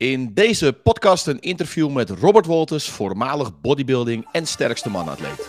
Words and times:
In 0.00 0.34
deze 0.34 0.72
podcast 0.72 1.26
een 1.26 1.40
interview 1.40 1.90
met 1.90 2.10
Robert 2.10 2.46
Wolters, 2.46 2.88
voormalig 2.88 3.60
bodybuilding 3.60 4.26
en 4.32 4.46
sterkste 4.46 4.90
manatleet. 4.90 5.48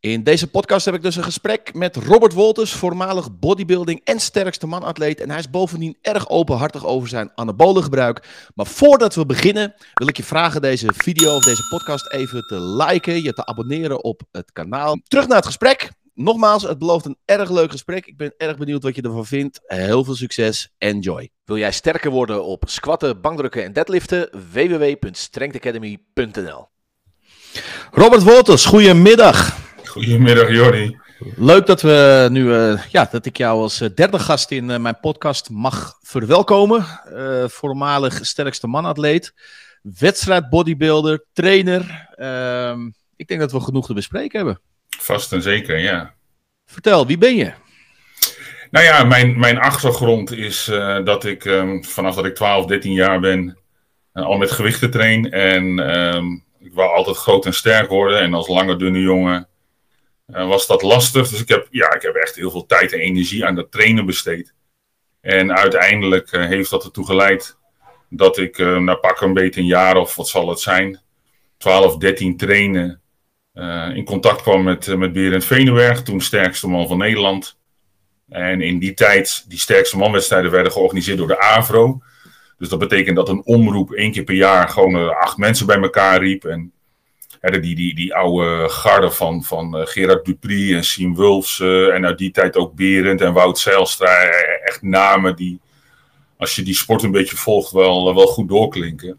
In 0.00 0.22
deze 0.22 0.46
podcast 0.50 0.84
heb 0.84 0.94
ik 0.94 1.02
dus 1.02 1.16
een 1.16 1.22
gesprek 1.22 1.74
met 1.74 1.96
Robert 1.96 2.32
Wolters, 2.32 2.72
voormalig 2.72 3.38
bodybuilding 3.38 4.00
en 4.04 4.20
sterkste 4.20 4.66
manatleet. 4.66 5.20
En 5.20 5.30
hij 5.30 5.38
is 5.38 5.50
bovendien 5.50 5.96
erg 6.02 6.28
openhartig 6.28 6.86
over 6.86 7.08
zijn 7.08 7.30
anabolengebruik. 7.34 8.48
Maar 8.54 8.66
voordat 8.66 9.14
we 9.14 9.26
beginnen, 9.26 9.74
wil 9.94 10.08
ik 10.08 10.16
je 10.16 10.24
vragen 10.24 10.60
deze 10.60 10.92
video 10.94 11.34
of 11.36 11.44
deze 11.44 11.68
podcast 11.68 12.12
even 12.12 12.46
te 12.46 12.60
liken, 12.60 13.22
je 13.22 13.32
te 13.32 13.46
abonneren 13.46 14.04
op 14.04 14.22
het 14.32 14.52
kanaal. 14.52 14.98
Terug 15.08 15.26
naar 15.26 15.36
het 15.36 15.46
gesprek. 15.46 15.90
Nogmaals, 16.18 16.62
het 16.62 16.78
belooft 16.78 17.04
een 17.04 17.18
erg 17.24 17.50
leuk 17.50 17.70
gesprek. 17.70 18.06
Ik 18.06 18.16
ben 18.16 18.34
erg 18.36 18.56
benieuwd 18.56 18.82
wat 18.82 18.96
je 18.96 19.02
ervan 19.02 19.26
vindt. 19.26 19.60
Heel 19.66 20.04
veel 20.04 20.14
succes. 20.14 20.72
Enjoy. 20.78 21.30
Wil 21.44 21.56
jij 21.56 21.72
sterker 21.72 22.10
worden 22.10 22.44
op 22.44 22.62
squatten, 22.66 23.20
bankdrukken 23.20 23.64
en 23.64 23.72
deadliften? 23.72 24.28
www.strengthacademy.nl 24.52 26.68
Robert 27.90 28.22
Wolters, 28.22 28.64
goedemiddag. 28.64 29.58
Goedemiddag 29.84 30.50
Jordi. 30.50 30.98
Leuk 31.36 31.66
dat, 31.66 31.82
we 31.82 32.28
nu, 32.30 32.44
uh, 32.44 32.86
ja, 32.86 33.08
dat 33.10 33.26
ik 33.26 33.36
jou 33.36 33.60
als 33.60 33.78
derde 33.78 34.18
gast 34.18 34.50
in 34.50 34.70
uh, 34.70 34.78
mijn 34.78 35.00
podcast 35.00 35.50
mag 35.50 35.98
verwelkomen. 36.00 36.86
Uh, 37.12 37.48
voormalig 37.48 38.26
sterkste 38.26 38.66
manatleet, 38.66 39.34
wedstrijd 39.82 40.50
bodybuilder, 40.50 41.24
trainer. 41.32 42.08
Ehm, 42.14 42.90
ik 43.16 43.28
denk 43.28 43.40
dat 43.40 43.52
we 43.52 43.60
genoeg 43.60 43.86
te 43.86 43.94
bespreken 43.94 44.38
hebben. 44.38 44.60
Vast 45.06 45.32
en 45.32 45.42
zeker, 45.42 45.78
ja. 45.78 46.14
Vertel, 46.64 47.06
wie 47.06 47.18
ben 47.18 47.36
je? 47.36 47.52
Nou 48.70 48.84
ja, 48.84 49.04
mijn, 49.04 49.38
mijn 49.38 49.58
achtergrond 49.58 50.32
is 50.32 50.68
uh, 50.68 51.04
dat 51.04 51.24
ik 51.24 51.44
um, 51.44 51.84
vanaf 51.84 52.14
dat 52.14 52.24
ik 52.24 52.34
12, 52.34 52.66
13 52.66 52.92
jaar 52.92 53.20
ben 53.20 53.58
uh, 54.14 54.24
al 54.24 54.36
met 54.36 54.50
gewichten 54.50 54.90
train. 54.90 55.30
En 55.30 55.96
um, 55.96 56.44
ik 56.58 56.72
wou 56.74 56.90
altijd 56.90 57.16
groot 57.16 57.46
en 57.46 57.54
sterk 57.54 57.88
worden. 57.88 58.20
En 58.20 58.34
als 58.34 58.48
lange, 58.48 58.76
dunne 58.76 59.00
jongen 59.00 59.48
uh, 60.26 60.48
was 60.48 60.66
dat 60.66 60.82
lastig. 60.82 61.28
Dus 61.28 61.40
ik 61.40 61.48
heb, 61.48 61.68
ja, 61.70 61.94
ik 61.94 62.02
heb 62.02 62.14
echt 62.14 62.34
heel 62.34 62.50
veel 62.50 62.66
tijd 62.66 62.92
en 62.92 62.98
energie 62.98 63.46
aan 63.46 63.54
dat 63.54 63.70
trainen 63.70 64.06
besteed. 64.06 64.54
En 65.20 65.56
uiteindelijk 65.56 66.30
heeft 66.30 66.70
dat 66.70 66.84
ertoe 66.84 67.06
geleid 67.06 67.58
dat 68.08 68.38
ik 68.38 68.58
na 68.58 68.94
pak 68.94 69.20
een 69.20 69.34
beetje 69.34 69.60
een 69.60 69.66
jaar 69.66 69.96
of 69.96 70.16
wat 70.16 70.28
zal 70.28 70.48
het 70.48 70.60
zijn, 70.60 71.00
12, 71.58 71.96
13 71.96 72.36
trainen 72.36 73.00
in 73.94 74.04
contact 74.04 74.42
kwam 74.42 74.62
met, 74.62 74.86
uh, 74.86 74.96
met 74.96 75.12
Berend 75.12 75.44
Venenberg, 75.44 76.02
toen 76.02 76.20
sterkste 76.20 76.68
man 76.68 76.88
van 76.88 76.98
Nederland. 76.98 77.58
En 78.28 78.60
in 78.60 78.78
die 78.78 78.94
tijd, 78.94 79.44
die 79.48 79.58
sterkste 79.58 79.96
manwedstrijden 79.96 80.50
werden 80.50 80.72
georganiseerd 80.72 81.18
door 81.18 81.26
de 81.26 81.40
AVRO. 81.40 82.02
Dus 82.58 82.68
dat 82.68 82.78
betekent 82.78 83.16
dat 83.16 83.28
een 83.28 83.44
omroep 83.44 83.92
één 83.92 84.12
keer 84.12 84.24
per 84.24 84.34
jaar 84.34 84.68
gewoon 84.68 84.96
uh, 84.96 85.08
acht 85.08 85.36
mensen 85.36 85.66
bij 85.66 85.80
elkaar 85.80 86.22
riep. 86.22 86.44
En 86.44 86.72
hè, 87.40 87.60
die, 87.60 87.74
die, 87.74 87.94
die 87.94 88.14
oude 88.14 88.68
garde 88.68 89.10
van, 89.10 89.44
van 89.44 89.86
Gerard 89.86 90.24
Dupri 90.24 90.74
en 90.74 90.84
Siem 90.84 91.16
Wulfs. 91.16 91.60
en 91.60 92.06
uit 92.06 92.18
die 92.18 92.30
tijd 92.30 92.56
ook 92.56 92.74
Berend 92.74 93.20
en 93.20 93.32
Wout 93.32 93.58
Zijlstra. 93.58 94.20
Echt 94.64 94.82
namen 94.82 95.36
die, 95.36 95.60
als 96.36 96.54
je 96.54 96.62
die 96.62 96.74
sport 96.74 97.02
een 97.02 97.10
beetje 97.10 97.36
volgt, 97.36 97.72
wel, 97.72 98.14
wel 98.14 98.26
goed 98.26 98.48
doorklinken. 98.48 99.18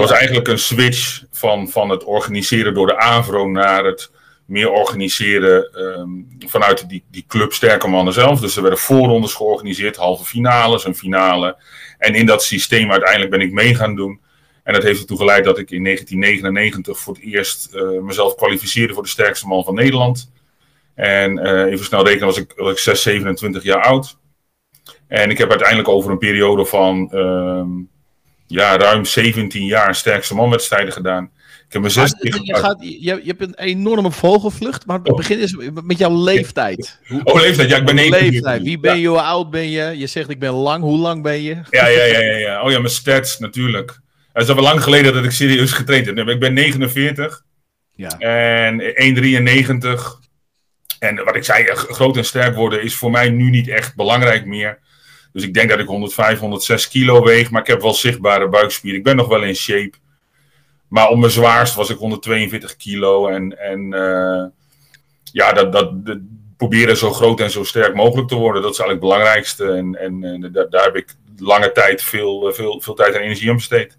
Was 0.00 0.10
eigenlijk 0.10 0.48
een 0.48 0.58
switch 0.58 1.22
van, 1.30 1.68
van 1.68 1.88
het 1.88 2.04
organiseren 2.04 2.74
door 2.74 2.86
de 2.86 2.98
AVRO 2.98 3.48
naar 3.48 3.84
het 3.84 4.10
meer 4.46 4.70
organiseren 4.70 5.80
um, 5.80 6.28
vanuit 6.46 6.88
die, 6.88 7.04
die 7.10 7.24
club 7.28 7.52
Sterke 7.52 7.88
Mannen 7.88 8.14
zelf. 8.14 8.40
Dus 8.40 8.56
er 8.56 8.62
werden 8.62 8.80
voorrondes 8.80 9.34
georganiseerd, 9.34 9.96
halve 9.96 10.24
finales, 10.24 10.84
een 10.84 10.94
finale. 10.94 11.56
En 11.98 12.14
in 12.14 12.26
dat 12.26 12.42
systeem 12.42 12.90
uiteindelijk 12.90 13.30
ben 13.30 13.40
ik 13.40 13.52
mee 13.52 13.74
gaan 13.74 13.94
doen. 13.94 14.20
En 14.62 14.72
dat 14.74 14.82
heeft 14.82 15.00
ertoe 15.00 15.16
geleid 15.16 15.44
dat 15.44 15.58
ik 15.58 15.70
in 15.70 15.84
1999 15.84 16.98
voor 16.98 17.14
het 17.14 17.22
eerst 17.22 17.74
uh, 17.74 18.00
mezelf 18.00 18.34
kwalificeerde 18.34 18.94
voor 18.94 19.02
de 19.02 19.08
sterkste 19.08 19.46
man 19.46 19.64
van 19.64 19.74
Nederland. 19.74 20.30
En 20.94 21.38
uh, 21.38 21.72
even 21.72 21.84
snel 21.84 22.04
rekenen 22.04 22.26
was 22.26 22.38
ik, 22.38 22.52
was 22.56 22.72
ik 22.72 22.78
6, 22.78 23.02
27 23.02 23.62
jaar 23.62 23.82
oud. 23.82 24.18
En 25.06 25.30
ik 25.30 25.38
heb 25.38 25.50
uiteindelijk 25.50 25.88
over 25.88 26.10
een 26.10 26.18
periode 26.18 26.64
van... 26.66 27.10
Uh, 27.14 27.62
ja, 28.48 28.76
ruim 28.76 29.04
17 29.04 29.66
jaar 29.66 29.94
sterkste 29.94 30.34
manwedstrijden 30.34 30.92
gedaan. 30.92 31.30
Ik 31.66 31.74
heb 31.74 31.82
mijn 31.82 31.92
zes 31.92 32.14
je, 32.18 32.56
gaat, 32.56 32.76
je, 32.80 33.00
je, 33.00 33.22
hebt 33.26 33.40
een 33.40 33.54
enorme 33.54 34.10
vogelvlucht, 34.10 34.86
maar 34.86 34.98
het 34.98 35.10
oh. 35.10 35.16
begin 35.16 35.38
is 35.38 35.56
met 35.84 35.98
jouw 35.98 36.22
leeftijd. 36.22 36.98
Hoe, 37.06 37.24
oh, 37.24 37.40
leeftijd, 37.40 37.70
ja, 37.70 37.76
ik 37.76 37.84
ben 37.84 37.94
49. 37.94 38.32
Leeftijd. 38.32 38.62
Wie 38.62 38.80
ben 38.80 38.98
je, 39.00 39.08
hoe 39.08 39.20
oud 39.20 39.50
ben 39.50 39.70
je? 39.70 39.98
Je 39.98 40.06
zegt 40.06 40.30
ik 40.30 40.38
ben 40.38 40.52
lang, 40.52 40.82
hoe 40.82 40.98
lang 40.98 41.22
ben 41.22 41.42
je? 41.42 41.54
Ja, 41.70 41.86
ja, 41.86 42.04
ja, 42.04 42.20
ja, 42.20 42.36
ja. 42.36 42.62
Oh 42.62 42.70
ja, 42.70 42.78
mijn 42.78 42.92
stats 42.92 43.38
natuurlijk. 43.38 44.00
Het 44.32 44.42
is 44.42 44.48
al 44.48 44.54
wel 44.54 44.64
lang 44.64 44.82
geleden 44.82 45.14
dat 45.14 45.24
ik 45.24 45.30
serieus 45.30 45.72
getraind 45.72 46.06
heb. 46.06 46.28
Ik 46.28 46.40
ben 46.40 46.52
49 46.52 47.44
ja. 47.94 48.18
en 48.18 48.80
1,93. 48.80 50.28
En 50.98 51.24
wat 51.24 51.36
ik 51.36 51.44
zei, 51.44 51.64
groot 51.74 52.16
en 52.16 52.24
sterk 52.24 52.54
worden 52.54 52.82
is 52.82 52.94
voor 52.94 53.10
mij 53.10 53.30
nu 53.30 53.50
niet 53.50 53.68
echt 53.68 53.96
belangrijk 53.96 54.44
meer. 54.44 54.78
Dus 55.38 55.46
ik 55.46 55.54
denk 55.54 55.70
dat 55.70 55.78
ik 55.78 55.86
105, 55.86 56.38
106 56.38 56.88
kilo 56.88 57.24
weeg. 57.24 57.50
Maar 57.50 57.60
ik 57.60 57.66
heb 57.66 57.80
wel 57.80 57.94
zichtbare 57.94 58.48
buikspieren. 58.48 58.98
Ik 58.98 59.04
ben 59.04 59.16
nog 59.16 59.28
wel 59.28 59.42
in 59.42 59.54
shape. 59.54 59.92
Maar 60.88 61.08
op 61.08 61.18
mijn 61.18 61.32
zwaarst 61.32 61.74
was 61.74 61.90
ik 61.90 61.96
142 61.96 62.76
kilo. 62.76 63.28
En, 63.28 63.58
en 63.58 63.80
uh, 63.80 64.44
ja, 65.32 65.52
dat, 65.52 65.72
dat, 65.72 66.18
proberen 66.56 66.96
zo 66.96 67.12
groot 67.12 67.40
en 67.40 67.50
zo 67.50 67.64
sterk 67.64 67.94
mogelijk 67.94 68.28
te 68.28 68.34
worden. 68.34 68.62
Dat 68.62 68.72
is 68.72 68.78
eigenlijk 68.78 69.10
het 69.10 69.18
belangrijkste. 69.18 69.72
En, 69.72 69.94
en, 70.22 70.52
daar, 70.70 70.84
heb 70.84 70.96
ik 70.96 71.14
lange 71.36 71.72
tijd 71.72 72.02
veel, 72.02 72.52
veel, 72.52 72.80
veel 72.80 72.94
tijd 72.94 73.14
en 73.14 73.20
energie 73.20 73.48
aan 73.50 73.56
besteed. 73.56 73.98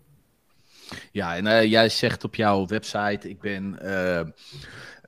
Ja, 1.11 1.35
en 1.35 1.45
uh, 1.45 1.63
jij 1.63 1.89
zegt 1.89 2.23
op 2.23 2.35
jouw 2.35 2.65
website: 2.65 3.29
ik 3.29 3.39
ben. 3.39 3.79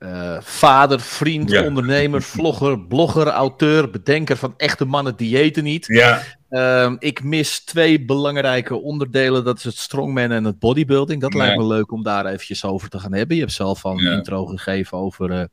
Uh, 0.02 0.36
vader, 0.40 1.00
vriend, 1.00 1.50
ja. 1.50 1.64
ondernemer, 1.64 2.22
vlogger, 2.36 2.80
blogger, 2.80 3.26
auteur, 3.26 3.90
bedenker 3.90 4.36
van 4.36 4.54
echte 4.56 4.84
mannen 4.84 5.16
diëten 5.16 5.64
niet. 5.64 5.86
Ja. 5.86 6.22
Uh, 6.50 6.92
ik 6.98 7.22
mis 7.22 7.64
twee 7.64 8.04
belangrijke 8.04 8.74
onderdelen. 8.76 9.44
Dat 9.44 9.58
is 9.58 9.64
het 9.64 9.76
strongman 9.76 10.30
en 10.30 10.44
het 10.44 10.58
bodybuilding. 10.58 11.20
Dat 11.20 11.32
ja. 11.32 11.38
lijkt 11.38 11.56
me 11.56 11.66
leuk 11.66 11.92
om 11.92 12.02
daar 12.02 12.26
eventjes 12.26 12.64
over 12.64 12.88
te 12.88 12.98
gaan 12.98 13.12
hebben. 13.12 13.36
Je 13.36 13.42
hebt 13.42 13.54
zelf 13.54 13.84
al 13.84 13.98
een 13.98 14.04
ja. 14.04 14.12
intro 14.12 14.46
gegeven 14.46 14.98
over, 14.98 15.30
uh, 15.30 15.44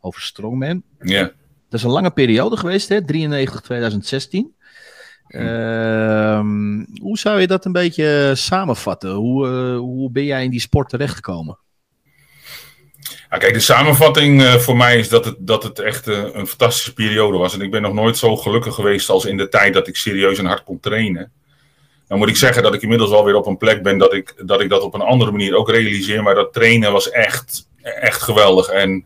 over 0.00 0.20
strongman. 0.20 0.82
Ja. 1.00 1.22
Dat 1.68 1.80
is 1.80 1.82
een 1.82 1.90
lange 1.90 2.10
periode 2.10 2.56
geweest, 2.56 2.88
hè? 2.88 3.04
93, 3.04 3.60
2016. 3.60 4.54
Uh, 5.28 6.40
hoe 7.00 7.18
zou 7.18 7.40
je 7.40 7.46
dat 7.46 7.64
een 7.64 7.72
beetje 7.72 8.32
samenvatten? 8.34 9.10
Hoe, 9.10 9.48
uh, 9.48 9.78
hoe 9.78 10.10
ben 10.10 10.24
jij 10.24 10.44
in 10.44 10.50
die 10.50 10.60
sport 10.60 10.88
terechtgekomen? 10.88 11.58
Ja, 13.34 13.40
kijk, 13.40 13.54
de 13.54 13.60
samenvatting 13.60 14.42
uh, 14.42 14.54
voor 14.54 14.76
mij 14.76 14.98
is 14.98 15.08
dat 15.08 15.24
het, 15.24 15.36
dat 15.38 15.62
het 15.62 15.78
echt 15.78 16.08
uh, 16.08 16.18
een 16.32 16.46
fantastische 16.46 16.92
periode 16.92 17.38
was. 17.38 17.54
En 17.54 17.60
ik 17.60 17.70
ben 17.70 17.82
nog 17.82 17.92
nooit 17.92 18.16
zo 18.18 18.36
gelukkig 18.36 18.74
geweest 18.74 19.08
als 19.08 19.24
in 19.24 19.36
de 19.36 19.48
tijd 19.48 19.74
dat 19.74 19.88
ik 19.88 19.96
serieus 19.96 20.38
en 20.38 20.44
hard 20.44 20.64
kon 20.64 20.80
trainen. 20.80 21.32
Dan 22.08 22.18
moet 22.18 22.28
ik 22.28 22.36
zeggen 22.36 22.62
dat 22.62 22.74
ik 22.74 22.82
inmiddels 22.82 23.10
alweer 23.10 23.34
op 23.34 23.46
een 23.46 23.56
plek 23.56 23.82
ben 23.82 23.98
dat 23.98 24.12
ik, 24.12 24.34
dat 24.46 24.60
ik 24.60 24.68
dat 24.68 24.82
op 24.82 24.94
een 24.94 25.00
andere 25.00 25.30
manier 25.30 25.54
ook 25.54 25.70
realiseer. 25.70 26.22
Maar 26.22 26.34
dat 26.34 26.52
trainen 26.52 26.92
was 26.92 27.10
echt, 27.10 27.68
echt 27.82 28.22
geweldig. 28.22 28.68
En 28.68 28.96
ik 28.96 29.04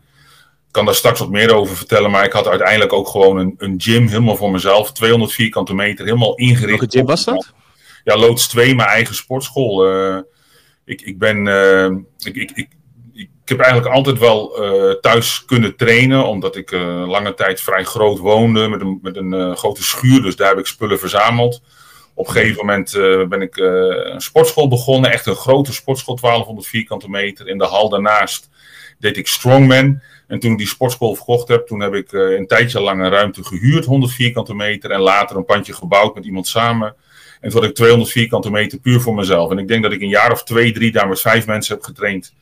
kan 0.71 0.85
daar 0.85 0.95
straks 0.95 1.19
wat 1.19 1.29
meer 1.29 1.53
over 1.53 1.75
vertellen. 1.75 2.11
Maar 2.11 2.25
ik 2.25 2.33
had 2.33 2.47
uiteindelijk 2.47 2.93
ook 2.93 3.07
gewoon 3.07 3.37
een, 3.37 3.55
een 3.57 3.75
gym 3.77 4.07
helemaal 4.07 4.35
voor 4.35 4.51
mezelf. 4.51 4.91
200 4.91 5.31
vierkante 5.31 5.73
meter, 5.73 6.05
helemaal 6.05 6.35
ingericht. 6.35 6.79
Welke 6.79 6.97
gym 6.97 7.05
was 7.05 7.25
dat? 7.25 7.53
Ja, 8.03 8.17
Loods 8.17 8.47
2, 8.47 8.75
mijn 8.75 8.89
eigen 8.89 9.15
sportschool. 9.15 9.91
Uh, 9.91 10.17
ik, 10.85 11.01
ik 11.01 11.17
ben... 11.17 11.47
ik, 12.23 12.35
ik, 12.35 12.51
ik 12.53 12.69
ik 13.49 13.57
heb 13.57 13.65
eigenlijk 13.65 13.95
altijd 13.95 14.19
wel 14.19 14.63
uh, 14.63 14.93
thuis 14.93 15.45
kunnen 15.45 15.75
trainen, 15.75 16.25
omdat 16.25 16.55
ik 16.55 16.71
uh, 16.71 17.07
lange 17.07 17.33
tijd 17.33 17.61
vrij 17.61 17.83
groot 17.83 18.17
woonde 18.17 18.67
met 18.67 18.81
een, 18.81 18.99
met 19.01 19.15
een 19.15 19.33
uh, 19.33 19.55
grote 19.55 19.83
schuur. 19.83 20.21
Dus 20.21 20.35
daar 20.35 20.49
heb 20.49 20.57
ik 20.59 20.65
spullen 20.65 20.99
verzameld. 20.99 21.61
Op 22.13 22.27
een 22.27 22.33
gegeven 22.33 22.65
moment 22.65 22.91
ben 23.29 23.41
ik 23.41 23.57
een 23.57 24.21
sportschool 24.21 24.67
begonnen, 24.67 25.11
echt 25.11 25.25
een 25.25 25.35
grote 25.35 25.73
sportschool, 25.73 26.15
1200 26.15 26.67
vierkante 26.67 27.09
meter. 27.09 27.47
In 27.47 27.57
de 27.57 27.65
hal 27.65 27.89
daarnaast 27.89 28.49
deed 28.99 29.17
ik 29.17 29.27
strongman. 29.27 30.01
En 30.27 30.39
toen 30.39 30.51
ik 30.51 30.57
die 30.57 30.67
sportschool 30.67 31.15
verkocht 31.15 31.47
heb, 31.47 31.67
toen 31.67 31.79
heb 31.79 31.93
ik 31.93 32.11
een 32.11 32.47
tijdje 32.47 32.79
lang 32.79 33.01
een 33.01 33.09
ruimte 33.09 33.43
gehuurd, 33.43 33.85
100 33.85 34.11
vierkante 34.11 34.53
meter. 34.53 34.91
En 34.91 34.99
later 34.99 35.37
een 35.37 35.45
pandje 35.45 35.73
gebouwd 35.73 36.15
met 36.15 36.25
iemand 36.25 36.47
samen. 36.47 36.95
En 37.41 37.49
toen 37.49 37.59
had 37.59 37.69
ik 37.69 37.75
200 37.75 38.11
vierkante 38.11 38.51
meter 38.51 38.79
puur 38.79 38.99
voor 38.99 39.15
mezelf. 39.15 39.51
En 39.51 39.57
ik 39.57 39.67
denk 39.67 39.83
dat 39.83 39.91
ik 39.91 40.01
een 40.01 40.09
jaar 40.09 40.31
of 40.31 40.43
twee, 40.43 40.71
drie 40.71 40.91
daar 40.91 41.07
met 41.07 41.21
vijf 41.21 41.45
mensen 41.45 41.75
heb 41.75 41.83
getraind. 41.83 42.33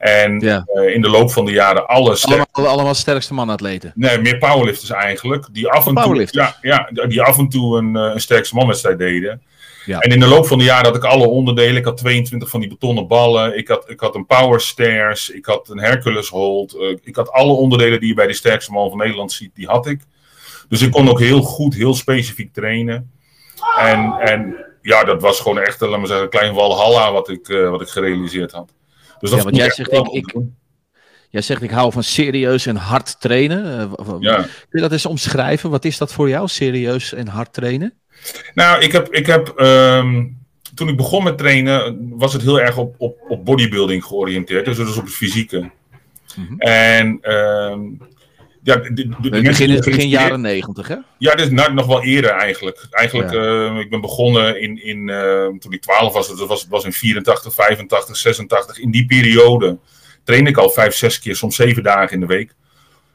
En 0.00 0.40
Ja. 0.40 0.64
eh, 0.74 0.94
in 0.94 1.00
de 1.02 1.08
loop 1.08 1.30
van 1.30 1.44
de 1.44 1.52
jaren 1.52 1.86
alle 1.86 2.16
sterk- 2.16 2.46
Allemaal, 2.52 2.72
allemaal 2.72 2.94
sterkste 2.94 3.34
maanatleten. 3.34 3.92
Nee, 3.94 4.18
meer 4.18 4.38
powerlifters 4.38 4.90
eigenlijk. 4.90 5.46
Die 5.52 5.68
af 5.68 5.86
en 5.86 5.94
toe, 5.94 6.04
ja, 6.30 6.56
ja, 6.92 7.06
die 7.06 7.22
af 7.22 7.38
en 7.38 7.48
toe 7.48 7.78
een, 7.78 7.96
eh, 7.96 8.02
een 8.14 8.20
sterkste 8.20 8.54
manwedstrijd 8.54 8.98
deden. 8.98 9.42
Ja. 9.84 9.98
En 9.98 10.10
in 10.10 10.20
de 10.20 10.26
loop 10.26 10.46
van 10.46 10.58
de 10.58 10.64
jaren 10.64 10.84
had 10.86 10.96
ik 10.96 11.04
alle 11.04 11.26
onderdelen. 11.26 11.76
Ik 11.76 11.84
had 11.84 11.96
22 11.96 12.48
van 12.48 12.60
die 12.60 12.68
betonnen 12.68 13.06
ballen. 13.06 13.56
Ik 13.58 13.68
had, 13.68 13.84
ik 13.90 14.00
had 14.00 14.14
een 14.14 14.26
power 14.26 14.60
stairs. 14.60 15.30
Ik 15.30 15.46
had 15.46 15.68
een 15.68 15.78
Hercules 15.80 16.28
hold. 16.28 16.74
eh, 16.74 16.96
ik 17.02 17.16
had 17.16 17.30
alle 17.30 17.52
onderdelen 17.52 17.98
die 18.00 18.08
je 18.08 18.14
bij 18.14 18.26
de 18.26 18.32
sterkste 18.32 18.72
man 18.72 18.88
van 18.88 18.98
Nederland 18.98 19.32
ziet, 19.32 19.54
die 19.54 19.66
had 19.66 19.86
ik. 19.86 20.00
Dus 20.68 20.82
ik 20.82 20.90
kon 20.90 21.08
ook 21.08 21.20
heel 21.20 21.42
goed, 21.42 21.74
heel 21.74 21.94
specifiek 21.94 22.52
trainen. 22.52 23.10
En, 23.78 24.12
en 24.20 24.56
ja, 24.82 25.04
dat 25.04 25.22
was 25.22 25.40
gewoon 25.40 25.58
echt, 25.60 25.80
laat 25.80 25.90
maar 25.98 26.06
zeggen, 26.06 26.24
een 26.24 26.30
klein 26.30 26.54
walhalla 26.54 27.12
wat 27.12 27.28
ik, 27.28 27.46
wat 27.70 27.80
ik 27.80 27.88
gerealiseerd 27.88 28.52
had. 28.52 28.72
Dus 29.20 29.30
dat 29.30 29.38
Ja, 29.38 29.44
want 29.44 29.56
jij 29.56 29.70
zegt, 29.70 29.92
ik- 29.92 30.06
ik-. 30.08 30.34
Jij 31.30 31.42
zegt 31.42 31.62
ik 31.62 31.70
hou 31.70 31.92
van 31.92 32.02
serieus 32.02 32.66
en 32.66 32.76
hard 32.76 33.20
trainen. 33.20 33.64
Eh, 33.98 34.14
Ja. 34.20 34.36
Kun 34.36 34.48
je 34.70 34.80
dat 34.80 34.92
eens 34.92 35.06
omschrijven? 35.06 35.70
Wat 35.70 35.84
is 35.84 35.98
dat 35.98 36.12
voor 36.12 36.28
jou, 36.28 36.48
serieus 36.48 37.12
en 37.12 37.26
hard 37.28 37.52
trainen? 37.52 37.92
Nou, 38.54 38.82
ik 38.82 38.92
heb, 38.92 39.08
ik 39.14 39.26
heb 39.26 39.48
ehm, 39.48 40.24
toen 40.74 40.88
ik 40.88 40.96
begon 40.96 41.24
met 41.24 41.38
trainen, 41.38 41.98
was 42.10 42.32
het 42.32 42.42
heel 42.42 42.60
erg 42.60 42.76
op, 42.76 42.94
op, 42.98 43.16
op 43.28 43.44
bodybuilding 43.44 44.04
georiënteerd. 44.04 44.64
Dus, 44.64 44.76
dus 44.76 44.96
op 44.96 45.04
het 45.04 45.12
fysieke. 45.14 45.70
Mhm. 46.36 46.54
En 46.58 47.18
ehm, 47.20 47.80
ja, 48.62 48.76
de, 48.76 48.92
de, 49.20 49.30
begin, 49.82 50.08
jaren 50.08 50.40
negentig, 50.40 50.88
hè? 50.88 50.96
Ja, 51.18 51.36
is 51.36 51.50
nou, 51.50 51.74
nog 51.74 51.86
wel 51.86 52.02
eerder 52.02 52.30
eigenlijk. 52.30 52.86
Eigenlijk, 52.90 53.32
eh, 53.32 53.78
ik 53.78 53.90
ben 53.90 54.00
begonnen 54.00 54.60
in, 54.60 54.84
in 54.84 55.08
eh, 55.08 55.46
toen 55.58 55.72
ik 55.72 55.82
12 55.82 56.12
was, 56.12 56.28
dat 56.28 56.48
was, 56.48 56.66
was 56.68 56.84
in 56.84 56.92
84, 56.92 57.54
85, 57.54 58.16
86. 58.16 58.78
In 58.78 58.90
die 58.90 59.06
periode 59.06 59.78
trainde 60.24 60.50
ik 60.50 60.56
al 60.56 60.70
vijf, 60.70 60.94
zes 60.94 61.18
keer, 61.18 61.36
soms 61.36 61.56
zeven 61.56 61.82
dagen 61.82 62.12
in 62.12 62.20
de 62.20 62.26
week. 62.26 62.54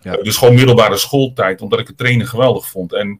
Ja. 0.02 0.18
Eh, 0.18 0.24
dus 0.24 0.38
gewoon 0.38 0.56
middelbare 0.56 0.98
schooltijd, 0.98 1.62
omdat 1.62 1.80
ik 1.80 1.88
het 1.88 1.98
trainen 1.98 2.28
geweldig 2.28 2.70
vond. 2.70 2.94
En 2.94 3.20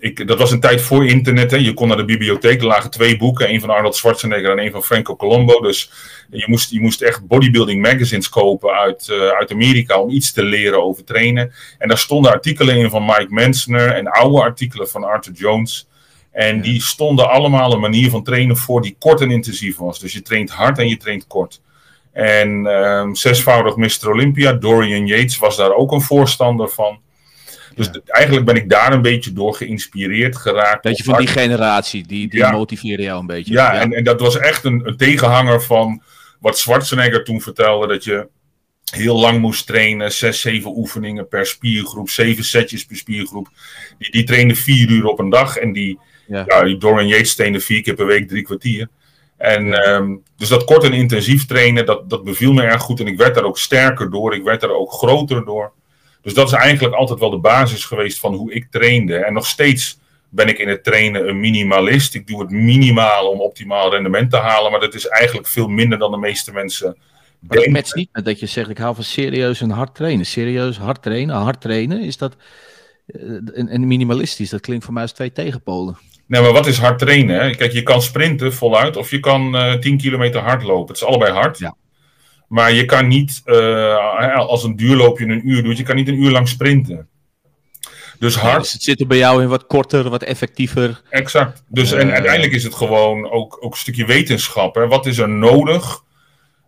ik, 0.00 0.26
dat 0.28 0.38
was 0.38 0.50
een 0.50 0.60
tijd 0.60 0.80
voor 0.80 1.06
internet. 1.06 1.50
Hè. 1.50 1.56
Je 1.56 1.74
kon 1.74 1.88
naar 1.88 1.96
de 1.96 2.04
bibliotheek, 2.04 2.60
er 2.60 2.66
lagen 2.66 2.90
twee 2.90 3.16
boeken. 3.16 3.50
een 3.50 3.60
van 3.60 3.70
Arnold 3.70 3.96
Schwarzenegger 3.96 4.50
en 4.50 4.64
een 4.64 4.70
van 4.70 4.82
Franco 4.82 5.16
Colombo. 5.16 5.60
Dus 5.60 5.90
je 6.30 6.44
moest, 6.46 6.70
je 6.70 6.80
moest 6.80 7.00
echt 7.00 7.26
bodybuilding 7.26 7.82
magazines 7.82 8.28
kopen 8.28 8.70
uit, 8.70 9.08
eh, 9.08 9.28
uit 9.28 9.52
Amerika 9.52 10.00
om 10.00 10.10
iets 10.10 10.32
te 10.32 10.42
leren 10.42 10.84
over 10.84 11.04
trainen. 11.04 11.52
En 11.78 11.88
daar 11.88 11.98
stonden 11.98 12.32
artikelen 12.32 12.76
in 12.76 12.90
van 12.90 13.04
Mike 13.04 13.26
Mensner 13.28 13.90
en 13.90 14.08
oude 14.08 14.40
artikelen 14.40 14.88
van 14.88 15.04
Arthur 15.04 15.32
Jones. 15.32 15.88
En 16.32 16.60
die 16.60 16.82
stonden 16.82 17.30
allemaal 17.30 17.72
een 17.72 17.80
manier 17.80 18.10
van 18.10 18.22
trainen 18.22 18.56
voor 18.56 18.82
die 18.82 18.96
kort 18.98 19.20
en 19.20 19.30
intensief 19.30 19.76
was. 19.76 20.00
Dus 20.00 20.12
je 20.12 20.22
traint 20.22 20.50
hard 20.50 20.78
en 20.78 20.88
je 20.88 20.96
traint 20.96 21.26
kort. 21.26 21.60
En 22.12 22.66
ehm, 22.66 23.14
zesvoudig 23.14 23.76
Mr. 23.76 24.10
Olympia, 24.10 24.52
Dorian 24.52 25.06
Yates, 25.06 25.38
was 25.38 25.56
daar 25.56 25.74
ook 25.74 25.92
een 25.92 26.00
voorstander 26.00 26.68
van. 26.68 26.98
Dus 27.76 27.86
Ja. 27.92 28.00
eigenlijk 28.06 28.46
ben 28.46 28.56
ik 28.56 28.68
daar 28.70 28.92
een 28.92 29.02
beetje 29.02 29.32
door 29.32 29.54
geïnspireerd 29.54 30.36
geraakt. 30.36 30.84
Weet 30.84 30.96
je, 30.96 31.04
van 31.04 31.18
die 31.18 31.26
generatie, 31.26 32.06
die, 32.06 32.28
die 32.28 32.38
Ja. 32.38 32.50
motiveren 32.50 33.04
jou 33.04 33.20
een 33.20 33.26
beetje. 33.26 33.52
ja, 33.52 33.74
En, 33.80 33.92
en 33.92 34.04
dat 34.04 34.20
was 34.20 34.38
echt 34.38 34.64
een, 34.64 34.82
een 34.86 34.96
tegenhanger 34.96 35.62
van 35.62 36.02
wat 36.40 36.58
Schwarzenegger 36.58 37.24
toen 37.24 37.40
vertelde: 37.40 37.86
dat 37.86 38.04
je 38.04 38.28
heel 38.84 39.18
lang 39.20 39.40
moest 39.40 39.66
trainen, 39.66 40.12
zes, 40.12 40.40
zeven 40.40 40.70
oefeningen 40.76 41.28
per 41.28 41.46
spiergroep, 41.46 42.08
zeven 42.10 42.44
setjes 42.44 42.84
per 42.84 42.96
spiergroep. 42.96 43.48
Die, 43.98 44.10
die 44.10 44.24
trainde 44.24 44.54
vier 44.54 44.90
uur 44.90 45.04
op 45.06 45.18
een 45.18 45.30
dag 45.30 45.56
en 45.56 45.72
die, 45.72 45.98
Ja. 46.26 46.44
ja. 46.46 46.62
die 46.64 46.76
Dorian 46.78 47.06
Yates 47.08 47.34
trainde 47.34 47.60
vier 47.60 47.82
keer 47.82 47.94
per 47.94 48.06
week 48.06 48.28
drie 48.28 48.42
kwartier. 48.42 48.88
En 49.36 49.72
ehm, 49.84 50.14
dus 50.36 50.48
dat 50.48 50.64
kort 50.64 50.84
en 50.84 50.92
intensief 50.92 51.46
trainen, 51.46 51.86
dat, 51.86 52.10
dat 52.10 52.24
beviel 52.24 52.52
me 52.52 52.62
erg 52.62 52.82
goed 52.82 53.00
en 53.00 53.06
ik 53.06 53.16
werd 53.18 53.34
daar 53.34 53.44
ook 53.44 53.58
sterker 53.58 54.10
door, 54.10 54.34
ik 54.34 54.42
werd 54.42 54.60
daar 54.60 54.70
ook 54.70 54.92
groter 54.92 55.44
door. 55.44 55.72
Dus 56.24 56.34
dat 56.34 56.46
is 56.46 56.52
eigenlijk 56.52 56.94
altijd 56.94 57.18
wel 57.18 57.30
de 57.30 57.38
basis 57.38 57.84
geweest 57.84 58.18
van 58.18 58.34
hoe 58.34 58.52
ik 58.52 58.66
trainde. 58.70 59.16
En 59.16 59.32
nog 59.32 59.46
steeds 59.46 59.98
ben 60.28 60.48
ik 60.48 60.58
in 60.58 60.68
het 60.68 60.84
trainen 60.84 61.28
een 61.28 61.40
minimalist. 61.40 62.14
Ik 62.14 62.26
doe 62.26 62.40
het 62.40 62.50
minimaal 62.50 63.28
om 63.28 63.40
optimaal 63.40 63.90
rendement 63.90 64.30
te 64.30 64.36
halen, 64.36 64.70
maar 64.70 64.80
dat 64.80 64.94
is 64.94 65.06
eigenlijk 65.06 65.48
veel 65.48 65.68
minder 65.68 65.98
dan 65.98 66.10
de 66.10 66.16
meeste 66.16 66.52
mensen 66.52 66.86
Maar 66.86 66.96
dat 67.40 67.50
denken. 67.50 67.72
matcht 67.72 67.94
niet 67.94 68.08
met 68.12 68.24
dat 68.24 68.40
je 68.40 68.46
zegt, 68.46 68.70
ik 68.70 68.78
hou 68.78 68.94
van 68.94 69.04
serieus 69.04 69.60
en 69.60 69.70
hard 69.70 69.94
trainen. 69.94 70.26
Serieus, 70.26 70.76
hard 70.78 71.02
trainen, 71.02 71.36
hard 71.36 71.60
trainen, 71.60 72.00
is 72.00 72.16
dat... 72.16 72.36
eh, 73.06 73.20
En, 73.54 73.68
en 73.68 73.86
minimalistisch, 73.86 74.50
dat 74.50 74.60
klinkt 74.60 74.84
voor 74.84 74.92
mij 74.94 75.02
als 75.02 75.12
twee 75.12 75.32
tegenpolen. 75.32 75.98
Nee, 76.26 76.42
maar 76.42 76.52
wat 76.52 76.66
is 76.66 76.78
hard 76.78 76.98
trainen? 76.98 77.40
Hè? 77.40 77.50
Kijk, 77.50 77.72
je 77.72 77.82
kan 77.82 78.02
sprinten 78.02 78.52
voluit 78.54 78.96
of 78.96 79.10
je 79.10 79.20
kan 79.20 79.56
eh 79.56 79.74
10 79.74 79.98
kilometer 79.98 80.40
hard 80.40 80.62
lopen. 80.62 80.86
Het 80.86 80.96
is 80.96 81.04
allebei 81.04 81.32
hard. 81.32 81.58
Ja. 81.58 81.74
Maar 82.48 82.72
je 82.72 82.84
kan 82.84 83.08
niet, 83.08 83.40
eh, 83.44 84.36
als 84.36 84.64
een 84.64 84.76
duurloopje 84.76 85.26
een 85.26 85.48
uur 85.48 85.62
doet, 85.62 85.76
je 85.76 85.82
kan 85.82 85.96
niet 85.96 86.08
een 86.08 86.22
uur 86.22 86.30
lang 86.30 86.48
sprinten. 86.48 87.08
Dus 88.18 88.34
Ja, 88.34 88.40
hard, 88.40 88.62
dus 88.62 88.72
het 88.72 88.82
zit 88.82 89.00
er 89.00 89.06
bij 89.06 89.16
jou 89.18 89.42
in 89.42 89.48
wat 89.48 89.66
korter, 89.66 90.08
wat 90.10 90.22
effectiever. 90.22 91.02
exact. 91.10 91.62
Dus, 91.68 91.92
en 91.92 92.06
Eh, 92.08 92.14
uiteindelijk 92.14 92.52
is 92.52 92.64
het 92.64 92.74
gewoon 92.74 93.30
ook, 93.30 93.56
ook 93.60 93.72
een 93.72 93.78
stukje 93.78 94.06
wetenschap. 94.06 94.74
Hè? 94.74 94.86
Wat 94.86 95.06
is 95.06 95.18
er 95.18 95.28
nodig? 95.28 96.02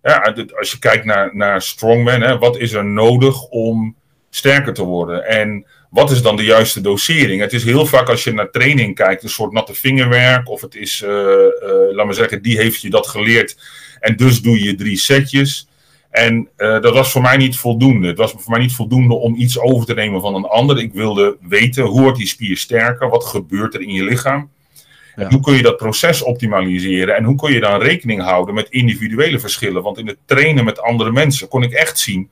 Ja, 0.03 0.35
als 0.59 0.71
je 0.71 0.79
kijkt 0.79 1.05
naar, 1.05 1.37
naar 1.37 1.63
strongman, 1.63 2.21
hè, 2.21 2.39
wat 2.39 2.59
is 2.59 2.73
er 2.73 2.85
nodig 2.85 3.43
om 3.43 3.97
sterker 4.31 4.73
te 4.75 4.83
worden? 4.85 5.27
En 5.27 5.67
wat 5.91 6.11
is 6.11 6.23
dan 6.23 6.37
de 6.37 6.45
juiste 6.45 6.81
dosering? 6.81 7.41
Het 7.41 7.53
is 7.53 7.65
heel 7.65 7.87
vaak 7.87 8.09
als 8.09 8.25
je 8.25 8.33
naar 8.33 8.51
training 8.51 8.95
kijkt, 8.95 9.23
een 9.23 9.29
soort 9.29 9.53
natte 9.53 9.75
vingerwerk. 9.75 10.49
Of 10.49 10.61
het 10.61 10.75
is, 10.75 11.03
eh, 11.03 11.11
laat 11.91 12.07
maar 12.07 12.15
zeggen, 12.15 12.43
die 12.43 12.57
heeft 12.57 12.81
je 12.81 12.91
dat 12.91 13.07
geleerd. 13.07 13.57
En 14.07 14.17
dus 14.17 14.43
doe 14.43 14.63
je 14.63 14.75
drie 14.75 14.97
setjes. 14.97 15.69
En 16.11 16.49
eh, 16.57 16.81
dat 16.81 16.95
was 16.95 17.11
voor 17.11 17.23
mij 17.23 17.37
niet 17.37 17.57
voldoende. 17.57 18.07
Het 18.07 18.19
was 18.19 18.31
voor 18.31 18.51
mij 18.51 18.61
niet 18.61 18.75
voldoende 18.75 19.15
om 19.15 19.35
iets 19.35 19.59
over 19.59 19.87
te 19.87 19.95
nemen 19.95 20.21
van 20.21 20.35
een 20.35 20.45
ander. 20.45 20.79
Ik 20.79 20.93
wilde 20.93 21.37
weten 21.41 21.85
hoe 21.85 22.01
wordt 22.01 22.19
die 22.19 22.27
spier 22.27 22.57
sterker? 22.57 23.09
Wat 23.09 23.25
gebeurt 23.25 23.75
er 23.75 23.81
in 23.81 23.93
je 23.93 24.05
lichaam? 24.05 24.51
En 25.15 25.33
hoe 25.33 25.41
kun 25.41 25.55
je 25.55 25.63
dat 25.63 25.77
proces 25.77 26.23
optimaliseren? 26.23 27.17
En 27.17 27.25
hoe 27.25 27.37
kun 27.37 27.53
je 27.53 27.61
dan 27.61 27.81
rekening 27.81 28.23
houden 28.23 28.55
met 28.55 28.71
individuele 28.71 29.39
verschillen? 29.39 29.83
Want 29.83 29.99
in 29.99 30.07
het 30.07 30.19
trainen 30.25 30.65
met 30.65 30.81
andere 30.81 31.13
mensen 31.13 31.49
kon 31.49 31.63
ik 31.63 31.73
echt 31.73 31.99
zien 31.99 32.31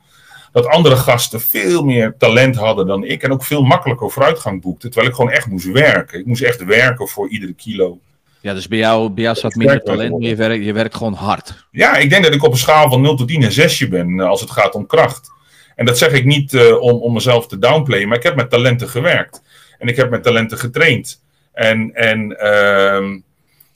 dat 0.52 0.66
andere 0.66 0.96
gasten 0.96 1.40
veel 1.40 1.84
meer 1.84 2.14
talent 2.18 2.56
hadden 2.56 2.86
dan 2.86 3.04
ik. 3.04 3.22
En 3.22 3.32
ook 3.32 3.44
veel 3.44 3.62
makkelijker 3.62 4.10
vooruitgang 4.10 4.62
boekten. 4.62 4.90
Terwijl 4.90 5.10
ik 5.10 5.16
gewoon 5.16 5.32
echt 5.32 5.46
moest 5.46 5.70
werken. 5.70 6.18
Ik 6.18 6.26
moest 6.26 6.42
echt 6.42 6.64
werken 6.64 7.08
voor 7.08 7.28
iedere 7.28 7.52
kilo. 7.52 7.98
Ja, 8.44 8.54
dus 8.54 8.68
bij 8.68 8.78
jou, 8.78 9.10
bij 9.10 9.22
jou 9.22 9.36
zat 9.36 9.54
minder 9.54 9.82
talent, 9.82 10.10
maar 10.10 10.28
je 10.28 10.36
werkt, 10.36 10.64
je 10.64 10.72
werkt 10.72 10.96
gewoon 10.96 11.12
hard. 11.12 11.66
Ja, 11.70 11.96
ik 11.96 12.10
denk 12.10 12.24
dat 12.24 12.34
ik 12.34 12.42
op 12.42 12.52
een 12.52 12.58
schaal 12.58 12.90
van 12.90 13.00
0 13.00 13.16
tot 13.16 13.28
10 13.28 13.42
een 13.42 13.52
zesje 13.52 13.88
ben 13.88 14.20
eh, 14.20 14.26
als 14.26 14.40
het 14.40 14.50
gaat 14.50 14.74
om 14.74 14.86
kracht. 14.86 15.30
En 15.76 15.84
dat 15.84 15.98
zeg 15.98 16.12
ik 16.12 16.24
niet 16.24 16.54
eh, 16.54 16.80
om, 16.80 17.00
om 17.00 17.12
mezelf 17.12 17.46
te 17.46 17.58
downplayen, 17.58 18.08
maar 18.08 18.16
ik 18.16 18.22
heb 18.22 18.36
met 18.36 18.50
talenten 18.50 18.88
gewerkt. 18.88 19.42
En 19.78 19.88
ik 19.88 19.96
heb 19.96 20.10
met 20.10 20.22
talenten 20.22 20.58
getraind. 20.58 21.22
En, 21.52 21.94
en 21.94 22.38
ehm, 22.38 23.18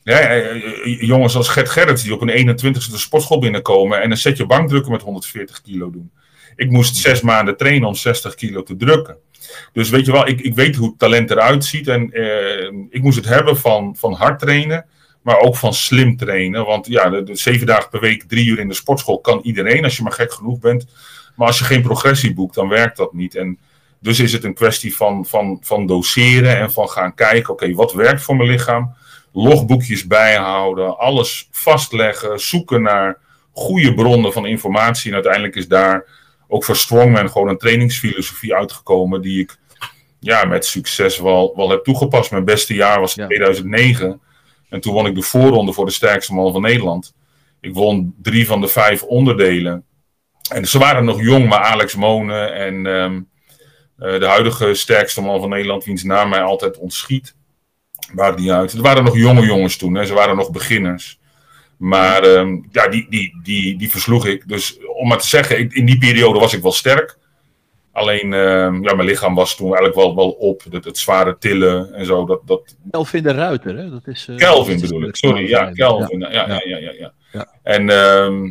ja, 0.03 0.19
eh, 0.21 1.01
jongens 1.01 1.37
als 1.37 1.49
Gert 1.49 1.69
Gerrits 1.69 2.03
die 2.03 2.15
op 2.15 2.21
een 2.21 2.57
21ste 2.57 2.91
de 2.91 2.99
sportschool 2.99 3.39
binnenkomen 3.39 4.03
en 4.03 4.11
een 4.11 4.17
setje 4.17 4.47
bankdrukken 4.47 4.93
met 4.93 5.03
140 5.03 5.61
kilo 5.61 5.91
doen. 5.91 6.11
Ik 6.57 6.71
moest 6.71 6.97
zes 6.97 7.21
maanden 7.21 7.57
trainen 7.57 7.89
om 7.89 7.95
60 7.95 8.35
kilo 8.35 8.63
te 8.63 8.77
drukken. 8.77 9.17
Dus 9.73 9.91
weet 9.91 10.07
je 10.07 10.13
wel, 10.13 10.29
ik, 10.29 10.41
ik 10.41 10.55
weet 10.55 10.77
hoe 10.77 10.95
talent 10.97 11.31
eruit 11.31 11.65
ziet. 11.65 11.89
En 11.89 12.13
eh, 12.13 12.73
ik 12.91 13.03
moest 13.03 13.17
het 13.17 13.29
hebben 13.29 13.57
van, 13.57 13.97
van 13.97 14.13
hard 14.13 14.39
trainen, 14.39 14.87
maar 15.23 15.39
ook 15.39 15.57
van 15.57 15.75
slim 15.75 16.17
trainen. 16.17 16.65
Want 16.65 16.87
ja, 16.87 17.11
de, 17.11 17.37
zeven 17.37 17.67
dagen 17.67 17.91
per 17.91 18.01
week, 18.01 18.23
drie 18.23 18.47
uur 18.47 18.59
in 18.59 18.69
de 18.69 18.75
sportschool 18.75 19.21
kan 19.21 19.41
iedereen 19.43 19.85
als 19.85 19.97
je 19.97 20.03
maar 20.03 20.13
gek 20.13 20.33
genoeg 20.33 20.59
bent. 20.59 20.87
Maar 21.37 21.47
als 21.47 21.59
je 21.59 21.65
geen 21.65 21.83
progressie 21.83 22.35
boekt, 22.35 22.55
dan 22.55 22.69
werkt 22.69 22.97
dat 22.97 23.13
niet. 23.13 23.35
En 23.35 23.59
dus 24.01 24.21
is 24.21 24.33
het 24.33 24.45
een 24.45 24.55
kwestie 24.55 24.97
van, 24.97 25.27
van, 25.27 25.59
van 25.63 25.87
doseren 25.87 26.59
en 26.59 26.73
van 26.73 26.89
gaan 26.89 27.15
kijken, 27.15 27.53
oké, 27.53 27.75
wat 27.75 27.93
werkt 27.93 28.23
voor 28.23 28.37
mijn 28.37 28.49
lichaam? 28.49 28.95
Logboekjes 29.33 30.07
bijhouden, 30.07 30.99
alles 30.99 31.49
vastleggen, 31.51 32.41
zoeken 32.41 32.83
naar 32.83 33.19
goede 33.53 33.95
bronnen 33.95 34.33
van 34.33 34.47
informatie. 34.47 35.09
En 35.09 35.15
uiteindelijk 35.15 35.57
is 35.57 35.69
daar 35.69 36.05
ook 36.49 36.65
voor 36.65 36.77
Strongman 36.77 37.31
gewoon 37.31 37.49
een 37.49 37.59
trainingsfilosofie 37.59 38.55
uitgekomen 38.55 39.23
die 39.23 39.41
ik 39.41 39.59
ja, 40.21 40.45
met 40.45 40.67
succes 40.67 41.19
wel, 41.19 41.53
wel 41.57 41.71
heb 41.71 41.85
toegepast. 41.85 42.31
Mijn 42.31 42.45
beste 42.45 42.75
jaar 42.75 43.01
was 43.01 43.15
Ja. 43.15 43.27
2009. 43.27 44.21
En 44.69 44.81
toen 44.81 44.93
won 44.93 45.07
ik 45.07 45.15
de 45.15 45.23
voorronde 45.23 45.73
voor 45.73 45.87
de 45.87 45.93
sterkste 45.93 46.35
man 46.35 46.53
van 46.53 46.63
Nederland. 46.63 47.15
Ik 47.61 47.75
won 47.75 48.15
drie 48.23 48.47
van 48.47 48.61
de 48.61 48.69
vijf 48.69 49.03
onderdelen. 49.03 49.85
En 50.53 50.67
ze 50.67 50.79
waren 50.79 51.05
nog 51.05 51.23
jong, 51.23 51.49
maar 51.49 51.61
Alex 51.61 51.95
Monen 51.95 52.55
en 52.55 52.87
ehm, 52.87 53.21
eh, 53.99 54.21
de 54.21 54.27
huidige 54.27 54.75
sterkste 54.75 55.21
man 55.23 55.41
van 55.41 55.49
Nederland, 55.49 55.85
wiens 55.85 56.03
naam 56.03 56.29
mij 56.29 56.43
altijd 56.43 56.79
ontschiet. 56.79 57.37
Maakt 58.13 58.39
niet 58.39 58.51
uit. 58.51 58.73
Er 58.73 58.83
waren 58.83 59.05
nog 59.05 59.17
jonge 59.17 59.47
jongens 59.47 59.77
toen, 59.77 59.95
hè. 59.95 60.05
ze 60.05 60.15
waren 60.15 60.37
nog 60.37 60.51
beginners. 60.51 61.19
Maar 61.77 62.23
ehm, 62.23 62.59
ja, 62.71 62.89
die, 62.89 63.07
die, 63.11 63.41
die, 63.43 63.79
die 63.79 63.91
versloeg 63.91 64.27
ik. 64.27 64.49
Dus 64.49 64.79
om 64.99 65.09
maar 65.09 65.19
te 65.19 65.27
zeggen, 65.27 65.59
ik- 65.59 65.73
in 65.73 65.87
die 65.87 65.99
periode 65.99 66.39
was 66.39 66.55
ik 66.55 66.63
wel 66.63 66.73
sterk. 66.73 67.17
Alleen, 67.93 68.33
ehm, 68.33 68.83
ja, 68.83 68.95
mijn 68.95 69.09
lichaam 69.09 69.35
was 69.35 69.57
toen 69.57 69.67
eigenlijk 69.67 69.95
wel, 69.97 70.15
wel 70.17 70.31
op. 70.31 70.63
Het, 70.71 70.85
het 70.85 70.99
zware 70.99 71.37
tillen 71.39 71.93
en 71.95 72.05
zo. 72.07 72.25
Dat, 72.27 72.41
dat, 72.45 72.77
Kelvin 72.91 73.23
de 73.23 73.33
Ruiter, 73.33 73.77
hè? 73.77 73.91
Dat 73.91 74.07
is, 74.07 74.27
eh, 74.29 74.37
Kelvin 74.37 74.75
dat 74.75 74.83
is 74.83 74.89
bedoel 74.91 75.09
ik, 75.09 75.17
sorry. 75.17 75.49
Ja. 75.49 75.71
Kelvin. 75.73 76.21
Ja, 76.21 76.29
ja, 76.31 76.47
ja, 76.47 76.77
ja. 76.79 76.93
ja, 76.99 77.13
Ja. 77.33 77.47
En 77.63 77.89
ehm, 77.91 78.51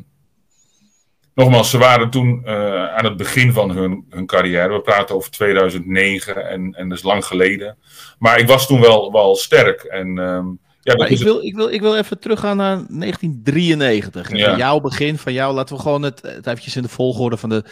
nogmaals, 1.33 1.69
ze 1.69 1.77
waren 1.77 2.09
toen 2.09 2.41
uh, 2.45 2.93
aan 2.95 3.05
het 3.05 3.17
begin 3.17 3.53
van 3.53 3.71
hun, 3.71 4.05
hun 4.09 4.25
carrière. 4.25 4.73
We 4.73 4.81
praten 4.81 5.15
over 5.15 5.31
2009 5.31 6.49
en, 6.49 6.73
en 6.73 6.89
dat 6.89 6.97
is 6.97 7.03
lang 7.03 7.25
geleden. 7.25 7.77
Maar 8.19 8.39
ik 8.39 8.47
was 8.47 8.67
toen 8.67 8.81
wel, 8.81 9.11
wel 9.11 9.35
sterk. 9.35 9.83
En, 9.83 10.17
um, 10.17 10.59
ja, 10.87 10.95
maar 10.95 11.09
ik, 11.09 11.19
wil, 11.19 11.43
ik, 11.43 11.55
wil, 11.55 11.69
ik 11.69 11.81
wil 11.81 11.97
even 11.97 12.19
teruggaan 12.19 12.57
naar 12.57 12.75
1993. 12.75 14.31
Ja. 14.31 14.49
Van 14.49 14.57
jouw 14.57 14.79
begin, 14.79 15.17
van 15.17 15.33
jou, 15.33 15.53
laten 15.53 15.75
we 15.75 15.81
gewoon 15.81 16.01
het, 16.01 16.21
het 16.21 16.47
eventjes 16.47 16.75
in 16.75 16.81
de 16.81 16.89
volgorde 16.89 17.37
van 17.37 17.49
de. 17.49 17.63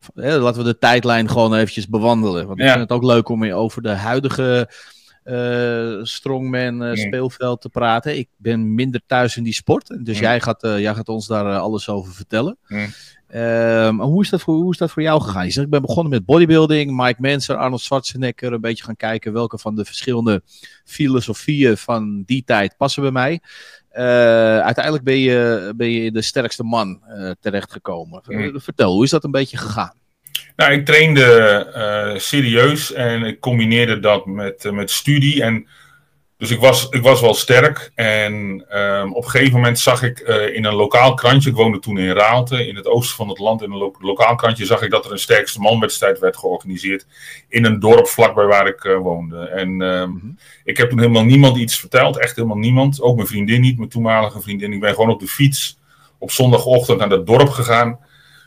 Van, 0.00 0.24
hè, 0.24 0.38
laten 0.38 0.62
we 0.62 0.72
de 0.72 0.78
tijdlijn 0.78 1.28
gewoon 1.28 1.54
eventjes 1.54 1.88
bewandelen. 1.88 2.46
Want 2.46 2.60
ik 2.60 2.66
vind 2.66 2.80
het 2.80 2.92
ook 2.92 3.02
leuk 3.02 3.28
om 3.28 3.40
weer 3.40 3.54
over 3.54 3.82
de 3.82 3.88
huidige 3.88 4.70
uh, 5.24 5.98
strongman 6.02 6.82
uh, 6.82 6.94
speelveld 6.94 7.60
te 7.60 7.68
praten. 7.68 8.18
Ik 8.18 8.28
ben 8.36 8.74
minder 8.74 9.00
thuis 9.06 9.36
in 9.36 9.42
die 9.42 9.54
sport. 9.54 10.04
Dus 10.04 10.18
jij, 10.18 10.40
gaat, 10.40 10.64
uh, 10.64 10.78
jij 10.78 10.94
gaat 10.94 11.08
ons 11.08 11.26
daar 11.26 11.58
alles 11.58 11.88
over 11.88 12.12
vertellen. 12.12 12.58
Ehm, 13.30 13.98
hoe, 13.98 14.22
is 14.22 14.30
dat 14.30 14.40
voor, 14.40 14.54
hoe 14.54 14.72
is 14.72 14.78
dat 14.78 14.90
voor 14.90 15.02
jou 15.02 15.22
gegaan? 15.22 15.44
Je 15.44 15.50
zegt, 15.50 15.66
ik 15.66 15.72
ben 15.72 15.82
begonnen 15.82 16.12
met 16.12 16.24
bodybuilding. 16.24 16.96
Mike 16.96 17.20
Manson, 17.20 17.58
Arnold 17.58 17.80
Schwarzenegger. 17.80 18.52
Een 18.52 18.60
beetje 18.60 18.84
gaan 18.84 18.96
kijken 18.96 19.32
welke 19.32 19.58
van 19.58 19.76
de 19.76 19.84
verschillende 19.84 20.42
filosofieën 20.84 21.76
van 21.76 22.22
die 22.26 22.44
tijd 22.44 22.76
passen 22.76 23.02
bij 23.02 23.10
mij. 23.10 23.40
uiteindelijk 24.62 25.04
ben 25.04 25.18
je, 25.18 25.72
ben 25.76 25.90
je 25.90 26.12
de 26.12 26.22
sterkste 26.22 26.62
man 26.62 27.00
terechtgekomen. 27.40 28.22
Vertel, 28.54 28.92
hoe 28.92 29.04
is 29.04 29.10
dat 29.10 29.24
een 29.24 29.30
beetje 29.30 29.56
gegaan? 29.56 29.98
Nou, 30.56 30.72
ik 30.72 30.84
trainde 30.84 31.66
uh, 31.76 32.18
serieus 32.18 32.92
en 32.92 33.22
ik 33.22 33.40
combineerde 33.40 34.00
dat 34.00 34.26
met, 34.26 34.70
met 34.72 34.90
studie. 34.90 35.42
En, 35.42 35.66
dus 36.40 36.50
ik 36.50 36.60
was, 36.60 36.88
ik 36.88 37.02
was 37.02 37.20
wel 37.20 37.34
sterk. 37.34 37.90
En 37.94 38.32
um, 38.78 39.14
op 39.14 39.24
een 39.24 39.30
gegeven 39.30 39.54
moment 39.54 39.78
zag 39.78 40.02
ik 40.02 40.20
uh, 40.20 40.54
in 40.54 40.64
een 40.64 40.74
lokaal 40.74 41.14
krantje, 41.14 41.50
ik 41.50 41.56
woonde 41.56 41.78
toen 41.78 41.98
in 41.98 42.12
Raalte, 42.12 42.66
in 42.66 42.76
het 42.76 42.86
oosten 42.86 43.16
van 43.16 43.28
het 43.28 43.38
land, 43.38 43.62
in 43.62 43.70
een 43.70 43.78
lo 43.78 43.94
lokaal 43.98 44.34
krantje 44.34 44.66
zag 44.66 44.82
ik 44.82 44.90
dat 44.90 45.04
er 45.04 45.12
een 45.12 45.18
sterkste 45.18 45.60
manwedstrijd 45.60 46.18
werd 46.18 46.36
georganiseerd 46.36 47.06
in 47.48 47.64
een 47.64 47.80
dorp 47.80 48.06
vlakbij 48.06 48.44
waar 48.44 48.66
ik 48.66 48.98
woonde. 49.02 49.48
En 49.48 49.68
um, 49.68 50.10
mm 50.10 50.18
-hmm. 50.20 50.38
ik 50.64 50.76
heb 50.76 50.88
toen 50.90 50.98
helemaal 50.98 51.24
niemand 51.24 51.56
iets 51.56 51.78
verteld, 51.78 52.18
echt 52.18 52.36
helemaal 52.36 52.58
niemand. 52.58 53.00
Ook 53.00 53.16
mijn 53.16 53.28
vriendin 53.28 53.60
niet, 53.60 53.76
mijn 53.76 53.90
toenmalige 53.90 54.40
vriendin. 54.40 54.72
Ik 54.72 54.80
ben 54.80 54.94
gewoon 54.94 55.10
op 55.10 55.20
de 55.20 55.28
fiets 55.28 55.78
op 56.18 56.30
zondagochtend 56.30 56.98
naar 56.98 57.08
dat 57.08 57.26
dorp 57.26 57.48
gegaan 57.48 57.98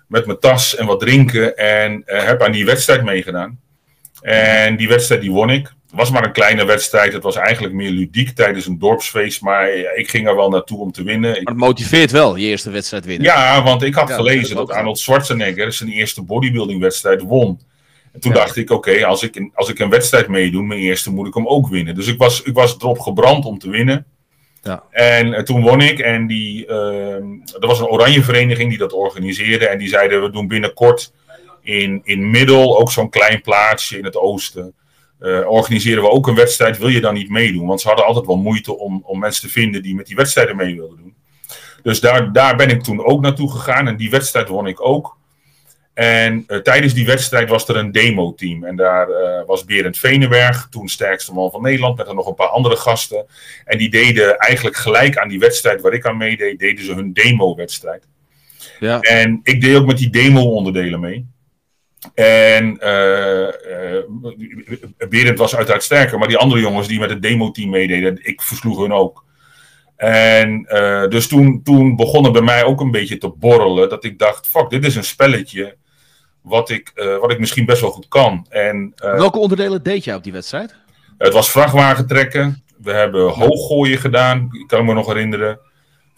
met 0.07 0.25
mijn 0.25 0.39
tas 0.39 0.75
en 0.75 0.85
wat 0.85 1.00
drinken 1.00 1.57
en 1.57 2.03
uh, 2.05 2.23
heb 2.23 2.41
aan 2.41 2.51
die 2.51 2.65
wedstrijd 2.65 3.03
meegedaan. 3.03 3.59
En 4.21 4.77
die 4.77 4.88
wedstrijd 4.88 5.21
die 5.21 5.31
won 5.31 5.50
ik. 5.50 5.73
Het 5.93 6.01
was 6.01 6.12
maar 6.12 6.25
een 6.25 6.31
kleine 6.31 6.65
wedstrijd. 6.65 7.13
Het 7.13 7.23
was 7.23 7.35
eigenlijk 7.35 7.73
meer 7.73 7.89
ludiek 7.89 8.29
tijdens 8.29 8.65
een 8.65 8.79
dorpsfeest. 8.79 9.41
Maar 9.41 9.69
ik 9.95 10.09
ging 10.09 10.27
er 10.27 10.35
wel 10.35 10.50
naartoe 10.50 10.79
om 10.79 10.91
te 10.91 11.03
winnen. 11.03 11.31
Maar 11.31 11.39
het 11.39 11.57
motiveert 11.57 12.12
wel, 12.12 12.35
je 12.35 12.45
eerste 12.45 12.69
wedstrijd 12.69 13.05
winnen. 13.05 13.25
Ja, 13.25 13.63
want 13.63 13.83
ik 13.83 13.93
had 13.93 14.09
ja, 14.09 14.15
gelezen 14.15 14.55
dat, 14.55 14.67
dat 14.67 14.75
Arnold 14.75 15.00
Schwarzenegger 15.00 15.73
zijn 15.73 15.89
eerste 15.89 16.21
bodybuilding 16.21 16.81
wedstrijd 16.81 17.21
won. 17.21 17.59
En 18.13 18.19
toen 18.19 18.31
ja. 18.31 18.38
dacht 18.38 18.55
ik, 18.55 18.69
oké, 18.69 18.89
okay, 18.89 19.03
als, 19.03 19.23
ik, 19.23 19.50
als 19.53 19.69
ik 19.69 19.79
een 19.79 19.89
wedstrijd 19.89 20.27
meedoe, 20.27 20.63
mijn 20.63 20.79
eerste, 20.79 21.12
moet 21.12 21.27
ik 21.27 21.33
hem 21.33 21.47
ook 21.47 21.67
winnen. 21.67 21.95
Dus 21.95 22.07
ik 22.07 22.17
was, 22.17 22.41
ik 22.41 22.53
was 22.53 22.75
erop 22.79 23.00
gebrand 23.00 23.45
om 23.45 23.59
te 23.59 23.69
winnen. 23.69 24.05
Ja. 24.62 24.83
En 24.89 25.27
uh, 25.27 25.39
toen 25.39 25.62
won 25.62 25.81
ik 25.81 26.00
en 26.00 26.27
die, 26.27 26.67
uh, 26.67 27.13
er 27.59 27.67
was 27.67 27.79
een 27.79 27.88
oranje 27.88 28.23
vereniging 28.23 28.69
die 28.69 28.77
dat 28.77 28.93
organiseerde. 28.93 29.67
En 29.67 29.77
die 29.77 29.89
zeiden, 29.89 30.23
we 30.23 30.29
doen 30.29 30.47
binnenkort 30.47 31.13
in, 31.62 32.01
in 32.03 32.31
Middel, 32.31 32.79
ook 32.79 32.91
zo'n 32.91 33.09
klein 33.09 33.41
plaatsje 33.41 33.97
in 33.97 34.05
het 34.05 34.17
oosten, 34.17 34.73
uh, 35.24 35.50
organiseren 35.50 36.03
we 36.03 36.10
ook 36.10 36.27
een 36.27 36.36
wedstrijd. 36.36 36.77
Wil 36.77 36.88
je 36.88 37.01
dan 37.01 37.13
niet 37.13 37.30
meedoen? 37.30 37.68
Want 37.68 37.82
ze 37.82 37.88
hadden 37.88 38.06
altijd 38.06 38.25
wel 38.25 38.38
moeite 38.38 38.77
om, 38.77 39.01
om 39.06 39.20
mensen 39.20 39.48
te 39.48 39.53
vinden 39.53 39.82
die 39.82 39.96
met 39.96 40.06
die 40.06 40.15
wedstrijden 40.15 40.56
mee 40.56 40.75
wilden 40.75 40.98
doen. 40.98 41.15
Dus 41.84 42.00
daar, 42.00 42.34
daar 42.34 42.56
ben 42.56 42.70
ik 42.70 42.84
toen 42.84 43.06
ook 43.06 43.22
naartoe 43.22 43.51
gegaan 43.51 43.88
en 43.88 43.98
die 43.98 44.10
wedstrijd 44.10 44.48
won 44.48 44.68
ik 44.68 44.86
ook. 44.86 45.18
En 45.94 46.44
uh, 46.48 46.58
tijdens 46.58 46.94
die 46.94 47.06
wedstrijd 47.06 47.50
was 47.50 47.68
er 47.68 47.75
een 47.75 47.92
demo-team. 47.92 48.63
En 48.63 48.75
daar 48.75 49.10
uh, 49.10 49.46
was 49.46 49.65
Berend 49.65 49.98
Venenberg, 49.98 50.68
toen 50.70 50.88
sterkste 50.88 51.34
man 51.34 51.51
van 51.51 51.62
Nederland, 51.62 51.98
met 51.98 52.08
er 52.08 52.15
nog 52.15 52.27
een 52.27 52.36
paar 52.36 52.48
andere 52.48 52.75
gasten. 52.75 53.25
En 53.65 53.77
die 53.77 53.89
deden 53.89 54.38
eigenlijk 54.38 54.75
gelijk 54.75 55.18
aan 55.18 55.30
die 55.30 55.39
wedstrijd 55.39 55.82
waar 55.82 55.94
ik 55.94 56.06
aan 56.06 56.18
meedeed, 56.18 56.60
deden 56.60 56.86
ze 56.86 56.94
hun 56.94 57.13
demo-wedstrijd. 57.13 58.08
Ja. 58.80 59.00
En 59.00 59.39
ik 59.44 59.62
deed 59.62 59.75
ook 59.75 59.86
met 59.86 59.98
die 59.98 60.10
demo-onderdelen 60.10 61.00
mee. 61.00 61.27
En 62.13 62.65
uh, 62.65 63.48
Berend 65.10 65.38
was 65.38 65.55
uiteraard 65.55 65.83
sterker, 65.83 66.19
maar 66.19 66.27
die 66.27 66.38
andere 66.38 66.62
jongens 66.62 66.88
die 66.88 67.00
met 67.00 67.10
het 67.10 67.22
demo-team 67.22 67.69
meededen, 67.69 68.19
ik 68.22 68.41
versloeg 68.41 68.77
hun 68.77 68.93
ook. 68.93 69.25
En 69.95 70.63
dus 71.10 71.27
toen, 71.27 71.63
toen 71.63 71.95
begon 71.95 72.24
het 72.24 72.33
bij 72.33 72.41
mij 72.41 72.63
ook 72.63 72.81
een 72.81 72.91
beetje 72.91 73.17
te 73.17 73.29
borrelen, 73.29 73.89
dat 73.89 74.03
ik 74.03 74.19
dacht, 74.19 74.48
fuck, 74.48 74.69
dit 74.69 74.86
is 74.86 74.95
een 74.95 75.03
spelletje 75.03 75.75
wat 76.43 76.69
ik, 76.69 76.91
uh, 76.95 77.17
wat 77.17 77.31
ik 77.31 77.39
misschien 77.39 77.65
best 77.65 77.81
wel 77.81 77.91
goed 77.91 78.07
kan. 78.07 78.45
En, 78.50 78.93
uh, 79.03 79.15
Welke 79.15 79.39
onderdelen 79.39 79.83
deed 79.83 80.03
jij 80.03 80.15
op 80.15 80.24
die 80.24 80.33
wedstrijd? 80.33 80.75
Het 81.17 81.33
was 81.33 81.51
vrachtwagen 81.51 82.07
trekken. 82.07 82.63
We 82.77 82.91
hebben 82.91 83.29
hooggooien 83.29 83.98
gedaan, 83.98 84.48
ik 84.51 84.67
kan 84.67 84.86
me 84.86 84.93
nog 84.93 85.07
herinneren. 85.07 85.60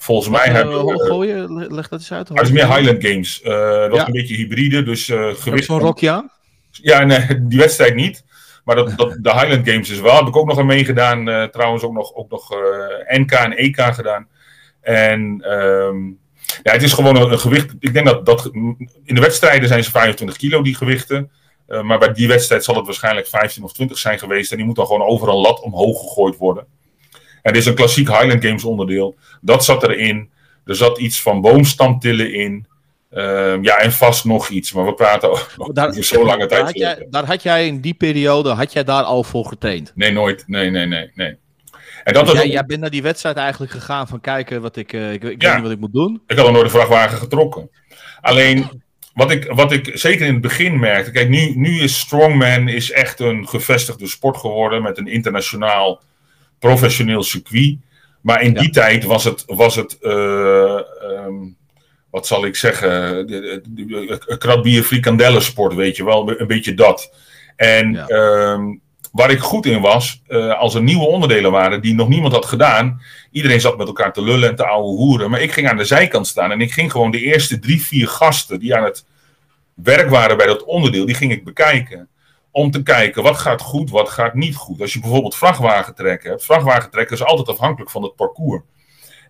Volgens 0.06 0.30
mij 0.30 0.48
uh, 0.48 0.54
hebben 0.54 0.74
we... 0.74 0.82
Hooggooien, 0.82 1.74
leg 1.74 1.88
dat 1.88 2.00
eens 2.00 2.12
uit. 2.12 2.30
Het 2.30 2.42
is 2.42 2.52
meer 2.52 2.76
Highland 2.76 3.06
Games. 3.06 3.42
dat 3.44 3.90
was 3.90 4.00
ja. 4.00 4.06
een 4.06 4.12
beetje 4.12 4.36
hybride, 4.36 4.84
dus 4.84 5.06
gewicht... 5.34 5.66
Zo'n 5.66 5.80
rokje 5.80 6.10
aan? 6.10 6.32
Ja, 6.72 7.04
nee, 7.04 7.26
die 7.50 7.60
wedstrijd 7.60 7.96
niet. 7.96 8.24
Maar 8.64 8.76
dat, 8.76 8.94
dat, 8.96 9.18
de 9.22 9.32
Highland 9.32 9.70
Games 9.70 9.90
is 9.90 10.00
wel. 10.00 10.16
Heb 10.16 10.28
ik 10.28 10.36
ook 10.36 10.48
nog 10.48 10.60
aan 10.60 10.66
meegedaan. 10.66 11.50
trouwens 11.52 11.84
ook 11.84 11.94
nog, 11.94 12.16
ook 12.16 12.30
nog 12.30 12.50
NK 13.08 13.32
en 13.32 13.58
EK 13.58 13.82
gedaan. 13.82 14.28
En... 14.82 15.52
Um, 15.52 16.20
ja, 16.64 16.72
het 16.72 16.84
is 16.84 16.94
gewoon 16.94 17.16
een, 17.16 17.32
een, 17.32 17.40
gewicht. 17.40 17.74
Ik 17.80 17.94
denk 17.94 18.06
dat, 18.06 18.26
dat 18.26 18.50
in 19.04 19.16
de 19.16 19.22
wedstrijden 19.22 19.68
zijn 19.68 19.84
ze 19.84 19.92
25 19.92 20.38
kilo, 20.38 20.62
die 20.62 20.76
gewichten. 20.76 21.32
Uh, 21.68 21.82
maar 21.82 22.00
bij 22.00 22.14
die 22.14 22.28
wedstrijd 22.28 22.64
zal 22.64 22.76
het 22.76 22.86
waarschijnlijk 22.86 23.28
15 23.28 23.64
of 23.64 23.74
20 23.74 23.98
zijn 23.98 24.20
geweest. 24.20 24.52
En 24.52 24.58
die 24.58 24.66
moet 24.66 24.76
dan 24.76 24.86
gewoon 24.86 25.08
over 25.08 25.30
een 25.30 25.36
lat 25.36 25.62
omhoog 25.62 26.00
gegooid 26.00 26.38
worden. 26.38 26.66
Dit 27.52 27.62
is 27.62 27.66
een 27.66 27.76
klassiek 27.76 28.08
Highland 28.08 28.46
Games 28.46 28.64
onderdeel. 28.64 29.16
Dat 29.42 29.66
zat 29.66 29.84
erin. 29.84 30.30
Er 30.66 30.76
zat 30.76 30.98
iets 30.98 31.22
van 31.22 31.42
boomstamtillen 31.42 32.34
in. 32.34 32.68
Uh, 33.12 33.62
ja, 33.62 33.78
en 33.78 33.92
vast 33.92 34.26
nog 34.26 34.50
iets. 34.50 34.72
Maar 34.72 34.86
we 34.86 34.94
praten 34.94 35.32
over 35.32 35.74
daar, 35.74 35.94
zo'n 35.94 36.26
lange 36.26 36.46
tijd. 36.46 36.64
Had 36.64 36.78
jij, 36.78 37.08
daar 37.10 37.26
had 37.26 37.44
jij 37.44 37.68
in 37.68 37.82
die 37.82 37.94
periode, 37.94 38.50
had 38.50 38.74
jij 38.74 38.84
daar 38.84 39.04
al 39.04 39.24
voor 39.24 39.46
getraind? 39.46 39.92
Nee, 39.96 40.12
nooit. 40.12 40.44
Nee, 40.48 40.70
nee, 40.70 40.86
nee. 40.86 41.12
nee. 41.16 41.38
En 42.04 42.14
dat 42.14 42.26
dus 42.26 42.36
jij, 42.36 42.48
jij, 42.48 42.66
bent 42.66 42.80
naar 42.80 42.90
die 42.90 43.02
wedstrijd 43.02 43.38
eigenlijk 43.38 43.72
gegaan 43.72 44.08
van 44.08 44.22
kijken 44.22 44.62
wat 44.62 44.76
ik, 44.76 44.94
uh, 44.94 45.14
ik, 45.14 45.24
ik 45.24 45.42
ja, 45.42 45.48
weet 45.48 45.54
niet 45.54 45.64
wat 45.64 45.72
ik 45.72 45.80
moet 45.80 45.94
doen. 45.94 46.22
Ik 46.28 46.38
had 46.38 46.46
al 46.46 46.52
nooit 46.52 46.66
de 46.66 46.72
vrachtwagen 46.72 47.18
getrokken. 47.18 47.70
Alleen, 48.22 48.84
wat 49.14 49.32
ik, 49.32 49.52
wat 49.52 49.72
ik 49.72 49.92
zeker 49.94 50.26
in 50.26 50.34
het 50.34 50.42
begin 50.42 50.80
merkte, 50.80 51.12
kijk, 51.12 51.30
nu, 51.30 51.54
nu 51.56 51.80
is 51.80 52.00
Strongman 52.00 52.68
is 52.68 52.92
echt 52.92 53.20
een 53.20 53.48
gevestigde 53.48 54.08
sport 54.08 54.38
geworden 54.38 54.82
met 54.82 54.98
een 54.98 55.08
internationaal 55.08 56.02
professioneel 56.68 57.24
circuit. 57.24 57.78
Maar 58.22 58.42
in 58.42 58.54
ja. 58.54 58.60
die 58.60 58.70
tijd 58.70 59.04
was 59.04 59.24
het, 59.24 59.44
was 59.48 59.76
het 59.76 59.98
uh, 60.02 60.80
um, 61.26 61.56
wat 62.10 62.28
zal 62.28 62.46
ik 62.46 62.56
zeggen, 62.56 63.26
kratbier 64.38 64.84
frikandellensport, 64.84 65.74
weet 65.74 65.96
je 65.96 66.06
wel, 66.06 66.40
een 66.40 66.48
beetje 66.48 66.74
dat. 66.74 67.14
En 67.56 67.94
ja. 67.94 68.08
um, 68.54 68.84
Waar 69.16 69.32
ik 69.32 69.40
goed 69.40 69.66
in 69.66 69.82
was, 69.82 70.22
uh, 70.28 70.60
als 70.60 70.76
er 70.76 70.84
nieuwe 70.84 71.06
onderdelen 71.06 71.52
waren 71.52 71.82
die 71.82 71.94
nog 71.94 72.08
niemand 72.08 72.34
had 72.34 72.46
gedaan. 72.46 73.02
Iedereen 73.32 73.62
zat 73.62 73.78
met 73.78 73.88
elkaar 73.88 74.14
te 74.14 74.22
lullen 74.22 74.50
en 74.50 74.56
te 74.56 74.66
ouwe 74.66 74.88
hoeren. 74.88 75.30
Maar 75.30 75.42
ik 75.42 75.52
ging 75.52 75.70
aan 75.70 75.78
de 75.78 75.86
zijkant 75.86 76.28
staan 76.28 76.52
en 76.52 76.62
ik 76.62 76.72
ging 76.72 76.92
gewoon 76.92 77.12
de 77.12 77.22
eerste 77.22 77.60
drie, 77.60 77.82
vier 77.82 78.08
gasten 78.08 78.60
die 78.60 78.76
aan 78.76 78.84
het 78.84 79.06
werk 79.74 80.10
waren 80.10 80.38
bij 80.38 80.46
dat 80.46 80.64
onderdeel, 80.64 81.06
die 81.06 81.16
ging 81.16 81.32
ik 81.32 81.44
bekijken. 81.44 82.08
Om 82.56 82.72
te 82.72 82.84
kijken 82.84 83.24
wat 83.24 83.38
gaat 83.38 83.62
goed, 83.62 83.90
wat 83.90 84.10
gaat 84.10 84.34
niet 84.34 84.56
goed. 84.56 84.82
Als 84.82 84.94
je 84.94 85.00
bijvoorbeeld 85.00 85.36
vrachtwagentrekken 85.36 86.30
hebt. 86.30 86.46
Vrachtwagentrekken 86.46 87.16
is 87.16 87.24
altijd 87.24 87.50
afhankelijk 87.50 87.92
van 87.92 88.04
het 88.04 88.16
parcours. 88.16 88.64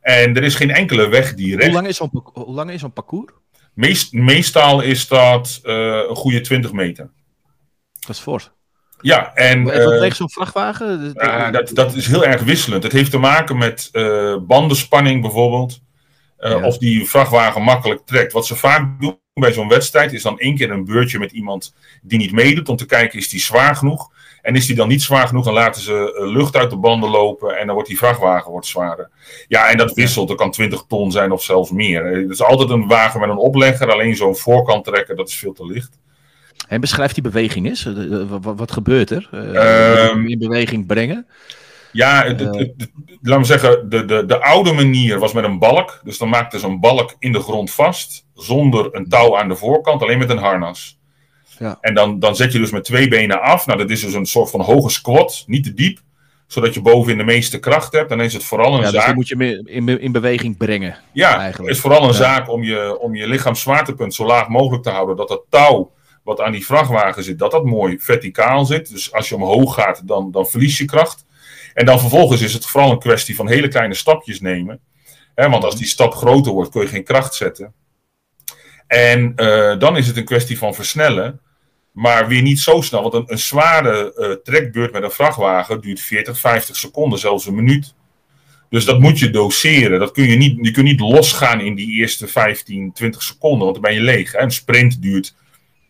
En 0.01 0.35
er 0.35 0.43
is 0.43 0.55
geen 0.55 0.71
enkele 0.71 1.07
weg 1.07 1.33
die 1.33 1.57
Hoe 1.57 1.71
lang 1.71 1.87
is 1.87 1.97
zo'n, 1.97 2.09
hoe 2.33 2.53
lang 2.53 2.71
is 2.71 2.79
zo'n 2.79 2.93
parcours? 2.93 3.33
Meest, 3.73 4.13
meestal 4.13 4.81
is 4.81 5.07
dat 5.07 5.59
uh, 5.63 5.73
een 6.09 6.15
goede 6.15 6.41
20 6.41 6.71
meter. 6.71 7.11
Dat 7.99 8.15
is 8.15 8.19
fors. 8.19 8.51
Ja, 9.01 9.33
en. 9.33 9.63
Wat 9.63 9.75
uh, 9.75 9.99
weegt 9.99 10.17
zo'n 10.17 10.29
vrachtwagen? 10.29 11.13
Uh, 11.15 11.51
dat, 11.51 11.71
dat 11.73 11.95
is 11.95 12.07
heel 12.07 12.25
erg 12.25 12.41
wisselend. 12.41 12.83
Het 12.83 12.91
heeft 12.91 13.11
te 13.11 13.17
maken 13.17 13.57
met 13.57 13.89
uh, 13.91 14.37
bandenspanning 14.37 15.21
bijvoorbeeld. 15.21 15.81
Ja. 16.49 16.65
Of 16.65 16.77
die 16.77 17.09
vrachtwagen 17.09 17.61
makkelijk 17.61 18.01
trekt. 18.05 18.33
Wat 18.33 18.45
ze 18.45 18.55
vaak 18.55 18.99
doen 18.99 19.19
bij 19.33 19.53
zo'n 19.53 19.67
wedstrijd 19.67 20.13
is 20.13 20.21
dan 20.21 20.39
één 20.39 20.55
keer 20.55 20.71
een 20.71 20.85
beurtje 20.85 21.19
met 21.19 21.31
iemand 21.31 21.73
die 22.01 22.17
niet 22.17 22.31
meedoet. 22.31 22.69
Om 22.69 22.75
te 22.75 22.85
kijken, 22.85 23.19
is 23.19 23.29
die 23.29 23.39
zwaar 23.39 23.75
genoeg? 23.75 24.13
En 24.41 24.55
is 24.55 24.65
die 24.65 24.75
dan 24.75 24.87
niet 24.87 25.01
zwaar 25.01 25.27
genoeg, 25.27 25.45
dan 25.45 25.53
laten 25.53 25.81
ze 25.81 26.27
lucht 26.33 26.55
uit 26.55 26.69
de 26.69 26.77
banden 26.77 27.09
lopen. 27.09 27.57
En 27.57 27.65
dan 27.65 27.73
wordt 27.73 27.89
die 27.89 27.97
vrachtwagen 27.97 28.51
wordt 28.51 28.65
zwaarder. 28.65 29.09
Ja, 29.47 29.69
en 29.69 29.77
dat 29.77 29.93
wisselt. 29.93 30.29
Er 30.29 30.35
kan 30.35 30.51
20 30.51 30.83
ton 30.87 31.11
zijn 31.11 31.31
of 31.31 31.43
zelfs 31.43 31.71
meer. 31.71 32.05
Het 32.05 32.29
is 32.29 32.41
altijd 32.41 32.69
een 32.69 32.87
wagen 32.87 33.19
met 33.19 33.29
een 33.29 33.37
oplegger. 33.37 33.91
Alleen 33.91 34.15
zo'n 34.15 34.35
voorkant 34.35 34.85
trekken, 34.85 35.15
dat 35.15 35.27
is 35.27 35.35
veel 35.35 35.53
te 35.53 35.65
licht. 35.65 35.99
En 36.67 36.81
beschrijf 36.81 37.13
die 37.13 37.23
beweging 37.23 37.67
eens. 37.67 37.89
Wat 38.41 38.71
gebeurt 38.71 39.09
er? 39.09 39.29
Um, 40.11 40.27
in 40.27 40.39
beweging 40.39 40.85
brengen. 40.85 41.27
Ja, 41.95 42.23
het, 42.23 42.39
het, 42.39 42.55
het, 42.55 42.89
laat 43.21 43.39
me 43.39 43.45
zeggen, 43.45 43.89
de, 43.89 44.05
de, 44.05 44.25
de 44.25 44.41
oude 44.41 44.73
manier 44.73 45.19
was 45.19 45.33
met 45.33 45.43
een 45.43 45.59
balk. 45.59 46.01
Dus 46.03 46.17
dan 46.17 46.29
maakte 46.29 46.59
ze 46.59 46.67
een 46.67 46.79
balk 46.79 47.15
in 47.19 47.31
de 47.31 47.39
grond 47.39 47.71
vast, 47.71 48.25
zonder 48.33 48.95
een 48.95 49.09
touw 49.09 49.37
aan 49.37 49.47
de 49.47 49.55
voorkant, 49.55 50.01
alleen 50.01 50.17
met 50.17 50.29
een 50.29 50.37
harnas. 50.37 50.99
Ja. 51.59 51.77
En 51.81 51.93
dan, 51.93 52.19
dan 52.19 52.35
zet 52.35 52.51
je 52.51 52.59
dus 52.59 52.71
met 52.71 52.83
twee 52.83 53.07
benen 53.07 53.41
af. 53.41 53.65
Nou, 53.65 53.79
dat 53.79 53.89
is 53.89 54.01
dus 54.01 54.13
een 54.13 54.25
soort 54.25 54.49
van 54.49 54.61
hoge 54.61 54.89
squat, 54.89 55.43
niet 55.47 55.63
te 55.63 55.73
diep 55.73 55.99
zodat 56.47 56.73
je 56.73 56.81
bovenin 56.81 57.17
de 57.17 57.23
meeste 57.23 57.59
kracht 57.59 57.93
hebt. 57.93 58.09
Dan 58.09 58.21
is 58.21 58.33
het 58.33 58.43
vooral 58.43 58.73
een 58.73 58.79
ja, 58.79 58.91
dus 58.91 58.93
zaak. 58.93 59.05
Dus 59.05 59.15
moet 59.15 59.27
je 59.27 59.63
in, 59.65 59.99
in 60.01 60.11
beweging 60.11 60.57
brengen. 60.57 60.97
Ja, 61.11 61.41
het 61.41 61.67
is 61.67 61.79
vooral 61.79 62.07
een 62.07 62.13
zaak 62.13 62.49
om 62.49 62.63
je, 62.63 62.99
om 62.99 63.15
je 63.15 63.27
lichaamszwaartepunt 63.27 64.13
zo 64.13 64.25
laag 64.25 64.47
mogelijk 64.47 64.83
te 64.83 64.89
houden. 64.89 65.15
Dat 65.15 65.29
het 65.29 65.41
touw 65.49 65.91
wat 66.23 66.41
aan 66.41 66.51
die 66.51 66.65
vrachtwagen 66.65 67.23
zit, 67.23 67.39
dat 67.39 67.51
dat 67.51 67.65
mooi 67.65 67.99
verticaal 67.99 68.65
zit. 68.65 68.91
Dus 68.91 69.13
als 69.13 69.29
je 69.29 69.35
omhoog 69.35 69.73
gaat, 69.73 70.07
dan, 70.07 70.31
dan 70.31 70.47
verlies 70.47 70.77
je 70.77 70.85
kracht. 70.85 71.25
En 71.75 71.85
dan 71.85 71.99
vervolgens 71.99 72.41
is 72.41 72.53
het 72.53 72.65
vooral 72.65 72.91
een 72.91 72.99
kwestie 72.99 73.35
van 73.35 73.47
hele 73.47 73.67
kleine 73.67 73.93
stapjes 73.93 74.39
nemen. 74.39 74.79
want 75.35 75.63
als 75.63 75.75
die 75.75 75.87
stap 75.87 76.13
groter 76.13 76.51
wordt, 76.51 76.71
kun 76.71 76.81
je 76.81 76.87
geen 76.87 77.03
kracht 77.03 77.33
zetten. 77.33 77.73
En 78.87 79.33
uh, 79.35 79.79
dan 79.79 79.97
is 79.97 80.07
het 80.07 80.17
een 80.17 80.25
kwestie 80.25 80.57
van 80.57 80.75
versnellen. 80.75 81.39
Maar 81.91 82.27
weer 82.27 82.41
niet 82.41 82.59
zo 82.59 82.81
snel, 82.81 83.09
want 83.11 83.29
een, 83.29 83.39
zware 83.39 84.13
uh, 84.17 84.31
trekbeurt 84.43 84.91
met 84.91 85.03
een 85.03 85.11
vrachtwagen 85.11 85.81
duurt 85.81 85.99
40, 85.99 86.39
50 86.39 86.75
seconden, 86.75 87.19
zelfs 87.19 87.45
een 87.45 87.55
minuut. 87.55 87.93
Dus 88.69 88.85
dat 88.85 88.99
moet 88.99 89.19
je 89.19 89.29
doseren. 89.29 89.99
Dat 89.99 90.11
kun 90.11 90.29
je, 90.29 90.35
niet, 90.35 90.57
je 90.61 90.71
kunt 90.71 90.85
niet 90.85 90.99
losgaan 90.99 91.59
in 91.59 91.75
die 91.75 91.91
eerste 91.91 92.27
15, 92.27 92.91
20 92.93 93.23
seconden, 93.23 93.59
want 93.59 93.73
dan 93.73 93.81
ben 93.81 93.93
je 93.93 94.01
leeg. 94.01 94.31
Hè? 94.31 94.39
Een 94.39 94.51
sprint 94.51 95.01
duurt 95.01 95.35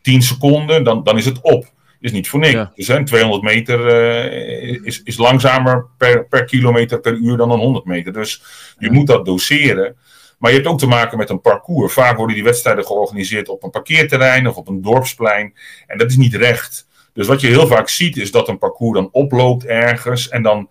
10 0.01 0.22
seconden, 0.22 0.84
dan, 0.84 1.04
dan 1.04 1.18
is 1.18 1.25
het 1.25 1.42
op. 1.42 1.74
Is 2.05 2.12
niet 2.12 2.29
voor 2.29 2.39
niks. 2.39 2.67
Dus 2.75 2.88
hè, 2.88 3.05
200 3.05 3.43
meter 3.43 3.79
uh, 3.79 4.79
is, 4.83 5.03
is 5.03 5.17
langzamer 5.17 5.85
per, 5.97 6.27
per 6.27 6.45
kilometer 6.45 7.00
per 7.00 7.13
uur 7.13 7.38
dan 7.38 7.51
een 7.51 7.59
100 7.59 7.85
meter. 7.85 8.13
Dus 8.13 8.43
je 8.77 8.91
moet 8.91 9.07
dat 9.07 9.25
doseren. 9.25 9.95
Maar 10.38 10.51
je 10.51 10.57
hebt 10.57 10.69
ook 10.69 10.79
te 10.79 10.88
maken 10.88 11.17
met 11.17 11.29
een 11.29 11.41
parcours. 11.41 11.93
Vaak 11.93 12.17
worden 12.17 12.35
die 12.35 12.43
wedstrijden 12.43 12.85
georganiseerd 12.85 13.50
op 13.50 13.63
een 13.63 13.69
parkeerterrein 13.69 14.47
of 14.47 14.55
op 14.55 14.67
een 14.67 14.81
dorpsplein. 14.81 15.53
En 15.88 15.97
dat 15.97 16.09
is 16.09 16.17
niet 16.17 16.33
recht. 16.33 16.88
Dus 17.13 17.27
wat 17.27 17.41
je 17.41 17.47
heel 17.47 17.67
vaak 17.67 17.89
ziet 17.89 18.17
is 18.17 18.31
dat 18.31 18.47
een 18.47 18.57
parcours 18.57 19.00
dan 19.00 19.09
oploopt 19.12 19.65
ergens. 19.65 20.29
En 20.29 20.41
dan, 20.41 20.69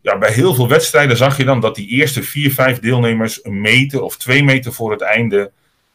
ja, 0.00 0.18
bij 0.18 0.32
heel 0.32 0.54
veel 0.54 0.68
wedstrijden 0.68 1.16
zag 1.16 1.36
je 1.36 1.44
dan 1.44 1.60
dat 1.60 1.74
die 1.74 1.88
eerste 1.88 2.22
vier, 2.22 2.52
vijf 2.52 2.78
deelnemers 2.78 3.44
een 3.44 3.60
meter 3.60 4.02
of 4.02 4.16
twee 4.16 4.44
meter 4.44 4.72
voor 4.72 4.90
het 4.90 5.00
einde 5.00 5.52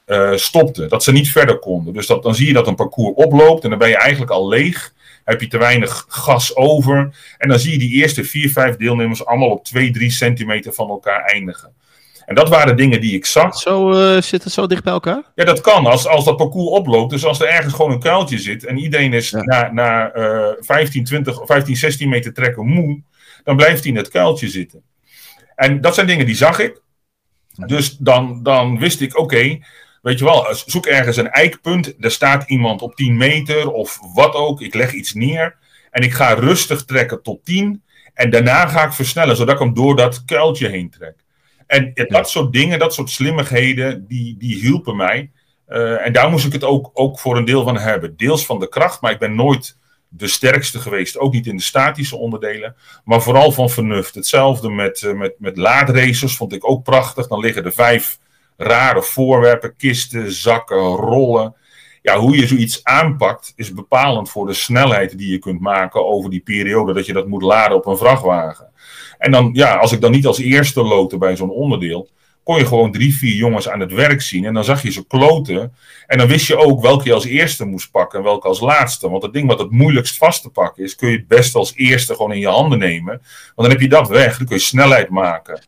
uh, 0.08 0.36
stopten. 0.36 0.90
Dat 0.90 1.04
ze 1.04 1.12
niet 1.12 1.32
verder 1.32 1.60
konden. 1.60 1.94
Dus 1.94 2.08
dat, 2.08 2.24
dan 2.24 2.36
zie 2.36 2.48
je 2.48 2.54
dat 2.54 2.68
een 2.68 2.76
parcours 2.76 3.16
oploopt 3.16 3.64
en 3.64 3.70
dan 3.70 3.80
ben 3.80 3.90
je 3.90 3.98
eigenlijk 3.98 4.32
al 4.32 4.48
leeg. 4.48 4.94
Heb 5.24 5.42
je 5.42 5.48
te 5.48 5.58
weinig 5.58 6.06
gas 6.08 6.56
over. 6.56 7.16
En 7.38 7.50
dan 7.50 7.60
zie 7.60 7.72
je 7.72 7.78
die 7.78 7.94
eerste 7.94 8.24
vier, 8.24 8.50
vijf 8.50 8.76
deelnemers 8.76 9.26
allemaal 9.26 9.50
op 9.50 9.66
twee, 9.66 9.92
drie 9.92 10.12
centimeter 10.12 10.74
van 10.74 10.90
elkaar 10.90 11.22
eindigen. 11.24 11.74
En 12.26 12.36
dat 12.36 12.50
waren 12.50 12.78
dingen 12.78 13.02
die 13.02 13.14
ik 13.14 13.26
zag. 13.26 13.58
Zo 13.58 13.92
uh, 13.92 14.22
zit 14.22 14.44
het 14.44 14.54
zo 14.54 14.68
dicht 14.68 14.84
bij 14.84 14.94
elkaar? 14.94 15.24
Ja, 15.36 15.44
dat 15.44 15.62
kan. 15.62 15.86
Als, 15.86 16.08
als 16.08 16.26
dat 16.26 16.38
parcours 16.38 16.70
oploopt. 16.70 17.10
Dus 17.10 17.26
als 17.26 17.40
er 17.40 17.48
ergens 17.48 17.74
gewoon 17.74 17.92
een 17.92 18.00
kuiltje 18.00 18.38
zit. 18.38 18.66
En 18.66 18.78
iedereen 18.78 19.14
is 19.14 19.32
na, 19.32 19.72
na 19.72 20.16
uh, 20.16 20.48
15, 20.60 21.04
20, 21.04 21.40
15, 21.46 21.76
16 21.76 22.10
meter 22.10 22.34
trekken 22.34 22.66
moe. 22.66 23.02
Dan 23.44 23.56
blijft 23.56 23.84
hij 23.84 23.92
in 23.92 23.98
het 23.98 24.10
kuiltje 24.10 24.48
zitten. 24.50 24.82
En 25.56 25.82
dat 25.82 25.96
zijn 25.96 26.08
dingen 26.08 26.26
die 26.26 26.36
zag 26.36 26.60
ik. 26.60 26.82
Dus 27.66 27.98
dan, 27.98 28.44
dan 28.44 28.80
wist 28.80 29.02
ik, 29.02 29.18
oké, 29.18 29.60
weet 30.08 30.20
je 30.20 30.26
wel, 30.26 30.48
zoek 30.66 30.86
ergens 30.86 31.18
een 31.18 31.30
eikpunt. 31.30 31.96
Er 32.00 32.12
staat 32.12 32.50
iemand 32.50 32.82
op 32.82 32.96
10 32.96 33.18
meter 33.18 33.72
of 33.72 34.00
wat 34.14 34.34
ook. 34.34 34.62
Ik 34.62 34.74
leg 34.74 34.94
iets 34.94 35.14
neer. 35.14 35.56
En 35.92 36.04
ik 36.04 36.14
ga 36.14 36.34
rustig 36.34 36.86
trekken 36.86 37.22
tot 37.22 37.46
10. 37.46 37.84
En 38.14 38.30
daarna 38.30 38.68
ga 38.68 38.86
ik 38.86 38.92
versnellen, 38.92 39.36
zodat 39.36 39.54
ik 39.54 39.62
hem 39.62 39.74
door 39.74 39.96
dat 39.96 40.26
kuiltje 40.26 40.68
heen 40.68 40.90
trek. 40.90 41.16
En 41.66 41.92
dat 41.94 42.30
soort 42.30 42.54
dingen, 42.54 42.80
dat 42.80 42.94
soort 42.94 43.10
slimmigheden, 43.10 44.08
die, 44.08 44.36
die 44.38 44.56
hielpen 44.56 44.96
mij. 44.96 45.32
Uh, 45.70 46.06
en 46.06 46.14
daar 46.14 46.30
moest 46.30 46.46
ik 46.46 46.54
het 46.54 46.64
ook, 46.64 46.90
ook 46.94 47.20
voor 47.20 47.38
een 47.38 47.46
deel 47.46 47.64
van 47.64 47.78
hebben. 47.78 48.18
Deels 48.18 48.46
van 48.46 48.60
de 48.60 48.70
kracht, 48.70 49.02
maar 49.02 49.12
ik 49.12 49.20
ben 49.20 49.36
nooit 49.36 49.78
de 50.08 50.28
sterkste 50.28 50.80
geweest. 50.80 51.18
Ook 51.18 51.34
niet 51.34 51.48
in 51.48 51.58
de 51.58 51.64
statische 51.64 52.16
onderdelen, 52.16 52.76
maar 53.06 53.22
vooral 53.22 53.52
van 53.52 53.70
vernuft. 53.70 54.16
Hetzelfde 54.16 54.70
met, 54.70 55.02
uh, 55.02 55.14
met, 55.14 55.34
met 55.38 55.58
laadracers 55.58 56.36
vond 56.36 56.54
ik 56.54 56.70
ook 56.70 56.84
prachtig. 56.84 57.28
Dan 57.28 57.40
liggen 57.40 57.66
er 57.66 57.74
vijf 57.74 58.18
rare 58.58 59.02
voorwerpen, 59.02 59.76
kisten, 59.76 60.32
zakken, 60.32 60.96
rollen. 60.96 61.56
Ja, 62.02 62.18
hoe 62.18 62.38
je 62.38 62.48
zoiets 62.48 62.84
aanpakt 62.84 63.54
is 63.56 63.74
bepalend 63.74 64.30
voor 64.30 64.46
de 64.46 64.54
snelheid 64.54 65.18
die 65.18 65.32
je 65.32 65.40
kunt 65.40 65.60
maken 65.60 66.06
over 66.06 66.30
die 66.30 66.40
periode 66.40 66.94
dat 66.94 67.06
je 67.06 67.14
dat 67.14 67.28
moet 67.28 67.42
laden 67.42 67.78
op 67.78 67.86
een 67.86 67.98
vrachtwagen. 67.98 68.72
En 69.18 69.32
dan, 69.32 69.50
ja, 69.54 69.76
als 69.76 69.92
ik 69.92 70.02
dan 70.02 70.12
niet 70.12 70.26
als 70.26 70.40
eerste 70.40 70.84
loten 70.84 71.20
bij 71.20 71.36
zo'n 71.36 71.50
onderdeel, 71.50 72.10
kon 72.48 72.58
je 72.58 72.66
gewoon 72.66 72.92
drie, 72.92 73.18
vier 73.18 73.36
jongens 73.36 73.70
aan 73.70 73.79
het 73.79 73.94
werk 73.94 74.22
zien. 74.22 74.46
En 74.46 74.53
dan 74.53 74.64
zag 74.64 74.81
je 74.81 74.92
ze 74.92 75.08
kloten. 75.08 75.74
En 76.08 76.18
dan 76.18 76.27
wist 76.27 76.48
je 76.48 76.58
ook 76.58 76.81
welke 76.81 77.05
je 77.05 77.14
als 77.14 77.25
eerste 77.25 77.66
moest 77.66 77.92
pakken 77.92 78.20
en 78.20 78.25
welke 78.25 78.48
als 78.48 78.60
laatste. 78.60 79.10
Want 79.10 79.24
het 79.24 79.34
ding 79.34 79.48
wat 79.48 79.60
het 79.60 79.72
moeilijkst 79.72 80.18
vast 80.18 80.42
te 80.42 80.50
pakken 80.50 80.84
is, 80.84 80.96
kun 80.96 81.10
je 81.10 81.18
het 81.18 81.27
best 81.27 81.55
als 81.55 81.75
eerste 81.75 82.16
gewoon 82.16 82.31
in 82.31 82.40
je 82.40 82.48
handen 82.48 82.79
nemen. 82.79 83.22
Want 83.55 83.55
dan 83.55 83.70
heb 83.70 83.81
je 83.81 83.88
dat 83.88 84.08
weg, 84.08 84.38
dan 84.38 84.48
kun 84.48 84.55
je 84.55 84.62
snelheid 84.62 85.10
maken. 85.10 85.62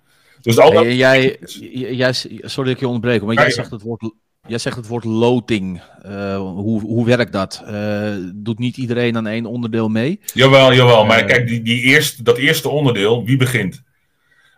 Dus 0.49 0.59
al 0.59 0.71
dat... 0.71 0.93
jij, 0.93 1.37
jij, 1.71 2.13
sorry 2.13 2.63
dat 2.63 2.67
ik 2.67 2.79
je 2.79 2.87
onderbreek, 2.87 3.21
maar 3.21 3.35
jij 3.35 3.51
zegt 3.51 3.71
het 3.71 3.81
woord 3.81 4.11
Jij 4.47 4.57
zegt 4.57 4.75
het 4.75 4.87
woord 4.87 5.03
loting. 5.03 5.81
Uh, 6.05 6.37
hoe, 6.37 6.81
hoe 6.81 7.05
werkt 7.05 7.31
dat? 7.31 7.63
Uh, 7.67 8.13
doet 8.35 8.59
niet 8.59 8.77
iedereen 8.77 9.17
aan 9.17 9.27
één 9.27 9.45
onderdeel 9.45 9.89
mee? 9.89 10.19
Jawel, 10.33 10.73
jawel. 10.73 11.05
Maar 11.05 11.21
uh, 11.21 11.25
kijk, 11.25 11.47
die, 11.47 11.61
die 11.61 11.81
eerste, 11.81 12.23
dat 12.23 12.37
eerste 12.37 12.69
onderdeel, 12.69 13.25
wie 13.25 13.37
begint? 13.37 13.83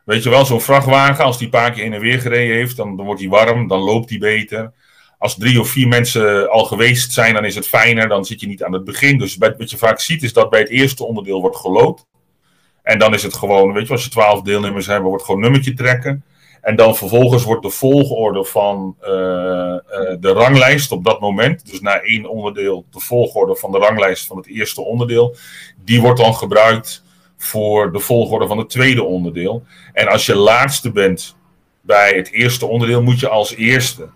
Weet 0.06 0.24
je 0.24 0.30
wel, 0.30 0.46
zo'n 0.46 0.62
vrachtwagen, 0.62 1.24
als 1.26 1.38
die 1.38 1.46
een 1.46 1.52
paar 1.52 1.72
keer 1.72 1.84
heen 1.84 1.94
en 1.94 2.02
weer 2.02 2.20
gereden 2.20 2.56
heeft, 2.56 2.76
dan, 2.76 2.98
dan 2.98 3.06
wordt 3.06 3.22
hij 3.22 3.30
warm, 3.30 3.68
dan 3.68 3.80
loopt 3.80 4.10
hij 4.10 4.20
beter. 4.20 4.74
Als 5.18 5.38
drie 5.38 5.60
of 5.60 5.70
vier 5.70 5.88
mensen 5.88 6.50
al 6.50 6.66
geweest 6.66 7.12
zijn, 7.12 7.34
dan 7.34 7.46
is 7.46 7.56
het 7.56 7.68
fijner, 7.68 8.08
dan 8.08 8.26
zit 8.26 8.42
je 8.42 8.48
niet 8.48 8.64
aan 8.64 8.74
het 8.74 8.84
begin. 8.84 9.18
Dus 9.18 9.38
wat 9.38 9.70
je 9.70 9.78
vaak 9.78 10.00
ziet, 10.00 10.24
is 10.24 10.34
dat 10.34 10.50
bij 10.50 10.60
het 10.60 10.70
eerste 10.70 11.04
onderdeel 11.04 11.42
wordt 11.42 11.58
geloot. 11.58 12.06
En 12.84 13.00
dan 13.00 13.14
is 13.14 13.24
het 13.24 13.34
gewoon, 13.34 13.74
weet 13.74 13.88
je, 13.88 13.94
als 13.94 14.04
je 14.04 14.10
twaalf 14.10 14.42
deelnemers 14.42 14.86
hebben, 14.86 15.10
wordt 15.10 15.24
gewoon 15.24 15.42
nummertje 15.42 15.74
trekken. 15.74 16.24
En 16.62 16.76
dan 16.76 16.96
vervolgens 16.96 17.44
wordt 17.44 17.64
de 17.64 17.70
volgorde 17.70 18.46
van 18.46 18.96
uh, 19.02 19.10
uh, 19.10 19.80
de 20.20 20.32
ranglijst 20.34 20.92
op 20.92 21.04
dat 21.04 21.20
moment, 21.20 21.72
dus 21.72 21.80
na 21.80 22.02
één 22.02 22.26
onderdeel, 22.26 22.86
de 22.92 23.00
volgorde 23.00 23.56
van 23.56 23.72
de 23.72 23.78
ranglijst 23.78 24.28
van 24.28 24.38
het 24.38 24.48
eerste 24.48 24.82
onderdeel, 24.82 25.36
die 25.84 26.02
wordt 26.02 26.20
dan 26.20 26.36
gebruikt 26.36 27.04
voor 27.38 27.92
de 27.92 28.00
volgorde 28.00 28.48
van 28.48 28.58
het 28.58 28.70
tweede 28.70 29.04
onderdeel. 29.04 29.64
En 29.94 30.08
als 30.08 30.26
je 30.26 30.36
laatste 30.36 30.92
bent 30.92 31.36
bij 31.82 32.12
het 32.16 32.32
eerste 32.32 32.66
onderdeel, 32.66 33.04
moet 33.04 33.20
je 33.20 33.30
als 33.30 33.56
eerste. 33.56 34.10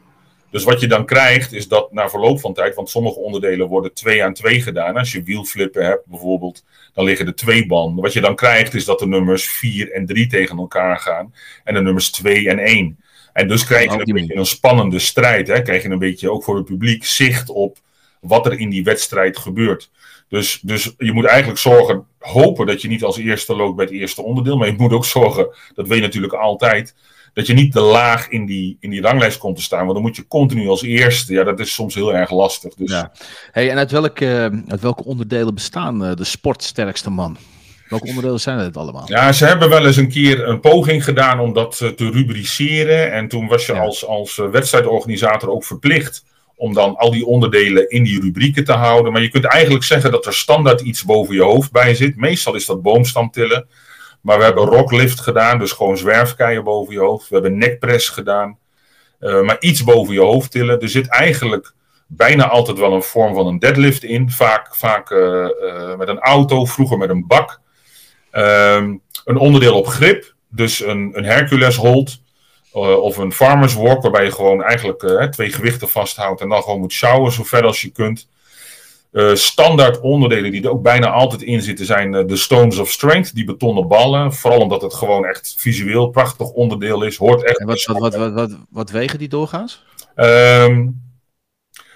Dus 0.55 0.63
wat 0.63 0.79
je 0.79 0.87
dan 0.87 1.05
krijgt, 1.05 1.53
is 1.53 1.67
dat 1.67 1.91
na 1.91 2.09
verloop 2.09 2.39
van 2.39 2.53
tijd, 2.53 2.75
want 2.75 2.89
sommige 2.89 3.19
onderdelen 3.19 3.67
worden 3.67 3.93
twee 3.93 4.23
aan 4.23 4.33
twee 4.33 4.61
gedaan. 4.61 4.97
Als 4.97 5.11
je 5.11 5.23
wielflippen 5.23 5.85
hebt 5.85 6.05
bijvoorbeeld, 6.05 6.63
dan 6.93 7.05
liggen 7.05 7.27
er 7.27 7.35
twee 7.35 7.65
banden. 7.65 8.03
Wat 8.03 8.13
je 8.13 8.21
dan 8.21 8.35
krijgt, 8.35 8.73
is 8.73 8.85
dat 8.85 8.99
de 8.99 9.07
nummers 9.07 9.49
4 9.49 9.91
en 9.91 10.05
3 10.05 10.27
tegen 10.27 10.57
elkaar 10.57 10.99
gaan. 10.99 11.33
En 11.63 11.73
de 11.73 11.81
nummers 11.81 12.11
2 12.11 12.49
en 12.49 12.59
1. 12.59 12.99
En 13.33 13.47
dus 13.47 13.65
krijg 13.65 13.93
je 13.93 13.99
een 13.99 14.13
beetje 14.13 14.35
een 14.35 14.45
spannende 14.45 14.99
strijd. 14.99 15.47
Hè? 15.47 15.61
Krijg 15.61 15.83
je 15.83 15.89
een 15.89 15.99
beetje 15.99 16.31
ook 16.31 16.43
voor 16.43 16.55
het 16.55 16.65
publiek 16.65 17.05
zicht 17.05 17.49
op 17.49 17.77
wat 18.21 18.45
er 18.45 18.59
in 18.59 18.69
die 18.69 18.83
wedstrijd 18.83 19.37
gebeurt. 19.37 19.91
Dus, 20.29 20.59
dus 20.61 20.93
je 20.97 21.11
moet 21.11 21.25
eigenlijk 21.25 21.59
zorgen, 21.59 22.07
hopen 22.19 22.65
dat 22.65 22.81
je 22.81 22.87
niet 22.87 23.03
als 23.03 23.17
eerste 23.17 23.55
loopt 23.55 23.75
bij 23.75 23.85
het 23.85 23.93
eerste 23.93 24.21
onderdeel. 24.21 24.57
Maar 24.57 24.67
je 24.67 24.75
moet 24.77 24.93
ook 24.93 25.05
zorgen, 25.05 25.47
dat 25.73 25.87
weet 25.87 25.97
je 25.97 26.03
natuurlijk 26.03 26.33
altijd, 26.33 26.95
dat 27.35 27.47
je 27.47 27.53
niet 27.53 27.71
te 27.71 27.79
laag 27.79 28.29
in 28.29 28.45
die, 28.45 28.77
in 28.79 28.89
die 28.89 29.01
ranglijst 29.01 29.37
komt 29.37 29.55
te 29.55 29.61
staan. 29.61 29.79
Want 29.79 29.93
dan 29.93 30.01
moet 30.01 30.15
je 30.15 30.27
continu 30.27 30.67
als 30.67 30.83
eerste. 30.83 31.33
Ja, 31.33 31.43
dat 31.43 31.59
is 31.59 31.73
soms 31.73 31.95
heel 31.95 32.13
erg 32.13 32.31
lastig. 32.31 32.73
Dus... 32.73 32.91
Ja. 32.91 33.11
Hey, 33.51 33.69
en 33.69 33.77
uit 33.77 33.91
welke, 33.91 34.61
uit 34.67 34.81
welke 34.81 35.03
onderdelen 35.03 35.53
bestaan 35.53 36.05
eh, 36.05 36.15
de 36.15 36.23
sportsterkste 36.23 37.09
man? 37.09 37.37
Welke 37.89 38.07
onderdelen 38.07 38.39
zijn 38.39 38.57
het 38.57 38.77
allemaal? 38.77 39.03
Ja, 39.05 39.31
ze 39.31 39.45
hebben 39.45 39.69
wel 39.69 39.85
eens 39.85 39.97
een 39.97 40.09
keer 40.09 40.47
een 40.47 40.59
poging 40.59 41.03
gedaan 41.03 41.39
om 41.39 41.53
dat 41.53 41.79
eh, 41.81 41.89
te 41.89 42.09
rubriceren. 42.09 43.11
En 43.11 43.27
toen 43.27 43.47
was 43.47 43.65
je 43.65 43.73
als, 43.73 44.05
als 44.05 44.39
eh, 44.39 44.49
wedstrijdorganisator 44.49 45.49
ook 45.49 45.65
verplicht 45.65 46.25
om 46.55 46.73
dan 46.73 46.95
al 46.95 47.11
die 47.11 47.25
onderdelen 47.25 47.89
in 47.89 48.03
die 48.03 48.21
rubrieken 48.21 48.63
te 48.63 48.73
houden. 48.73 49.11
Maar 49.11 49.21
je 49.21 49.29
kunt 49.29 49.45
eigenlijk 49.45 49.83
zeggen 49.83 50.11
dat 50.11 50.25
er 50.25 50.33
standaard 50.33 50.81
iets 50.81 51.03
boven 51.03 51.35
je 51.35 51.41
hoofd 51.41 51.71
bij 51.71 51.95
zit. 51.95 52.15
Meestal 52.15 52.55
is 52.55 52.65
dat 52.65 52.81
boomstamtillen. 52.81 53.67
Maar 54.25 54.37
we 54.37 54.43
hebben 54.43 54.65
rocklift 54.65 55.19
gedaan, 55.19 55.59
dus 55.59 55.71
gewoon 55.71 55.97
zwerfkeien 55.97 56.63
boven 56.63 56.93
je 56.93 56.99
hoofd. 56.99 57.27
We 57.29 57.33
hebben 57.33 57.57
nekpress 57.57 58.09
gedaan. 58.09 58.57
Uh, 59.19 59.41
maar 59.41 59.59
iets 59.59 59.83
boven 59.83 60.13
je 60.13 60.19
hoofd 60.19 60.51
tillen. 60.51 60.79
Er 60.79 60.89
zit 60.89 61.07
eigenlijk 61.07 61.73
bijna 62.07 62.47
altijd 62.47 62.77
wel 62.77 62.93
een 62.93 63.03
vorm 63.03 63.33
van 63.33 63.47
een 63.47 63.59
deadlift 63.59 64.03
in. 64.03 64.29
Vaak, 64.29 64.75
vaak 64.75 65.09
uh, 65.09 65.49
uh, 65.61 65.95
met 65.95 66.07
een 66.07 66.19
auto, 66.19 66.65
vroeger 66.65 66.97
met 66.97 67.09
een 67.09 67.27
bak. 67.27 67.61
Ehm, 68.31 68.95
een 69.25 69.37
onderdeel 69.37 69.75
op 69.77 69.87
grip, 69.87 70.33
dus 70.49 70.81
een, 70.81 71.11
een 71.13 71.25
Hercules 71.25 71.75
hold. 71.75 72.21
of 72.71 73.17
een 73.17 73.33
farmer's 73.33 73.73
walk, 73.73 74.01
waarbij 74.01 74.23
je 74.23 74.31
gewoon 74.31 74.63
eigenlijk 74.63 75.31
twee 75.31 75.51
gewichten 75.51 75.89
vasthoudt 75.89 76.41
en 76.41 76.49
dan 76.49 76.63
gewoon 76.63 76.79
moet 76.79 76.93
sjouwen 76.93 77.31
zo 77.31 77.43
ver 77.43 77.65
als 77.65 77.81
je 77.81 77.91
kunt. 77.91 78.27
Uh, 79.15 79.35
standaard 79.35 79.99
onderdelen 79.99 80.51
die 80.51 80.63
er 80.63 80.69
ook 80.69 80.81
bijna 80.81 81.09
altijd 81.09 81.41
in 81.41 81.61
zitten 81.61 81.85
zijn 81.85 82.11
de 82.11 82.35
Stones 82.35 82.77
of 82.77 82.91
Strength, 82.91 83.35
die 83.35 83.43
betonnen 83.43 83.87
ballen. 83.87 84.33
Vooral 84.33 84.59
omdat 84.59 84.81
het 84.81 84.93
gewoon 84.93 85.25
echt 85.25 85.55
visueel 85.57 86.09
prachtig 86.09 86.49
onderdeel 86.49 87.03
is. 87.03 87.17
Hoort 87.17 87.43
echt. 87.43 87.59
En 87.59 87.65
wat, 87.65 87.83
wat, 87.83 88.15
wat, 88.15 88.33
wat, 88.33 88.57
wat, 88.69 88.91
wegen 88.91 89.19
die 89.19 89.27
doorgaans? 89.27 89.83
Um, 90.15 91.01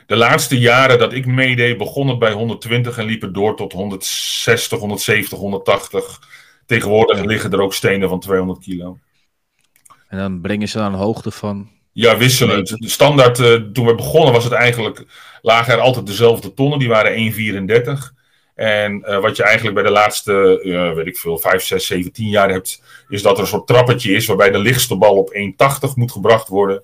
de 0.06 0.16
laatste 0.16 0.60
jaren 0.60 1.00
dat 1.00 1.14
ik 1.14 1.26
meedeed, 1.26 1.78
begon 1.78 2.08
het 2.08 2.20
bij 2.20 2.32
120 2.32 2.98
en 2.98 3.06
liep 3.06 3.22
het 3.22 3.34
door 3.34 3.56
tot 3.56 3.72
160, 3.72 4.80
170, 4.80 5.38
180. 5.38 6.20
Tegenwoordig 6.66 7.24
liggen 7.24 7.52
er 7.52 7.62
ook 7.62 7.74
stenen 7.74 8.10
van 8.10 8.20
200 8.20 8.60
kilo. 8.60 8.98
En 10.08 10.18
dan 10.18 10.42
brengen 10.42 10.68
ze 10.68 10.80
aan 10.80 10.94
een 10.94 11.00
hoogte 11.00 11.32
van. 11.32 11.70
Ja, 11.92 12.18
wisselend. 12.18 12.68
De 12.68 12.90
standaard, 12.90 13.40
uh, 13.40 13.56
toen 13.74 13.86
we 13.86 13.96
begonnen, 13.96 14.34
was 14.34 14.44
het 14.44 14.54
eigenlijk. 14.54 15.06
lagen 15.42 15.74
er 15.74 15.80
altijd 15.80 16.06
dezelfde 16.06 16.54
tonnen, 16.54 16.80
die 16.80 16.88
waren 16.88 17.34
1,34. 17.34 18.18
En 18.56 19.04
uh, 19.08 19.20
wat 19.20 19.36
je 19.36 19.44
eigenlijk 19.44 19.76
bij 19.76 19.84
de 19.84 19.92
laatste, 19.92 20.62
uh, 20.64 20.94
weet 20.94 21.08
ik 21.08 21.18
veel, 21.18 21.38
5, 21.38 21.64
6, 21.64 21.86
7, 21.86 22.12
10 22.12 22.28
jaar 22.28 22.50
hebt, 22.50 22.84
is 23.08 23.22
dat 23.22 23.36
er 23.36 23.42
een 23.42 23.48
soort 23.48 23.68
trappetje 23.68 24.12
is 24.12 24.26
waarbij 24.26 24.52
de 24.52 24.60
lichtste 24.60 24.98
bal 24.98 25.18
op 25.18 25.34
1,80 25.34 25.94
moet 25.96 26.12
gebracht 26.12 26.48
worden. 26.48 26.84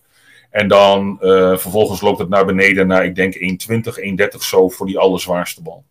En 0.50 0.68
dan 0.68 1.18
vervolgens 1.58 2.02
loopt 2.02 2.20
het 2.20 2.30
naar 2.30 2.46
beneden 2.46 2.88
naar, 2.88 3.06
ik 3.06 3.16
denk, 3.16 3.36
1,20, 3.36 3.40
1,30 4.36 4.38
zo 4.40 4.70
voor 4.70 4.86
die 4.86 5.00
allerzwaarste 5.00 5.62
bal. 5.62 5.84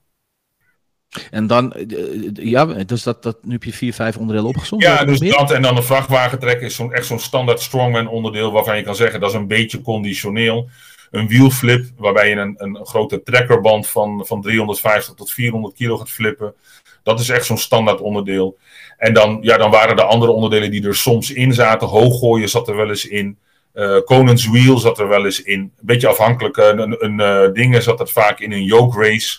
En 1.30 1.46
dan, 1.46 1.72
uh, 1.76 2.30
ja, 2.32 2.64
dus 2.64 3.02
dat, 3.02 3.22
dat, 3.22 3.36
nu 3.42 3.52
heb 3.52 3.64
je 3.64 3.72
vier, 3.72 3.94
vijf 3.94 4.16
onderdelen 4.16 4.50
opgezond. 4.50 4.82
Ja, 4.82 5.04
dus 5.04 5.18
dat 5.18 5.50
en 5.50 5.62
dan 5.62 5.76
een 5.76 5.82
vrachtwagen 5.82 6.38
trekken 6.38 6.66
is 6.66 6.74
zo'n, 6.74 6.92
echt 6.92 7.06
zo'n 7.06 7.18
standaard 7.18 7.60
strongman 7.60 8.08
onderdeel 8.08 8.52
waarvan 8.52 8.76
je 8.76 8.82
kan 8.82 8.96
zeggen 8.96 9.20
dat 9.20 9.30
is 9.30 9.36
een 9.36 9.46
beetje 9.46 9.80
conditioneel. 9.80 10.68
Een 11.10 11.28
wheelflip 11.28 11.86
waarbij 11.96 12.28
je 12.28 12.34
een, 12.36 12.54
een 12.56 12.86
grote 12.86 13.22
trekkerband 13.22 13.86
van, 13.86 14.22
van 14.26 14.42
350 14.42 15.14
tot 15.14 15.32
400 15.32 15.74
kilo 15.74 15.96
gaat 15.96 16.10
flippen. 16.10 16.54
Dat 17.02 17.20
is 17.20 17.28
echt 17.28 17.44
zo'n 17.44 17.58
standaard 17.58 18.00
onderdeel. 18.00 18.58
En 18.98 19.14
dan, 19.14 19.38
ja, 19.40 19.56
dan 19.56 19.70
waren 19.70 19.96
de 19.96 20.04
andere 20.04 20.32
onderdelen 20.32 20.70
die 20.70 20.86
er 20.86 20.96
soms 20.96 21.32
in 21.32 21.52
zaten. 21.52 21.88
Hooggooien 21.88 22.48
zat 22.48 22.68
er 22.68 22.76
wel 22.76 22.88
eens 22.88 23.06
in. 23.06 23.38
Uh, 23.74 23.98
Wheel 24.50 24.78
zat 24.78 24.98
er 24.98 25.08
wel 25.08 25.24
eens 25.24 25.42
in. 25.42 25.60
Een 25.60 25.72
beetje 25.80 26.08
afhankelijk. 26.08 26.56
Een, 26.56 27.04
een 27.04 27.20
uh, 27.20 27.52
dingen 27.52 27.82
zat 27.82 27.98
het 27.98 28.10
vaak 28.10 28.40
in 28.40 28.52
een 28.52 28.64
yoke 28.64 29.00
race. 29.00 29.38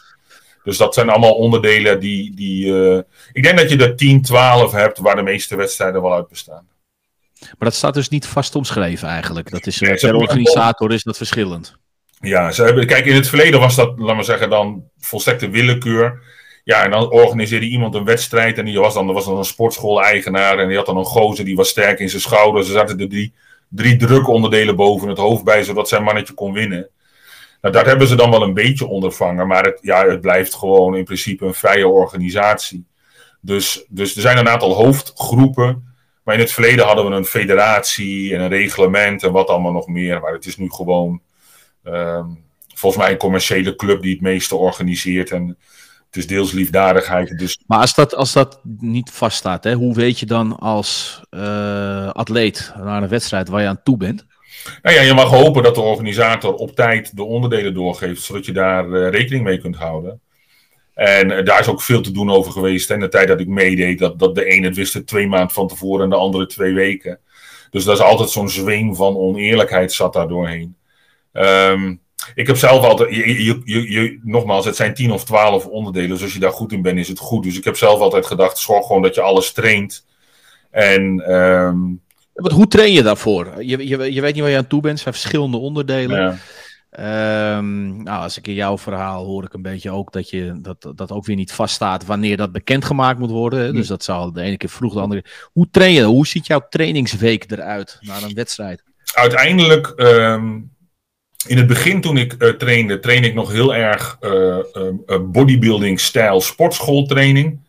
Dus 0.66 0.78
dat 0.78 0.94
zijn 0.94 1.10
allemaal 1.10 1.34
onderdelen 1.34 2.00
die. 2.00 2.36
die 2.36 2.74
ik 3.32 3.44
denk 3.44 3.58
dat 3.58 3.70
je 3.70 3.78
er 3.78 3.96
10, 3.96 4.22
12 4.22 4.72
hebt 4.72 4.98
waar 4.98 5.16
de 5.16 5.22
meeste 5.22 5.56
wedstrijden 5.56 6.02
wel 6.02 6.14
uit 6.14 6.28
bestaan. 6.28 6.68
Maar 7.40 7.56
dat 7.60 7.74
staat 7.74 7.94
dus 7.94 8.10
niet 8.10 8.28
vast 8.28 8.56
omschreven 8.56 9.08
eigenlijk. 9.08 9.50
Dat 9.50 9.68
is, 9.68 9.80
nee, 9.80 9.96
per 9.96 10.16
organisator 10.16 10.94
is 10.94 11.04
dat 11.04 11.18
verschillend. 11.18 11.78
Ja, 12.20 12.52
ze 12.52 12.64
hebben, 12.64 12.86
kijk, 12.86 13.06
in 13.06 13.16
het 13.16 13.30
verleden 13.30 13.60
was 13.60 13.76
dat, 13.76 14.00
laten 14.00 14.18
we 14.18 14.24
zeggen, 14.24 14.50
dan 14.50 14.84
volstrekte 15.00 15.50
willekeur. 15.50 16.22
Ja, 16.64 16.84
en 16.84 16.92
dan 16.92 17.12
organiseerde 17.12 17.66
iemand 17.66 17.96
een 17.96 18.06
wedstrijd 18.06 18.58
en 18.58 18.66
die 18.66 18.80
was 18.80 18.94
dan, 18.94 19.08
er 19.08 19.14
was 19.14 19.26
dan 19.26 19.38
een 19.38 19.46
sportschool-eigenaar 19.46 20.60
en 20.60 20.68
die 20.68 20.78
had 20.78 20.86
dan 20.86 20.98
een 20.98 21.06
gozer 21.06 21.46
die 21.46 21.56
was 21.56 21.70
sterk 21.70 22.00
in 22.00 22.10
zijn 22.10 22.22
schouders. 22.22 22.68
Er 22.68 22.74
zaten 22.74 23.00
er 23.00 23.10
drie 23.10 23.34
drie 23.70 23.98
drukonderdelen 23.98 24.76
boven 24.76 25.10
het 25.10 25.18
hoofd 25.18 25.44
bij, 25.44 25.64
zodat 25.64 25.88
zijn 25.88 26.04
mannetje 26.04 26.34
kon 26.34 26.54
winnen. 26.54 26.90
Nou, 27.66 27.78
daar 27.78 27.88
hebben 27.88 28.08
ze 28.08 28.16
dan 28.16 28.30
wel 28.30 28.42
een 28.42 28.54
beetje 28.54 28.88
ondervangen, 28.88 29.48
maar 29.48 29.64
het, 29.64 29.80
ja, 29.82 30.08
het 30.08 30.22
blijft 30.22 30.54
gewoon 30.54 30.96
in 30.96 31.04
principe 31.04 31.46
een 31.46 31.54
vrije 31.54 31.88
organisatie. 31.88 32.86
Dus, 33.42 33.86
dus 33.90 34.16
er 34.16 34.22
zijn 34.22 34.38
een 34.38 34.50
aantal 34.50 34.74
hoofdgroepen, 34.74 35.96
maar 36.24 36.34
in 36.34 36.40
het 36.40 36.52
verleden 36.52 36.86
hadden 36.86 37.10
we 37.10 37.16
een 37.16 37.26
federatie 37.26 38.36
en 38.36 38.42
een 38.42 38.50
reglement 38.50 39.24
en 39.24 39.32
wat 39.32 39.48
allemaal 39.48 39.72
nog 39.72 39.88
meer. 39.88 40.20
Maar 40.20 40.34
het 40.34 40.46
is 40.46 40.58
nu 40.58 40.72
gewoon 40.72 41.22
um, 41.84 42.44
volgens 42.74 43.04
mij 43.04 43.12
een 43.12 43.18
commerciële 43.18 43.76
club 43.76 44.02
die 44.02 44.12
het 44.12 44.22
meeste 44.22 44.56
organiseert. 44.56 45.32
En 45.32 45.58
het 46.06 46.16
is 46.16 46.28
deels 46.28 46.52
liefdadigheid. 46.52 47.38
Dus... 47.38 47.60
Maar 47.68 47.80
als 47.80 47.96
dat, 47.96 48.16
als 48.16 48.34
dat 48.34 48.60
niet 48.80 49.12
vaststaat, 49.12 49.64
hè, 49.64 49.74
hoe 49.74 49.94
weet 49.94 50.20
je 50.20 50.26
dan 50.26 50.60
als 50.60 51.22
uh, 51.32 52.10
atleet 52.10 52.74
naar 52.78 53.04
een 53.04 53.10
wedstrijd 53.10 53.48
waar 53.48 53.62
je 53.62 53.68
aan 53.68 53.84
toe 53.84 53.98
bent? 53.98 54.26
Nou 54.82 54.96
ja, 54.96 55.02
je 55.02 55.14
mag 55.14 55.30
hopen 55.30 55.64
dat 55.64 55.76
de 55.76 55.82
organisator 55.82 56.54
op 56.54 56.76
tijd 56.76 57.16
de 57.16 57.24
onderdelen 57.24 57.74
doorgeeft, 57.74 58.22
zodat 58.22 58.46
je 58.46 58.52
daar 58.52 58.88
uh, 58.88 59.10
rekening 59.10 59.44
mee 59.44 59.58
kunt 59.58 59.76
houden. 59.76 60.22
En 60.94 61.32
uh, 61.32 61.46
daar 61.46 61.60
is 61.60 61.68
ook 61.68 61.82
veel 61.82 62.02
te 62.02 62.12
doen 62.12 62.32
over 62.32 62.52
geweest. 62.52 62.92
En 62.92 63.00
de 63.00 63.08
tijd 63.08 63.28
dat 63.28 63.40
ik 63.40 63.48
meedeed, 63.48 64.00
dat, 64.00 64.20
dat 64.20 64.36
de 64.36 64.46
ene 64.46 64.68
het 64.68 64.76
wist 64.76 65.08
twee 65.08 65.28
maanden 65.28 65.54
van 65.54 65.68
tevoren 65.68 66.04
en 66.04 66.10
de 66.10 66.16
andere 66.16 66.46
twee 66.46 66.74
weken. 66.74 67.20
Dus 67.70 67.84
dat 67.84 67.96
is 67.98 68.04
altijd 68.04 68.30
zo'n 68.30 68.50
zweem 68.50 68.96
van 68.96 69.18
oneerlijkheid 69.18 69.94
zat 69.94 70.14
daar 70.14 70.28
doorheen. 70.28 70.76
Um, 71.34 72.02
ik 72.36 72.48
heb 72.48 72.58
zelf 72.58 72.86
altijd, 72.86 73.16
je, 73.16 73.44
je, 73.44 73.92
je, 73.92 74.20
nogmaals, 74.24 74.66
het 74.66 74.76
zijn 74.76 74.94
tien 74.94 75.12
of 75.12 75.26
twaalf 75.26 75.66
onderdelen. 75.66 76.10
Dus 76.10 76.24
als 76.24 76.34
je 76.34 76.40
daar 76.40 76.52
goed 76.52 76.72
in 76.72 76.82
bent, 76.82 76.98
is 76.98 77.08
het 77.08 77.20
goed. 77.20 77.44
Dus 77.44 77.58
ik 77.58 77.64
heb 77.64 77.78
zelf 77.78 78.00
altijd 78.00 78.26
gedacht, 78.26 78.58
zorg 78.58 78.86
gewoon 78.86 79.02
dat 79.02 79.16
je 79.16 79.22
alles 79.22 79.52
traint. 79.52 80.06
En, 80.72 81.34
um... 81.34 82.04
ja, 82.44 82.54
hoe 82.54 82.68
train 82.68 82.94
je 82.94 83.04
daarvoor? 83.04 83.64
Je, 83.64 83.88
je, 83.88 84.14
je 84.14 84.22
weet 84.22 84.34
niet 84.34 84.42
waar 84.42 84.52
je 84.52 84.58
aan 84.58 84.68
toe 84.68 84.82
bent, 84.82 84.96
er 84.96 85.04
zijn 85.04 85.14
verschillende 85.14 85.58
onderdelen. 85.58 86.22
Ja. 86.22 86.38
Um, 87.58 88.04
nou, 88.04 88.22
als 88.22 88.38
ik 88.38 88.48
in 88.48 88.54
jouw 88.54 88.78
verhaal 88.78 89.26
hoor 89.26 89.44
ik 89.44 89.54
een 89.54 89.62
beetje 89.62 89.92
ook 89.92 90.12
dat, 90.12 90.30
je, 90.30 90.60
dat, 90.62 90.92
dat 90.96 91.12
ook 91.12 91.26
weer 91.26 91.36
niet 91.36 91.52
vaststaat 91.52 92.06
wanneer 92.06 92.38
dat 92.38 92.52
bekendgemaakt 92.52 93.20
moet 93.20 93.30
worden. 93.32 93.74
Dus 93.74 93.88
dat 93.88 94.04
zal 94.04 94.34
de 94.34 94.42
ene 94.42 94.58
keer 94.58 94.70
vroeg, 94.70 94.94
de 94.94 95.00
andere 95.00 95.22
keer. 95.22 95.50
Hoe 95.54 95.68
train 95.72 95.94
je? 95.94 96.04
Hoe 96.04 96.28
ziet 96.28 96.48
jouw 96.48 96.66
trainingsweek 96.70 97.52
eruit 97.52 97.98
na 98.02 98.22
een 98.22 98.34
wedstrijd? 98.34 98.84
Uiteindelijk 99.14 99.94
um, 99.98 100.72
in 101.48 101.58
het 101.58 101.68
begin 101.68 102.02
toen 102.02 102.18
ik 102.18 102.36
uh, 102.40 102.50
trainde, 102.50 103.00
trainde 103.00 103.28
ik 103.28 103.34
nog 103.34 103.52
heel 103.52 103.76
erg 103.76 104.18
uh, 104.22 104.58
uh, 104.74 105.20
bodybuilding-stijl 105.22 106.42
sportschooltraining. 106.42 107.60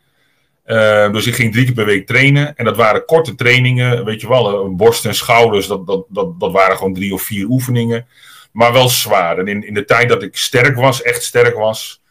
Dus 1.12 1.26
ik 1.26 1.34
ging 1.34 1.52
drie 1.52 1.64
keer 1.64 1.74
per 1.74 1.84
week 1.84 2.06
trainen. 2.06 2.56
En 2.56 2.64
dat 2.64 2.76
waren 2.76 3.04
korte 3.04 3.34
trainingen, 3.34 4.04
weet 4.04 4.20
je 4.20 4.28
wel, 4.28 4.74
borst 4.74 5.04
en 5.04 5.14
schouders, 5.14 5.66
dat, 5.66 5.86
dat, 5.86 6.04
dat, 6.08 6.40
dat 6.40 6.52
waren 6.52 6.76
gewoon 6.76 6.94
drie 6.94 7.14
of 7.14 7.22
vier 7.22 7.46
oefeningen. 7.46 8.06
Maar 8.52 8.72
wel 8.72 8.88
zwaar. 8.88 9.38
En 9.38 9.46
in, 9.46 9.66
in 9.66 9.74
de 9.74 9.84
tijd 9.84 10.08
dat 10.08 10.22
ik 10.22 10.36
sterk 10.36 10.76
was, 10.76 11.02
echt 11.02 11.22
sterk 11.22 11.54
was, 11.54 12.02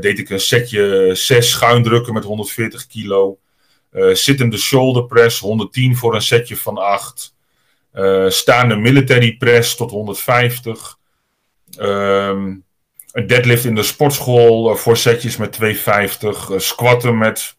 deed 0.00 0.18
ik 0.18 0.30
een 0.30 0.40
setje 0.40 1.10
zes 1.14 1.50
schuindrukken 1.50 2.14
met 2.14 2.24
140 2.24 2.86
kilo. 2.86 3.38
zittende 4.12 4.58
shoulder 4.58 5.06
press, 5.06 5.38
110 5.38 5.96
voor 5.96 6.14
een 6.14 6.22
setje 6.22 6.56
van 6.56 6.78
acht. 6.78 7.34
Uh, 7.94 8.28
staande 8.28 8.76
military 8.76 9.36
press 9.36 9.76
tot 9.76 9.90
150. 9.90 10.98
Um, 11.78 11.86
ehm, 11.86 12.56
een 13.12 13.26
deadlift 13.26 13.64
in 13.64 13.74
de 13.74 13.82
sportschool 13.82 14.70
uh, 14.70 14.76
voor 14.76 14.96
setjes 14.96 15.36
met 15.36 15.52
250. 15.52 16.48
Uh, 16.48 16.58
squatten 16.58 17.18
met 17.18 17.56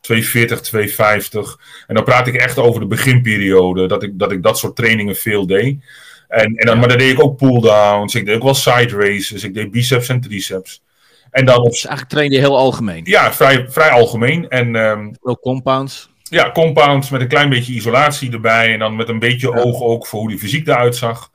240, 0.00 0.60
250. 0.60 1.58
En 1.86 1.94
dan 1.94 2.04
praat 2.04 2.26
ik 2.26 2.34
echt 2.34 2.58
over 2.58 2.80
de 2.80 2.86
beginperiode. 2.86 3.86
Dat 3.86 4.02
ik 4.02 4.18
dat, 4.18 4.32
ik 4.32 4.42
dat 4.42 4.58
soort 4.58 4.76
trainingen 4.76 5.16
veel 5.16 5.46
deed. 5.46 5.84
En, 6.28 6.56
en 6.56 6.66
dan, 6.66 6.78
maar 6.78 6.88
dan 6.88 6.98
deed 6.98 7.12
ik 7.12 7.22
ook 7.22 7.36
pull-downs. 7.36 8.14
Ik 8.14 8.26
deed 8.26 8.36
ook 8.36 8.42
wel 8.42 8.54
side 8.54 8.96
races. 8.96 9.44
Ik 9.44 9.54
deed 9.54 9.70
biceps 9.70 10.08
en 10.08 10.20
triceps. 10.20 10.82
En 11.30 11.44
dan 11.44 11.58
op... 11.58 11.70
Dus 11.70 11.86
eigenlijk 11.86 12.14
train 12.14 12.30
je 12.30 12.38
heel 12.38 12.56
algemeen? 12.56 13.00
Ja, 13.04 13.32
vrij, 13.32 13.66
vrij 13.68 13.90
algemeen. 13.90 14.48
En, 14.48 14.74
um, 14.74 15.16
ook 15.20 15.40
compounds? 15.40 16.10
Ja, 16.22 16.52
compounds 16.52 17.10
met 17.10 17.20
een 17.20 17.28
klein 17.28 17.48
beetje 17.48 17.72
isolatie 17.72 18.32
erbij. 18.32 18.72
En 18.72 18.78
dan 18.78 18.96
met 18.96 19.08
een 19.08 19.18
beetje 19.18 19.54
oog 19.54 19.82
ook 19.82 20.06
voor 20.06 20.20
hoe 20.20 20.28
die 20.28 20.38
fysiek 20.38 20.66
eruit 20.66 20.96
zag. 20.96 21.30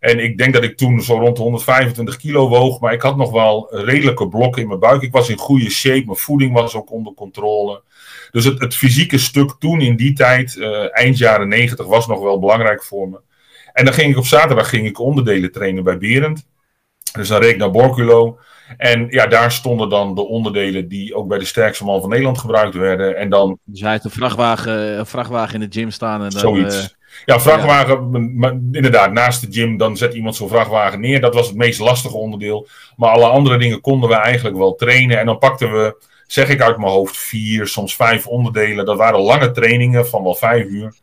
En 0.00 0.18
ik 0.18 0.38
denk 0.38 0.54
dat 0.54 0.62
ik 0.62 0.76
toen 0.76 1.02
zo 1.02 1.18
rond 1.18 1.36
de 1.36 1.42
125 1.42 2.16
kilo 2.16 2.48
woog. 2.48 2.80
Maar 2.80 2.92
ik 2.92 3.02
had 3.02 3.16
nog 3.16 3.30
wel 3.30 3.68
redelijke 3.70 4.28
blokken 4.28 4.62
in 4.62 4.68
mijn 4.68 4.80
buik. 4.80 5.02
Ik 5.02 5.12
was 5.12 5.28
in 5.28 5.36
goede 5.36 5.70
shape. 5.70 6.04
Mijn 6.04 6.16
voeding 6.16 6.52
was 6.52 6.74
ook 6.74 6.90
onder 6.90 7.14
controle. 7.14 7.82
Dus 8.34 8.44
het, 8.44 8.60
het 8.60 8.74
fysieke 8.74 9.18
stuk 9.18 9.54
toen 9.58 9.80
in 9.80 9.96
die 9.96 10.12
tijd, 10.12 10.54
uh, 10.54 10.96
eind 10.98 11.18
jaren 11.18 11.48
90, 11.48 11.86
was 11.86 12.06
nog 12.06 12.20
wel 12.20 12.38
belangrijk 12.38 12.84
voor 12.84 13.08
me. 13.08 13.20
En 13.72 13.84
dan 13.84 13.94
ging 13.94 14.10
ik 14.10 14.16
op 14.16 14.26
zaterdag 14.26 14.68
ging 14.68 14.86
ik 14.86 14.98
onderdelen 14.98 15.52
trainen 15.52 15.84
bij 15.84 15.98
Berend. 15.98 16.46
Dus 17.12 17.28
dan 17.28 17.40
reed 17.40 17.50
ik 17.50 17.56
naar 17.56 17.70
Borculo. 17.70 18.38
En 18.76 19.06
ja, 19.10 19.26
daar 19.26 19.52
stonden 19.52 19.88
dan 19.88 20.14
de 20.14 20.26
onderdelen 20.26 20.88
die 20.88 21.14
ook 21.14 21.28
bij 21.28 21.38
de 21.38 21.44
sterkste 21.44 21.84
man 21.84 22.00
van 22.00 22.08
Nederland 22.08 22.38
gebruikt 22.38 22.74
werden. 22.74 23.16
En 23.16 23.30
dan... 23.30 23.58
Dus 23.64 23.80
hij 23.80 23.92
had 23.92 24.04
een 24.04 24.10
vrachtwagen, 24.10 24.98
een 24.98 25.06
vrachtwagen 25.06 25.54
in 25.54 25.68
de 25.68 25.80
gym 25.80 25.90
staan. 25.90 26.22
En 26.22 26.30
dan, 26.30 26.40
Zoiets. 26.40 26.76
Uh, 26.76 26.84
ja, 27.24 27.40
vrachtwagen, 27.40 28.10
ja. 28.40 28.50
inderdaad, 28.50 29.12
naast 29.12 29.40
de 29.40 29.60
gym, 29.60 29.76
dan 29.76 29.96
zet 29.96 30.14
iemand 30.14 30.36
zo'n 30.36 30.48
vrachtwagen 30.48 31.00
neer. 31.00 31.20
Dat 31.20 31.34
was 31.34 31.46
het 31.46 31.56
meest 31.56 31.80
lastige 31.80 32.16
onderdeel. 32.16 32.68
Maar 32.96 33.10
alle 33.10 33.26
andere 33.26 33.58
dingen 33.58 33.80
konden 33.80 34.08
we 34.08 34.14
eigenlijk 34.14 34.56
wel 34.56 34.74
trainen. 34.74 35.18
En 35.18 35.26
dan 35.26 35.38
pakten 35.38 35.72
we, 35.72 35.96
zeg 36.26 36.48
ik 36.48 36.60
uit 36.62 36.76
mijn 36.76 36.92
hoofd, 36.92 37.16
vier, 37.16 37.66
soms 37.66 37.96
vijf 37.96 38.26
onderdelen. 38.26 38.84
Dat 38.84 38.96
waren 38.96 39.20
lange 39.20 39.50
trainingen 39.50 40.06
van 40.06 40.22
wel 40.22 40.34
vijf 40.34 40.66
uur. 40.66 40.94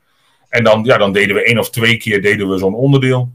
En 0.49 0.63
dan, 0.63 0.83
ja, 0.83 0.97
dan 0.97 1.11
deden 1.11 1.35
we 1.35 1.43
één 1.43 1.59
of 1.59 1.69
twee 1.69 1.97
keer 1.97 2.21
deden 2.21 2.49
we 2.49 2.57
zo'n 2.57 2.75
onderdeel. 2.75 3.31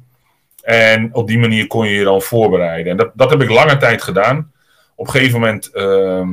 En 0.63 1.15
op 1.15 1.27
die 1.27 1.39
manier 1.39 1.67
kon 1.67 1.87
je 1.87 1.95
je 1.95 2.05
dan 2.05 2.23
voorbereiden. 2.23 2.91
En 2.91 2.97
dat, 2.97 3.11
dat 3.15 3.31
heb 3.31 3.43
ik 3.43 3.51
lange 3.51 3.77
tijd 3.77 4.03
gedaan. 4.03 4.53
Op 4.95 5.07
een 5.07 5.13
gegeven 5.13 5.41
moment 5.41 5.71
ehm, 5.71 6.29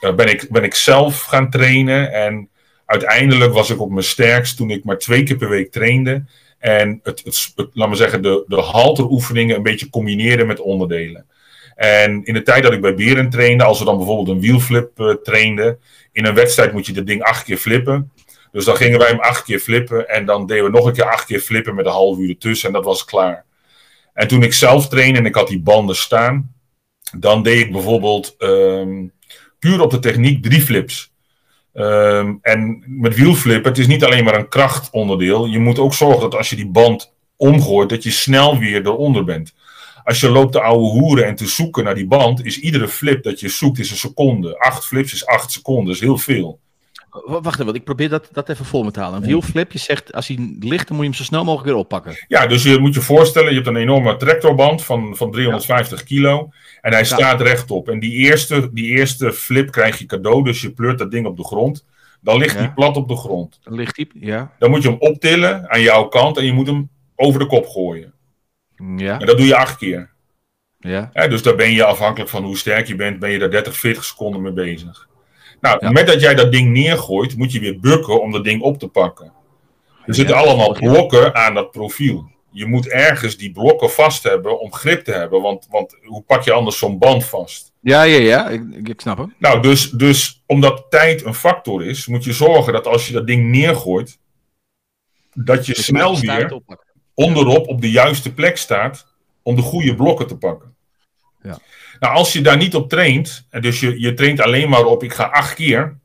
eh, 0.00 0.14
ben, 0.14 0.28
ik, 0.28 0.46
ben 0.50 0.64
ik 0.64 0.74
zelf 0.74 1.20
gaan 1.20 1.50
trainen. 1.50 2.12
En 2.12 2.48
uiteindelijk 2.86 3.52
was 3.52 3.70
ik 3.70 3.80
op 3.80 3.90
mijn 3.90 4.04
sterkst 4.04 4.56
toen 4.56 4.70
ik 4.70 4.84
maar 4.84 4.98
twee 4.98 5.22
keer 5.22 5.36
per 5.36 5.48
week 5.48 5.72
trainde. 5.72 6.24
En 6.58 7.00
het, 7.02 7.22
het, 7.24 7.52
laat 7.72 7.88
maar 7.88 7.96
zeggen, 7.96 8.22
de, 8.22 8.44
de 8.46 8.60
halteroefeningen 8.60 9.56
een 9.56 9.62
beetje 9.62 9.90
combineerde 9.90 10.44
met 10.44 10.60
onderdelen. 10.60 11.26
En 11.76 12.24
in 12.24 12.34
de 12.34 12.42
tijd 12.42 12.62
dat 12.62 12.72
ik 12.72 12.80
bij 12.80 12.94
Beren 12.94 13.30
trainde, 13.30 13.64
als 13.64 13.78
we 13.78 13.84
dan 13.84 13.96
bijvoorbeeld 13.96 14.28
een 14.28 14.40
wielflip 14.40 15.00
uh, 15.00 15.14
trainden, 15.14 15.78
in 16.12 16.24
een 16.24 16.34
wedstrijd 16.34 16.72
moet 16.72 16.86
je 16.86 16.92
dat 16.92 17.06
ding 17.06 17.22
acht 17.22 17.44
keer 17.44 17.56
flippen. 17.56 18.12
Dus 18.52 18.64
dan 18.64 18.76
gingen 18.76 18.98
wij 18.98 19.08
hem 19.08 19.20
acht 19.20 19.44
keer 19.44 19.58
flippen 19.58 20.08
en 20.08 20.24
dan 20.24 20.46
deden 20.46 20.64
we 20.64 20.70
nog 20.70 20.86
een 20.86 20.92
keer 20.92 21.10
acht 21.10 21.24
keer 21.24 21.40
flippen 21.40 21.74
met 21.74 21.86
een 21.86 21.92
half 21.92 22.18
uur 22.18 22.28
ertussen 22.28 22.68
en 22.68 22.74
dat 22.74 22.84
was 22.84 23.04
klaar. 23.04 23.44
En 24.12 24.28
toen 24.28 24.42
ik 24.42 24.52
zelf 24.52 24.88
trainde 24.88 25.18
en 25.18 25.26
ik 25.26 25.34
had 25.34 25.48
die 25.48 25.60
banden 25.60 25.96
staan, 25.96 26.54
dan 27.18 27.42
deed 27.42 27.60
ik 27.60 27.72
bijvoorbeeld 27.72 28.34
um, 28.38 29.12
puur 29.58 29.80
op 29.80 29.90
de 29.90 29.98
techniek 29.98 30.42
drie 30.42 30.60
flips. 30.60 31.14
Um, 31.74 32.38
en 32.42 32.84
met 32.86 33.14
wielflippen, 33.14 33.70
het 33.70 33.80
is 33.80 33.86
niet 33.86 34.04
alleen 34.04 34.24
maar 34.24 34.38
een 34.38 34.48
krachtonderdeel. 34.48 35.46
Je 35.46 35.58
moet 35.58 35.78
ook 35.78 35.94
zorgen 35.94 36.20
dat 36.20 36.34
als 36.34 36.50
je 36.50 36.56
die 36.56 36.68
band 36.68 37.14
omgooit, 37.36 37.88
dat 37.88 38.02
je 38.02 38.10
snel 38.10 38.58
weer 38.58 38.86
eronder 38.86 39.24
bent. 39.24 39.54
Als 40.06 40.20
je 40.20 40.30
loopt 40.30 40.52
de 40.52 40.60
oude 40.60 40.86
hoeren 40.86 41.26
en 41.26 41.34
te 41.34 41.46
zoeken 41.46 41.84
naar 41.84 41.94
die 41.94 42.06
band, 42.06 42.44
is 42.44 42.60
iedere 42.60 42.88
flip 42.88 43.22
dat 43.22 43.40
je 43.40 43.48
zoekt 43.48 43.78
is 43.78 43.90
een 43.90 43.96
seconde. 43.96 44.58
Acht 44.58 44.86
flips 44.86 45.12
is 45.12 45.26
acht 45.26 45.52
seconden, 45.52 45.84
dat 45.84 45.94
is 45.94 46.00
heel 46.00 46.18
veel. 46.18 46.60
Wacht 47.24 47.60
even, 47.60 47.74
ik 47.74 47.84
probeer 47.84 48.08
dat, 48.08 48.28
dat 48.32 48.48
even 48.48 48.64
vol 48.64 48.90
te 48.90 49.00
halen. 49.00 49.22
Een 49.22 49.28
wielflip, 49.28 49.72
je 49.72 49.78
zegt 49.78 50.12
als 50.12 50.28
hij 50.28 50.56
ligt, 50.60 50.88
dan 50.88 50.96
moet 50.96 51.04
je 51.04 51.10
hem 51.10 51.18
zo 51.18 51.24
snel 51.24 51.44
mogelijk 51.44 51.68
weer 51.68 51.78
oppakken. 51.78 52.24
Ja, 52.28 52.46
dus 52.46 52.62
je 52.62 52.78
moet 52.78 52.94
je 52.94 53.00
voorstellen, 53.00 53.48
je 53.48 53.54
hebt 53.54 53.66
een 53.66 53.76
enorme 53.76 54.16
tractorband 54.16 54.84
van, 54.84 55.16
van 55.16 55.30
350 55.30 56.02
kilo. 56.02 56.48
En 56.80 56.92
hij 56.92 57.04
staat 57.04 57.40
rechtop. 57.40 57.88
En 57.88 58.00
die 58.00 58.12
eerste, 58.12 58.70
die 58.72 58.86
eerste 58.86 59.32
flip 59.32 59.70
krijg 59.70 59.98
je 59.98 60.06
cadeau, 60.06 60.44
dus 60.44 60.60
je 60.60 60.70
pleurt 60.70 60.98
dat 60.98 61.10
ding 61.10 61.26
op 61.26 61.36
de 61.36 61.44
grond. 61.44 61.84
Dan 62.20 62.38
ligt 62.38 62.56
hij 62.56 62.72
plat 62.72 62.96
op 62.96 63.08
de 63.08 63.16
grond. 63.16 63.58
Dan 63.62 63.74
ligt 63.74 63.96
hij, 63.96 64.06
ja. 64.14 64.52
Dan 64.58 64.70
moet 64.70 64.82
je 64.82 64.88
hem 64.88 64.98
optillen 65.00 65.70
aan 65.70 65.80
jouw 65.80 66.04
kant 66.04 66.36
en 66.36 66.44
je 66.44 66.52
moet 66.52 66.66
hem 66.66 66.88
over 67.16 67.40
de 67.40 67.46
kop 67.46 67.66
gooien. 67.66 68.14
Ja. 68.96 69.20
En 69.20 69.26
dat 69.26 69.36
doe 69.36 69.46
je 69.46 69.56
acht 69.56 69.76
keer. 69.76 70.10
Ja. 70.78 71.10
ja. 71.12 71.28
dus 71.28 71.42
daar 71.42 71.54
ben 71.54 71.72
je 71.72 71.84
afhankelijk 71.84 72.30
van 72.30 72.44
hoe 72.44 72.56
sterk 72.56 72.86
je 72.86 72.94
bent, 72.94 73.18
ben 73.18 73.30
je 73.30 73.38
daar 73.38 73.50
30, 73.50 73.76
40 73.76 74.04
seconden 74.04 74.42
mee 74.42 74.52
bezig. 74.52 75.08
Nou, 75.60 75.92
met 75.92 76.06
dat 76.06 76.20
jij 76.20 76.34
dat 76.34 76.52
ding 76.52 76.72
neergooit, 76.72 77.36
moet 77.36 77.52
je 77.52 77.60
weer 77.60 77.80
bukken 77.80 78.22
om 78.22 78.32
dat 78.32 78.44
ding 78.44 78.62
op 78.62 78.78
te 78.78 78.88
pakken. 78.88 79.32
Er 80.06 80.14
zitten 80.14 80.36
allemaal 80.36 80.72
blokken 80.72 81.34
aan 81.34 81.54
dat 81.54 81.70
profiel. 81.70 82.30
Je 82.50 82.66
moet 82.66 82.88
ergens 82.88 83.36
die 83.36 83.52
blokken 83.52 83.90
vast 83.90 84.22
hebben 84.22 84.60
om 84.60 84.72
grip 84.72 85.04
te 85.04 85.12
hebben. 85.12 85.42
Want, 85.42 85.66
want 85.70 85.96
hoe 86.02 86.22
pak 86.22 86.42
je 86.42 86.52
anders 86.52 86.78
zo'n 86.78 86.98
band 86.98 87.24
vast? 87.24 87.72
Ja, 87.80 88.02
ja, 88.02 88.18
ja, 88.18 88.48
ik, 88.48 88.88
ik 88.88 89.00
snap 89.00 89.18
hem. 89.18 89.34
Nou, 89.38 89.62
dus, 89.62 89.90
dus 89.90 90.42
omdat 90.46 90.86
tijd 90.88 91.24
een 91.24 91.34
factor 91.34 91.84
is, 91.84 92.06
moet 92.06 92.24
je 92.24 92.32
zorgen 92.32 92.72
dat 92.72 92.86
als 92.86 93.06
je 93.06 93.12
dat 93.12 93.26
ding 93.26 93.50
neergooit, 93.50 94.18
dat 95.34 95.66
je 95.66 95.74
snel 95.74 96.20
weer 96.20 96.60
onderop 97.16 97.68
op 97.68 97.80
de 97.80 97.90
juiste 97.90 98.34
plek 98.34 98.56
staat 98.56 99.06
om 99.42 99.56
de 99.56 99.62
goede 99.62 99.94
blokken 99.94 100.26
te 100.26 100.36
pakken. 100.36 100.74
Ja. 101.42 101.58
Nou, 102.00 102.14
als 102.14 102.32
je 102.32 102.40
daar 102.40 102.56
niet 102.56 102.74
op 102.74 102.88
traint, 102.88 103.46
en 103.50 103.62
dus 103.62 103.80
je, 103.80 104.00
je 104.00 104.14
traint 104.14 104.40
alleen 104.40 104.68
maar 104.68 104.84
op 104.84 105.02
ik 105.02 105.12
ga 105.12 105.24
acht 105.24 105.54
keer, 105.54 105.98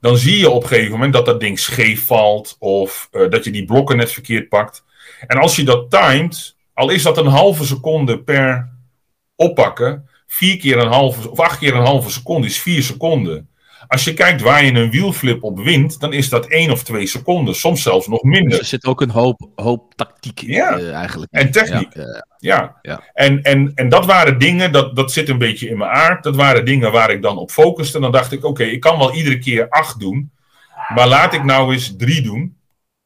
dan 0.00 0.16
zie 0.16 0.38
je 0.38 0.50
op 0.50 0.62
een 0.62 0.68
gegeven 0.68 0.90
moment 0.90 1.12
dat 1.12 1.26
dat 1.26 1.40
ding 1.40 1.58
scheef 1.58 2.06
valt 2.06 2.56
of 2.58 3.08
uh, 3.12 3.30
dat 3.30 3.44
je 3.44 3.50
die 3.50 3.64
blokken 3.64 3.96
net 3.96 4.12
verkeerd 4.12 4.48
pakt. 4.48 4.84
En 5.26 5.38
als 5.38 5.56
je 5.56 5.64
dat 5.64 5.90
timed, 5.90 6.56
al 6.74 6.90
is 6.90 7.02
dat 7.02 7.18
een 7.18 7.26
halve 7.26 7.64
seconde 7.64 8.22
per 8.22 8.72
oppakken, 9.36 10.08
vier 10.26 10.56
keer 10.56 10.78
een 10.78 10.92
halve, 10.92 11.30
of 11.30 11.40
acht 11.40 11.58
keer 11.58 11.74
een 11.74 11.84
halve 11.84 12.10
seconde 12.10 12.46
is 12.46 12.60
vier 12.60 12.82
seconden. 12.82 13.48
Als 13.86 14.04
je 14.04 14.14
kijkt 14.14 14.40
waar 14.40 14.64
je 14.64 14.72
een 14.72 14.90
wielflip 14.90 15.42
op 15.42 15.58
wint, 15.58 16.00
dan 16.00 16.12
is 16.12 16.28
dat 16.28 16.46
één 16.46 16.70
of 16.70 16.82
twee 16.82 17.06
seconden, 17.06 17.54
soms 17.54 17.82
zelfs 17.82 18.06
nog 18.06 18.22
minder. 18.22 18.50
Dus 18.50 18.58
er 18.58 18.64
zit 18.64 18.84
ook 18.84 19.00
een 19.00 19.10
hoop, 19.10 19.48
hoop 19.54 19.94
tactiek 19.94 20.40
in 20.40 20.52
ja. 20.52 20.78
Uh, 20.78 20.94
eigenlijk. 20.94 21.32
En 21.32 21.50
techniek. 21.50 21.94
Ja, 21.94 22.24
ja. 22.38 22.78
ja. 22.82 23.02
En, 23.12 23.42
en, 23.42 23.72
en 23.74 23.88
dat 23.88 24.06
waren 24.06 24.38
dingen, 24.38 24.72
dat, 24.72 24.96
dat 24.96 25.12
zit 25.12 25.28
een 25.28 25.38
beetje 25.38 25.68
in 25.68 25.78
mijn 25.78 25.90
aard. 25.90 26.22
Dat 26.22 26.36
waren 26.36 26.64
dingen 26.64 26.92
waar 26.92 27.10
ik 27.10 27.22
dan 27.22 27.38
op 27.38 27.50
focuste. 27.50 27.96
En 27.96 28.02
dan 28.02 28.12
dacht 28.12 28.32
ik, 28.32 28.44
oké, 28.44 28.64
ik 28.64 28.80
kan 28.80 28.98
wel 28.98 29.14
iedere 29.14 29.38
keer 29.38 29.68
acht 29.68 30.00
doen. 30.00 30.30
Maar 30.94 31.08
laat 31.08 31.34
ik 31.34 31.44
nou 31.44 31.72
eens 31.72 31.96
drie 31.96 32.22
doen. 32.22 32.56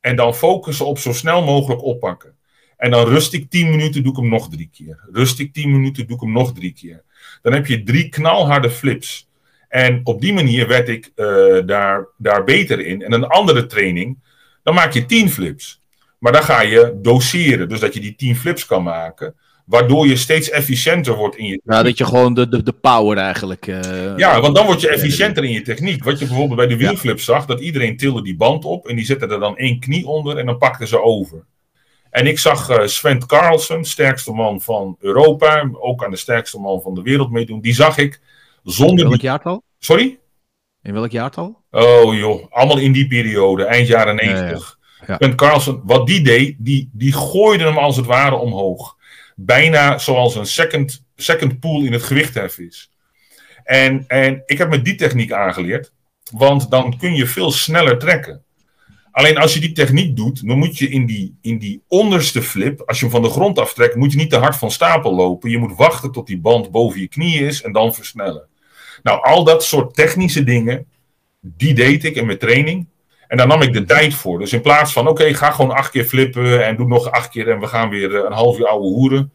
En 0.01 0.17
dan 0.17 0.35
focussen 0.35 0.87
op 0.87 0.99
zo 0.99 1.13
snel 1.13 1.45
mogelijk 1.45 1.83
oppakken. 1.83 2.35
En 2.77 2.91
dan 2.91 3.07
rust 3.07 3.33
ik 3.33 3.51
tien 3.51 3.71
minuten, 3.71 4.03
doe 4.03 4.13
ik 4.13 4.19
hem 4.19 4.29
nog 4.29 4.49
drie 4.49 4.71
keer. 4.73 5.09
Rust 5.13 5.39
ik 5.39 5.53
tien 5.53 5.73
minuten, 5.73 6.07
doe 6.07 6.17
ik 6.17 6.23
hem 6.23 6.33
nog 6.33 6.53
drie 6.53 6.73
keer. 6.73 7.03
Dan 7.43 7.53
heb 7.53 7.67
je 7.67 7.83
drie 7.83 8.09
knalharde 8.09 8.71
flips. 8.71 9.29
En 9.73 10.01
op 10.05 10.21
die 10.21 10.33
manier 10.33 10.69
werd 10.69 10.89
ik 10.89 11.13
uh, 11.17 11.59
daar, 11.67 12.07
daar 12.17 12.45
beter 12.45 12.87
in. 12.87 13.03
En 13.03 13.13
een 13.13 13.27
andere 13.27 13.67
training, 13.67 14.19
dan 14.63 14.75
maak 14.75 14.93
je 14.93 15.07
10 15.07 15.31
flips. 15.31 15.83
Maar 16.19 16.33
dan 16.33 16.43
ga 16.43 16.63
je 16.63 16.99
doseren, 17.03 17.69
dus 17.69 17.81
dat 17.81 17.95
je 17.95 18.01
die 18.01 18.15
10 18.15 18.37
flips 18.37 18.67
kan 18.67 18.83
maken. 18.83 19.35
Waardoor 19.65 20.07
je 20.07 20.17
steeds 20.17 20.51
efficiënter 20.51 21.15
wordt 21.15 21.37
in 21.37 21.45
je 21.45 21.51
techniek. 21.51 21.73
Ja, 21.73 21.83
dat 21.83 21.99
je 21.99 22.05
gewoon 22.05 22.35
de, 22.35 22.49
de, 22.49 22.63
de 22.63 22.73
power 22.73 23.17
eigenlijk... 23.17 23.67
Uh, 23.67 24.17
ja, 24.17 24.41
want 24.41 24.55
dan 24.55 24.67
word 24.67 24.81
je 24.81 24.89
efficiënter 24.89 25.45
in 25.45 25.53
je 25.53 25.63
techniek. 25.63 26.05
Wat 26.05 26.19
je 26.19 26.27
bijvoorbeeld 26.27 26.59
bij 26.59 26.67
de 26.67 26.77
wielflips 26.77 27.25
zag, 27.25 27.47
dat 27.47 27.61
iedereen 27.61 27.97
tilde 27.97 28.23
die 28.23 28.37
band 28.37 28.65
op. 28.65 28.89
En 28.89 28.97
die 28.97 29.05
zette 29.05 29.27
er 29.27 29.41
dan 29.41 29.57
één 29.57 29.81
knie 29.81 30.07
onder 30.07 30.37
en 30.37 30.47
dan 30.47 30.59
pakten 30.59 30.89
ze 30.89 31.03
over. 31.03 31.45
En 32.11 32.27
ik 32.27 32.39
zag 32.39 32.71
uh, 32.71 32.87
Sven 32.87 33.27
Carlsen, 33.27 33.85
sterkste 33.85 34.33
man 34.33 34.61
van 34.61 34.97
Europa, 35.01 35.71
ook 35.73 36.05
aan 36.05 36.11
de 36.11 36.17
sterkste 36.17 36.59
man 36.59 36.81
van 36.83 36.95
de 36.95 37.03
wereld 37.03 37.31
meedoen. 37.31 37.61
Die 37.61 37.75
zag 37.75 37.99
ik 37.99 38.21
zonder 38.63 39.05
in 39.05 39.11
welk 39.11 39.21
jaartal? 39.21 39.63
Sorry? 39.79 40.19
In 40.83 40.93
welk 40.93 41.11
jaartal? 41.11 41.63
Oh 41.71 42.15
joh, 42.15 42.53
allemaal 42.53 42.79
in 42.79 42.93
die 42.93 43.07
periode, 43.07 43.65
eind 43.65 43.89
jaren 43.89 44.17
90. 44.17 44.79
Ja, 45.07 45.17
ja. 45.19 45.35
Carlsen, 45.35 45.81
wat 45.85 46.07
die 46.07 46.23
deed, 46.23 46.57
die, 46.59 46.91
die 46.93 47.13
gooide 47.13 47.65
hem 47.65 47.79
als 47.79 47.97
het 47.97 48.07
ware 48.07 48.35
omhoog. 48.35 48.97
Bijna 49.37 49.99
zoals 49.99 50.35
een 50.35 50.47
second, 50.47 51.05
second 51.17 51.61
pool 51.61 51.83
in 51.83 51.93
het 51.93 52.03
gewichthef 52.03 52.59
is. 52.59 52.91
En, 53.65 54.05
en 54.07 54.43
ik 54.47 54.59
heb 54.59 54.71
me 54.71 54.83
die 54.83 54.95
techniek 54.95 55.33
aangeleerd, 55.33 55.93
want 56.31 56.71
dan 56.71 56.99
kun 56.99 57.15
je 57.15 57.27
veel 57.27 57.51
sneller 57.51 57.99
trekken. 57.99 58.45
Alleen 59.11 59.39
als 59.39 59.55
je 59.55 59.61
die 59.61 59.73
techniek 59.73 60.17
doet, 60.17 60.47
dan 60.47 60.59
moet 60.59 60.79
je 60.79 60.89
in 60.89 61.07
die, 61.07 61.39
in 61.41 61.59
die 61.59 61.83
onderste 61.89 62.43
flip, 62.43 62.83
als 62.87 62.99
je 62.99 63.05
hem 63.05 63.15
van 63.15 63.23
de 63.23 63.29
grond 63.29 63.59
aftrekt, 63.59 63.97
moet 63.97 64.13
je 64.13 64.19
niet 64.19 64.31
te 64.31 64.37
hard 64.37 64.57
van 64.57 64.71
stapel 64.71 65.15
lopen. 65.15 65.51
Je 65.51 65.59
moet 65.59 65.77
wachten 65.77 66.13
tot 66.13 66.27
die 66.27 66.41
band 66.41 66.71
boven 66.71 67.01
je 67.01 67.09
knieën 67.09 67.47
is 67.47 67.63
en 67.63 67.73
dan 67.73 67.95
versnellen. 67.95 68.49
Nou, 69.03 69.23
al 69.23 69.45
dat 69.45 69.65
soort 69.65 69.95
technische 69.95 70.45
dingen, 70.45 70.87
die 71.41 71.75
deed 71.75 72.05
ik 72.05 72.17
in 72.17 72.27
mijn 72.27 72.39
training. 72.39 72.87
En 73.29 73.37
daar 73.37 73.47
nam 73.47 73.63
ik 73.63 73.73
de 73.73 73.85
tijd 73.85 74.15
voor. 74.15 74.39
Dus 74.39 74.53
in 74.53 74.61
plaats 74.61 74.93
van, 74.93 75.09
oké, 75.09 75.35
ga 75.35 75.51
gewoon 75.51 75.71
acht 75.71 75.91
keer 75.91 76.05
flippen 76.05 76.67
en 76.67 76.77
doe 76.77 76.87
nog 76.87 77.11
acht 77.11 77.29
keer 77.29 77.51
en 77.51 77.61
we 77.61 77.67
gaan 77.67 77.89
weer 77.89 78.17
eh, 78.17 78.25
een 78.25 78.33
half 78.33 78.59
uur 78.59 78.67
oude 78.67 78.87
hoeren. 78.87 79.33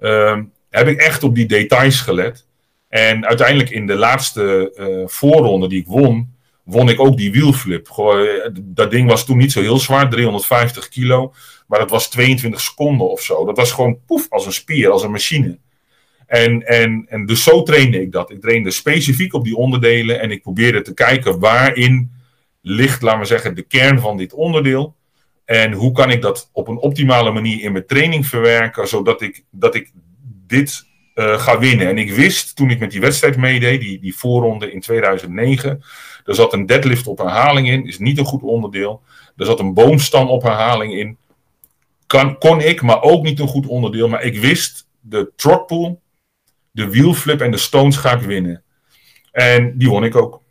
Uh, 0.00 0.38
heb 0.70 0.86
ik 0.86 1.00
echt 1.00 1.22
op 1.22 1.34
die 1.34 1.46
details 1.46 2.00
gelet. 2.00 2.46
En 2.88 3.26
uiteindelijk 3.26 3.70
in 3.70 3.86
de 3.86 3.94
laatste 3.94 4.72
uh, 4.76 5.08
voorronde 5.08 5.68
die 5.68 5.80
ik 5.80 5.86
won, 5.86 6.34
won 6.64 6.88
ik 6.88 7.00
ook 7.00 7.16
die 7.16 7.32
wielflip. 7.32 7.88
Eh, 7.88 8.50
dat 8.60 8.90
ding 8.90 9.08
was 9.08 9.24
toen 9.24 9.36
niet 9.36 9.52
zo 9.52 9.60
heel 9.60 9.78
zwaar, 9.78 10.10
350 10.10 10.88
kilo. 10.88 11.32
Maar 11.66 11.78
dat 11.78 11.90
was 11.90 12.10
22 12.10 12.60
seconden 12.60 13.10
of 13.10 13.20
zo. 13.20 13.44
Dat 13.44 13.56
was 13.56 13.72
gewoon 13.72 13.98
poef, 14.06 14.26
als 14.28 14.46
een 14.46 14.52
spier, 14.52 14.90
als 14.90 15.02
een 15.02 15.10
machine. 15.10 15.58
En, 16.30 16.66
en, 16.66 17.06
en 17.08 17.26
dus 17.26 17.42
zo 17.42 17.62
trainde 17.62 18.00
ik 18.00 18.12
dat. 18.12 18.30
Ik 18.30 18.40
trainde 18.40 18.70
specifiek 18.70 19.34
op 19.34 19.44
die 19.44 19.56
onderdelen 19.56 20.20
en 20.20 20.30
ik 20.30 20.42
probeerde 20.42 20.82
te 20.82 20.94
kijken 20.94 21.38
waarin 21.38 22.10
ligt, 22.60 23.02
laten 23.02 23.20
we 23.20 23.26
zeggen, 23.26 23.54
de 23.54 23.62
kern 23.62 24.00
van 24.00 24.16
dit 24.16 24.32
onderdeel. 24.32 24.94
En 25.44 25.72
hoe 25.72 25.92
kan 25.92 26.10
ik 26.10 26.22
dat 26.22 26.50
op 26.52 26.68
een 26.68 26.78
optimale 26.78 27.30
manier 27.30 27.62
in 27.62 27.72
mijn 27.72 27.86
training 27.86 28.26
verwerken, 28.26 28.88
zodat 28.88 29.22
ik, 29.22 29.44
dat 29.50 29.74
ik 29.74 29.92
dit 30.46 30.86
uh, 31.14 31.38
ga 31.38 31.58
winnen. 31.58 31.88
En 31.88 31.98
ik 31.98 32.12
wist 32.12 32.56
toen 32.56 32.70
ik 32.70 32.78
met 32.78 32.90
die 32.90 33.00
wedstrijd 33.00 33.36
meedeed, 33.36 33.80
die, 33.80 34.00
die 34.00 34.16
voorronde 34.16 34.72
in 34.72 34.80
2009, 34.80 35.82
er 36.24 36.34
zat 36.34 36.52
een 36.52 36.66
deadlift 36.66 37.06
op 37.06 37.18
herhaling 37.18 37.68
in, 37.68 37.86
is 37.86 37.98
niet 37.98 38.18
een 38.18 38.24
goed 38.24 38.42
onderdeel. 38.42 39.02
Er 39.36 39.46
zat 39.46 39.60
een 39.60 39.74
boomstam 39.74 40.28
op 40.28 40.42
herhaling 40.42 40.92
in. 40.92 41.16
Kan, 42.06 42.38
kon 42.38 42.60
ik, 42.60 42.82
maar 42.82 43.02
ook 43.02 43.22
niet 43.22 43.38
een 43.40 43.48
goed 43.48 43.66
onderdeel. 43.66 44.08
Maar 44.08 44.22
ik 44.22 44.38
wist, 44.38 44.86
de 45.00 45.32
trotpool, 45.36 46.00
de 46.70 46.90
wheelflip 46.90 47.40
en 47.40 47.50
de 47.50 47.56
stones 47.56 47.96
ga 47.96 48.12
ik 48.12 48.20
winnen. 48.20 48.62
En 49.32 49.78
die 49.78 49.88
won 49.88 50.04
ik 50.04 50.16
ook. 50.16 50.42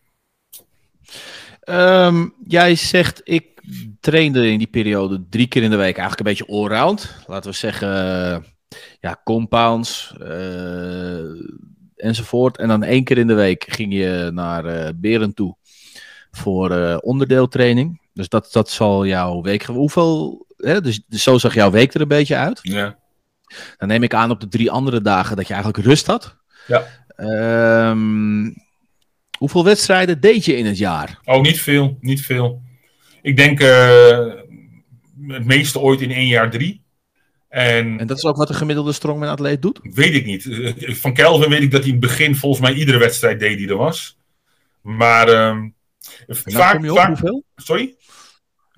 Um, 1.66 2.34
jij 2.48 2.76
zegt, 2.76 3.22
ik 3.24 3.62
trainde 4.00 4.52
in 4.52 4.58
die 4.58 4.68
periode 4.68 5.26
drie 5.30 5.48
keer 5.48 5.64
in 5.64 5.70
de 5.70 5.76
week 5.76 5.98
eigenlijk 5.98 6.20
een 6.20 6.36
beetje 6.36 6.54
allround. 6.54 7.16
Laten 7.28 7.50
we 7.52 7.56
zeggen, 7.56 7.90
ja, 9.00 9.22
compounds 9.24 10.14
uh, 10.22 11.42
enzovoort. 11.96 12.58
En 12.58 12.68
dan 12.68 12.84
één 12.84 13.04
keer 13.04 13.18
in 13.18 13.28
de 13.28 13.34
week 13.34 13.66
ging 13.68 13.94
je 13.94 14.30
naar 14.34 14.66
uh, 14.66 14.90
Beren 14.96 15.34
toe 15.34 15.56
voor 16.32 16.72
uh, 16.72 16.98
onderdeeltraining. 17.00 18.02
Dus 18.14 18.30
dat, 18.30 18.50
dat 18.52 18.70
zal 18.70 19.06
jouw 19.06 19.42
week... 19.42 19.64
Hoeveel... 19.64 20.46
Hè? 20.58 20.82
Dus, 20.82 21.02
dus 21.08 21.24
zo 21.24 21.38
zag 21.38 21.54
jouw 21.54 21.72
week 21.72 21.94
er 21.94 22.02
een 22.02 22.08
beetje 22.08 22.36
uit. 22.36 22.60
Ja. 22.62 22.98
Dan 23.78 23.88
neem 23.88 24.04
ik 24.04 24.14
aan 24.14 24.32
op 24.32 24.40
de 24.40 24.48
drie 24.48 24.72
andere 24.72 25.02
dagen 25.02 25.36
dat 25.36 25.48
je 25.48 25.54
eigenlijk 25.54 25.86
rust 25.86 26.06
had. 26.06 26.36
Ja. 26.68 26.88
Um, 27.90 28.54
hoeveel 29.38 29.64
wedstrijden 29.64 30.20
deed 30.22 30.46
je 30.46 30.56
in 30.58 30.66
het 30.66 30.78
jaar? 30.78 31.20
Oh, 31.24 31.42
niet 31.42 31.60
veel. 31.62 31.98
Niet 32.02 32.22
veel. 32.22 32.62
Ik 33.22 33.38
denk 33.38 33.62
uh, 33.62 34.34
het 35.28 35.46
meeste 35.46 35.80
ooit 35.80 36.02
in 36.02 36.12
één 36.12 36.28
jaar 36.28 36.50
drie. 36.52 36.84
En, 37.50 38.00
En 38.00 38.08
dat 38.08 38.18
is 38.18 38.24
ook 38.26 38.36
wat 38.38 38.48
de 38.48 38.54
gemiddelde 38.54 38.92
strongman-atleet 38.92 39.62
doet? 39.62 39.80
weet 39.84 40.14
ik 40.14 40.26
niet. 40.26 40.46
Eh, 40.46 40.94
Van 40.94 41.14
Kelvin 41.14 41.50
weet 41.50 41.62
ik 41.62 41.72
dat 41.72 41.80
hij 41.84 41.90
in 41.90 41.96
het 41.96 42.06
begin 42.06 42.36
volgens 42.36 42.62
mij 42.62 42.74
iedere 42.74 42.98
wedstrijd 42.98 43.40
deed 43.40 43.58
die 43.58 43.68
er 43.70 43.78
was. 43.78 44.18
Maar 44.82 45.28
ehm, 45.28 45.70
vaak, 46.28 46.74
kom 46.76 46.84
je 46.84 46.92
op 46.92 46.98
vaak- 46.98 47.08
hoeveel? 47.08 47.44
Sorry? 47.56 47.96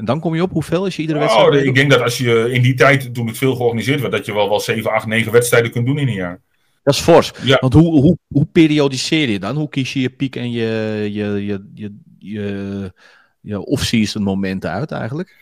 En 0.01 0.07
dan 0.07 0.19
kom 0.19 0.35
je 0.35 0.41
op 0.41 0.51
hoeveel 0.51 0.83
als 0.83 0.95
je 0.95 1.01
iedere 1.01 1.19
wedstrijd 1.19 1.47
Oh, 1.47 1.55
ik 1.55 1.75
denk 1.75 1.91
dat 1.91 2.01
als 2.01 2.17
je 2.17 2.51
in 2.51 2.61
die 2.61 2.73
tijd, 2.73 3.13
toen 3.13 3.27
het 3.27 3.37
veel 3.37 3.55
georganiseerd 3.55 3.99
werd, 3.99 4.11
dat 4.11 4.25
je 4.25 4.33
wel, 4.33 4.49
wel 4.49 4.59
7, 4.59 4.91
8, 4.91 5.05
9 5.05 5.31
wedstrijden 5.31 5.71
kunt 5.71 5.85
doen 5.85 5.97
in 5.97 6.07
een 6.07 6.13
jaar. 6.13 6.41
Dat 6.83 6.93
is 6.93 6.99
fors. 6.99 7.31
Ja. 7.43 7.57
Want 7.59 7.73
hoe, 7.73 8.01
hoe, 8.01 8.17
hoe 8.27 8.45
periodiseer 8.51 9.29
je 9.29 9.39
dan? 9.39 9.55
Hoe 9.55 9.69
kies 9.69 9.93
je 9.93 10.01
je 10.01 10.09
piek 10.09 10.35
en 10.35 10.51
je, 10.51 11.07
je, 11.11 11.45
je, 11.45 11.69
je, 11.73 11.97
je, 12.19 12.93
je 13.41 13.65
off-season 13.65 14.23
momenten 14.23 14.71
uit 14.71 14.91
eigenlijk? 14.91 15.35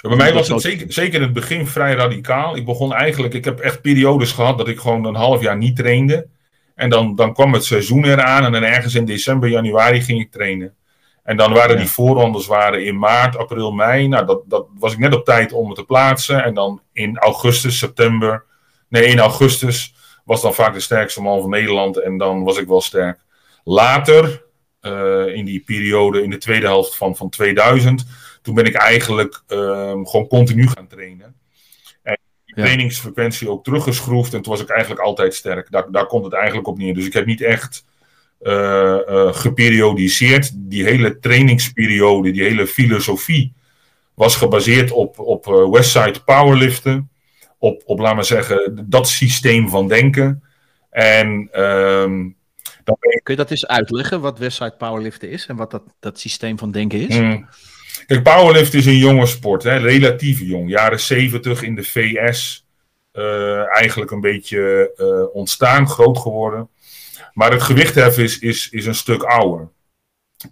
Bij 0.00 0.16
mij 0.16 0.32
was 0.32 0.48
het 0.48 0.60
zeker, 0.60 0.92
zeker 0.92 1.14
in 1.14 1.22
het 1.22 1.32
begin 1.32 1.66
vrij 1.66 1.94
radicaal. 1.94 2.56
Ik 2.56 2.64
begon 2.64 2.94
eigenlijk, 2.94 3.34
ik 3.34 3.44
heb 3.44 3.58
echt 3.58 3.82
periodes 3.82 4.32
gehad 4.32 4.58
dat 4.58 4.68
ik 4.68 4.78
gewoon 4.78 5.04
een 5.04 5.14
half 5.14 5.42
jaar 5.42 5.56
niet 5.56 5.76
trainde. 5.76 6.26
En 6.74 6.90
dan, 6.90 7.14
dan 7.14 7.34
kwam 7.34 7.52
het 7.52 7.64
seizoen 7.64 8.04
eraan 8.04 8.44
en 8.44 8.52
dan 8.52 8.62
ergens 8.62 8.94
in 8.94 9.04
december, 9.04 9.48
januari 9.48 10.02
ging 10.02 10.20
ik 10.20 10.30
trainen. 10.30 10.74
En 11.28 11.36
dan 11.36 11.52
waren 11.52 11.76
die 11.76 11.86
voorrondes 11.88 12.46
waren 12.46 12.84
in 12.84 12.98
maart, 12.98 13.36
april, 13.36 13.72
mei. 13.72 14.08
Nou, 14.08 14.26
dat, 14.26 14.42
dat 14.46 14.66
was 14.78 14.92
ik 14.92 14.98
net 14.98 15.14
op 15.14 15.24
tijd 15.24 15.52
om 15.52 15.66
het 15.66 15.76
te 15.76 15.84
plaatsen. 15.84 16.44
En 16.44 16.54
dan 16.54 16.82
in 16.92 17.18
augustus, 17.18 17.78
september. 17.78 18.44
Nee, 18.88 19.04
in 19.04 19.18
augustus 19.18 19.94
was 20.24 20.42
dan 20.42 20.54
vaak 20.54 20.74
de 20.74 20.80
sterkste 20.80 21.22
man 21.22 21.40
van 21.40 21.50
Nederland. 21.50 21.96
En 22.00 22.18
dan 22.18 22.44
was 22.44 22.58
ik 22.58 22.66
wel 22.66 22.80
sterk. 22.80 23.20
Later, 23.64 24.44
eh, 24.80 25.26
in 25.26 25.44
die 25.44 25.60
periode, 25.60 26.22
in 26.22 26.30
de 26.30 26.38
tweede 26.38 26.66
helft 26.66 26.96
van, 26.96 27.16
van 27.16 27.28
2000, 27.30 28.06
toen 28.42 28.54
ben 28.54 28.64
ik 28.64 28.74
eigenlijk 28.74 29.42
ehm, 29.46 30.04
gewoon 30.04 30.26
continu 30.28 30.68
gaan 30.68 30.86
trainen. 30.86 31.36
En 32.02 32.18
die 32.44 32.56
Ja. 32.56 32.62
trainingsfrequentie 32.62 33.50
ook 33.50 33.64
teruggeschroefd. 33.64 34.34
En 34.34 34.42
toen 34.42 34.52
was 34.52 34.62
ik 34.62 34.68
eigenlijk 34.68 35.00
altijd 35.00 35.34
sterk. 35.34 35.70
Daar, 35.70 35.90
daar 35.90 36.06
komt 36.06 36.24
het 36.24 36.34
eigenlijk 36.34 36.68
op 36.68 36.78
neer. 36.78 36.94
Dus 36.94 37.06
ik 37.06 37.12
heb 37.12 37.26
niet 37.26 37.40
echt 37.40 37.84
geperiodiseerd. 39.34 40.50
Die 40.54 40.84
hele 40.84 41.18
trainingsperiode, 41.18 42.30
die 42.30 42.42
hele 42.42 42.66
filosofie 42.66 43.56
was 44.18 44.36
gebaseerd 44.36 44.90
op, 44.90 45.18
op 45.18 45.46
eh, 45.46 45.70
Westside 45.70 46.20
powerliften. 46.24 47.10
Op, 47.58 47.82
op, 47.84 47.98
laat 47.98 48.14
maar 48.14 48.24
zeggen, 48.24 48.86
dat 48.88 49.08
systeem 49.08 49.68
van 49.68 49.88
denken. 49.88 50.42
En 50.90 51.48
ehm, 51.52 52.28
dan 52.84 52.96
Kun 53.22 53.34
je 53.34 53.36
dat 53.36 53.50
eens 53.50 53.66
uitleggen, 53.66 54.20
wat 54.20 54.38
Westside 54.38 54.74
Powerliften 54.78 55.30
is 55.30 55.46
en 55.46 55.56
wat 55.56 55.70
dat, 55.70 55.82
dat 56.00 56.20
systeem 56.20 56.58
van 56.58 56.70
denken 56.70 57.08
is? 57.08 57.16
Kijk, 58.06 58.22
powerlift 58.22 58.74
is 58.74 58.86
een 58.86 58.96
jonge 58.96 59.26
sport, 59.26 59.62
hè? 59.62 59.76
relatief 59.76 60.40
jong. 60.40 60.70
Jaren 60.70 61.00
70 61.00 61.62
in 61.62 61.74
de 61.74 61.82
VS. 61.82 62.66
eh, 63.12 63.76
eigenlijk 63.76 64.10
een 64.10 64.20
beetje 64.20 64.92
eh, 64.96 65.36
ontstaan, 65.36 65.88
groot 65.88 66.18
geworden. 66.18 66.68
Maar 67.38 67.52
het 67.52 67.62
gewichtheffen 67.62 68.22
is, 68.22 68.38
is, 68.38 68.68
is 68.70 68.86
een 68.86 68.94
stuk 68.94 69.22
ouder. 69.22 69.68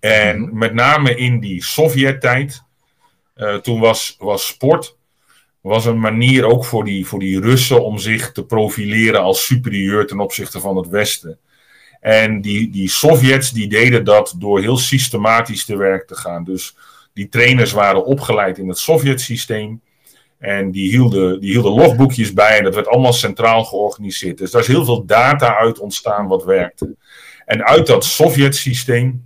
En 0.00 0.40
Mhm. 0.40 0.58
met 0.58 0.74
name 0.74 1.16
in 1.16 1.40
die 1.40 1.64
Sovjet-tijd, 1.64 2.62
eh, 3.34 3.54
toen 3.54 3.80
was, 3.80 4.16
was 4.18 4.46
sport 4.46 4.96
was 5.60 5.84
een 5.84 6.00
manier 6.00 6.44
ook 6.44 6.64
voor 6.64 6.84
die, 6.84 7.06
voor 7.06 7.18
die 7.18 7.40
Russen 7.40 7.84
om 7.84 7.98
zich 7.98 8.32
te 8.32 8.44
profileren 8.44 9.20
als 9.20 9.44
superieur 9.44 10.06
ten 10.06 10.20
opzichte 10.20 10.60
van 10.60 10.76
het 10.76 10.88
Westen. 10.88 11.38
En 12.00 12.40
die, 12.40 12.70
die 12.70 12.88
Sovjets 12.88 13.50
die 13.50 13.68
deden 13.68 14.04
dat 14.04 14.34
door 14.38 14.60
heel 14.60 14.76
systematisch 14.76 15.64
te 15.64 15.76
werk 15.76 16.06
te 16.06 16.14
gaan. 16.14 16.44
Dus 16.44 16.76
die 17.12 17.28
trainers 17.28 17.72
waren 17.72 18.04
opgeleid 18.04 18.58
in 18.58 18.68
het 18.68 18.78
Sovjet-systeem. 18.78 19.80
En 20.38 20.70
die 20.70 20.90
hielden, 20.90 21.40
die 21.40 21.50
hielden 21.50 21.72
logboekjes 21.72 22.32
bij 22.32 22.58
en 22.58 22.64
dat 22.64 22.74
werd 22.74 22.88
allemaal 22.88 23.12
centraal 23.12 23.64
georganiseerd. 23.64 24.38
Dus 24.38 24.50
daar 24.50 24.60
is 24.60 24.66
heel 24.66 24.84
veel 24.84 25.04
data 25.04 25.56
uit 25.56 25.78
ontstaan 25.78 26.26
wat 26.26 26.44
werkte. 26.44 26.96
En 27.44 27.64
uit 27.64 27.86
dat 27.86 28.04
Sovjet-systeem 28.04 29.24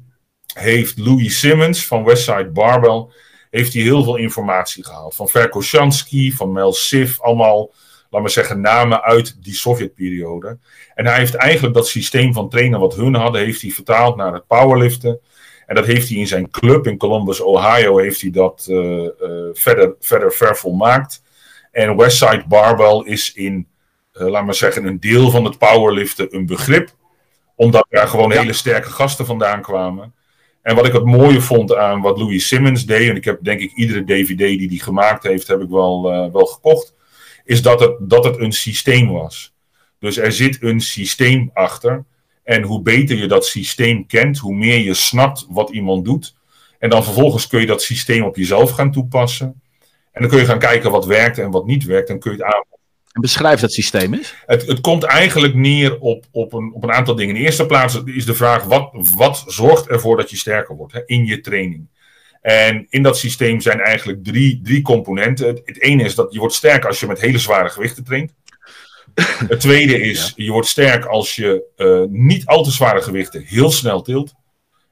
heeft 0.55 0.99
Louis 0.99 1.39
Simmons 1.39 1.87
van 1.87 2.05
Westside 2.05 2.51
Barbell 2.51 3.07
heeft 3.51 3.73
hij 3.73 3.83
heel 3.83 4.05
veel 4.05 4.17
informatie 4.17 4.85
gehaald. 4.85 5.15
Van 5.15 5.29
Verkoshansky, 5.29 6.33
van 6.33 6.53
Mel 6.53 6.73
Sif, 6.73 7.21
allemaal, 7.21 7.73
laat 8.11 8.21
maar 8.21 8.31
zeggen, 8.31 8.61
namen 8.61 9.03
uit 9.03 9.43
die 9.43 9.55
Sovjetperiode. 9.55 10.59
En 10.95 11.07
hij 11.07 11.19
heeft 11.19 11.35
eigenlijk 11.35 11.75
dat 11.75 11.89
systeem 11.89 12.33
van 12.33 12.49
trainen 12.49 12.81
wat 12.81 12.95
hun 12.95 13.15
hadden, 13.15 13.41
heeft 13.41 13.63
hij 13.63 13.71
vertaald 13.71 14.17
naar 14.17 14.33
het 14.33 14.47
powerliften. 14.47 15.21
En 15.71 15.77
dat 15.77 15.87
heeft 15.87 16.09
hij 16.09 16.19
in 16.19 16.27
zijn 16.27 16.51
club 16.51 16.87
in 16.87 16.97
Columbus, 16.97 17.41
Ohio, 17.41 17.99
heeft 17.99 18.21
hij 18.21 18.31
dat 18.31 18.67
eh, 18.71 19.05
verder, 19.53 19.95
verder 20.01 20.33
vervolmaakt. 20.33 21.23
En 21.73 21.97
Westside 21.97 22.45
Barbell 22.49 23.03
is 23.05 23.33
in, 23.33 23.67
eh, 24.13 24.27
laat 24.27 24.45
maar 24.45 24.55
zeggen, 24.55 24.85
een 24.85 25.01
deel 25.01 25.31
van 25.31 25.45
het 25.45 25.59
powerliften 25.59 26.35
een 26.35 26.47
begrip. 26.47 26.91
Omdat 27.57 27.87
daar 27.91 28.09
gewoon 28.09 28.31
Ja. 28.31 28.41
hele 28.41 28.53
sterke 28.53 28.91
gasten 28.91 29.27
vandaan 29.27 29.63
kwamen. 29.63 30.15
En 30.63 30.75
wat 30.75 30.87
ik 30.87 30.93
het 30.93 31.05
mooie 31.05 31.41
vond 31.41 31.75
aan 31.75 32.01
wat 32.01 32.19
Louis 32.19 32.49
Simmons 32.49 32.87
deed, 32.87 33.09
en 33.09 33.17
ik 33.17 33.25
heb 33.25 33.39
denk 33.43 33.61
ik 33.61 33.73
iedere 33.73 34.05
DVD 34.05 34.39
die 34.39 34.69
hij 34.69 34.79
gemaakt 34.79 35.23
heeft, 35.23 35.47
heb 35.47 35.61
ik 35.61 35.69
wel, 35.69 36.03
wel 36.33 36.47
gekocht, 36.47 36.95
is 37.45 37.63
dat 37.63 37.81
het, 37.81 37.97
dat 38.01 38.25
het 38.25 38.39
een 38.39 38.53
systeem 38.53 39.09
was. 39.13 39.55
Dus 39.99 40.17
er 40.17 40.33
zit 40.33 40.63
een 40.63 40.81
systeem 40.81 41.51
achter. 41.55 42.05
En 42.51 42.63
hoe 42.63 42.83
beter 42.83 43.17
je 43.17 43.27
dat 43.27 43.47
systeem 43.47 44.07
kent, 44.07 44.39
hoe 44.39 44.55
meer 44.55 44.79
je 44.79 44.95
snapt 44.95 45.47
wat 45.49 45.71
iemand 45.71 46.05
doet. 46.05 46.35
En 46.79 46.91
dan 46.91 47.05
vervolgens 47.05 47.47
kun 47.47 47.61
je 47.61 47.67
dat 47.67 47.83
systeem 47.83 48.25
op 48.25 48.37
jezelf 48.37 48.71
gaan 48.71 48.93
toepassen. 48.93 49.63
En 50.13 50.21
dan 50.21 50.31
kun 50.31 50.39
je 50.39 50.45
gaan 50.45 50.59
kijken 50.59 50.91
wat 50.91 51.07
werkt 51.07 51.39
en 51.39 51.51
wat 51.51 51.67
niet 51.67 51.85
werkt. 51.85 52.09
Dan 52.09 52.19
kun 52.19 52.31
je 52.31 52.37
het 52.37 52.47
aan. 52.47 52.65
En 53.13 53.21
beschrijf 53.21 53.61
dat 53.61 53.73
systeem 53.73 54.15
eens. 54.15 54.35
Het, 54.47 54.67
het 54.67 54.81
komt 54.81 55.03
eigenlijk 55.03 55.55
neer 55.55 55.99
op, 55.99 56.25
op, 56.31 56.53
een, 56.53 56.73
op 56.75 56.83
een 56.83 56.93
aantal 56.93 57.15
dingen. 57.15 57.35
In 57.35 57.41
de 57.41 57.47
eerste 57.47 57.67
plaats 57.67 58.03
is 58.05 58.27
de 58.27 58.35
vraag: 58.35 58.65
wat, 58.65 58.91
wat 59.15 59.45
zorgt 59.47 59.89
ervoor 59.89 60.17
dat 60.17 60.31
je 60.31 60.37
sterker 60.37 60.77
wordt 60.77 60.93
hè, 60.93 61.01
in 61.07 61.27
je 61.27 61.41
training? 61.41 61.89
En 62.41 62.87
in 62.89 63.03
dat 63.03 63.19
systeem 63.19 63.61
zijn 63.61 63.81
eigenlijk 63.81 64.25
drie, 64.25 64.61
drie 64.63 64.83
componenten. 64.83 65.47
Het, 65.47 65.63
het 65.65 65.81
ene 65.81 66.05
is 66.05 66.15
dat 66.15 66.33
je 66.33 66.39
wordt 66.39 66.55
sterk 66.55 66.85
als 66.85 67.01
je 67.01 67.07
met 67.07 67.21
hele 67.21 67.39
zware 67.39 67.69
gewichten 67.69 68.05
traint. 68.05 68.33
Het 69.49 69.61
tweede 69.61 70.01
is, 70.01 70.33
je 70.37 70.51
wordt 70.51 70.69
sterk 70.69 71.05
als 71.05 71.37
je 71.37 71.63
eh, 71.77 72.03
niet 72.09 72.47
al 72.47 72.63
te 72.65 72.71
zware 72.71 73.03
gewichten 73.03 73.43
heel 73.43 73.71
snel 73.71 74.03
tilt. 74.03 74.33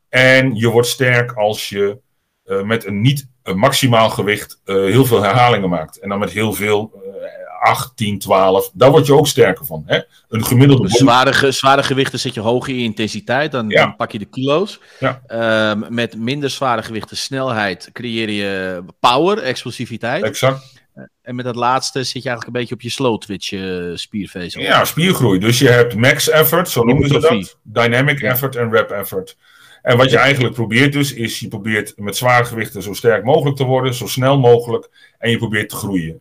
En 0.08 0.54
je 0.54 0.68
wordt 0.68 0.88
sterk 0.88 1.32
als 1.32 1.68
je 1.68 1.98
eh, 2.44 2.62
met 2.62 2.86
een 2.86 3.00
niet 3.00 3.26
een 3.42 3.58
maximaal 3.58 4.10
gewicht 4.10 4.60
eh, 4.64 4.74
heel 4.74 5.04
veel 5.04 5.22
herhalingen 5.22 5.68
maakt. 5.68 5.98
En 5.98 6.08
dan 6.08 6.18
met 6.18 6.30
heel 6.30 6.52
veel, 6.52 6.92
eh 6.94 7.36
8, 7.60 7.96
10, 7.96 8.18
12. 8.18 8.70
Daar 8.72 8.90
word 8.90 9.06
je 9.06 9.14
ook 9.14 9.26
sterker 9.26 9.64
van. 9.66 9.82
Hè? 9.86 10.00
Een 10.28 10.44
gemiddelde 10.44 10.82
body- 10.82 10.96
zware, 10.96 11.50
zware 11.52 11.82
gewichten 11.82 12.18
zit 12.18 12.34
je 12.34 12.40
hoog 12.40 12.68
in 12.68 12.76
intensiteit, 12.76 13.52
dan, 13.52 13.68
Ja. 13.68 13.82
dan 13.82 13.96
pak 13.96 14.12
je 14.12 14.18
de 14.18 14.24
kilo's. 14.24 14.80
Ja. 15.00 15.22
Ehm, 15.26 15.94
met 15.94 16.16
minder 16.16 16.50
zware 16.50 16.82
gewichten 16.82 17.16
snelheid 17.16 17.90
creëer 17.92 18.30
je 18.30 18.82
power, 19.00 19.38
explosiviteit. 19.38 20.22
Exact. 20.24 20.77
En 21.22 21.34
met 21.34 21.44
dat 21.44 21.56
laatste 21.56 22.04
zit 22.04 22.22
je 22.22 22.28
eigenlijk 22.28 22.46
een 22.46 22.61
beetje 22.61 22.74
op 22.74 22.80
je 22.80 22.90
slow 22.90 23.20
twitch 23.20 23.52
eh, 23.52 23.90
spiervezel. 23.94 24.62
Ja, 24.62 24.84
spiergroei. 24.84 25.38
Dus 25.38 25.58
je 25.58 25.68
hebt 25.68 25.94
max 25.94 26.28
effort, 26.28 26.68
zo 26.68 26.84
noemen 26.84 27.08
ze 27.08 27.18
dat. 27.18 27.58
Dynamic 27.62 28.20
effort 28.20 28.56
en 28.56 28.70
rep 28.70 28.90
effort. 28.90 29.37
En 29.82 29.96
wat 29.96 30.11
je 30.11 30.18
eigenlijk 30.18 30.54
probeert 30.54 30.92
dus, 30.92 31.12
is 31.12 31.40
je 31.40 31.48
probeert 31.48 31.92
met 31.96 32.16
zware 32.16 32.44
gewichten 32.44 32.82
zo 32.82 32.92
sterk 32.92 33.24
mogelijk 33.24 33.56
te 33.56 33.64
worden, 33.64 33.94
zo 33.94 34.06
snel 34.06 34.38
mogelijk. 34.38 34.88
En 35.18 35.30
je 35.30 35.37
probeert 35.37 35.68
te 35.68 35.76
groeien. 35.76 36.20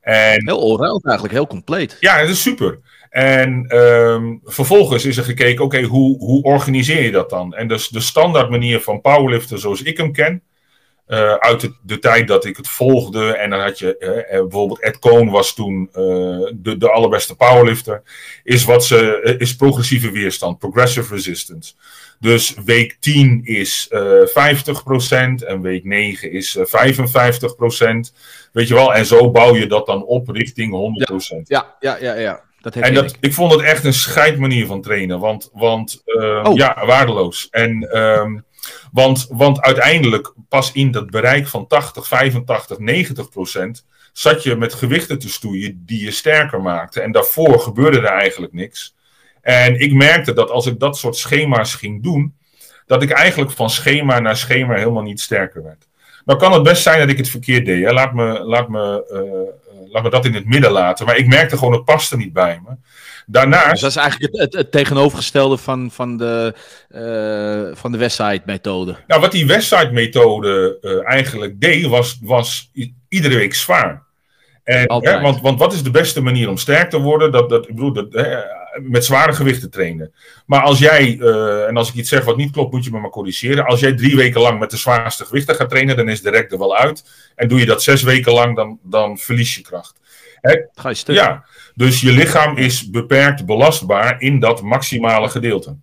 En 0.00 0.46
Heel 0.46 0.60
allround 0.60 1.04
eigenlijk, 1.04 1.34
heel 1.34 1.46
compleet. 1.46 1.96
ja, 2.00 2.16
het 2.16 2.28
is 2.28 2.42
super. 2.42 2.78
En 3.10 3.64
ehm, 3.66 4.36
vervolgens 4.44 5.04
is 5.04 5.16
er 5.16 5.24
gekeken, 5.24 5.64
oké, 5.64 5.82
hoe, 5.82 6.18
hoe 6.18 6.42
organiseer 6.42 7.02
je 7.02 7.10
dat 7.10 7.30
dan? 7.30 7.54
En 7.54 7.68
dus 7.68 7.88
de 7.88 8.00
standaard 8.00 8.50
manier 8.50 8.80
van 8.80 9.00
powerliften 9.00 9.58
zoals 9.58 9.82
ik 9.82 9.96
hem 9.96 10.12
ken, 10.12 10.42
eh, 11.06 11.34
uit 11.34 11.60
de, 11.60 11.74
de 11.82 11.98
tijd 11.98 12.28
dat 12.28 12.44
ik 12.44 12.56
het 12.56 12.68
volgde, 12.68 13.36
en 13.36 13.50
dan 13.50 13.60
had 13.60 13.78
je 13.78 13.98
eh, 13.98 14.18
eh, 14.18 14.40
bijvoorbeeld 14.40 14.80
Ed 14.80 14.98
Cohn 14.98 15.30
was 15.30 15.54
toen 15.54 15.88
de, 15.92 16.74
de 16.78 16.90
allerbeste 16.90 17.36
powerlifter, 17.36 18.02
is, 18.44 18.64
wat 18.64 18.84
ze, 18.84 19.36
is 19.38 19.56
progressieve 19.56 20.10
weerstand, 20.10 20.58
progressive 20.58 21.14
resistance. 21.14 21.72
Dus 22.20 22.54
week 22.64 22.96
10 23.00 23.40
is 23.44 23.86
eh 23.90 24.00
50% 24.00 25.44
en 25.46 25.60
week 25.60 25.84
9 25.84 26.32
is 26.32 26.56
eh 26.56 26.64
55%. 26.64 26.66
Weet 28.52 28.68
je 28.68 28.74
wel, 28.74 28.94
en 28.94 29.06
zo 29.06 29.30
bouw 29.30 29.56
je 29.56 29.66
dat 29.66 29.86
dan 29.86 30.04
op 30.04 30.28
richting 30.28 30.96
100%. 31.12 31.42
Ja, 31.44 31.76
ja, 31.80 31.96
ja, 32.00 32.14
ja. 32.14 32.44
Dat 32.60 32.76
En 32.76 32.94
dat, 32.94 33.10
ik. 33.10 33.16
ik 33.20 33.34
vond 33.34 33.52
het 33.52 33.60
echt 33.60 33.84
een 33.84 33.92
scheidmanier 33.92 34.66
van 34.66 34.82
trainen. 34.82 35.18
Want, 35.18 35.50
want 35.52 36.02
eh, 36.04 36.44
Oh. 36.44 36.56
ja, 36.56 36.86
waardeloos. 36.86 37.48
En, 37.50 37.90
ehm, 37.90 38.38
want, 38.92 39.26
want 39.30 39.60
uiteindelijk, 39.60 40.32
pas 40.48 40.72
in 40.72 40.90
dat 40.90 41.10
bereik 41.10 41.48
van 41.48 41.66
80, 41.66 42.06
85, 42.06 42.78
90 42.78 43.28
procent, 43.28 43.86
zat 44.12 44.42
je 44.42 44.56
met 44.56 44.74
gewichten 44.74 45.18
te 45.18 45.28
stoeien 45.28 45.82
die 45.86 46.04
je 46.04 46.10
sterker 46.10 46.62
maakten. 46.62 47.02
En 47.02 47.12
daarvoor 47.12 47.60
gebeurde 47.60 47.98
er 47.98 48.04
eigenlijk 48.04 48.52
niks. 48.52 48.94
En 49.42 49.80
ik 49.80 49.92
merkte 49.92 50.32
dat 50.32 50.50
als 50.50 50.66
ik 50.66 50.78
dat 50.78 50.98
soort 50.98 51.16
schema's 51.16 51.74
ging 51.74 52.02
doen, 52.02 52.34
dat 52.86 53.02
ik 53.02 53.10
eigenlijk 53.10 53.50
van 53.50 53.70
schema 53.70 54.18
naar 54.18 54.36
schema 54.36 54.74
helemaal 54.74 55.02
niet 55.02 55.20
sterker 55.20 55.62
werd. 55.62 55.86
Nou 56.24 56.38
kan 56.38 56.52
het 56.52 56.62
best 56.62 56.82
zijn 56.82 56.98
dat 56.98 57.08
ik 57.08 57.16
het 57.16 57.28
verkeerd 57.28 57.66
deed. 57.66 57.90
Laat, 57.90 58.12
me, 58.12 58.40
laat, 58.40 58.68
me, 58.68 59.06
eh, 59.10 59.18
eh, 59.18 59.90
laat 59.92 60.02
me 60.02 60.10
dat 60.10 60.24
in 60.24 60.34
het 60.34 60.46
midden 60.46 60.70
laten. 60.70 61.06
Maar 61.06 61.16
ik 61.16 61.26
merkte 61.26 61.58
gewoon, 61.58 61.72
het 61.72 61.84
paste 61.84 62.16
niet 62.16 62.32
bij 62.32 62.60
me. 62.64 62.74
Daarnaast... 63.26 63.70
Dus 63.70 63.80
dat 63.80 63.90
is 63.90 63.96
eigenlijk 63.96 64.36
het, 64.36 64.52
het, 64.52 64.70
tegenovergestelde 64.70 65.56
van, 65.56 65.90
van 65.90 66.16
de, 66.16 66.54
uh, 66.90 67.76
van 67.76 67.92
de 67.92 67.98
Westside-methode. 67.98 68.96
Nou, 69.06 69.20
wat 69.20 69.32
die 69.32 69.46
Westside-methode 69.46 70.78
uh, 70.80 71.10
eigenlijk 71.10 71.60
deed, 71.60 71.86
was, 71.86 72.18
was 72.22 72.70
iedere 73.08 73.34
week 73.34 73.54
zwaar. 73.54 74.04
En, 74.64 74.92
hè, 75.02 75.20
want, 75.20 75.40
want 75.40 75.58
wat 75.58 75.72
is 75.72 75.82
de 75.82 75.90
beste 75.90 76.22
manier 76.22 76.48
om 76.48 76.56
sterk 76.56 76.90
te 76.90 77.00
worden? 77.00 77.32
Dat, 77.32 77.48
dat, 77.48 77.68
ik 77.68 77.74
bedoel, 77.74 77.92
dat, 77.92 78.12
hè, 78.12 78.36
met 78.82 79.04
zware 79.04 79.32
gewichten 79.32 79.70
trainen. 79.70 80.12
Maar 80.46 80.60
als 80.60 80.78
jij, 80.78 81.16
uh, 81.16 81.68
en 81.68 81.76
als 81.76 81.88
ik 81.88 81.94
iets 81.94 82.08
zeg 82.08 82.24
wat 82.24 82.36
niet 82.36 82.50
klopt, 82.50 82.72
moet 82.72 82.84
je 82.84 82.90
me 82.90 83.00
maar 83.00 83.10
corrigeren. 83.10 83.66
Als 83.66 83.80
jij 83.80 83.94
drie 83.94 84.16
weken 84.16 84.40
lang 84.40 84.58
met 84.58 84.70
de 84.70 84.76
zwaarste 84.76 85.24
gewichten 85.24 85.54
gaat 85.54 85.68
trainen, 85.68 85.96
dan 85.96 86.08
is 86.08 86.22
de 86.22 86.30
rek 86.30 86.52
er 86.52 86.58
wel 86.58 86.76
uit. 86.76 87.04
En 87.34 87.48
doe 87.48 87.58
je 87.58 87.66
dat 87.66 87.82
zes 87.82 88.02
weken 88.02 88.32
lang, 88.32 88.56
dan, 88.56 88.78
dan 88.82 89.18
verlies 89.18 89.54
je 89.54 89.62
kracht. 89.62 90.00
Hè? 90.40 90.60
Ga 90.74 90.88
je 90.88 90.94
stuk. 90.94 91.14
Ja, 91.14 91.44
dus 91.74 92.00
je 92.00 92.12
lichaam 92.12 92.56
is 92.56 92.90
beperkt 92.90 93.46
belastbaar 93.46 94.20
in 94.20 94.40
dat 94.40 94.62
maximale 94.62 95.28
gedeelte. 95.28 95.76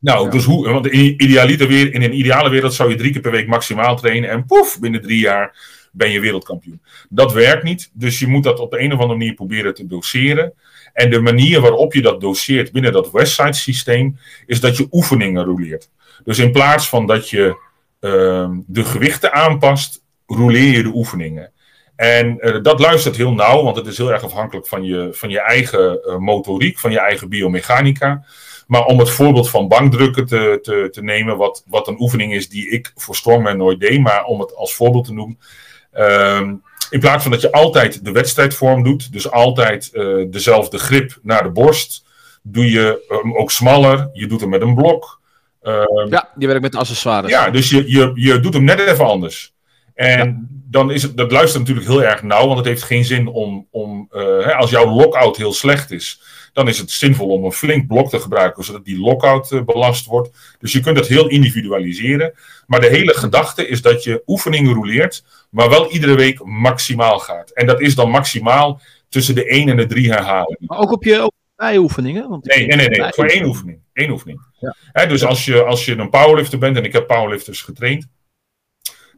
Nou, 0.00 0.30
dus 0.30 0.44
hoe, 0.44 0.68
want 0.68 0.86
in, 0.86 1.22
idealiter 1.22 1.68
weer, 1.68 1.94
in 1.94 2.02
een 2.02 2.18
ideale 2.18 2.50
wereld 2.50 2.74
zou 2.74 2.90
je 2.90 2.96
drie 2.96 3.12
keer 3.12 3.20
per 3.20 3.30
week 3.30 3.46
maximaal 3.46 3.96
trainen 3.96 4.30
en 4.30 4.44
poef, 4.44 4.78
binnen 4.80 5.02
drie 5.02 5.18
jaar 5.18 5.80
ben 5.92 6.10
je 6.10 6.20
wereldkampioen. 6.20 6.82
Dat 7.08 7.32
werkt 7.32 7.62
niet, 7.62 7.90
dus 7.92 8.18
je 8.18 8.26
moet 8.26 8.44
dat 8.44 8.58
op 8.58 8.70
de 8.70 8.80
een 8.80 8.92
of 8.92 9.00
andere 9.00 9.18
manier 9.18 9.34
proberen 9.34 9.74
te 9.74 9.86
doseren. 9.86 10.52
En 10.92 11.10
de 11.10 11.20
manier 11.20 11.60
waarop 11.60 11.94
je 11.94 12.02
dat 12.02 12.20
doseert 12.20 12.72
binnen 12.72 12.92
dat 12.92 13.10
Westside 13.10 13.52
systeem, 13.52 14.18
is 14.46 14.60
dat 14.60 14.76
je 14.76 14.86
oefeningen 14.90 15.44
roleert. 15.44 15.90
Dus 16.24 16.38
in 16.38 16.52
plaats 16.52 16.88
van 16.88 17.06
dat 17.06 17.30
je 17.30 17.56
uh, 18.00 18.50
de 18.66 18.84
gewichten 18.84 19.32
aanpast, 19.32 20.02
roleer 20.26 20.72
je 20.72 20.82
de 20.82 20.94
oefeningen. 20.94 21.52
En 21.96 22.36
uh, 22.40 22.62
dat 22.62 22.80
luistert 22.80 23.16
heel 23.16 23.32
nauw, 23.32 23.62
want 23.62 23.76
het 23.76 23.86
is 23.86 23.98
heel 23.98 24.12
erg 24.12 24.24
afhankelijk 24.24 24.66
van 24.66 24.84
je, 24.84 25.08
van 25.12 25.30
je 25.30 25.40
eigen 25.40 26.00
uh, 26.06 26.16
motoriek, 26.16 26.78
van 26.78 26.90
je 26.90 27.00
eigen 27.00 27.28
biomechanica. 27.28 28.24
Maar 28.66 28.84
om 28.84 28.98
het 28.98 29.10
voorbeeld 29.10 29.50
van 29.50 29.68
bankdrukken 29.68 30.26
te, 30.26 30.58
te, 30.62 30.88
te 30.90 31.02
nemen, 31.02 31.36
wat, 31.36 31.64
wat 31.66 31.88
een 31.88 32.00
oefening 32.00 32.32
is 32.32 32.48
die 32.48 32.68
ik 32.70 32.92
voor 32.94 33.16
Strongman 33.16 33.56
nooit 33.56 33.80
deed, 33.80 34.00
maar 34.00 34.24
om 34.24 34.40
het 34.40 34.56
als 34.56 34.74
voorbeeld 34.74 35.04
te 35.04 35.12
noemen. 35.12 35.38
Ehm, 35.92 36.54
in 36.92 37.00
plaats 37.00 37.22
van 37.22 37.32
dat 37.32 37.40
je 37.40 37.52
altijd 37.52 38.04
de 38.04 38.12
wedstrijdvorm 38.12 38.82
doet, 38.82 39.12
dus 39.12 39.30
altijd 39.30 39.90
uh, 39.92 40.24
dezelfde 40.30 40.78
grip 40.78 41.18
naar 41.22 41.42
de 41.42 41.50
borst, 41.50 42.04
doe 42.42 42.70
je 42.70 43.04
hem 43.08 43.36
ook 43.36 43.50
smaller. 43.50 44.10
Je 44.12 44.26
doet 44.26 44.40
hem 44.40 44.48
met 44.48 44.62
een 44.62 44.74
blok. 44.74 45.20
Uh, 45.62 45.82
ja, 46.08 46.28
je 46.38 46.46
werkt 46.46 46.62
met 46.62 46.76
accessoires. 46.76 47.32
Ja, 47.32 47.50
dus 47.50 47.70
je, 47.70 47.90
je, 47.90 48.12
je 48.14 48.40
doet 48.40 48.54
hem 48.54 48.64
net 48.64 48.80
even 48.80 49.06
anders. 49.06 49.54
En 49.94 50.28
ja. 50.28 50.40
dan 50.70 50.90
is 50.90 51.02
het, 51.02 51.16
dat 51.16 51.32
luistert 51.32 51.58
natuurlijk 51.58 51.86
heel 51.86 52.02
erg 52.02 52.22
nauw, 52.22 52.46
want 52.46 52.58
het 52.58 52.66
heeft 52.66 52.82
geen 52.82 53.04
zin 53.04 53.26
om, 53.26 53.66
om 53.70 54.08
uh, 54.12 54.22
hè, 54.22 54.54
als 54.54 54.70
jouw 54.70 54.90
lockout 54.90 55.36
heel 55.36 55.52
slecht 55.52 55.90
is, 55.90 56.20
dan 56.52 56.68
is 56.68 56.78
het 56.78 56.90
zinvol 56.90 57.28
om 57.28 57.44
een 57.44 57.52
flink 57.52 57.86
blok 57.86 58.08
te 58.08 58.20
gebruiken, 58.20 58.64
zodat 58.64 58.84
die 58.84 59.00
lockout 59.00 59.50
uh, 59.50 59.62
belast 59.62 60.06
wordt. 60.06 60.30
Dus 60.58 60.72
je 60.72 60.80
kunt 60.80 60.96
het 60.96 61.06
heel 61.06 61.28
individualiseren. 61.28 62.32
Maar 62.66 62.80
de 62.80 62.88
hele 62.88 63.14
gedachte 63.14 63.68
is 63.68 63.82
dat 63.82 64.04
je 64.04 64.22
oefeningen 64.26 64.74
roleert, 64.74 65.24
maar 65.52 65.68
wel 65.68 65.90
iedere 65.90 66.14
week 66.14 66.44
maximaal 66.44 67.18
gaat. 67.18 67.50
En 67.50 67.66
dat 67.66 67.80
is 67.80 67.94
dan 67.94 68.10
maximaal 68.10 68.80
tussen 69.08 69.34
de 69.34 69.46
1 69.46 69.68
en 69.68 69.76
de 69.76 69.86
3 69.86 70.12
herhalingen. 70.12 70.66
Maar 70.66 70.78
ook 70.78 70.92
op 70.92 71.04
je 71.04 71.30
oefeningen? 71.76 72.28
Want 72.28 72.44
nee, 72.44 72.66
nee, 72.66 72.76
nee, 72.76 72.88
nee, 72.88 73.12
voor 73.12 73.24
één 73.24 73.44
oefening. 73.44 73.80
Eén 73.92 74.10
oefening. 74.10 74.40
Ja. 74.58 74.76
He, 74.92 75.06
dus 75.06 75.24
als 75.24 75.44
je, 75.44 75.62
als 75.62 75.84
je 75.84 75.96
een 75.96 76.10
powerlifter 76.10 76.58
bent, 76.58 76.76
en 76.76 76.84
ik 76.84 76.92
heb 76.92 77.06
powerlifters 77.06 77.62
getraind, 77.62 78.06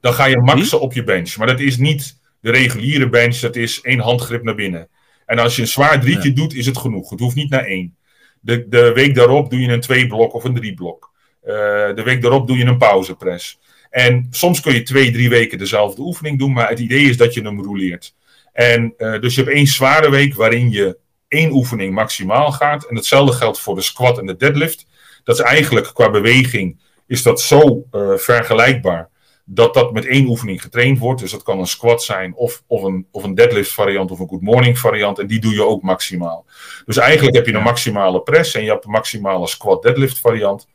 dan 0.01 0.15
ga 0.15 0.25
je 0.25 0.41
maxen 0.41 0.81
op 0.81 0.93
je 0.93 1.05
bench. 1.05 1.37
Maar 1.37 1.47
dat 1.47 1.61
is 1.61 1.77
niet 1.77 2.21
de 2.41 2.51
reguliere 2.51 3.09
bench, 3.09 3.37
dat 3.37 3.57
is 3.57 3.81
één 3.81 4.01
handgrip 4.01 4.43
naar 4.43 4.55
binnen. 4.55 4.89
En 5.27 5.39
als 5.39 5.57
je 5.57 5.63
een 5.63 5.69
zwaar 5.69 6.01
drietje 6.01 6.29
ja. 6.29 6.35
doet, 6.35 6.55
is 6.55 6.67
het 6.67 6.79
genoeg. 6.79 7.11
Het 7.11 7.21
hoeft 7.21 7.37
niet 7.37 7.51
naar 7.51 7.65
één. 7.65 7.97
De, 8.41 8.69
de 8.69 8.93
week 8.93 9.15
daarop 9.15 9.51
doe 9.51 9.61
je 9.61 9.73
een 9.73 9.81
twee 9.81 10.07
blok 10.07 10.35
of 10.35 10.45
een 10.45 10.55
drie 10.55 10.75
blok. 10.75 11.13
Uh, 11.45 11.51
de 11.95 12.03
week 12.05 12.23
daarop 12.23 12.47
doe 12.47 12.57
je 12.57 12.65
een 12.65 12.79
pauzepress. 12.79 13.59
En 13.95 14.27
soms 14.31 14.61
kun 14.61 14.75
je 14.75 14.83
twee, 14.83 15.11
drie 15.11 15.29
weken 15.29 15.59
dezelfde 15.59 16.03
oefening 16.03 16.39
doen, 16.39 16.53
maar 16.53 16.69
het 16.69 16.79
idee 16.79 17.09
is 17.09 17.17
dat 17.17 17.35
je 17.35 17.43
hem 17.43 17.63
roleert. 17.63 18.15
En 18.53 18.95
uh, 18.99 19.21
dus 19.21 19.35
je 19.35 19.43
hebt 19.43 19.55
één 19.55 19.67
zware 19.67 20.11
week 20.11 20.35
waarin 20.35 20.71
je 20.71 20.99
één 21.29 21.53
oefening 21.53 21.95
maximaal 21.95 22.53
gaat. 22.53 22.85
En 22.85 22.97
hetzelfde 22.97 23.33
geldt 23.33 23.61
voor 23.61 23.75
de 23.75 23.81
squat 23.81 24.19
en 24.19 24.27
de 24.27 24.37
deadlift. 24.37 24.87
Dat 25.25 25.39
is 25.39 25.45
eigenlijk 25.45 25.91
qua 25.93 26.11
beweging 26.11 26.81
is 27.07 27.23
dat 27.23 27.41
zo 27.41 27.87
uh, 27.93 28.17
vergelijkbaar 28.17 29.11
dat 29.45 29.75
dat 29.75 29.93
met 29.93 30.07
één 30.07 30.27
oefening 30.27 30.63
getraind 30.63 30.99
wordt. 30.99 31.21
Dus 31.21 31.31
dat 31.31 31.43
kan 31.43 31.59
een 31.59 31.67
squat 31.67 32.03
zijn 32.03 32.35
of, 32.35 32.63
of, 32.67 32.83
een, 32.83 33.07
of 33.11 33.25
een 33.25 33.35
deadlift 33.35 33.73
variant 33.73 34.11
of 34.11 34.19
een 34.19 34.29
good 34.29 34.41
morning 34.41 34.79
variant. 34.79 35.19
En 35.19 35.27
die 35.27 35.41
doe 35.41 35.53
je 35.53 35.65
ook 35.65 35.83
maximaal. 35.83 36.47
Dus 36.85 36.97
eigenlijk 36.97 37.37
heb 37.37 37.47
je 37.47 37.55
een 37.55 37.63
maximale 37.63 38.21
press 38.21 38.55
en 38.55 38.65
je 38.65 38.71
hebt 38.71 38.85
een 38.85 38.91
maximale 38.91 39.47
squat 39.47 39.83
deadlift 39.83 40.19
variant. 40.19 40.67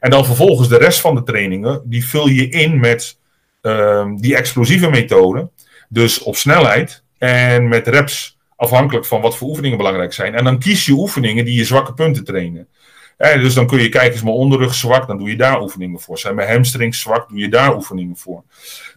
En 0.00 0.10
dan 0.10 0.24
vervolgens 0.24 0.68
de 0.68 0.78
rest 0.78 1.00
van 1.00 1.14
de 1.14 1.22
trainingen, 1.22 1.82
die 1.84 2.06
vul 2.06 2.28
je 2.28 2.48
in 2.48 2.80
met 2.80 3.18
uh, 3.62 4.06
die 4.16 4.36
explosieve 4.36 4.90
methode. 4.90 5.50
Dus 5.88 6.22
op 6.22 6.36
snelheid 6.36 7.04
en 7.18 7.68
met 7.68 7.86
reps, 7.86 8.38
afhankelijk 8.56 9.06
van 9.06 9.20
wat 9.20 9.36
voor 9.36 9.48
oefeningen 9.48 9.76
belangrijk 9.76 10.12
zijn. 10.12 10.34
En 10.34 10.44
dan 10.44 10.58
kies 10.58 10.86
je 10.86 10.92
oefeningen 10.92 11.44
die 11.44 11.54
je 11.54 11.64
zwakke 11.64 11.94
punten 11.94 12.24
trainen. 12.24 12.68
Dus 13.16 13.54
dan 13.54 13.66
kun 13.66 13.82
je 13.82 13.88
kijken, 13.88 14.14
is 14.14 14.22
mijn 14.22 14.34
onderrug 14.34 14.74
zwak, 14.74 15.06
dan 15.06 15.18
doe 15.18 15.28
je 15.30 15.36
daar 15.36 15.62
oefeningen 15.62 16.00
voor. 16.00 16.18
Zijn 16.18 16.34
mijn 16.34 16.48
hamstrings 16.48 17.00
zwak, 17.00 17.28
doe 17.28 17.38
je 17.38 17.48
daar 17.48 17.76
oefeningen 17.76 18.16
voor. 18.16 18.42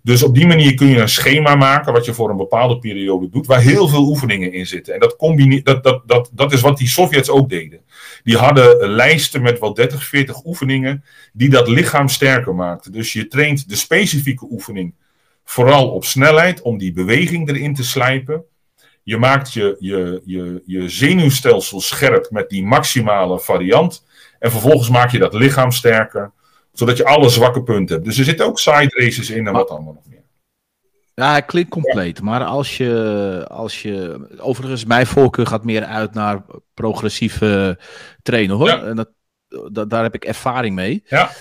Dus 0.04 0.24
op 0.24 0.36
die 0.36 0.48
manier 0.48 0.74
kun 0.74 0.88
je 0.88 0.98
een 0.98 1.10
schema 1.10 1.56
maken, 1.56 1.94
wat 1.94 2.06
je 2.06 2.14
voor 2.14 2.30
een 2.30 2.38
bepaalde 2.38 2.80
periode 2.80 3.30
doet, 3.30 3.48
waar 3.48 3.62
heel 3.62 3.88
veel 3.88 4.08
oefeningen 4.08 4.54
in 4.54 4.68
zitten. 4.68 4.94
En 4.94 5.00
dat, 5.00 5.16
dat, 5.64 5.84
dat, 5.84 6.02
dat, 6.06 6.30
dat 6.34 6.54
is 6.54 6.62
wat 6.62 6.78
die 6.78 6.88
Sovjets 6.88 7.30
ook 7.30 7.50
deden. 7.50 7.80
Die 8.24 8.38
hadden 8.38 8.90
lijsten 8.90 9.42
met 9.42 9.60
wel 9.60 9.74
30, 9.74 10.04
40 10.04 10.46
oefeningen, 10.46 11.04
die 11.34 11.50
dat 11.50 11.68
lichaam 11.68 12.08
sterker 12.08 12.56
maakten. 12.56 12.92
Dus 12.92 13.14
je 13.14 13.28
traint 13.28 13.70
de 13.70 13.76
specifieke 13.76 14.48
oefening 14.50 14.94
vooral 15.44 15.90
op 15.90 16.06
snelheid, 16.06 16.62
om 16.62 16.78
die 16.78 16.94
beweging 16.94 17.50
erin 17.50 17.76
te 17.76 17.84
slijpen. 17.84 18.44
Je 19.04 19.18
maakt 19.18 19.54
je, 19.54 19.76
je, 19.80 20.22
je, 20.26 20.62
je 20.66 20.90
zenuwstelsel 20.90 21.82
scherp 21.82 22.28
met 22.32 22.50
die 22.50 22.64
maximale 22.64 23.40
variant. 23.40 24.06
En 24.40 24.52
vervolgens 24.52 24.90
maak 24.90 25.12
je 25.12 25.20
dat 25.20 25.34
lichaam 25.34 25.72
sterker, 25.72 26.32
zodat 26.74 26.98
je 26.98 27.06
alle 27.06 27.30
zwakke 27.30 27.64
punten 27.64 27.96
hebt. 27.96 28.08
Dus 28.08 28.18
er 28.18 28.24
zitten 28.24 28.46
ook 28.46 28.60
side 28.60 28.92
races 28.96 29.30
in 29.30 29.48
en 29.48 29.54
wat 29.54 29.70
allemaal 29.70 29.94
nog 29.94 30.04
meer. 30.08 30.24
Ja, 31.14 31.32
hij 31.32 31.44
klinkt 31.44 31.70
compleet. 31.70 32.18
Ja. 32.18 32.24
Maar 32.24 32.44
als 32.44 32.78
je, 32.78 33.46
als 33.50 33.82
je. 33.82 34.28
Overigens, 34.38 34.86
mijn 34.86 35.06
voorkeur 35.08 35.48
gaat 35.48 35.64
meer 35.64 35.84
uit 35.84 36.14
naar 36.14 36.46
progressieve 36.74 37.80
trainen 38.22 38.56
hoor. 38.56 38.68
Ja. 38.68 38.84
En 38.84 38.96
dat, 38.96 39.10
daar 39.88 40.04
heb 40.04 40.16
ik 40.16 40.26
ervaring 40.26 40.76
mee. 40.76 41.04
Ja. 41.08 41.32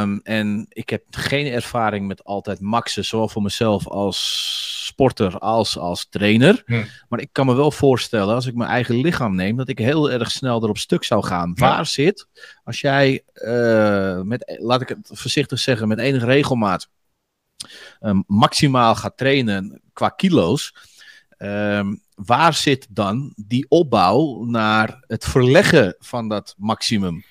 Um, 0.00 0.20
en 0.22 0.66
ik 0.68 0.90
heb 0.90 1.02
geen 1.10 1.46
ervaring 1.46 2.06
met 2.06 2.24
altijd 2.24 2.60
maxen, 2.60 3.04
zowel 3.04 3.28
voor 3.28 3.42
mezelf 3.42 3.88
als 3.88 4.84
sporter 4.86 5.38
als 5.38 5.78
als 5.78 6.08
trainer. 6.08 6.62
Hm. 6.66 6.84
Maar 7.08 7.20
ik 7.20 7.28
kan 7.32 7.46
me 7.46 7.54
wel 7.54 7.70
voorstellen, 7.70 8.34
als 8.34 8.46
ik 8.46 8.54
mijn 8.54 8.70
eigen 8.70 9.00
lichaam 9.00 9.34
neem, 9.34 9.56
dat 9.56 9.68
ik 9.68 9.78
heel 9.78 10.10
erg 10.10 10.30
snel 10.30 10.62
erop 10.62 10.78
stuk 10.78 11.04
zou 11.04 11.24
gaan. 11.24 11.52
Ja. 11.54 11.68
Waar 11.68 11.86
zit, 11.86 12.26
als 12.64 12.80
jij 12.80 13.24
uh, 13.34 14.20
met, 14.20 14.58
laat 14.60 14.80
ik 14.80 14.88
het 14.88 15.10
voorzichtig 15.12 15.58
zeggen, 15.58 15.88
met 15.88 15.98
enige 15.98 16.26
regelmaat 16.26 16.88
um, 18.00 18.24
maximaal 18.26 18.94
gaat 18.94 19.16
trainen 19.16 19.80
qua 19.92 20.08
kilo's. 20.08 20.74
Um, 21.38 22.02
waar 22.24 22.54
zit 22.54 22.86
dan 22.90 23.32
die 23.36 23.66
opbouw 23.68 24.44
naar 24.44 25.04
het 25.06 25.24
verleggen 25.24 25.96
van 25.98 26.28
dat 26.28 26.54
maximum? 26.58 27.24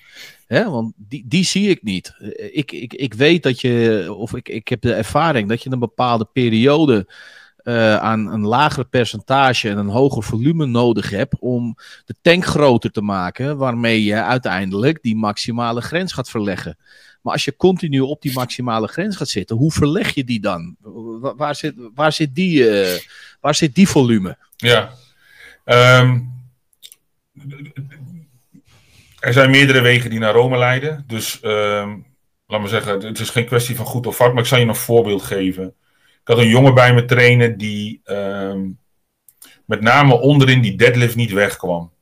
Want 0.48 0.92
die, 0.96 1.24
die 1.26 1.44
zie 1.44 1.68
ik 1.68 1.82
niet. 1.82 2.14
Ik, 2.52 2.72
ik, 2.72 2.94
ik 2.94 3.14
weet 3.14 3.42
dat 3.42 3.60
je, 3.60 4.06
of 4.16 4.34
ik, 4.34 4.48
ik 4.48 4.68
heb 4.68 4.80
de 4.80 4.94
ervaring 4.94 5.48
dat 5.48 5.62
je 5.62 5.70
een 5.70 5.78
bepaalde 5.78 6.28
periode 6.32 7.06
uh, 7.64 7.96
aan 7.96 8.32
een 8.32 8.46
lager 8.46 8.84
percentage 8.84 9.68
en 9.68 9.78
een 9.78 9.88
hoger 9.88 10.22
volume 10.22 10.66
nodig 10.66 11.10
hebt 11.10 11.38
om 11.38 11.76
de 12.04 12.14
tank 12.22 12.44
groter 12.44 12.90
te 12.90 13.02
maken, 13.02 13.56
waarmee 13.56 14.04
je 14.04 14.22
uiteindelijk 14.22 15.02
die 15.02 15.16
maximale 15.16 15.80
grens 15.80 16.12
gaat 16.12 16.30
verleggen. 16.30 16.76
Maar 17.20 17.32
als 17.32 17.44
je 17.44 17.56
continu 17.56 18.00
op 18.00 18.22
die 18.22 18.32
maximale 18.32 18.88
grens 18.88 19.16
gaat 19.16 19.28
zitten, 19.28 19.56
hoe 19.56 19.72
verleg 19.72 20.14
je 20.14 20.24
die 20.24 20.40
dan? 20.40 20.76
Waar, 21.36 21.54
zit, 21.54 21.74
waar, 21.94 22.12
zit, 22.12 22.34
die, 22.34 22.70
uh, 22.70 22.98
waar 23.40 23.54
zit 23.54 23.74
die 23.74 23.88
volume? 23.88 24.36
Ja. 24.56 24.92
Um, 25.64 26.32
er 29.18 29.32
zijn 29.32 29.50
meerdere 29.50 29.80
wegen 29.80 30.10
die 30.10 30.18
naar 30.18 30.34
Rome 30.34 30.58
leiden. 30.58 31.04
Dus 31.06 31.38
um, 31.42 32.06
laat 32.46 32.60
maar 32.60 32.68
zeggen, 32.68 33.00
het 33.06 33.18
is 33.18 33.30
geen 33.30 33.46
kwestie 33.46 33.76
van 33.76 33.86
goed 33.86 34.06
of 34.06 34.16
fout, 34.16 34.32
maar 34.32 34.42
ik 34.42 34.48
zal 34.48 34.58
je 34.58 34.64
een 34.66 34.74
voorbeeld 34.74 35.22
geven. 35.22 35.74
Ik 35.98 36.28
had 36.28 36.38
een 36.38 36.48
jongen 36.48 36.74
bij 36.74 36.94
me 36.94 37.04
trainen 37.04 37.58
die 37.58 38.00
um, 38.04 38.78
met 39.64 39.80
name 39.80 40.20
onderin 40.20 40.60
die 40.60 40.76
deadlift 40.76 41.16
niet 41.16 41.32
wegkwam. 41.32 41.92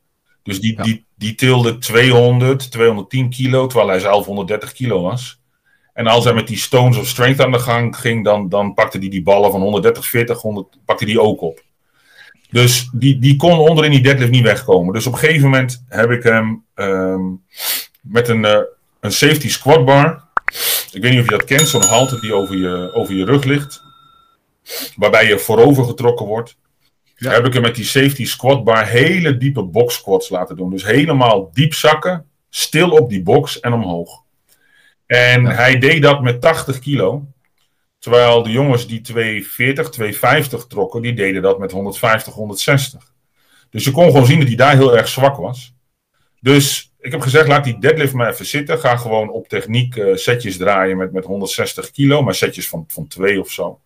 Dus 0.49 0.61
die, 0.61 0.77
ja. 0.77 0.83
die, 0.83 1.05
die 1.17 1.35
tilde 1.35 1.79
200, 1.79 2.71
210 2.71 3.31
kilo, 3.31 3.67
terwijl 3.67 3.91
hij 3.91 3.99
zelf 3.99 4.27
130 4.27 4.73
kilo 4.73 5.03
was. 5.03 5.41
En 5.93 6.07
als 6.07 6.25
hij 6.25 6.35
met 6.35 6.47
die 6.47 6.57
stones 6.57 6.97
of 6.97 7.07
strength 7.07 7.41
aan 7.41 7.53
de 7.53 7.59
gang 7.59 7.97
ging, 7.97 8.25
dan, 8.25 8.49
dan 8.49 8.75
pakte 8.75 8.99
hij 8.99 9.09
die 9.09 9.23
ballen 9.23 9.51
van 9.51 9.61
130, 9.61 10.07
40, 10.07 10.41
100, 10.41 10.79
pakte 10.85 11.05
die 11.05 11.21
ook 11.21 11.41
op. 11.41 11.63
Dus 12.51 12.89
die, 12.93 13.19
die 13.19 13.37
kon 13.37 13.59
onderin 13.59 13.91
die 13.91 14.01
deadlift 14.01 14.31
niet 14.31 14.43
wegkomen. 14.43 14.95
Dus 14.95 15.07
op 15.07 15.13
een 15.13 15.19
gegeven 15.19 15.43
moment 15.43 15.85
heb 15.89 16.11
ik 16.11 16.23
hem 16.23 16.65
ehm, 16.75 17.27
met 18.01 18.29
een, 18.29 18.45
uh, 18.45 18.59
een 19.01 19.13
safety 19.13 19.49
squat 19.49 19.85
bar. 19.85 20.25
Ik 20.93 21.03
weet 21.03 21.11
niet 21.11 21.21
of 21.21 21.31
je 21.31 21.37
dat 21.37 21.45
kent, 21.45 21.69
zo'n 21.69 21.83
halte 21.83 22.21
die 22.21 22.35
over 22.35 22.57
je, 22.57 22.91
over 22.95 23.15
je 23.15 23.25
rug 23.25 23.45
ligt. 23.45 23.83
Waarbij 24.97 25.29
je 25.29 25.39
voorover 25.39 25.85
getrokken 25.85 26.27
wordt. 26.27 26.57
Ja. 27.21 27.31
Heb 27.31 27.47
ik 27.47 27.53
hem 27.53 27.63
met 27.63 27.75
die 27.75 27.85
safety 27.85 28.25
squat 28.25 28.65
bar 28.65 28.87
hele 28.87 29.37
diepe 29.37 29.63
box 29.63 29.95
squats 29.95 30.29
laten 30.29 30.57
doen. 30.57 30.71
Dus 30.71 30.85
helemaal 30.85 31.51
diep 31.53 31.75
zakken, 31.75 32.27
stil 32.51 32.91
op 32.91 33.09
die 33.09 33.23
box 33.23 33.61
en 33.61 33.73
omhoog. 33.73 34.23
En 35.07 35.45
hij 35.45 35.79
deed 35.79 36.03
dat 36.03 36.23
met 36.23 36.41
80 36.41 36.79
kilo. 36.79 37.27
Terwijl 37.99 38.43
de 38.43 38.51
jongens 38.51 38.87
die 38.87 39.01
240, 39.01 39.89
250 39.89 40.67
trokken, 40.67 41.03
die 41.03 41.15
deden 41.15 41.43
dat 41.43 41.59
met 41.59 41.73
150, 41.73 42.35
160. 42.35 43.13
Dus 43.71 43.85
je 43.85 43.91
kon 43.91 44.07
gewoon 44.07 44.27
zien 44.27 44.39
dat 44.39 44.49
hij 44.49 44.57
daar 44.57 44.77
heel 44.77 44.97
erg 44.97 45.09
zwak 45.09 45.37
was. 45.37 45.75
Dus 46.41 46.93
ik 47.01 47.13
heb 47.13 47.21
gezegd, 47.21 47.49
laat 47.49 47.65
die 47.65 47.79
deadlift 47.79 48.13
maar 48.13 48.31
even 48.31 48.47
zitten. 48.47 48.79
Ga 48.79 48.97
gewoon 48.97 49.31
op 49.31 49.49
techniek 49.49 49.97
uh, 49.97 50.17
setjes 50.17 50.57
draaien 50.57 50.97
met, 50.97 51.13
met 51.13 51.25
160 51.25 51.91
kilo, 51.91 52.23
maar 52.23 52.35
setjes 52.35 52.69
van, 52.69 52.85
van 52.89 53.07
2 53.07 53.41
of 53.41 53.51
zo. 53.51 53.81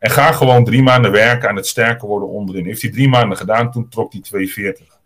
En 0.00 0.10
ga 0.10 0.32
gewoon 0.32 0.64
drie 0.64 0.82
maanden 0.82 1.10
werken 1.10 1.48
aan 1.48 1.56
het 1.56 1.66
sterker 1.66 2.08
worden 2.08 2.28
onderin. 2.28 2.64
Heeft 2.64 2.82
hij 2.82 2.90
drie 2.90 3.08
maanden 3.08 3.36
gedaan, 3.36 3.70
toen 3.70 3.88
trok 3.88 4.12
hij 4.12 4.20
240. 4.20 4.98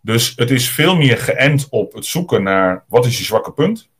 Dus 0.00 0.32
het 0.36 0.50
is 0.50 0.70
veel 0.70 0.96
meer 0.96 1.18
geënt 1.18 1.66
op 1.70 1.92
het 1.92 2.06
zoeken 2.06 2.42
naar 2.42 2.84
wat 2.88 3.06
is 3.06 3.18
je 3.18 3.24
zwakke 3.24 3.52
punt. 3.52 3.90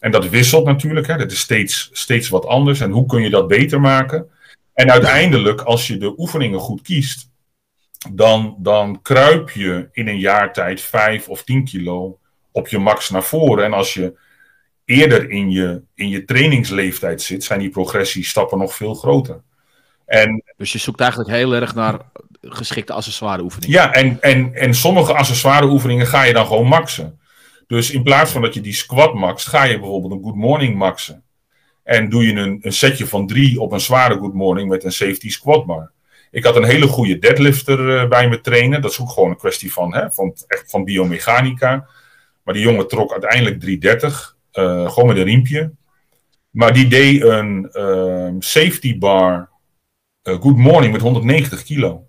En 0.00 0.10
dat 0.10 0.28
wisselt 0.28 0.64
natuurlijk. 0.64 1.06
Hè. 1.06 1.16
Dat 1.16 1.30
is 1.30 1.40
steeds, 1.40 1.90
steeds 1.92 2.28
wat 2.28 2.46
anders. 2.46 2.80
En 2.80 2.90
hoe 2.90 3.06
kun 3.06 3.22
je 3.22 3.30
dat 3.30 3.48
beter 3.48 3.80
maken? 3.80 4.30
En 4.74 4.90
uiteindelijk, 4.90 5.60
als 5.60 5.86
je 5.86 5.96
de 5.96 6.14
oefeningen 6.18 6.58
goed 6.58 6.82
kiest, 6.82 7.30
dan, 8.12 8.56
dan 8.58 9.02
kruip 9.02 9.50
je 9.50 9.88
in 9.92 10.08
een 10.08 10.18
jaar 10.18 10.52
tijd 10.52 10.80
5 10.80 11.28
of 11.28 11.44
10 11.44 11.64
kilo 11.64 12.18
op 12.52 12.68
je 12.68 12.78
max 12.78 13.10
naar 13.10 13.24
voren. 13.24 13.64
En 13.64 13.72
als 13.72 13.94
je 13.94 14.18
eerder 14.84 15.30
in 15.30 15.50
je, 15.50 15.82
in 15.94 16.08
je 16.08 16.24
trainingsleeftijd 16.24 17.22
zit, 17.22 17.44
zijn 17.44 17.60
die 17.60 17.70
progressiestappen 17.70 18.58
nog 18.58 18.74
veel 18.74 18.94
groter. 18.94 19.42
En, 20.10 20.42
dus 20.56 20.72
je 20.72 20.78
zoekt 20.78 21.00
eigenlijk 21.00 21.30
heel 21.30 21.54
erg 21.54 21.74
naar 21.74 21.98
geschikte 22.40 22.92
accessoire 22.92 23.42
oefeningen. 23.42 23.76
Ja, 23.76 23.92
en, 23.92 24.20
en, 24.20 24.54
en 24.54 24.74
sommige 24.74 25.14
accessoire 25.14 25.66
oefeningen 25.66 26.06
ga 26.06 26.22
je 26.22 26.32
dan 26.32 26.46
gewoon 26.46 26.66
maxen. 26.66 27.20
Dus 27.66 27.90
in 27.90 28.02
plaats 28.02 28.32
van 28.32 28.42
dat 28.42 28.54
je 28.54 28.60
die 28.60 28.72
squat 28.72 29.14
maxt, 29.14 29.46
ga 29.46 29.64
je 29.64 29.78
bijvoorbeeld 29.78 30.12
een 30.12 30.22
good 30.22 30.34
morning 30.34 30.76
maxen. 30.76 31.22
En 31.82 32.08
doe 32.08 32.26
je 32.26 32.32
een, 32.32 32.58
een 32.60 32.72
setje 32.72 33.06
van 33.06 33.26
drie 33.26 33.60
op 33.60 33.72
een 33.72 33.80
zware 33.80 34.18
good 34.18 34.34
morning 34.34 34.68
met 34.68 34.84
een 34.84 34.92
safety 34.92 35.30
squat 35.30 35.66
bar. 35.66 35.90
Ik 36.30 36.44
had 36.44 36.56
een 36.56 36.64
hele 36.64 36.86
goede 36.86 37.18
deadlifter 37.18 38.02
uh, 38.02 38.08
bij 38.08 38.28
me 38.28 38.40
trainen. 38.40 38.82
Dat 38.82 38.90
is 38.90 39.00
ook 39.00 39.10
gewoon 39.10 39.30
een 39.30 39.36
kwestie 39.36 39.72
van, 39.72 39.94
hè, 39.94 40.10
van, 40.10 40.34
echt 40.46 40.70
van 40.70 40.84
biomechanica. 40.84 41.88
Maar 42.42 42.54
die 42.54 42.62
jongen 42.62 42.88
trok 42.88 43.12
uiteindelijk 43.12 43.60
330. 43.60 44.36
Uh, 44.52 44.64
eh, 44.64 44.90
gewoon 44.90 45.08
met 45.08 45.16
een 45.16 45.24
riempje. 45.24 45.72
Maar 46.50 46.72
die 46.72 46.88
deed 46.88 47.22
een 47.22 47.70
uh, 47.72 48.34
safety 48.38 48.98
bar 48.98 49.50
good 50.40 50.56
morning 50.56 50.92
met 50.92 51.00
190 51.00 51.62
kilo. 51.62 52.06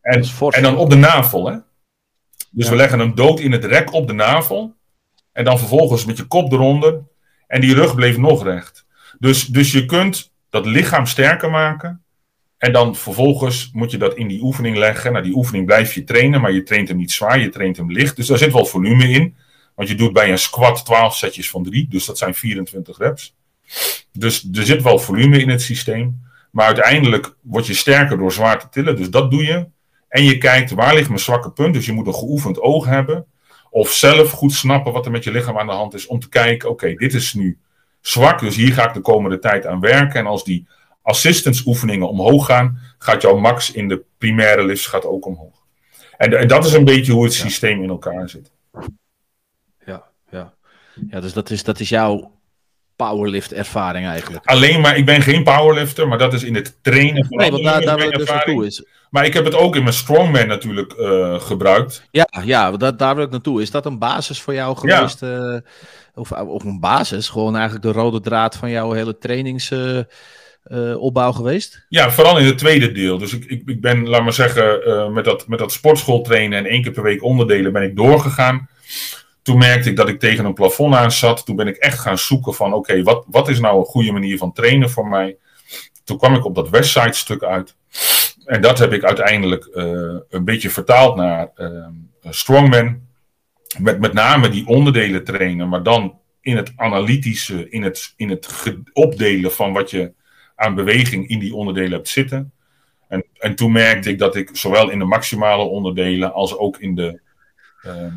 En, 0.00 0.24
en 0.50 0.62
dan 0.62 0.76
op 0.76 0.90
de 0.90 0.96
navel. 0.96 1.48
Hè? 1.48 1.56
Dus 2.50 2.68
we 2.68 2.76
leggen 2.76 2.98
hem 2.98 3.14
dood 3.14 3.40
in 3.40 3.52
het 3.52 3.64
rek 3.64 3.92
op 3.92 4.06
de 4.06 4.12
navel. 4.12 4.74
En 5.32 5.44
dan 5.44 5.58
vervolgens 5.58 6.04
met 6.04 6.16
je 6.16 6.24
kop 6.24 6.52
eronder. 6.52 7.00
En 7.46 7.60
die 7.60 7.74
rug 7.74 7.94
bleef 7.94 8.16
nog 8.16 8.44
recht. 8.44 8.86
Dus, 9.18 9.46
dus 9.46 9.72
je 9.72 9.84
kunt 9.86 10.32
dat 10.50 10.66
lichaam 10.66 11.06
sterker 11.06 11.50
maken. 11.50 12.02
En 12.58 12.72
dan 12.72 12.96
vervolgens 12.96 13.70
moet 13.72 13.90
je 13.90 13.98
dat 13.98 14.14
in 14.14 14.28
die 14.28 14.42
oefening 14.42 14.76
leggen. 14.76 15.12
Nou, 15.12 15.24
die 15.24 15.34
oefening 15.34 15.66
blijf 15.66 15.94
je 15.94 16.04
trainen, 16.04 16.40
maar 16.40 16.52
je 16.52 16.62
traint 16.62 16.88
hem 16.88 16.96
niet 16.96 17.12
zwaar, 17.12 17.38
je 17.38 17.48
traint 17.48 17.76
hem 17.76 17.92
licht. 17.92 18.16
Dus 18.16 18.26
daar 18.26 18.38
zit 18.38 18.52
wel 18.52 18.66
volume 18.66 19.08
in. 19.08 19.36
Want 19.74 19.88
je 19.88 19.94
doet 19.94 20.12
bij 20.12 20.30
een 20.30 20.38
squat 20.38 20.84
12 20.84 21.16
setjes 21.16 21.50
van 21.50 21.62
3, 21.62 21.86
dus 21.88 22.04
dat 22.04 22.18
zijn 22.18 22.34
24 22.34 22.98
reps. 22.98 23.34
Dus 24.12 24.48
er 24.52 24.66
zit 24.66 24.82
wel 24.82 24.98
volume 24.98 25.38
in 25.38 25.48
het 25.48 25.62
systeem. 25.62 26.25
Maar 26.56 26.66
uiteindelijk 26.66 27.36
word 27.42 27.66
je 27.66 27.74
sterker 27.74 28.18
door 28.18 28.32
zwaar 28.32 28.58
te 28.58 28.68
tillen, 28.68 28.96
dus 28.96 29.10
dat 29.10 29.30
doe 29.30 29.44
je. 29.44 29.68
En 30.08 30.24
je 30.24 30.38
kijkt 30.38 30.70
waar 30.70 30.94
ligt 30.94 31.08
mijn 31.08 31.20
zwakke 31.20 31.50
punt, 31.50 31.74
dus 31.74 31.86
je 31.86 31.92
moet 31.92 32.06
een 32.06 32.14
geoefend 32.14 32.60
oog 32.60 32.86
hebben. 32.86 33.26
Of 33.70 33.90
zelf 33.90 34.30
goed 34.30 34.52
snappen 34.52 34.92
wat 34.92 35.04
er 35.04 35.10
met 35.10 35.24
je 35.24 35.30
lichaam 35.30 35.58
aan 35.58 35.66
de 35.66 35.72
hand 35.72 35.94
is. 35.94 36.06
Om 36.06 36.20
te 36.20 36.28
kijken, 36.28 36.70
oké, 36.70 36.94
dit 36.94 37.14
is 37.14 37.34
nu 37.34 37.58
zwak. 38.00 38.40
Dus 38.40 38.56
hier 38.56 38.72
ga 38.72 38.88
ik 38.88 38.94
de 38.94 39.00
komende 39.00 39.38
tijd 39.38 39.66
aan 39.66 39.80
werken. 39.80 40.20
En 40.20 40.26
als 40.26 40.44
die 40.44 40.68
assistance 41.02 41.62
oefeningen 41.66 42.08
omhoog 42.08 42.46
gaan, 42.46 42.78
gaat 42.98 43.22
jouw 43.22 43.36
max 43.36 43.72
in 43.72 43.88
de 43.88 44.04
primaire 44.18 44.64
lifts 44.64 44.86
gaat 44.86 45.04
ook 45.04 45.26
omhoog. 45.26 45.64
En, 46.16 46.38
en 46.38 46.48
dat 46.48 46.64
is 46.64 46.72
een 46.72 46.84
beetje 46.84 47.12
hoe 47.12 47.24
het 47.24 47.34
systeem 47.34 47.82
in 47.82 47.88
elkaar 47.88 48.28
zit. 48.28 48.50
Ja, 49.86 50.04
ja. 50.30 50.54
ja 51.08 51.20
dus 51.20 51.32
dat 51.32 51.50
is, 51.50 51.62
dat 51.62 51.80
is 51.80 51.88
jouw 51.88 52.35
powerlift 52.96 53.52
ervaring 53.52 54.06
eigenlijk. 54.06 54.46
Alleen 54.46 54.80
maar, 54.80 54.96
ik 54.96 55.06
ben 55.06 55.22
geen 55.22 55.42
powerlifter, 55.42 56.08
maar 56.08 56.18
dat 56.18 56.32
is 56.32 56.44
in 56.44 56.54
het 56.54 56.78
trainen 56.82 57.26
van 57.26 57.36
Nee, 57.36 57.50
want 57.50 57.64
daar, 57.64 57.80
daar 57.80 58.10
dus 58.10 58.28
naartoe 58.28 58.66
is. 58.66 58.84
Maar 59.10 59.24
ik 59.24 59.34
heb 59.34 59.44
het 59.44 59.54
ook 59.54 59.76
in 59.76 59.82
mijn 59.82 59.94
strongman 59.94 60.46
natuurlijk 60.46 60.94
uh, 60.98 61.40
gebruikt. 61.40 62.08
Ja, 62.10 62.28
ja 62.44 62.70
dat, 62.70 62.98
daar 62.98 63.14
wil 63.14 63.24
ik 63.24 63.30
naartoe. 63.30 63.62
Is 63.62 63.70
dat 63.70 63.86
een 63.86 63.98
basis 63.98 64.40
voor 64.40 64.54
jou 64.54 64.76
geweest? 64.76 65.20
Ja. 65.20 65.52
Uh, 65.52 65.58
of, 66.14 66.32
of 66.32 66.64
een 66.64 66.80
basis? 66.80 67.28
Gewoon 67.28 67.56
eigenlijk 67.56 67.84
de 67.84 67.92
rode 67.92 68.20
draad 68.20 68.56
van 68.56 68.70
jouw 68.70 68.92
hele 68.92 69.18
trainingsopbouw 69.18 71.30
uh, 71.30 71.36
geweest? 71.36 71.84
Ja, 71.88 72.10
vooral 72.10 72.38
in 72.38 72.46
het 72.46 72.58
tweede 72.58 72.92
deel. 72.92 73.18
Dus 73.18 73.34
ik, 73.34 73.44
ik, 73.44 73.62
ik 73.66 73.80
ben, 73.80 74.08
laat 74.08 74.22
maar 74.22 74.32
zeggen, 74.32 75.12
met, 75.12 75.24
dat, 75.24 75.48
met 75.48 75.58
dat 75.58 75.72
sportschool 75.72 76.22
trainen 76.22 76.58
en 76.58 76.66
één 76.66 76.82
keer 76.82 76.92
per 76.92 77.02
week 77.02 77.22
onderdelen 77.22 77.72
ben 77.72 77.82
ik 77.82 77.96
doorgegaan 77.96 78.68
toen 79.46 79.58
merkte 79.58 79.90
ik 79.90 79.96
dat 79.96 80.08
ik 80.08 80.20
tegen 80.20 80.44
een 80.44 80.54
plafond 80.54 80.94
aan 80.94 81.12
zat. 81.12 81.46
Toen 81.46 81.56
ben 81.56 81.66
ik 81.66 81.76
echt 81.76 81.98
gaan 81.98 82.18
zoeken 82.18 82.54
van 82.54 82.72
oké, 82.72 83.02
wat, 83.02 83.24
wat 83.28 83.48
is 83.48 83.60
nou 83.60 83.78
een 83.78 83.84
goede 83.84 84.12
manier 84.12 84.38
van 84.38 84.52
trainen 84.52 84.90
voor 84.90 85.06
mij? 85.08 85.36
Toen 86.04 86.18
kwam 86.18 86.34
ik 86.34 86.44
op 86.44 86.54
dat 86.54 86.68
Westside 86.68 87.12
stuk 87.12 87.42
uit. 87.42 87.76
En 88.44 88.60
dat 88.60 88.78
heb 88.78 88.92
ik 88.92 89.04
uiteindelijk 89.04 89.68
uh, 89.72 90.16
een 90.28 90.44
beetje 90.44 90.70
vertaald 90.70 91.16
naar 91.16 91.50
uh, 91.56 91.86
Strongman. 92.22 93.00
Met 93.78 94.00
met 94.00 94.12
name 94.12 94.48
die 94.48 94.66
onderdelen 94.66 95.24
trainen, 95.24 95.68
maar 95.68 95.82
dan 95.82 96.18
in 96.40 96.56
het 96.56 96.72
analytische, 96.76 97.68
in 97.68 97.82
het, 97.82 98.12
in 98.16 98.30
het 98.30 98.48
opdelen 98.92 99.52
van 99.52 99.72
wat 99.72 99.90
je 99.90 100.12
aan 100.54 100.74
beweging 100.74 101.28
in 101.28 101.38
die 101.38 101.54
onderdelen 101.54 101.92
hebt 101.92 102.08
zitten. 102.08 102.52
En, 103.08 103.24
en 103.38 103.54
toen 103.54 103.72
merkte 103.72 104.10
ik 104.10 104.18
dat 104.18 104.36
ik 104.36 104.50
zowel 104.52 104.90
in 104.90 104.98
de 104.98 105.04
maximale 105.04 105.62
onderdelen 105.62 106.32
als 106.32 106.58
ook 106.58 106.78
in 106.78 106.94
de, 106.94 107.20
uh, 107.86 108.12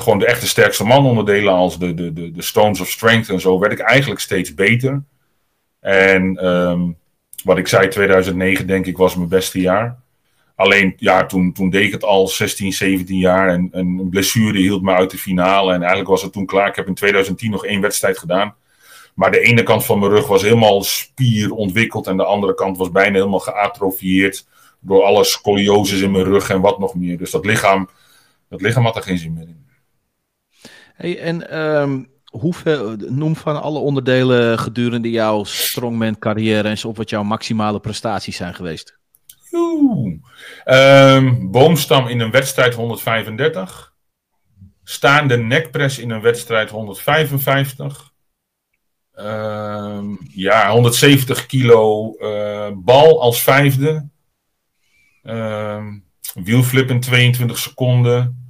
gewoon 0.00 0.18
de 0.18 0.26
echte 0.26 0.46
sterkste 0.46 0.84
man 0.84 1.06
onderdelen 1.06 1.52
als 1.52 1.78
de, 1.78 1.94
de, 1.94 2.12
de, 2.12 2.30
de 2.30 2.42
Stones 2.42 2.80
of 2.80 2.88
Strength 2.88 3.28
en 3.28 3.40
zo, 3.40 3.58
werd 3.58 3.72
ik 3.72 3.78
eigenlijk 3.78 4.20
steeds 4.20 4.54
beter. 4.54 5.02
En 5.80 6.46
um, 6.46 6.96
wat 7.44 7.58
ik 7.58 7.68
zei, 7.68 7.88
2009 7.88 8.66
denk 8.66 8.86
ik 8.86 8.96
was 8.96 9.16
mijn 9.16 9.28
beste 9.28 9.60
jaar. 9.60 9.98
Alleen, 10.54 10.94
ja, 10.96 11.26
toen, 11.26 11.52
toen 11.52 11.70
deed 11.70 11.86
ik 11.86 11.92
het 11.92 12.04
al 12.04 12.28
16, 12.28 12.72
17 12.72 13.18
jaar 13.18 13.48
en, 13.48 13.68
en 13.72 13.86
een 13.86 14.08
blessure 14.08 14.58
hield 14.58 14.82
me 14.82 14.92
uit 14.92 15.10
de 15.10 15.18
finale. 15.18 15.72
En 15.72 15.78
eigenlijk 15.78 16.08
was 16.08 16.22
het 16.22 16.32
toen 16.32 16.46
klaar. 16.46 16.68
Ik 16.68 16.76
heb 16.76 16.86
in 16.86 16.94
2010 16.94 17.50
nog 17.50 17.64
één 17.64 17.80
wedstrijd 17.80 18.18
gedaan. 18.18 18.54
Maar 19.14 19.30
de 19.30 19.40
ene 19.40 19.62
kant 19.62 19.84
van 19.84 19.98
mijn 19.98 20.10
rug 20.10 20.26
was 20.26 20.42
helemaal 20.42 20.82
spier 20.82 21.52
ontwikkeld 21.52 22.06
en 22.06 22.16
de 22.16 22.24
andere 22.24 22.54
kant 22.54 22.76
was 22.76 22.90
bijna 22.90 23.14
helemaal 23.14 23.38
geatrofieerd 23.38 24.46
door 24.80 25.02
alle 25.02 25.24
scolioses 25.24 26.00
in 26.00 26.10
mijn 26.10 26.24
rug 26.24 26.50
en 26.50 26.60
wat 26.60 26.78
nog 26.78 26.94
meer. 26.94 27.18
Dus 27.18 27.30
dat 27.30 27.44
lichaam, 27.44 27.88
dat 28.48 28.60
lichaam 28.60 28.84
had 28.84 28.96
er 28.96 29.02
geen 29.02 29.18
zin 29.18 29.32
meer 29.32 29.48
in. 29.48 29.65
Hey, 30.96 31.18
en 31.18 31.58
um, 31.58 32.10
hoeveel, 32.24 32.96
noem 32.96 33.36
van 33.36 33.62
alle 33.62 33.78
onderdelen 33.78 34.58
gedurende 34.58 35.10
jouw 35.10 35.44
strongman 35.44 36.18
carrière 36.18 36.68
eens 36.68 36.84
op 36.84 36.96
wat 36.96 37.10
jouw 37.10 37.22
maximale 37.22 37.80
prestaties 37.80 38.36
zijn 38.36 38.54
geweest. 38.54 38.98
Um, 40.64 41.50
boomstam 41.50 42.08
in 42.08 42.20
een 42.20 42.30
wedstrijd 42.30 42.74
135. 42.74 43.94
Staande 44.84 45.36
nekpress 45.36 45.98
in 45.98 46.10
een 46.10 46.20
wedstrijd 46.20 46.70
155. 46.70 48.12
Um, 49.18 49.24
ehm, 49.24 50.14
ja, 50.28 50.70
170 50.70 51.46
kilo 51.46 52.14
uh, 52.18 52.70
bal 52.74 53.20
als 53.20 53.42
vijfde. 53.42 54.08
Um, 55.22 56.04
wielflip 56.34 56.90
in 56.90 57.00
22 57.00 57.58
seconden. 57.58 58.45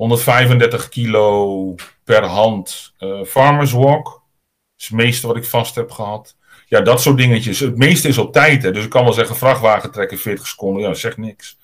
135 0.00 0.88
kilo 0.88 1.74
per 2.04 2.24
hand 2.24 2.94
uh, 2.98 3.24
farmers 3.24 3.72
walk. 3.72 4.04
Dat 4.04 4.78
is 4.78 4.86
het 4.86 4.96
meeste 4.96 5.26
wat 5.26 5.36
ik 5.36 5.44
vast 5.44 5.74
heb 5.74 5.90
gehad. 5.90 6.36
Ja, 6.66 6.80
dat 6.80 7.00
soort 7.00 7.16
dingetjes. 7.16 7.60
Het 7.60 7.76
meeste 7.76 8.08
is 8.08 8.18
op 8.18 8.32
tijd. 8.32 8.62
Hè. 8.62 8.72
Dus 8.72 8.84
ik 8.84 8.90
kan 8.90 9.04
wel 9.04 9.12
zeggen 9.12 9.36
vrachtwagen 9.36 9.90
trekken 9.90 10.18
40 10.18 10.46
seconden. 10.46 10.82
Ja, 10.82 10.88
dat 10.88 10.98
zegt 10.98 11.16
niks. 11.16 11.58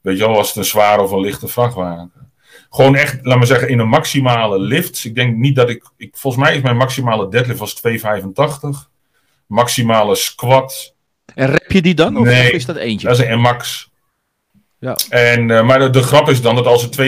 Weet 0.00 0.18
je 0.18 0.26
wel, 0.26 0.34
was 0.34 0.48
het 0.48 0.56
een 0.56 0.64
zware 0.64 1.02
of 1.02 1.10
een 1.10 1.20
lichte 1.20 1.48
vrachtwagen. 1.48 2.12
Gewoon 2.70 2.96
echt, 2.96 3.18
laat 3.22 3.36
maar 3.38 3.46
zeggen, 3.46 3.68
in 3.68 3.78
een 3.78 3.88
maximale 3.88 4.60
lift. 4.60 5.04
Ik 5.04 5.14
denk 5.14 5.36
niet 5.36 5.56
dat 5.56 5.70
ik, 5.70 5.84
ik 5.96 6.16
volgens 6.16 6.44
mij 6.44 6.56
is 6.56 6.62
mijn 6.62 6.76
maximale 6.76 7.28
deadlift 7.28 7.58
was 7.58 7.74
285. 7.74 8.90
Maximale 9.46 10.14
squat. 10.14 10.94
En 11.34 11.46
rep 11.46 11.72
je 11.72 11.82
die 11.82 11.94
dan? 11.94 12.16
Of 12.16 12.24
nee, 12.24 12.50
is 12.50 12.66
dat 12.66 12.76
eentje? 12.76 13.08
Dat 13.08 13.18
is 13.18 13.26
een 13.26 13.40
max. 13.40 13.90
Ja. 14.78 14.96
En, 15.08 15.46
maar 15.46 15.78
de, 15.78 15.90
de, 15.90 16.02
grap 16.02 16.28
is 16.28 16.42
dan 16.42 16.54
dat 16.54 16.66
als 16.66 16.82
het 16.82 17.00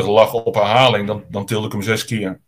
2,65 0.00 0.04
lag 0.04 0.32
op 0.32 0.54
herhaling, 0.54 1.06
dan, 1.06 1.24
dan 1.30 1.46
tilde 1.46 1.66
ik 1.66 1.72
hem 1.72 1.82
zes 1.82 2.04
keer. 2.04 2.40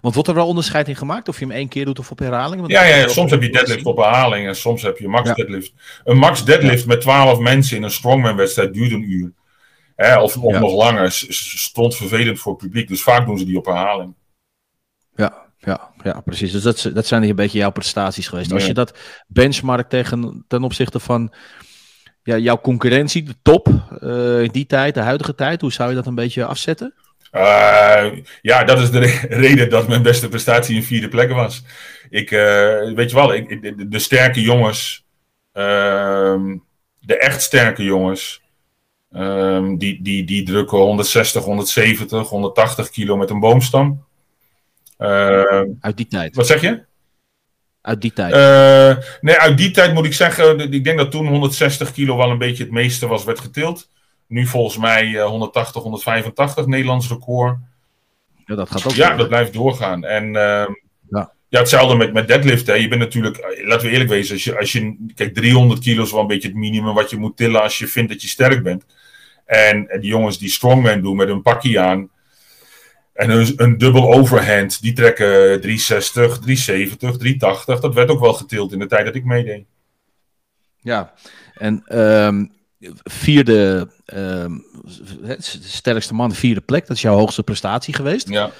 Want 0.00 0.14
wordt 0.14 0.28
er 0.28 0.34
wel 0.34 0.46
onderscheid 0.46 0.88
in 0.88 0.96
gemaakt 0.96 1.28
of 1.28 1.38
je 1.38 1.44
hem 1.44 1.54
één 1.54 1.68
keer 1.68 1.84
doet 1.84 1.98
of 1.98 2.10
op 2.10 2.18
herhaling? 2.18 2.70
ja, 2.70 2.84
ja, 2.84 3.08
soms 3.08 3.30
heb 3.30 3.42
je 3.42 3.50
deadlift 3.50 3.86
op 3.86 3.96
herhaling 3.96 4.46
en 4.46 4.56
soms 4.56 4.82
heb 4.82 4.98
je 4.98 5.08
max 5.08 5.34
deadlift. 5.34 5.72
Een 6.04 6.16
max 6.16 6.44
deadlift 6.44 6.86
met 6.86 7.00
12 7.00 7.38
mensen 7.38 7.76
in 7.76 7.82
een 7.82 7.90
strongman 7.90 8.36
wedstrijd 8.36 8.74
duurt 8.74 8.92
een 8.92 9.10
uur. 9.10 9.32
Hè, 9.96 10.20
of, 10.20 10.36
of 10.36 10.58
nog 10.58 10.72
langer. 10.72 11.12
Stond 11.12 11.96
vervelend 11.96 12.38
voor 12.38 12.52
het 12.52 12.60
publiek. 12.60 12.88
Dus 12.88 13.02
vaak 13.02 13.26
doen 13.26 13.38
ze 13.38 13.44
die 13.44 13.56
op 13.56 13.66
herhaling. 13.66 14.14
Ja, 15.16 15.46
ja, 15.58 15.90
ja, 16.02 16.20
precies. 16.20 16.52
Dus 16.52 16.62
dat, 16.62 16.90
dat 16.94 17.06
zijn 17.06 17.22
een 17.22 17.36
beetje 17.36 17.58
jouw 17.58 17.70
prestaties 17.70 18.28
geweest. 18.28 18.52
Als 18.52 18.66
je 18.66 18.74
dat 18.74 18.98
benchmarkt 19.26 19.90
tegen, 19.90 20.44
ten 20.48 20.64
opzichte 20.64 21.00
van 21.00 21.32
ja, 22.22 22.36
jouw 22.36 22.60
concurrentie, 22.60 23.22
de 23.22 23.34
top, 23.42 23.68
uh, 24.02 24.42
in 24.42 24.50
die 24.50 24.66
tijd, 24.66 24.94
de 24.94 25.00
huidige 25.00 25.34
tijd, 25.34 25.60
hoe 25.60 25.72
zou 25.72 25.88
je 25.88 25.94
dat 25.94 26.06
een 26.06 26.14
beetje 26.14 26.44
afzetten? 26.44 26.94
Uh, 27.32 28.06
ja, 28.42 28.64
dat 28.64 28.78
is 28.80 28.90
de 28.90 29.00
reden 29.44 29.70
dat 29.70 29.88
mijn 29.88 30.02
beste 30.02 30.28
prestatie 30.28 30.76
een 30.76 30.82
vierde 30.82 31.08
plek 31.08 31.30
was. 31.30 31.64
Ik, 32.10 32.30
uh, 32.30 32.94
weet 32.94 33.10
je 33.10 33.16
wel, 33.16 33.34
ik, 33.34 33.62
de, 33.62 33.88
de, 33.88 33.98
sterke 33.98 34.40
jongens, 34.40 35.04
uh, 35.54 36.42
de 37.00 37.18
echt 37.18 37.42
sterke 37.42 37.84
jongens, 37.84 38.42
ehm, 39.10 39.76
die, 39.76 40.02
die, 40.02 40.24
die 40.24 40.42
drukken 40.42 40.78
160, 40.78 41.44
170, 41.44 42.28
180 42.28 42.90
kilo 42.90 43.16
met 43.16 43.30
een 43.30 43.40
boomstam. 43.40 44.04
Ehm, 44.98 45.66
uit 45.80 45.96
die 45.96 46.06
tijd. 46.06 46.36
Wat 46.36 46.46
zeg 46.46 46.60
je? 46.60 46.82
Uit 47.82 48.00
die 48.00 48.12
tijd? 48.12 48.34
Uh, 48.34 49.04
nee, 49.20 49.36
uit 49.36 49.56
die 49.56 49.70
tijd 49.70 49.94
moet 49.94 50.04
ik 50.04 50.12
zeggen, 50.12 50.72
ik 50.72 50.84
denk 50.84 50.98
dat 50.98 51.10
toen 51.10 51.26
160 51.26 51.92
kilo 51.92 52.16
wel 52.16 52.30
een 52.30 52.38
beetje 52.38 52.62
het 52.62 52.72
meeste 52.72 53.06
was, 53.06 53.24
werd 53.24 53.40
getild. 53.40 53.90
Nu 54.26 54.46
volgens 54.46 54.76
mij 54.76 55.20
180, 55.20 55.76
eh, 55.76 55.82
185 55.82 56.66
Nederlands 56.66 57.08
record. 57.08 57.56
Ja, 58.46 58.54
dat 58.54 58.70
gaat 58.70 58.86
ook. 58.86 58.92
Ja, 58.92 59.16
dat 59.16 59.28
blijft 59.28 59.52
doorgaan. 59.52 60.04
En 60.04 60.26
uh, 60.26 60.32
ja. 61.10 61.32
ja, 61.48 61.58
hetzelfde 61.58 61.96
met, 61.96 62.12
met 62.12 62.28
deadlift. 62.28 62.66
Hè. 62.66 62.74
Je 62.74 62.88
bent 62.88 63.00
natuurlijk, 63.00 63.36
eh, 63.36 63.66
laten 63.66 63.86
we 63.86 63.92
eerlijk 63.92 64.10
wezen, 64.10 64.34
als 64.34 64.44
je, 64.44 64.58
als 64.58 64.72
je, 64.72 64.96
kijk, 65.14 65.34
300 65.34 65.80
kilo 65.80 66.02
is 66.02 66.12
wel 66.12 66.20
een 66.20 66.26
beetje 66.26 66.48
het 66.48 66.56
minimum 66.56 66.94
wat 66.94 67.10
je 67.10 67.16
moet 67.16 67.36
tillen 67.36 67.62
als 67.62 67.78
je 67.78 67.86
vindt 67.86 68.12
dat 68.12 68.22
je 68.22 68.28
sterk 68.28 68.62
bent. 68.62 68.84
En, 69.44 69.88
en 69.88 70.00
die 70.00 70.10
jongens 70.10 70.38
die 70.38 70.50
strongman 70.50 71.00
doen 71.00 71.16
met 71.16 71.28
een 71.28 71.42
pakje 71.42 71.80
aan, 71.80 72.08
en 73.12 73.30
een, 73.30 73.52
een 73.56 73.78
dubbel 73.78 74.12
overhand, 74.12 74.82
die 74.82 74.92
trekken 74.92 75.60
360, 75.60 76.38
370, 76.38 77.16
380. 77.16 77.80
Dat 77.80 77.94
werd 77.94 78.10
ook 78.10 78.20
wel 78.20 78.32
getild 78.32 78.72
in 78.72 78.78
de 78.78 78.86
tijd 78.86 79.04
dat 79.04 79.14
ik 79.14 79.24
meedeed. 79.24 79.64
Ja, 80.76 81.12
en 81.54 81.98
um, 81.98 82.52
vierde, 83.02 83.88
um, 84.14 84.64
sterkste 85.48 86.14
man, 86.14 86.32
vierde 86.32 86.60
plek. 86.60 86.86
Dat 86.86 86.96
is 86.96 87.02
jouw 87.02 87.16
hoogste 87.16 87.42
prestatie 87.42 87.94
geweest. 87.94 88.28
Ja. 88.28 88.50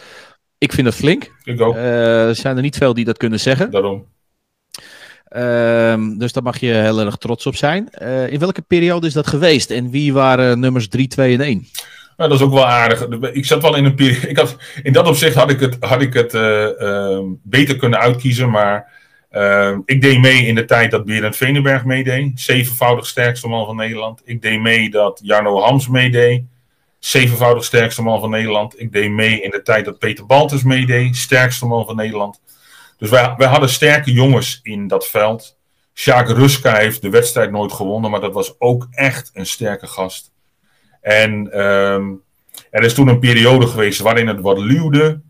Ik 0.59 0.73
vind 0.73 0.87
dat 0.87 0.95
flink. 0.95 1.33
Ik 1.45 1.61
ook. 1.61 1.75
Uh, 1.75 2.29
er 2.29 2.35
zijn 2.35 2.57
er 2.57 2.63
niet 2.63 2.77
veel 2.77 2.95
die 2.95 3.05
dat 3.05 3.17
kunnen 3.17 3.41
zeggen. 3.41 3.71
Daarom. 3.71 4.07
Um, 5.37 6.19
dus 6.19 6.33
daar 6.33 6.43
mag 6.43 6.59
je 6.59 6.73
heel 6.73 7.01
erg 7.01 7.17
trots 7.17 7.47
op 7.47 7.57
zijn. 7.57 7.89
Uh, 8.03 8.33
in 8.33 8.39
welke 8.39 8.63
periode 8.63 9.07
is 9.07 9.13
dat 9.13 9.27
geweest? 9.27 9.71
En 9.71 9.91
wie 9.91 10.13
waren 10.13 10.61
nummers 10.61 10.89
3, 10.89 11.07
2 11.07 11.35
en 11.35 11.41
1? 11.41 11.67
Dat 12.29 12.39
is 12.39 12.47
ook 12.47 12.53
wel 12.53 12.67
aardig. 12.67 13.07
Ik 13.33 13.47
zat 13.47 13.63
wel 13.63 13.77
in 13.77 13.85
een 13.85 13.95
periode. 13.95 14.29
Ik 14.33 14.37
had, 14.37 14.57
in 14.83 14.93
dat 14.93 15.09
opzicht 15.09 15.35
had 15.35 15.51
ik 15.51 15.61
het, 15.61 15.77
had 15.81 16.03
ik 16.03 16.15
het 16.15 16.35
uh, 16.35 16.69
uh, 16.79 17.21
beter 17.43 17.77
kunnen 17.77 17.99
uitkiezen. 17.99 18.51
Maar 18.51 18.93
uh, 19.33 19.77
ik 19.85 20.01
deed 20.01 20.21
mee 20.21 20.47
in 20.47 20.55
de 20.55 20.65
tijd 20.65 20.91
dat 20.91 21.05
Berend 21.05 21.37
Venenberg 21.37 21.85
meedeed. 21.85 22.41
Zevenvoudig 22.41 23.07
sterkste 23.07 23.49
man 23.49 23.67
van 23.67 23.77
Nederland. 23.77 24.23
Ik 24.25 24.43
deed 24.43 24.61
mee 24.61 24.91
dat 24.91 25.21
Jarno 25.23 25.61
Hams 25.61 25.89
meedeed. 25.89 26.43
Zevenvoudig 26.99 27.65
sterkste 27.65 28.03
man 28.03 28.21
van 28.21 28.31
Nederland. 28.31 28.81
Ik 28.81 28.93
deed 28.93 29.11
mee 29.11 29.43
in 29.43 29.51
de 29.51 29.63
tijd 29.63 29.85
dat 29.85 29.99
Peter 29.99 30.27
Baltus 30.27 30.63
meedeed. 30.63 31.17
Sterkste 31.17 31.67
man 31.67 31.87
van 31.87 31.97
Nederland. 31.97 32.41
Dus 32.99 33.11
wij, 33.11 33.35
wij 33.37 33.49
hadden 33.49 33.69
sterke 33.69 34.13
jongens 34.13 34.61
in 34.63 34.87
dat 34.87 35.09
veld. 35.09 35.57
Sjaak 35.95 36.29
Ruska 36.29 36.77
heeft 36.77 37.03
de 37.03 37.11
wedstrijd 37.11 37.51
nooit 37.51 37.73
gewonnen. 37.73 38.11
Maar 38.11 38.21
dat 38.21 38.33
was 38.33 38.55
ook 38.59 38.87
echt 38.91 39.31
een 39.35 39.47
sterke 39.47 39.87
gast. 39.87 40.32
En 41.03 41.61
um, 41.61 42.23
er 42.71 42.83
is 42.83 42.95
toen 42.95 43.09
een 43.09 43.19
periode 43.19 43.67
geweest 43.67 44.01
waarin 44.01 44.27
het 44.27 44.41
wat 44.41 44.59
luwde. 44.59 45.21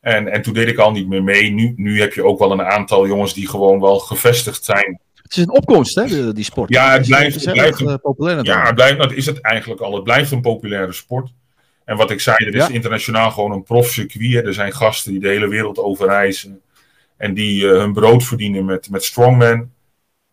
En, 0.00 0.28
en 0.28 0.42
toen 0.42 0.54
deed 0.54 0.68
ik 0.68 0.78
al 0.78 0.90
niet 0.90 1.08
meer 1.08 1.22
mee. 1.22 1.50
Nu, 1.50 1.72
nu 1.76 2.00
heb 2.00 2.12
je 2.12 2.24
ook 2.24 2.38
wel 2.38 2.52
een 2.52 2.62
aantal 2.62 3.06
jongens 3.06 3.34
die 3.34 3.48
gewoon 3.48 3.80
wel 3.80 3.98
gevestigd 3.98 4.64
zijn. 4.64 5.00
Het 5.14 5.36
is 5.36 5.42
een 5.42 5.50
opkomst, 5.50 5.94
hè, 5.94 6.32
die 6.32 6.44
sport. 6.44 6.70
Ja, 6.70 6.92
het 6.92 7.06
blijft, 7.06 7.44
het 7.44 7.52
blijft 7.52 7.80
een, 7.80 8.00
populair. 8.00 8.44
Ja, 8.44 8.66
het 8.66 8.74
blijft, 8.74 8.98
dat 8.98 9.12
is 9.12 9.26
het 9.26 9.40
eigenlijk 9.40 9.80
al. 9.80 9.94
Het 9.94 10.04
blijft 10.04 10.30
een 10.30 10.40
populaire 10.40 10.92
sport. 10.92 11.30
En 11.84 11.96
wat 11.96 12.10
ik 12.10 12.20
zei, 12.20 12.36
er 12.36 12.54
is 12.54 12.68
internationaal 12.68 13.30
gewoon 13.30 13.52
een 13.52 13.62
profcircuit. 13.62 14.46
Er 14.46 14.54
zijn 14.54 14.72
gasten 14.72 15.12
die 15.12 15.20
de 15.20 15.28
hele 15.28 15.48
wereld 15.48 15.78
overreizen. 15.78 16.60
En 17.16 17.34
die 17.34 17.64
uh, 17.64 17.70
hun 17.70 17.92
brood 17.92 18.24
verdienen 18.24 18.64
met, 18.64 18.90
met 18.90 19.04
strongman. 19.04 19.70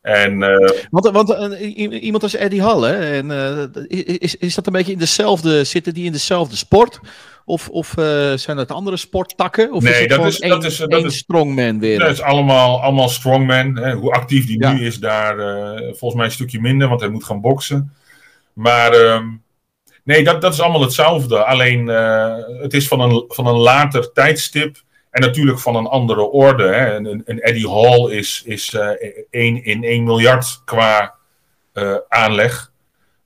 En, 0.05 0.41
uh, 0.41 0.69
want 0.89 1.09
want 1.09 1.29
uh, 1.29 2.03
iemand 2.03 2.23
als 2.23 2.35
Eddie 2.35 2.61
Hall, 2.61 2.81
hè, 2.81 3.17
en, 3.17 3.29
uh, 3.29 4.17
is, 4.19 4.35
is 4.35 4.55
dat 4.55 4.67
een 4.67 4.73
beetje 4.73 4.91
in 4.91 4.97
dezelfde, 4.97 5.63
zitten 5.63 5.93
die 5.93 6.05
in 6.05 6.11
dezelfde 6.11 6.55
sport? 6.55 6.99
Of, 7.45 7.69
of 7.69 7.93
zijn 8.35 8.57
dat 8.57 8.71
andere 8.71 8.97
sporttakken? 8.97 9.73
Of 9.73 9.83
nee, 9.83 9.93
is 9.93 9.99
het 9.99 10.09
dat, 10.09 10.25
is, 10.25 10.39
dat 10.39 10.63
is 10.63 10.77
dat 10.77 11.03
is 11.03 11.17
strongman 11.17 11.79
weer. 11.79 11.99
Dat 11.99 12.09
is 12.09 12.21
allemaal, 12.21 12.81
allemaal 12.81 13.09
strongman. 13.09 13.77
Hè. 13.77 13.93
Hoe 13.93 14.11
actief 14.11 14.45
die 14.45 14.59
ja. 14.59 14.73
nu 14.73 14.85
is, 14.85 14.99
daar 14.99 15.35
volgens 15.85 16.13
mij 16.13 16.25
een 16.25 16.31
stukje 16.31 16.61
minder, 16.61 16.87
want 16.87 17.01
hij 17.01 17.09
moet 17.09 17.23
gaan 17.23 17.41
boksen. 17.41 17.93
Maar 18.53 18.91
ehm, 18.91 19.25
nee, 20.03 20.23
dat, 20.23 20.41
dat 20.41 20.53
is 20.53 20.61
allemaal 20.61 20.81
hetzelfde. 20.81 21.45
Alleen 21.45 21.87
het 22.61 22.73
is 22.73 22.87
van 22.87 22.99
een, 22.99 23.25
van 23.27 23.47
een 23.47 23.59
later 23.59 24.11
tijdstip 24.11 24.83
en 25.15 25.21
natuurlijk 25.21 25.59
van 25.59 25.75
een 25.75 25.87
andere 25.87 26.21
orde. 26.21 26.63
Hè. 26.63 26.95
Een, 26.95 27.21
een 27.25 27.39
Eddie 27.39 27.69
Hall 27.69 28.11
is, 28.11 28.41
is 28.45 28.73
uh, 28.73 28.89
1 29.29 29.63
in 29.63 29.83
1 29.83 30.03
miljard 30.03 30.61
qua 30.65 31.15
uh, 31.73 31.95
aanleg. 32.07 32.71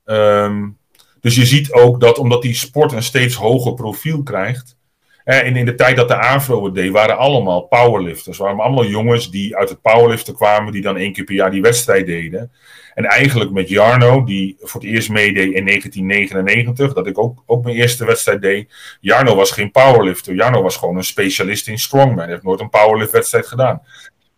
Um, 0.04 0.78
dus 1.20 1.34
je 1.34 1.46
ziet 1.46 1.72
ook 1.72 2.00
dat 2.00 2.18
omdat 2.18 2.42
die 2.42 2.54
sport 2.54 2.92
een 2.92 3.02
steeds 3.02 3.34
hoger 3.34 3.74
profiel 3.74 4.22
krijgt. 4.22 4.76
En 5.24 5.56
in 5.56 5.64
de 5.64 5.74
tijd 5.74 5.96
dat 5.96 6.08
de 6.08 6.16
Afro 6.16 6.64
het 6.64 6.74
deed, 6.74 6.92
waren 6.92 7.18
allemaal 7.18 7.60
powerlifters. 7.60 8.38
waren 8.38 8.60
allemaal 8.60 8.86
jongens 8.86 9.30
die 9.30 9.56
uit 9.56 9.68
het 9.68 9.82
powerliften 9.82 10.34
kwamen, 10.34 10.72
die 10.72 10.82
dan 10.82 10.96
één 10.96 11.12
keer 11.12 11.24
per 11.24 11.34
jaar 11.34 11.50
die 11.50 11.62
wedstrijd 11.62 12.06
deden. 12.06 12.52
En 13.00 13.06
eigenlijk 13.06 13.50
met 13.50 13.68
Jarno, 13.68 14.24
die 14.24 14.56
voor 14.60 14.80
het 14.80 14.90
eerst 14.90 15.08
meedeed 15.08 15.52
in 15.52 15.66
1999, 15.66 16.92
dat 16.92 17.06
ik 17.06 17.18
ook, 17.18 17.42
ook 17.46 17.64
mijn 17.64 17.76
eerste 17.76 18.04
wedstrijd 18.04 18.42
deed. 18.42 18.72
Jarno 19.00 19.34
was 19.34 19.50
geen 19.50 19.70
powerlifter. 19.70 20.34
Jarno 20.34 20.62
was 20.62 20.76
gewoon 20.76 20.96
een 20.96 21.04
specialist 21.04 21.68
in 21.68 21.78
strongman. 21.78 22.18
Hij 22.18 22.28
heeft 22.28 22.42
nooit 22.42 22.60
een 22.60 22.70
powerlift 22.70 23.12
wedstrijd 23.12 23.46
gedaan. 23.46 23.82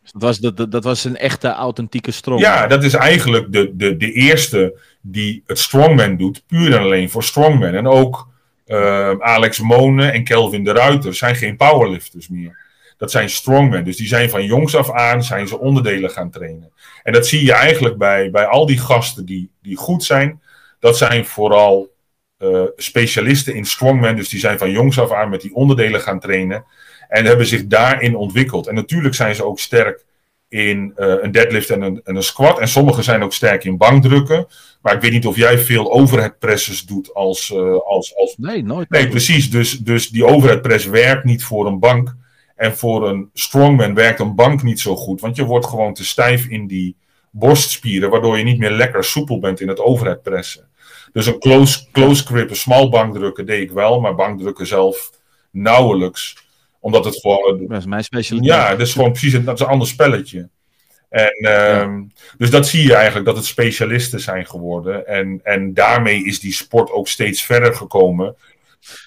Dat 0.03 0.23
was, 0.23 0.39
dat, 0.39 0.73
dat 0.73 0.85
was 0.85 1.05
een 1.05 1.17
echte 1.17 1.49
authentieke 1.49 2.11
strongman. 2.11 2.51
Ja, 2.51 2.67
dat 2.67 2.85
is 2.85 2.95
eigenlijk 2.95 3.53
de, 3.53 3.77
de, 3.77 3.97
de 3.97 4.13
eerste 4.13 4.81
die 5.01 5.43
het 5.47 5.59
strongman 5.59 6.17
doet, 6.17 6.45
puur 6.47 6.75
en 6.75 6.81
alleen 6.81 7.11
voor 7.11 7.25
strongman. 7.25 7.75
En 7.75 7.87
ook 7.87 8.29
uh, 8.67 9.11
Alex 9.19 9.61
Monen 9.61 10.13
en 10.13 10.25
Kelvin 10.25 10.65
de 10.65 10.73
Ruiter 10.73 11.15
zijn 11.15 11.37
geen 11.37 11.57
powerlifters 11.57 12.29
meer. 12.29 12.62
Dat 13.03 13.11
zijn 13.11 13.31
strongmen. 13.31 13.85
Dus 13.85 13.97
die 13.97 14.07
zijn 14.07 14.31
van 14.31 14.45
jongs 14.45 14.77
af 14.77 14.91
aan 14.91 15.25
zijn 15.25 15.49
ze 15.49 15.59
onderdelen 15.59 16.11
gaan 16.11 16.31
trainen. 16.31 16.73
En 17.03 17.13
dat 17.13 17.27
zie 17.27 17.45
je 17.45 17.53
eigenlijk 17.53 17.99
bij, 17.99 18.31
bij 18.31 18.47
al 18.47 18.67
die 18.67 18.79
gasten 18.79 19.25
die, 19.25 19.51
die 19.63 19.77
goed 19.77 20.05
zijn. 20.05 20.43
Dat 20.81 20.97
zijn 20.97 21.25
vooral 21.25 21.95
uh, 22.39 22.63
specialisten 22.77 23.55
in 23.55 23.65
strongman. 23.65 24.17
Dus 24.17 24.29
die 24.29 24.41
zijn 24.41 24.59
van 24.59 24.71
jongs 24.71 24.99
af 24.99 25.13
aan 25.13 25.31
met 25.31 25.41
die 25.41 25.55
onderdelen 25.55 26.01
gaan 26.01 26.21
trainen. 26.21 26.65
En 27.09 27.25
hebben 27.25 27.47
zich 27.47 27.67
daarin 27.67 28.17
ontwikkeld. 28.17 28.67
En 28.67 28.75
natuurlijk 28.75 29.15
zijn 29.15 29.35
ze 29.35 29.45
ook 29.45 29.59
sterk 29.59 30.05
in 30.49 30.93
uh, 30.97 31.15
een 31.21 31.33
deadlift 31.33 31.71
en 31.71 31.83
een, 31.83 32.01
en 32.05 32.17
een 32.17 32.23
squat. 32.23 32.59
En 32.59 32.69
sommigen 32.69 33.05
zijn 33.05 33.23
ook 33.23 33.33
sterk 33.33 33.65
in 33.65 33.77
bankdrukken. 33.77 34.47
Maar 34.83 34.95
ik 34.95 35.01
weet 35.01 35.13
niet 35.13 35.27
of 35.27 35.37
jij 35.37 35.59
veel 35.59 35.93
overhead 35.93 36.39
presses 36.39 36.83
doet 36.83 37.15
als... 37.15 37.51
Uh, 37.51 37.79
als, 37.79 38.17
als... 38.17 38.35
Nee, 38.37 38.63
nooit. 38.63 38.91
Nee, 38.91 39.09
precies. 39.09 39.51
Dus, 39.51 39.79
dus 39.79 40.09
die 40.09 40.25
overhead 40.25 40.63
press 40.63 40.87
werkt 40.87 41.25
niet 41.25 41.45
voor 41.45 41.67
een 41.67 41.79
bank. 41.79 42.21
En 42.63 42.77
voor 42.77 43.09
een 43.09 43.31
strongman 43.33 43.95
werkt 43.95 44.21
een 44.21 44.35
bank 44.35 44.63
niet 44.63 44.81
zo 44.81 44.97
goed. 44.97 45.21
Want 45.21 45.37
je 45.37 45.45
wordt 45.45 45.67
gewoon 45.67 45.95
te 45.95 46.05
stijf 46.05 46.47
in 46.47 46.67
die 46.67 46.97
borstspieren. 47.31 48.11
Waardoor 48.11 48.39
je 48.39 48.45
niet 48.45 48.59
meer 48.59 48.71
lekker 48.71 49.05
soepel 49.05 49.39
bent 49.39 49.61
in 49.61 49.69
het 49.69 49.81
overhead 49.81 50.23
pressen. 50.23 50.69
Dus 51.13 51.27
een 51.27 51.39
close, 51.39 51.87
close 51.93 52.25
grip, 52.25 52.51
een 52.51 52.57
small 52.57 52.89
bankdrukken 52.89 53.47
deed 53.47 53.63
ik 53.63 53.71
wel. 53.71 54.01
Maar 54.01 54.15
bankdrukken 54.15 54.67
zelf 54.67 55.11
nauwelijks 55.51 56.37
omdat 56.81 57.05
het 57.05 57.17
gewoon. 57.21 57.67
Dat 57.67 57.79
is 57.79 57.87
mijn 57.87 58.05
specialiteit. 58.05 58.61
Ja, 58.61 58.71
dat 58.71 58.87
is 58.87 58.93
gewoon 58.93 59.11
precies 59.11 59.33
een, 59.33 59.45
dat 59.45 59.55
is 59.55 59.67
een 59.67 59.73
ander 59.73 59.89
spelletje. 59.89 60.49
En, 61.09 61.37
ja. 61.41 61.81
Ehm, 61.81 62.03
dus 62.39 62.51
dat 62.51 62.67
zie 62.67 62.87
je 62.87 62.95
eigenlijk, 62.95 63.27
dat 63.27 63.37
het 63.37 63.45
specialisten 63.45 64.21
zijn 64.21 64.47
geworden. 64.47 65.07
En, 65.07 65.41
en 65.43 65.75
daarmee 65.75 66.25
is 66.25 66.41
die 66.41 66.53
sport 66.53 66.91
ook 66.91 67.09
steeds 67.09 67.43
verder 67.43 67.75
gekomen. 67.75 68.37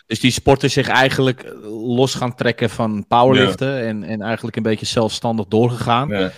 Dus 0.08 0.20
die 0.20 0.32
sporten 0.32 0.72
zich 0.72 0.88
eigenlijk 0.88 1.56
los 1.64 2.16
gaan 2.16 2.36
trekken 2.36 2.70
van 2.70 3.06
powerliften. 3.08 3.72
Ja. 3.72 3.80
En, 3.80 4.04
en 4.04 4.22
eigenlijk 4.22 4.56
een 4.56 4.64
beetje 4.64 4.86
zelfstandig 4.86 5.46
doorgegaan. 5.46 6.10
Ja. 6.10 6.32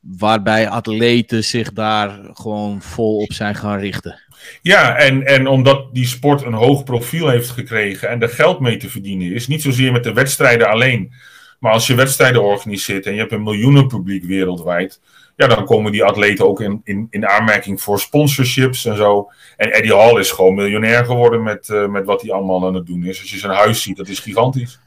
waarbij 0.00 0.68
atleten 0.68 1.44
zich 1.44 1.72
daar 1.72 2.20
gewoon 2.32 2.82
vol 2.82 3.16
op 3.16 3.32
zijn 3.32 3.54
gaan 3.54 3.78
richten. 3.78 4.20
Ja, 4.62 4.96
en, 4.96 5.26
en 5.26 5.46
omdat 5.46 5.94
die 5.94 6.06
sport 6.06 6.42
een 6.42 6.52
hoog 6.52 6.84
profiel 6.84 7.28
heeft 7.28 7.50
gekregen 7.50 8.08
en 8.08 8.22
er 8.22 8.28
geld 8.28 8.60
mee 8.60 8.76
te 8.76 8.90
verdienen 8.90 9.32
is, 9.32 9.46
niet 9.46 9.62
zozeer 9.62 9.92
met 9.92 10.04
de 10.04 10.12
wedstrijden 10.12 10.68
alleen, 10.68 11.12
maar 11.58 11.72
als 11.72 11.86
je 11.86 11.94
wedstrijden 11.94 12.42
organiseert 12.42 13.06
en 13.06 13.12
je 13.12 13.18
hebt 13.18 13.32
een 13.32 13.42
miljoenen 13.42 13.86
publiek 13.86 14.24
wereldwijd, 14.24 15.00
ja, 15.36 15.46
dan 15.46 15.64
komen 15.64 15.92
die 15.92 16.04
atleten 16.04 16.46
ook 16.46 16.60
in, 16.60 16.80
in, 16.84 17.06
in 17.10 17.26
aanmerking 17.26 17.82
voor 17.82 18.00
sponsorships 18.00 18.84
en 18.84 18.96
zo. 18.96 19.30
En 19.56 19.72
Eddie 19.72 19.94
Hall 19.94 20.18
is 20.18 20.30
gewoon 20.30 20.54
miljonair 20.54 21.04
geworden 21.04 21.42
met, 21.42 21.68
uh, 21.68 21.88
met 21.88 22.04
wat 22.04 22.22
hij 22.22 22.32
allemaal 22.32 22.66
aan 22.66 22.74
het 22.74 22.86
doen 22.86 23.04
is. 23.04 23.20
Als 23.20 23.30
je 23.30 23.38
zijn 23.38 23.52
huis 23.52 23.82
ziet, 23.82 23.96
dat 23.96 24.08
is 24.08 24.18
gigantisch. 24.18 24.80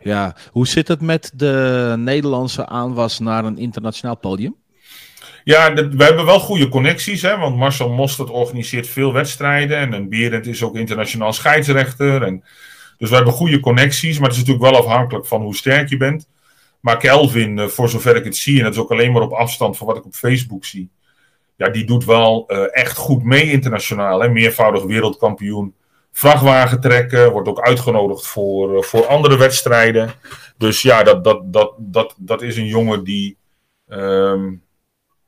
Ja, 0.00 0.36
hoe 0.50 0.66
zit 0.66 0.88
het 0.88 1.00
met 1.00 1.32
de 1.34 1.94
Nederlandse 1.98 2.66
aanwas 2.66 3.18
naar 3.18 3.44
een 3.44 3.58
internationaal 3.58 4.16
podium? 4.16 4.56
Ja, 5.44 5.74
we 5.74 6.04
hebben 6.04 6.24
wel 6.24 6.40
goede 6.40 6.68
connecties, 6.68 7.22
hè, 7.22 7.38
want 7.38 7.56
Marcel 7.56 7.90
Mostert 7.90 8.30
organiseert 8.30 8.86
veel 8.86 9.12
wedstrijden 9.12 9.78
en 9.78 9.92
een 9.92 10.08
Berend 10.08 10.46
is 10.46 10.62
ook 10.62 10.76
internationaal 10.76 11.32
scheidsrechter. 11.32 12.22
En, 12.22 12.44
dus 12.98 13.08
we 13.08 13.16
hebben 13.16 13.32
goede 13.32 13.60
connecties, 13.60 14.18
maar 14.18 14.28
het 14.28 14.38
is 14.38 14.44
natuurlijk 14.44 14.70
wel 14.70 14.80
afhankelijk 14.80 15.26
van 15.26 15.42
hoe 15.42 15.56
sterk 15.56 15.88
je 15.88 15.96
bent. 15.96 16.28
Maar 16.86 16.96
Kelvin, 16.96 17.58
eh, 17.58 17.66
voor 17.66 17.88
zover 17.88 18.16
ik 18.16 18.24
het 18.24 18.36
zie, 18.36 18.58
en 18.58 18.64
dat 18.64 18.72
is 18.72 18.78
ook 18.78 18.90
alleen 18.90 19.12
maar 19.12 19.22
op 19.22 19.32
afstand 19.32 19.76
van 19.76 19.86
wat 19.86 19.96
ik 19.96 20.04
op 20.04 20.14
Facebook 20.14 20.64
zie, 20.64 20.90
ja, 21.56 21.68
die 21.68 21.84
doet 21.84 22.04
wel 22.04 22.44
uh, 22.48 22.58
echt 22.70 22.96
goed 22.96 23.24
mee 23.24 23.50
internationaal. 23.50 24.20
Hè? 24.20 24.28
Meervoudig 24.28 24.84
wereldkampioen 24.84 25.74
vrachtwagen 26.12 26.80
trekken, 26.80 27.32
wordt 27.32 27.48
ook 27.48 27.60
uitgenodigd 27.60 28.26
voor, 28.26 28.76
uh, 28.76 28.82
voor 28.82 29.06
andere 29.06 29.36
wedstrijden. 29.36 30.14
Dus 30.56 30.82
ja, 30.82 31.02
dat, 31.02 31.24
dat, 31.24 31.52
dat, 31.52 31.74
dat, 31.78 32.14
dat 32.18 32.42
is 32.42 32.56
een 32.56 32.66
jongen 32.66 33.04
die 33.04 33.36
um, 33.88 34.62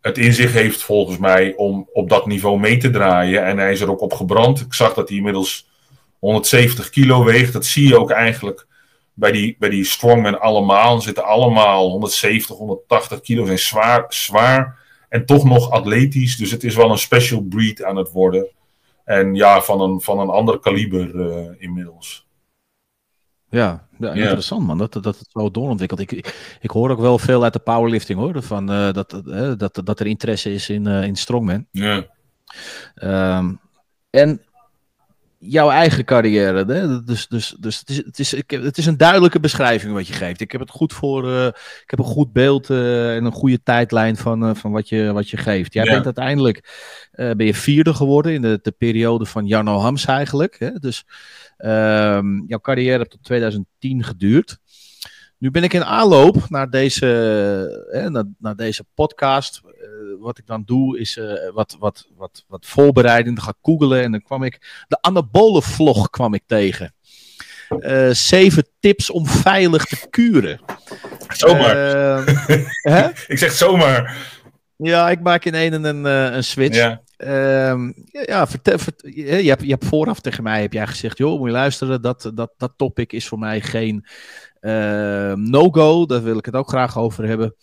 het 0.00 0.18
in 0.18 0.32
zich 0.32 0.52
heeft 0.52 0.82
volgens 0.82 1.18
mij 1.18 1.54
om 1.56 1.88
op 1.92 2.08
dat 2.08 2.26
niveau 2.26 2.58
mee 2.58 2.76
te 2.76 2.90
draaien. 2.90 3.44
En 3.44 3.58
hij 3.58 3.72
is 3.72 3.80
er 3.80 3.90
ook 3.90 4.00
op 4.00 4.12
gebrand. 4.12 4.60
Ik 4.60 4.74
zag 4.74 4.94
dat 4.94 5.08
hij 5.08 5.16
inmiddels 5.16 5.68
170 6.18 6.90
kilo 6.90 7.24
weegt. 7.24 7.52
Dat 7.52 7.66
zie 7.66 7.88
je 7.88 7.98
ook 7.98 8.10
eigenlijk 8.10 8.67
bij 9.18 9.32
die, 9.32 9.56
bij 9.58 9.68
die 9.68 9.84
strongmen 9.84 10.40
allemaal. 10.40 11.00
Zitten 11.00 11.24
allemaal 11.24 11.90
170, 11.90 12.56
180 12.56 13.20
kilo. 13.20 13.46
Zijn 13.46 13.58
zwaar, 13.58 14.04
zwaar 14.08 14.78
en 15.08 15.26
toch 15.26 15.44
nog 15.44 15.70
atletisch. 15.70 16.36
Dus 16.36 16.50
het 16.50 16.64
is 16.64 16.74
wel 16.74 16.90
een 16.90 16.98
special 16.98 17.42
breed 17.42 17.84
aan 17.84 17.96
het 17.96 18.10
worden. 18.10 18.48
En 19.04 19.34
ja, 19.34 19.60
van 19.60 19.80
een, 19.80 20.00
van 20.00 20.18
een 20.18 20.28
ander 20.28 20.58
kaliber 20.58 21.14
uh, 21.14 21.46
inmiddels. 21.58 22.26
Ja, 23.50 23.88
ja, 23.98 24.12
interessant 24.12 24.66
man, 24.66 24.78
dat, 24.78 24.92
dat 24.92 25.04
het 25.04 25.28
zo 25.30 25.50
doorontwikkelt. 25.50 26.00
Ik, 26.00 26.12
ik, 26.12 26.58
ik, 26.60 26.70
hoor 26.70 26.90
ook 26.90 27.00
wel 27.00 27.18
veel 27.18 27.44
uit 27.44 27.52
de 27.52 27.58
powerlifting 27.58 28.18
hoor, 28.18 28.42
van, 28.42 28.70
uh, 28.70 28.92
dat, 28.92 29.22
uh, 29.26 29.52
dat, 29.56 29.80
dat 29.84 30.00
er 30.00 30.06
interesse 30.06 30.52
is 30.52 30.68
in, 30.68 30.86
in 30.86 31.16
strongman. 31.16 31.66
Ja. 31.70 32.06
Um, 33.38 33.60
en 34.10 34.42
jouw 35.38 35.70
eigen 35.70 36.04
carrière, 36.04 36.64
hè? 36.64 37.02
dus, 37.04 37.26
dus, 37.28 37.56
dus 37.60 37.78
het, 37.78 37.88
is, 37.88 37.96
het, 37.96 38.18
is, 38.18 38.34
ik, 38.34 38.50
het 38.50 38.78
is 38.78 38.86
een 38.86 38.96
duidelijke 38.96 39.40
beschrijving 39.40 39.92
wat 39.92 40.06
je 40.06 40.12
geeft. 40.12 40.40
Ik 40.40 40.52
heb 40.52 40.60
het 40.60 40.70
goed 40.70 40.92
voor, 40.92 41.28
ik 41.82 41.90
heb 41.90 41.98
een 41.98 42.04
goed 42.04 42.32
beeld 42.32 42.70
en 42.70 43.24
een 43.24 43.32
goede 43.32 43.62
tijdlijn 43.62 44.16
van, 44.16 44.56
van 44.56 44.70
wat, 44.70 44.88
je, 44.88 45.12
wat 45.12 45.30
je 45.30 45.36
geeft. 45.36 45.72
Jij 45.72 45.84
ja. 45.84 45.92
bent 45.92 46.04
uiteindelijk, 46.04 46.68
ben 47.10 47.44
je 47.44 47.54
vierde 47.54 47.94
geworden 47.94 48.32
in 48.32 48.42
de, 48.42 48.58
de 48.62 48.72
periode 48.72 49.26
van 49.26 49.46
Jarno 49.46 49.78
Hams 49.78 50.04
eigenlijk. 50.04 50.56
Hè? 50.58 50.70
Dus 50.70 51.04
Um, 51.58 52.44
jouw 52.46 52.60
carrière 52.60 52.98
heeft 52.98 53.10
tot 53.10 53.22
2010 53.22 54.04
geduurd. 54.04 54.58
Nu 55.38 55.50
ben 55.50 55.62
ik 55.62 55.72
in 55.72 55.84
aanloop 55.84 56.48
naar 56.48 56.70
deze, 56.70 57.06
hè, 57.90 58.10
naar, 58.10 58.24
naar, 58.38 58.56
deze 58.56 58.84
podcast. 58.94 59.60
Wat 60.18 60.38
ik 60.38 60.46
dan 60.46 60.62
doe 60.66 60.98
is 60.98 61.16
uh, 61.16 61.32
wat, 61.52 61.76
wat, 61.78 62.08
wat, 62.16 62.44
wat 62.48 62.66
voorbereiding. 62.66 63.36
Dan 63.36 63.44
ga 63.44 63.50
ik 63.50 63.56
googlen 63.62 64.02
en 64.02 64.10
dan 64.10 64.22
kwam 64.22 64.42
ik 64.42 64.84
de 64.88 64.98
anabole 65.00 65.62
vlog 65.62 66.10
kwam 66.10 66.34
ik 66.34 66.42
tegen. 66.46 66.94
Uh, 67.78 68.10
zeven 68.10 68.68
tips 68.80 69.10
om 69.10 69.26
veilig 69.26 69.84
te 69.84 70.08
kuren. 70.10 70.60
Zomaar. 71.28 71.76
Ehm, 72.82 73.10
ik 73.26 73.38
zeg 73.38 73.52
zomaar. 73.52 74.16
Ja, 74.76 75.10
ik 75.10 75.20
maak 75.20 75.44
in 75.44 75.54
een 75.54 75.84
een, 75.84 76.04
een 76.04 76.44
switch. 76.44 76.76
Ja. 76.76 77.02
Um, 77.70 77.94
ja, 78.04 78.46
vertel, 78.46 78.78
vertel, 78.78 79.10
je, 79.10 79.48
hebt, 79.48 79.62
je 79.62 79.70
hebt 79.70 79.84
vooraf 79.84 80.20
tegen 80.20 80.42
mij 80.42 80.60
heb 80.60 80.72
jij 80.72 80.86
gezegd, 80.86 81.18
joh, 81.18 81.38
moet 81.38 81.46
je 81.46 81.52
luisteren, 81.52 82.02
dat, 82.02 82.30
dat, 82.34 82.52
dat 82.56 82.72
topic 82.76 83.12
is 83.12 83.28
voor 83.28 83.38
mij 83.38 83.60
geen 83.60 84.06
uh, 84.60 85.32
no-go, 85.32 86.06
daar 86.06 86.22
wil 86.22 86.38
ik 86.38 86.44
het 86.44 86.54
ook 86.54 86.68
graag 86.68 86.98
over 86.98 87.26
hebben. 87.26 87.54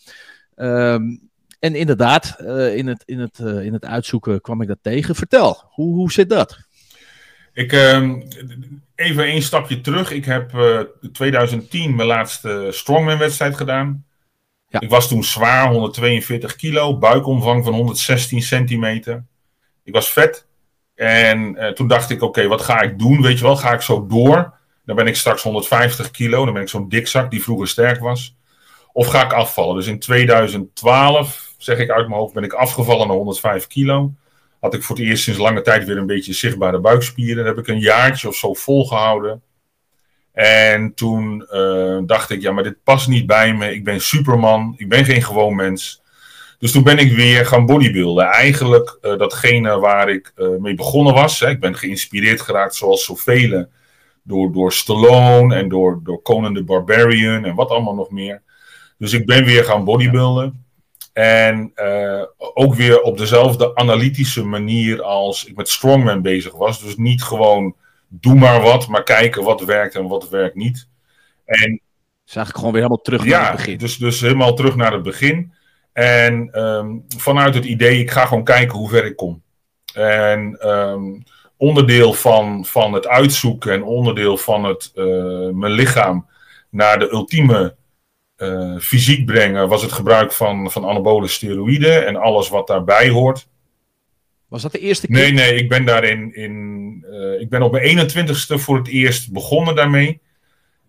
Um, 0.56 1.30
en 1.66 1.76
inderdaad, 1.76 2.36
uh, 2.42 2.76
in, 2.76 2.88
het, 2.88 3.04
in, 3.06 3.20
het, 3.20 3.40
uh, 3.40 3.66
in 3.66 3.74
het 3.74 3.86
uitzoeken 3.86 4.42
kwam 4.42 4.62
ik 4.62 4.68
dat 4.68 4.78
tegen. 4.82 5.16
Vertel, 5.16 5.64
hoe, 5.70 5.96
hoe 5.96 6.12
zit 6.12 6.30
dat? 6.30 6.60
Ik, 7.54 7.72
uh, 7.72 8.12
even 8.96 9.30
een 9.30 9.42
stapje 9.42 9.82
terug. 9.82 10.12
Ik 10.12 10.26
heb 10.26 10.54
in 11.02 11.12
2010 11.12 11.96
mijn 11.96 12.08
laatste 12.08 12.68
strongman-wedstrijd 12.72 13.58
gedaan. 13.58 14.06
Ja. 14.68 14.80
Ik 14.80 14.90
was 14.90 15.08
toen 15.08 15.24
zwaar, 15.24 15.72
142 15.72 16.56
kilo, 16.56 16.98
buikomvang 16.98 17.64
van 17.64 17.74
116 17.74 18.42
centimeter. 18.42 19.24
Ik 19.84 19.94
was 19.94 20.12
vet. 20.12 20.46
En 20.96 21.56
uh, 21.56 21.68
toen 21.68 21.88
dacht 21.88 22.10
ik, 22.10 22.22
oké, 22.22 22.48
wat 22.48 22.62
ga 22.62 22.82
ik 22.82 23.00
doen? 23.00 23.22
Weet 23.22 23.38
je 23.38 23.44
wel, 23.44 23.56
ga 23.56 23.74
ik 23.74 23.82
zo 23.82 24.08
door? 24.08 24.54
Dan 24.86 24.96
ben 24.96 25.08
ik 25.08 25.16
straks 25.16 25.44
150 25.44 26.12
kilo, 26.12 26.46
dan 26.46 26.54
ben 26.54 26.64
ik 26.64 26.70
zo'n 26.70 26.90
dikzak 26.90 27.32
die 27.32 27.44
vroeger 27.44 27.68
sterk 27.68 28.00
was. 28.00 28.36
Of 28.94 29.08
ga 29.08 29.24
ik 29.24 29.34
afvallen? 29.34 29.76
Dus 29.76 29.88
in 29.88 30.00
2012, 30.00 31.45
zeg 31.58 31.78
ik 31.78 31.90
uit 31.90 32.08
mijn 32.08 32.20
hoofd, 32.20 32.34
ben 32.34 32.44
ik 32.44 32.54
afgevallen 32.54 33.08
naar 33.08 33.16
105 33.16 33.68
kilo. 33.68 34.12
Had 34.60 34.74
ik 34.74 34.84
voor 34.84 34.96
het 34.96 35.06
eerst 35.06 35.24
sinds 35.24 35.40
lange 35.40 35.62
tijd 35.62 35.86
weer 35.86 35.98
een 35.98 36.06
beetje 36.06 36.34
zichtbare 36.34 36.80
buikspieren. 36.80 37.46
Dat 37.46 37.56
heb 37.56 37.68
ik 37.68 37.74
een 37.74 37.80
jaartje 37.80 38.28
of 38.28 38.36
zo 38.36 38.54
volgehouden. 38.54 39.42
En 40.36 40.94
toen 40.94 41.48
uh, 41.52 41.98
dacht 42.06 42.30
ik, 42.30 42.42
ja, 42.42 42.52
maar 42.52 42.64
dit 42.64 42.84
past 42.84 43.08
niet 43.08 43.26
bij 43.26 43.54
me. 43.54 43.74
Ik 43.74 43.84
ben 43.84 44.02
superman, 44.02 44.74
ik 44.78 44.90
ben 44.90 45.06
geen 45.06 45.24
gewoon 45.24 45.56
mens. 45.56 46.02
Dus 46.60 46.72
toen 46.72 46.84
ben 46.84 46.98
ik 46.98 47.12
weer 47.12 47.46
gaan 47.46 47.66
bodybuilden. 47.66 48.26
Eigenlijk 48.26 48.98
uh, 49.02 49.18
datgene 49.18 49.80
waar 49.80 50.10
ik 50.10 50.32
uh, 50.36 50.58
mee 50.60 50.76
begonnen 50.76 51.14
was. 51.14 51.40
Hè. 51.40 51.50
Ik 51.50 51.60
ben 51.60 51.76
geïnspireerd 51.76 52.42
geraakt, 52.42 52.76
zoals 52.76 53.06
zoveel, 53.06 53.66
door, 54.24 54.52
door 54.52 54.74
Stallone 54.74 55.56
en 55.56 55.70
door, 55.70 56.00
door 56.04 56.22
Conan 56.22 56.54
the 56.54 56.64
Barbarian 56.64 57.46
en 57.46 57.56
wat 57.56 57.70
allemaal 57.70 57.96
nog 57.96 58.12
meer. 58.12 58.42
Dus 58.98 59.14
ik 59.14 59.26
ben 59.26 59.46
weer 59.46 59.64
gaan 59.64 59.84
bodybuilden. 59.84 60.65
En 61.16 61.72
uh, 61.76 62.24
ook 62.38 62.74
weer 62.74 63.02
op 63.02 63.18
dezelfde 63.18 63.76
analytische 63.76 64.44
manier 64.44 65.02
als 65.02 65.46
ik 65.46 65.56
met 65.56 65.70
Strongman 65.70 66.22
bezig 66.22 66.56
was. 66.56 66.82
Dus 66.82 66.96
niet 66.96 67.24
gewoon 67.24 67.76
doe 68.08 68.36
maar 68.36 68.62
wat, 68.62 68.88
maar 68.88 69.04
kijken 69.04 69.44
wat 69.44 69.62
werkt 69.62 69.96
en 69.96 70.08
wat 70.08 70.30
werkt 70.30 70.56
niet. 70.56 70.88
En, 71.46 71.82
dus 72.26 72.36
eigenlijk 72.36 72.58
gewoon 72.58 72.72
weer 72.72 72.82
helemaal 72.82 73.02
terug 73.02 73.26
ja, 73.26 73.40
naar 73.40 73.48
het 73.48 73.58
begin. 73.58 73.78
Dus, 73.78 73.98
dus 73.98 74.22
helemaal 74.22 74.54
terug 74.54 74.76
naar 74.76 74.94
het 74.94 75.04
begin. 75.04 75.54
En 75.94 76.62
um, 76.62 77.06
vanuit 77.18 77.56
het 77.56 77.66
idee, 77.66 78.00
ik 78.00 78.12
ga 78.12 78.26
gewoon 78.26 78.44
kijken 78.44 78.78
hoe 78.78 78.90
ver 78.90 79.06
ik 79.06 79.16
kom. 79.16 79.42
En 79.94 80.70
um, 80.70 81.24
onderdeel 81.58 82.14
van, 82.14 82.66
van 82.66 82.94
het 82.94 83.08
uitzoeken 83.08 83.74
en 83.74 83.84
onderdeel 83.84 84.38
van 84.38 84.64
het, 84.64 84.92
uh, 84.96 85.50
mijn 85.50 85.72
lichaam 85.72 86.28
naar 86.70 87.00
de 87.00 87.12
ultieme 87.12 87.76
uh, 88.38 88.80
fysiek 88.80 89.26
brengen, 89.26 89.68
was 89.68 89.82
het 89.82 89.92
gebruik 89.92 90.32
van, 90.32 90.72
van 90.72 90.86
anabole 90.86 91.28
steroïden 91.28 92.06
en 92.06 92.16
alles 92.16 92.50
wat 92.50 92.68
daarbij 92.68 93.10
hoort. 93.10 93.48
Was 94.48 94.62
dat 94.62 94.72
de 94.72 94.80
eerste 94.80 95.08
keer? 95.08 95.16
Nee, 95.16 95.32
nee, 95.32 95.56
ik 95.56 95.70
ben 95.70 95.86
daarin 95.86 96.36
in. 96.36 97.06
Uh, 97.10 97.42
ik 97.42 97.50
ben 97.50 97.62
op 97.62 97.72
mijn 97.72 98.10
21ste 98.10 98.60
voor 98.60 98.78
het 98.78 98.88
eerst 98.88 99.32
begonnen 99.32 99.76
daarmee. 99.76 100.22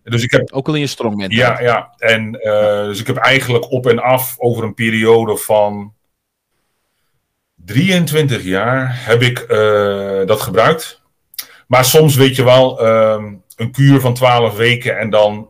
Dus 0.03 0.23
ik 0.23 0.31
heb, 0.31 0.51
Ook 0.51 0.67
al 0.67 0.73
in 0.73 0.79
je 0.79 0.87
strongman. 0.87 1.29
Ja, 1.29 1.61
ja. 1.61 1.93
En 1.97 2.39
uh, 2.43 2.83
dus 2.83 2.99
ik 2.99 3.07
heb 3.07 3.15
eigenlijk 3.15 3.71
op 3.71 3.87
en 3.87 3.99
af 3.99 4.35
over 4.37 4.63
een 4.63 4.73
periode 4.73 5.37
van 5.37 5.93
23 7.65 8.43
jaar 8.43 9.05
heb 9.05 9.21
ik 9.21 9.47
dat 10.27 10.41
gebruikt. 10.41 11.01
Maar 11.67 11.85
soms 11.85 12.15
weet 12.15 12.35
je 12.35 12.43
wel, 12.43 12.85
um, 12.85 13.43
een 13.55 13.71
kuur 13.71 13.99
van 13.99 14.13
12 14.13 14.55
weken 14.55 14.97
en 14.97 15.09
dan 15.09 15.49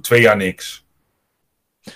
twee 0.00 0.20
jaar 0.20 0.36
niks. 0.36 0.81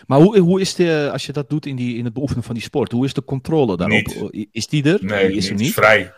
Maar 0.07 0.20
hoe, 0.20 0.39
hoe 0.39 0.61
is 0.61 0.74
de, 0.74 1.09
als 1.12 1.26
je 1.26 1.32
dat 1.32 1.51
doet 1.51 1.66
in, 1.66 1.76
die, 1.76 1.97
in 1.97 2.05
het 2.05 2.14
beoefenen 2.14 2.43
van 2.43 2.55
die 2.55 2.62
sport, 2.62 2.93
hoe 2.93 3.05
is 3.05 3.14
de 3.14 3.24
controle 3.24 3.76
daarop? 3.76 4.30
Niet. 4.30 4.49
Is 4.53 4.66
die 4.66 4.84
er? 4.84 5.05
Nee, 5.05 5.32
is 5.32 5.34
niet. 5.34 5.49
er 5.49 5.64
niet. 5.64 5.72
vrij. 5.72 6.12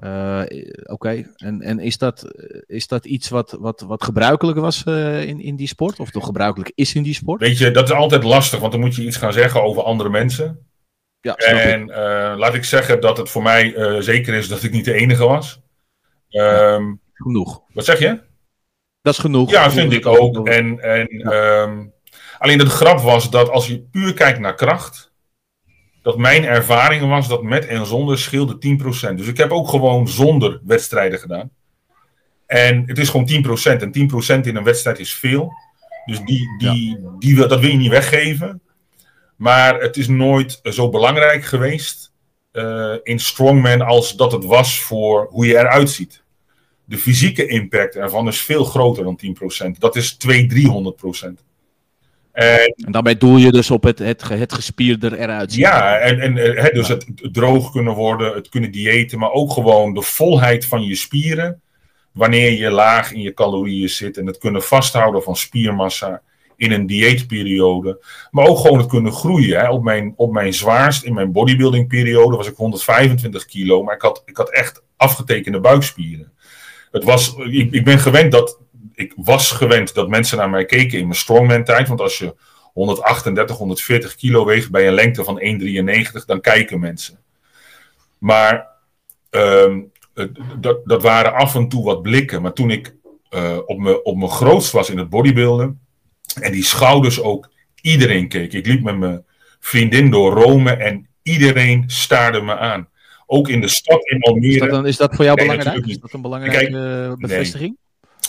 Uh, 0.00 0.40
Oké, 0.40 0.92
okay. 0.92 1.26
en, 1.36 1.60
en 1.60 1.78
is, 1.78 1.98
dat, 1.98 2.24
is 2.66 2.86
dat 2.86 3.04
iets 3.04 3.28
wat, 3.28 3.56
wat, 3.60 3.80
wat 3.80 4.04
gebruikelijk 4.04 4.58
was 4.58 4.84
uh, 4.88 5.24
in, 5.24 5.40
in 5.40 5.56
die 5.56 5.66
sport? 5.66 6.00
Of 6.00 6.10
toch 6.10 6.24
gebruikelijk 6.24 6.72
is 6.74 6.94
in 6.94 7.02
die 7.02 7.14
sport? 7.14 7.40
Weet 7.40 7.58
je, 7.58 7.70
dat 7.70 7.88
is 7.88 7.94
altijd 7.94 8.22
lastig, 8.22 8.60
want 8.60 8.72
dan 8.72 8.80
moet 8.80 8.94
je 8.94 9.04
iets 9.04 9.16
gaan 9.16 9.32
zeggen 9.32 9.62
over 9.62 9.82
andere 9.82 10.10
mensen. 10.10 10.66
Ja, 11.20 11.34
en 11.34 11.88
uh, 11.88 11.94
laat 12.36 12.54
ik 12.54 12.64
zeggen 12.64 13.00
dat 13.00 13.16
het 13.16 13.30
voor 13.30 13.42
mij 13.42 13.74
zeker 14.02 14.34
is 14.34 14.48
dat 14.48 14.62
ik 14.62 14.72
niet 14.72 14.84
de 14.84 14.94
enige 14.94 15.24
was. 15.24 15.60
Um, 16.30 17.00
genoeg. 17.12 17.62
Wat 17.72 17.84
zeg 17.84 17.98
je? 17.98 18.20
Dat 19.02 19.12
is 19.12 19.18
genoeg. 19.18 19.50
Ja, 19.50 19.70
vind 19.70 19.92
ik 19.92 20.06
ook. 20.06 20.48
En, 20.48 20.80
en 20.80 21.06
ja. 21.10 21.62
um, 21.62 21.92
alleen 22.42 22.58
de 22.58 22.66
grap 22.66 23.00
was 23.00 23.30
dat 23.30 23.48
als 23.48 23.66
je 23.66 23.80
puur 23.80 24.14
kijkt 24.14 24.38
naar 24.38 24.54
kracht, 24.54 25.12
dat 26.02 26.18
mijn 26.18 26.44
ervaring 26.44 27.08
was 27.08 27.28
dat 27.28 27.42
met 27.42 27.66
en 27.66 27.86
zonder 27.86 28.18
scheelde 28.18 28.78
10%. 29.12 29.14
Dus 29.14 29.26
ik 29.26 29.36
heb 29.36 29.50
ook 29.50 29.68
gewoon 29.68 30.08
zonder 30.08 30.60
wedstrijden 30.64 31.18
gedaan. 31.18 31.50
En 32.46 32.82
het 32.86 32.98
is 32.98 33.08
gewoon 33.08 33.28
10%. 33.28 33.80
En 33.80 34.40
10% 34.42 34.46
in 34.46 34.56
een 34.56 34.64
wedstrijd 34.64 34.98
is 34.98 35.14
veel. 35.14 35.52
Dus 36.04 36.20
die, 36.20 36.56
die, 36.58 36.98
die, 37.18 37.34
dat 37.34 37.60
wil 37.60 37.70
je 37.70 37.76
niet 37.76 37.90
weggeven. 37.90 38.62
Maar 39.36 39.80
het 39.80 39.96
is 39.96 40.08
nooit 40.08 40.60
zo 40.62 40.88
belangrijk 40.88 41.44
geweest 41.44 42.12
uh, 42.52 42.94
in 43.02 43.18
strongman 43.18 43.82
als 43.82 44.16
dat 44.16 44.32
het 44.32 44.44
was 44.44 44.80
voor 44.80 45.26
hoe 45.30 45.46
je 45.46 45.58
eruit 45.58 45.90
ziet. 45.90 46.22
De 46.84 46.98
fysieke 46.98 47.46
impact 47.46 47.96
ervan 47.96 48.28
is 48.28 48.40
veel 48.40 48.64
groter 48.64 49.04
dan 49.04 49.20
10%. 49.66 49.78
Dat 49.78 49.96
is 49.96 50.16
200, 50.16 50.96
300%. 51.24 51.51
En, 52.32 52.74
en 52.84 52.92
daarbij 52.92 53.16
doel 53.16 53.36
je 53.36 53.52
dus 53.52 53.70
op 53.70 53.82
het, 53.82 53.98
het, 53.98 54.28
het 54.28 54.52
gespierder 54.52 55.18
eruit 55.18 55.52
zien. 55.52 55.60
Ja, 55.60 55.98
en, 55.98 56.20
en 56.20 56.56
eh, 56.56 56.74
dus 56.74 56.88
het 56.88 57.06
droog 57.16 57.72
kunnen 57.72 57.94
worden, 57.94 58.34
het 58.34 58.48
kunnen 58.48 58.70
diëten, 58.70 59.18
maar 59.18 59.30
ook 59.30 59.52
gewoon 59.52 59.94
de 59.94 60.02
volheid 60.02 60.66
van 60.66 60.82
je 60.82 60.94
spieren. 60.94 61.60
Wanneer 62.12 62.52
je 62.52 62.70
laag 62.70 63.12
in 63.12 63.20
je 63.20 63.34
calorieën 63.34 63.88
zit 63.88 64.16
en 64.16 64.26
het 64.26 64.38
kunnen 64.38 64.62
vasthouden 64.62 65.22
van 65.22 65.36
spiermassa 65.36 66.22
in 66.56 66.72
een 66.72 66.86
dieetperiode. 66.86 68.04
Maar 68.30 68.46
ook 68.46 68.58
gewoon 68.58 68.78
het 68.78 68.88
kunnen 68.88 69.12
groeien. 69.12 69.60
Hè. 69.60 69.68
Op, 69.68 69.82
mijn, 69.82 70.12
op 70.16 70.32
mijn 70.32 70.54
zwaarst, 70.54 71.04
in 71.04 71.14
mijn 71.14 71.32
bodybuildingperiode, 71.32 72.36
was 72.36 72.48
ik 72.48 72.56
125 72.56 73.44
kilo, 73.44 73.82
maar 73.82 73.94
ik 73.94 74.02
had, 74.02 74.22
ik 74.24 74.36
had 74.36 74.50
echt 74.50 74.82
afgetekende 74.96 75.60
buikspieren. 75.60 76.32
Het 76.90 77.04
was, 77.04 77.34
ik, 77.36 77.72
ik 77.72 77.84
ben 77.84 77.98
gewend 77.98 78.32
dat 78.32 78.58
ik 79.02 79.12
was 79.16 79.50
gewend 79.50 79.94
dat 79.94 80.08
mensen 80.08 80.38
naar 80.38 80.50
mij 80.50 80.64
keken 80.64 80.98
in 80.98 81.06
mijn 81.06 81.18
strongman 81.18 81.64
tijd. 81.64 81.88
Want 81.88 82.00
als 82.00 82.18
je 82.18 82.34
138, 82.72 83.56
140 83.56 84.14
kilo 84.16 84.44
weegt 84.44 84.70
bij 84.70 84.86
een 84.86 84.94
lengte 84.94 85.24
van 85.24 85.40
1,93, 86.20 86.24
dan 86.26 86.40
kijken 86.40 86.80
mensen. 86.80 87.18
Maar 88.18 88.66
ehm, 89.30 89.80
dat, 90.58 90.80
dat 90.84 91.02
waren 91.02 91.34
af 91.34 91.54
en 91.54 91.68
toe 91.68 91.84
wat 91.84 92.02
blikken. 92.02 92.42
Maar 92.42 92.52
toen 92.52 92.70
ik 92.70 92.94
uh, 93.30 93.58
op, 93.66 93.78
me, 93.78 94.02
op 94.02 94.16
mijn 94.16 94.30
grootst 94.30 94.72
was 94.72 94.90
in 94.90 94.98
het 94.98 95.08
bodybuilden. 95.08 95.80
En 96.40 96.52
die 96.52 96.64
schouders 96.64 97.20
ook, 97.20 97.50
iedereen 97.80 98.28
keek. 98.28 98.52
Ik 98.52 98.66
liep 98.66 98.82
met 98.82 98.98
mijn 98.98 99.24
vriendin 99.60 100.10
door 100.10 100.32
Rome 100.32 100.70
en 100.70 101.08
iedereen 101.22 101.84
staarde 101.86 102.40
me 102.40 102.56
aan. 102.56 102.88
Ook 103.26 103.48
in 103.48 103.60
de 103.60 103.68
stad 103.68 104.04
in 104.04 104.22
Almere. 104.22 104.52
Is 104.52 104.58
dat, 104.58 104.70
dan, 104.70 104.86
is 104.86 104.96
dat 104.96 105.14
voor 105.14 105.24
jou 105.24 105.36
belangrijk? 105.36 105.86
Is 105.86 105.98
dat 105.98 106.12
een 106.12 106.22
belangrijke 106.22 107.16
bevestiging? 107.18 107.76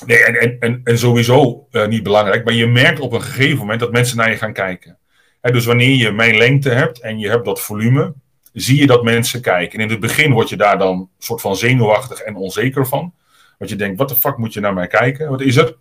Nee, 0.06 0.24
en, 0.24 0.60
en, 0.60 0.82
en 0.84 0.98
sowieso 0.98 1.68
uh, 1.72 1.88
niet 1.88 2.04
belangrijk, 2.04 2.46
maar 2.46 2.54
je 2.54 2.68
merkt 2.68 3.00
op 3.00 3.14
een 3.14 3.22
gegeven 3.22 3.58
moment 3.58 3.80
dat 3.80 3.92
mensen 3.92 4.18
naar 4.18 4.30
je 4.30 4.38
gaan 4.38 4.54
kijken. 4.54 4.98
dus 5.42 5.66
wanneer 5.66 5.96
je 5.96 6.12
mijn 6.12 6.38
lengte 6.38 6.70
hebt 6.70 7.00
en 7.00 7.20
je 7.20 7.30
hebt 7.30 7.46
dat 7.46 7.62
volume, 7.62 8.14
zie 8.54 8.80
je 8.80 8.88
dat 8.88 9.04
mensen 9.04 9.42
kijken. 9.42 9.80
En 9.80 9.86
in 9.86 9.92
het 9.92 10.00
begin 10.00 10.32
word 10.32 10.50
je 10.50 10.58
daar 10.58 10.78
dan 10.78 11.10
soort 11.18 11.42
van 11.42 11.56
zenuwachtig 11.56 12.20
en 12.20 12.36
onzeker 12.36 12.88
van. 12.88 13.14
Want 13.58 13.70
je 13.70 13.76
denkt, 13.78 13.98
wat 13.98 14.10
de 14.10 14.16
fuck 14.16 14.38
moet 14.38 14.54
je 14.54 14.60
naar 14.60 14.74
mij 14.74 14.88
kijken? 14.88 15.30
Wat 15.30 15.42
is 15.42 15.56
er? 15.56 15.76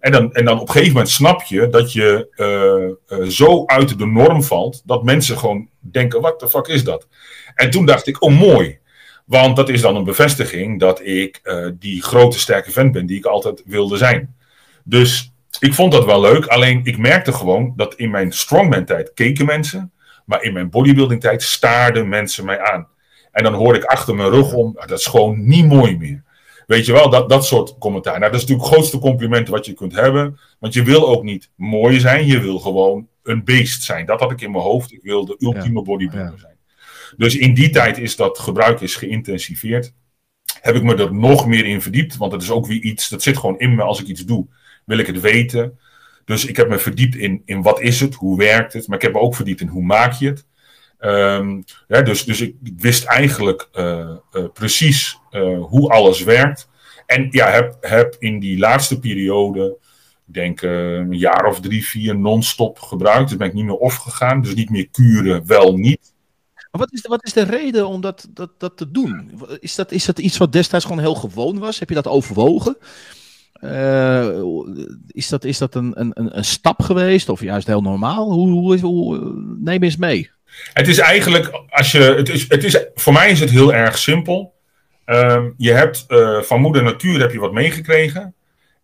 En 0.00 0.12
dan, 0.12 0.32
en 0.32 0.44
dan 0.44 0.54
op 0.60 0.66
een 0.66 0.72
gegeven 0.72 0.92
moment 0.92 1.10
snap 1.10 1.42
je 1.42 1.68
dat 1.68 1.92
je 1.92 2.28
uh, 2.36 3.18
uh, 3.18 3.26
zo 3.26 3.66
uit 3.66 3.98
de 3.98 4.06
norm 4.06 4.42
valt, 4.42 4.82
dat 4.84 5.04
mensen 5.04 5.38
gewoon 5.38 5.68
denken, 5.78 6.20
wat 6.20 6.40
de 6.40 6.48
fuck 6.48 6.66
is 6.66 6.84
dat? 6.84 7.08
En 7.54 7.70
toen 7.70 7.86
dacht 7.86 8.06
ik, 8.06 8.22
oh 8.22 8.38
mooi. 8.38 8.78
Want 9.24 9.56
dat 9.56 9.68
is 9.68 9.80
dan 9.80 9.96
een 9.96 10.04
bevestiging 10.04 10.80
dat 10.80 11.06
ik 11.06 11.40
uh, 11.44 11.68
die 11.78 12.02
grote 12.02 12.38
sterke 12.38 12.70
vent 12.70 12.92
ben 12.92 13.06
die 13.06 13.18
ik 13.18 13.24
altijd 13.24 13.62
wilde 13.66 13.96
zijn. 13.96 14.36
Dus 14.84 15.32
ik 15.58 15.74
vond 15.74 15.92
dat 15.92 16.04
wel 16.04 16.20
leuk. 16.20 16.46
Alleen 16.46 16.80
ik 16.84 16.98
merkte 16.98 17.32
gewoon 17.32 17.72
dat 17.76 17.94
in 17.94 18.10
mijn 18.10 18.32
strongman 18.32 18.84
tijd 18.84 19.14
keken 19.14 19.46
mensen. 19.46 19.92
Maar 20.24 20.42
in 20.42 20.52
mijn 20.52 20.70
bodybuilding 20.70 21.20
tijd 21.20 21.42
staarden 21.42 22.08
mensen 22.08 22.44
mij 22.44 22.60
aan. 22.60 22.88
En 23.32 23.42
dan 23.42 23.54
hoorde 23.54 23.78
ik 23.78 23.84
achter 23.84 24.14
mijn 24.14 24.30
rug 24.30 24.52
om, 24.52 24.72
ah, 24.76 24.88
dat 24.88 24.98
is 24.98 25.06
gewoon 25.06 25.46
niet 25.46 25.66
mooi 25.66 25.98
meer. 25.98 26.22
Weet 26.66 26.86
je 26.86 26.92
wel, 26.92 27.10
dat, 27.10 27.28
dat 27.28 27.46
soort 27.46 27.78
commentaar. 27.78 28.18
Nou, 28.18 28.32
dat 28.32 28.40
is 28.40 28.40
natuurlijk 28.40 28.66
het 28.66 28.76
grootste 28.76 28.98
compliment 28.98 29.48
wat 29.48 29.66
je 29.66 29.72
kunt 29.72 29.94
hebben. 29.94 30.38
Want 30.58 30.74
je 30.74 30.82
wil 30.82 31.08
ook 31.08 31.22
niet 31.22 31.50
mooi 31.56 32.00
zijn, 32.00 32.26
je 32.26 32.40
wil 32.40 32.58
gewoon 32.58 33.08
een 33.22 33.44
beest 33.44 33.82
zijn. 33.82 34.06
Dat 34.06 34.20
had 34.20 34.30
ik 34.30 34.40
in 34.40 34.50
mijn 34.50 34.64
hoofd. 34.64 34.92
Ik 34.92 35.02
wil 35.02 35.24
de 35.24 35.36
ultieme 35.38 35.82
bodybuilder 35.82 36.38
zijn. 36.38 36.53
Dus 37.16 37.36
in 37.36 37.54
die 37.54 37.70
tijd 37.70 37.98
is 37.98 38.16
dat 38.16 38.38
gebruik 38.38 38.80
is 38.80 38.96
geïntensiveerd. 38.96 39.92
Heb 40.60 40.74
ik 40.74 40.82
me 40.82 40.94
er 40.94 41.14
nog 41.14 41.46
meer 41.46 41.64
in 41.64 41.82
verdiept, 41.82 42.16
want 42.16 42.30
dat 42.30 42.42
is 42.42 42.50
ook 42.50 42.66
weer 42.66 42.80
iets, 42.80 43.08
dat 43.08 43.22
zit 43.22 43.38
gewoon 43.38 43.58
in 43.58 43.74
me 43.74 43.82
als 43.82 44.00
ik 44.00 44.06
iets 44.06 44.24
doe, 44.24 44.46
wil 44.84 44.98
ik 44.98 45.06
het 45.06 45.20
weten. 45.20 45.78
Dus 46.24 46.44
ik 46.44 46.56
heb 46.56 46.68
me 46.68 46.78
verdiept 46.78 47.16
in, 47.16 47.42
in 47.44 47.62
wat 47.62 47.80
is 47.80 48.00
het, 48.00 48.14
hoe 48.14 48.38
werkt 48.38 48.72
het, 48.72 48.86
maar 48.86 48.96
ik 48.96 49.02
heb 49.02 49.12
me 49.12 49.18
ook 49.18 49.34
verdiept 49.34 49.60
in 49.60 49.68
hoe 49.68 49.82
maak 49.82 50.12
je 50.12 50.26
het. 50.26 50.46
Ja, 51.88 52.02
dus, 52.02 52.24
dus 52.24 52.40
ik 52.40 52.54
wist 52.76 53.04
eigenlijk 53.04 53.68
uh, 53.72 54.10
uh, 54.32 54.44
precies 54.52 55.18
uh, 55.30 55.62
hoe 55.62 55.90
alles 55.90 56.22
werkt. 56.22 56.68
En 57.06 57.26
ja, 57.30 57.50
heb, 57.50 57.76
heb 57.80 58.16
in 58.18 58.38
die 58.38 58.58
laatste 58.58 58.98
periode, 58.98 59.76
ik 60.26 60.34
denk 60.34 60.62
een 60.62 61.18
jaar 61.18 61.46
of 61.46 61.60
drie, 61.60 61.86
vier 61.86 62.18
non-stop 62.18 62.78
gebruikt. 62.78 63.28
Dus 63.28 63.38
ben 63.38 63.46
ik 63.46 63.54
niet 63.54 63.64
meer 63.64 63.76
off 63.76 63.96
gegaan. 63.96 64.42
Dus 64.42 64.54
niet 64.54 64.70
meer 64.70 64.88
kuren, 64.88 65.46
wel 65.46 65.76
niet. 65.76 66.13
Wat 66.78 66.92
is 66.92 67.02
de, 67.02 67.08
wat 67.08 67.24
is 67.24 67.32
de 67.32 67.42
reden 67.42 67.88
om 67.88 68.00
dat, 68.00 68.28
dat, 68.30 68.50
dat 68.58 68.76
te 68.76 68.90
doen? 68.90 69.40
Is 69.60 69.74
dat, 69.74 69.92
is 69.92 70.04
dat 70.04 70.18
iets 70.18 70.36
wat 70.36 70.52
destijds 70.52 70.84
gewoon 70.84 71.00
heel 71.00 71.14
gewoon 71.14 71.58
was? 71.58 71.78
Heb 71.78 71.88
je 71.88 71.94
dat 71.94 72.08
overwogen? 72.08 72.76
Uh, 73.60 74.28
is 75.06 75.28
dat, 75.28 75.44
is 75.44 75.58
dat 75.58 75.74
een, 75.74 75.92
een, 76.00 76.36
een 76.36 76.44
stap 76.44 76.82
geweest 76.82 77.28
of 77.28 77.40
juist 77.40 77.66
heel 77.66 77.80
normaal? 77.80 78.32
Hoe, 78.32 78.80
hoe, 78.80 79.32
neem 79.60 79.82
eens 79.82 79.96
mee. 79.96 80.30
Het 80.72 80.88
is 80.88 80.98
eigenlijk, 80.98 81.50
als 81.68 81.92
je, 81.92 81.98
het 81.98 82.28
is, 82.28 82.48
het 82.48 82.64
is, 82.64 82.84
voor 82.94 83.12
mij 83.12 83.30
is 83.30 83.40
het 83.40 83.50
heel 83.50 83.74
erg 83.74 83.98
simpel. 83.98 84.54
Uh, 85.06 85.44
je 85.56 85.72
hebt 85.72 86.04
uh, 86.08 86.40
van 86.40 86.60
moeder 86.60 86.82
natuur 86.82 87.20
heb 87.20 87.32
je 87.32 87.38
wat 87.38 87.52
meegekregen. 87.52 88.34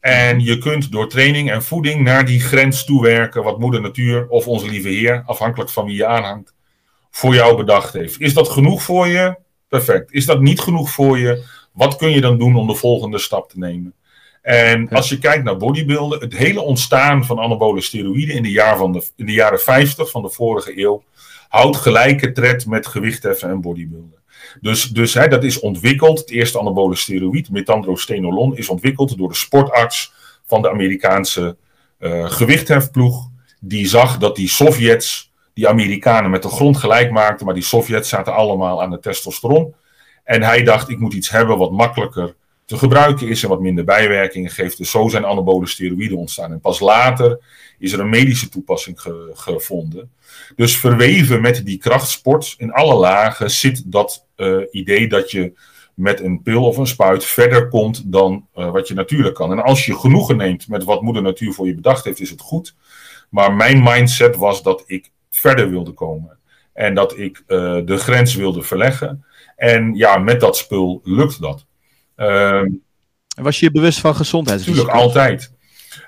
En 0.01 0.41
je 0.41 0.59
kunt 0.59 0.93
door 0.93 1.09
training 1.09 1.51
en 1.51 1.63
voeding 1.63 2.03
naar 2.03 2.25
die 2.25 2.41
grens 2.41 2.85
toewerken 2.85 3.43
wat 3.43 3.59
moeder 3.59 3.81
natuur 3.81 4.29
of 4.29 4.47
onze 4.47 4.69
lieve 4.69 4.89
heer, 4.89 5.23
afhankelijk 5.27 5.71
van 5.71 5.85
wie 5.85 5.97
je 5.97 6.07
aanhangt, 6.07 6.55
voor 7.11 7.35
jou 7.35 7.57
bedacht 7.57 7.93
heeft. 7.93 8.21
Is 8.21 8.35
dat 8.35 8.49
genoeg 8.49 8.83
voor 8.83 9.07
je? 9.07 9.37
Perfect. 9.69 10.13
Is 10.13 10.27
dat 10.27 10.41
niet 10.41 10.61
genoeg 10.61 10.91
voor 10.91 11.19
je? 11.19 11.45
Wat 11.73 11.97
kun 11.97 12.11
je 12.11 12.21
dan 12.21 12.39
doen 12.39 12.57
om 12.57 12.67
de 12.67 12.75
volgende 12.75 13.19
stap 13.19 13.51
te 13.51 13.59
nemen? 13.59 13.95
En 14.43 14.89
als 14.89 15.09
je 15.09 15.19
kijkt 15.19 15.45
naar 15.45 15.57
bodybuilden, 15.57 16.21
het 16.21 16.37
hele 16.37 16.61
ontstaan 16.61 17.25
van 17.25 17.39
anabole 17.39 17.81
steroïden 17.81 18.35
in 18.35 18.43
de, 18.43 18.51
jaar 18.51 18.77
van 18.77 18.93
de, 18.93 19.07
in 19.17 19.27
de 19.27 19.33
jaren 19.33 19.61
50 19.61 20.11
van 20.11 20.23
de 20.23 20.31
vorige 20.31 20.81
eeuw 20.81 21.03
houdt 21.49 21.77
gelijke 21.77 22.33
tred 22.33 22.67
met 22.67 22.87
gewichtheffen 22.87 23.49
en 23.51 23.61
bodybuilden. 23.61 24.19
Dus, 24.61 24.85
dus 24.89 25.15
hè, 25.15 25.29
dat 25.29 25.45
is 25.45 25.61
ontwikkeld, 25.61 26.19
het 26.19 26.31
eerste 26.31 26.59
anabole 26.59 26.97
steroïd, 26.97 27.51
metandrostenolon, 27.51 28.57
is 28.57 28.69
ontwikkeld 28.69 29.19
door 29.19 29.29
de 29.29 29.35
sportarts 29.35 30.13
van 30.47 30.63
de 30.63 30.71
Amerikaanse 30.71 31.57
uh, 31.99 32.31
gewichthefploeg. 32.31 33.29
Die 33.61 33.87
zag 33.87 34.19
dat 34.19 34.37
die 34.37 34.49
Sovjets 34.49 35.30
die 35.55 35.69
Amerikanen 35.69 36.31
met 36.31 36.43
de 36.43 36.49
grond 36.49 36.77
gelijk 36.77 37.11
maakten, 37.11 37.47
maar 37.47 37.55
die 37.55 37.63
Sovjets 37.63 38.09
zaten 38.09 38.35
allemaal 38.35 38.83
aan 38.83 38.91
de 38.91 38.99
testosteron. 38.99 39.75
En 40.25 40.43
hij 40.43 40.63
dacht, 40.63 40.89
ik 40.89 40.99
moet 40.99 41.15
iets 41.15 41.31
hebben 41.31 41.59
wat 41.59 41.73
makkelijker 41.73 42.35
te 42.65 42.77
gebruiken 42.77 43.29
is 43.29 43.43
en 43.43 43.49
wat 43.49 43.61
minder 43.61 43.85
bijwerkingen 43.85 44.51
geeft. 44.51 44.79
Dus 44.79 44.91
zo 44.91 45.09
zijn 45.09 45.27
anabole 45.27 45.67
steroïden 45.67 46.19
ontstaan. 46.19 46.53
En 46.53 46.61
pas 46.61 46.81
later 46.81 47.39
is 47.79 47.93
er 47.93 48.01
een 48.01 48.09
medische 48.09 48.49
toepassing 48.49 49.01
gevonden. 49.33 50.11
Dus 50.57 50.77
verweven 50.77 51.41
met 51.41 51.65
die 51.65 51.79
krachtsport 51.79 52.55
in 52.59 52.73
alle 52.73 52.95
lagen 52.95 53.51
zit 53.51 53.83
dat 53.93 54.27
uh, 54.37 54.63
idee 54.71 55.09
dat 55.09 55.31
je 55.31 55.53
met 55.95 56.21
een 56.21 56.43
pil 56.43 56.65
of 56.65 56.77
een 56.77 56.87
spuit 56.87 57.25
verder 57.25 57.69
komt 57.69 58.13
dan 58.13 58.47
uh, 58.55 58.71
wat 58.71 58.89
je 58.89 58.95
natuurlijk 58.95 59.35
kan. 59.35 59.51
En 59.51 59.63
als 59.63 59.87
je 59.87 59.99
genoegen 59.99 60.37
neemt 60.37 60.69
met 60.69 60.85
wat 60.85 61.03
moeder 61.03 61.23
natuur 61.23 61.53
voor 61.53 61.67
je 61.67 61.75
bedacht 61.75 62.05
heeft, 62.05 62.21
is 62.21 62.31
het 62.31 62.41
goed. 62.41 62.75
Maar 63.29 63.53
mijn 63.53 63.83
mindset 63.83 64.37
was 64.37 64.63
dat 64.63 64.83
ik 64.87 65.11
verder 65.41 65.71
wilde 65.71 65.93
komen. 65.93 66.39
En 66.73 66.95
dat 66.95 67.19
ik 67.19 67.43
uh, 67.47 67.79
de 67.85 67.97
grens 67.97 68.35
wilde 68.35 68.63
verleggen. 68.63 69.25
En 69.57 69.95
ja, 69.95 70.19
met 70.19 70.41
dat 70.41 70.57
spul 70.57 71.01
lukt 71.05 71.41
dat. 71.41 71.67
Um, 72.17 72.83
was 73.35 73.61
je 73.61 73.67
je 73.67 73.73
bewust 73.73 74.01
van 74.01 74.15
gezondheid? 74.15 74.59
Natuurlijk, 74.59 74.89
altijd. 74.89 75.53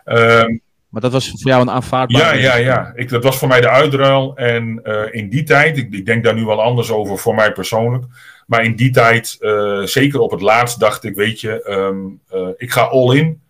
Um, 0.05 0.61
maar 0.89 1.01
dat 1.01 1.12
was 1.12 1.28
voor 1.28 1.51
jou 1.51 1.62
een 1.62 1.70
aanvaardbaar... 1.70 2.39
Ja, 2.39 2.55
ja, 2.55 2.55
ja. 2.55 2.93
Ik, 2.95 3.09
dat 3.09 3.24
was 3.24 3.39
voor 3.39 3.49
mij 3.49 3.61
de 3.61 3.68
uitruil. 3.68 4.37
En 4.37 4.80
uh, 4.85 5.03
in 5.11 5.28
die 5.28 5.43
tijd, 5.43 5.76
ik, 5.76 5.93
ik, 5.93 6.07
denk 6.07 6.24
daar 6.24 6.35
nu 6.35 6.45
wel 6.45 6.62
anders 6.62 6.91
over 6.91 7.18
voor 7.18 7.35
mij 7.35 7.53
persoonlijk. 7.53 8.05
Maar 8.47 8.64
in 8.64 8.76
die 8.76 8.91
tijd, 8.91 9.37
uh, 9.41 9.83
zeker 9.83 10.20
op 10.20 10.30
het 10.30 10.41
laatst, 10.41 10.80
dacht 10.80 11.05
ik, 11.05 11.14
weet 11.14 11.41
je, 11.41 11.68
um, 11.68 12.20
ik 12.57 12.70
ga 12.70 12.80
all 12.80 13.16
in. 13.16 13.41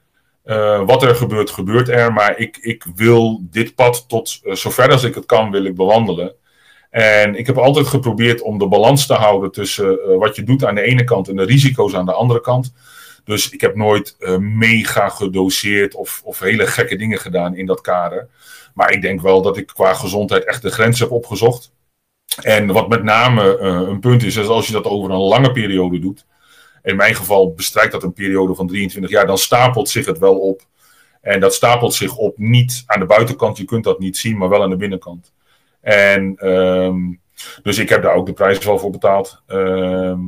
Uh, 0.45 0.87
wat 0.87 1.03
er 1.03 1.15
gebeurt, 1.15 1.51
gebeurt 1.51 1.89
er. 1.89 2.13
Maar 2.13 2.39
ik, 2.39 2.57
ik 2.57 2.87
wil 2.95 3.41
dit 3.43 3.75
pad 3.75 4.09
tot 4.09 4.41
uh, 4.45 4.55
zover 4.55 4.91
als 4.91 5.05
ik 5.05 5.15
het 5.15 5.27
kan, 5.27 5.51
wil 5.51 5.65
ik 5.65 5.75
bewandelen. 5.75 6.35
En 6.91 7.35
ik 7.35 7.47
heb 7.47 7.59
altijd 7.59 7.87
geprobeerd 7.87 8.41
om 8.41 8.59
de 8.59 8.69
balans 8.69 9.07
te 9.07 9.15
houden 9.15 9.53
tussen 9.53 9.99
uh, 10.09 10.19
wat 10.19 10.37
je 10.37 10.43
doet 10.43 10.65
aan 10.65 10.75
de 10.75 10.83
ene 10.83 11.05
kant 11.05 11.29
en 11.29 11.37
de 11.37 11.45
risico's 11.45 11.95
aan 11.95 12.07
de 12.07 12.13
andere 12.13 12.41
kant. 12.41 12.73
Dus 13.25 13.51
ik 13.51 13.61
heb 13.61 13.77
nooit 13.77 14.17
mega 14.39 15.09
gedoseerd 15.09 15.95
of, 15.95 16.21
of 16.25 16.39
hele 16.39 16.67
gekke 16.67 16.97
dingen 16.97 17.19
gedaan 17.19 17.57
in 17.57 17.67
dat 17.67 17.81
kader. 17.81 18.29
Maar 18.75 18.93
ik 18.93 19.03
denk 19.03 19.21
wel 19.21 19.43
dat 19.43 19.57
ik 19.57 19.67
qua 19.67 19.95
gezondheid 19.95 20.45
echt 20.45 20.63
de 20.63 20.71
grens 20.71 21.01
heb 21.01 21.11
opgezocht. 21.11 21.73
En 22.43 22.67
wat 22.67 22.89
met 22.89 23.03
name 23.03 23.59
een 23.59 24.01
punt 24.01 24.23
is, 24.23 24.37
is 24.37 24.47
als 24.47 24.67
je 24.67 24.73
dat 24.73 24.85
over 24.85 25.11
een 25.11 25.17
lange 25.17 25.53
periode 25.53 25.99
doet, 25.99 26.27
in 26.83 26.97
mijn 26.97 27.15
geval 27.15 27.53
bestrijkt 27.53 27.93
dat 27.93 28.03
een 28.03 28.13
periode 28.13 28.55
van 28.55 28.67
23 28.67 29.11
jaar, 29.13 29.27
dan 29.27 29.39
stapelt 29.39 29.89
zich 29.89 30.07
het 30.07 30.19
wel 30.19 30.39
op. 30.39 30.63
En 31.21 31.41
dat 31.41 31.55
stapelt 31.55 31.95
zich 31.95 32.17
op 32.17 32.39
niet 32.39 32.83
aan 32.87 33.01
de 33.01 33.07
buitenkant, 33.07 33.57
je 33.57 33.65
kunt 33.65 33.85
dat 33.85 33.99
niet 33.99 34.17
zien, 34.17 34.37
maar 34.37 34.49
wel 34.49 34.63
aan 34.63 34.71
de 34.71 34.77
binnenkant. 34.77 35.33
En 35.81 36.37
ehm, 36.37 36.97
dus 37.63 37.79
ik 37.79 37.89
heb 37.89 38.03
daar 38.03 38.15
ook 38.15 38.27
de 38.27 38.33
prijs 38.33 38.65
wel 38.65 38.79
voor 38.79 38.91
betaald, 38.91 39.43
ehm, 39.47 40.21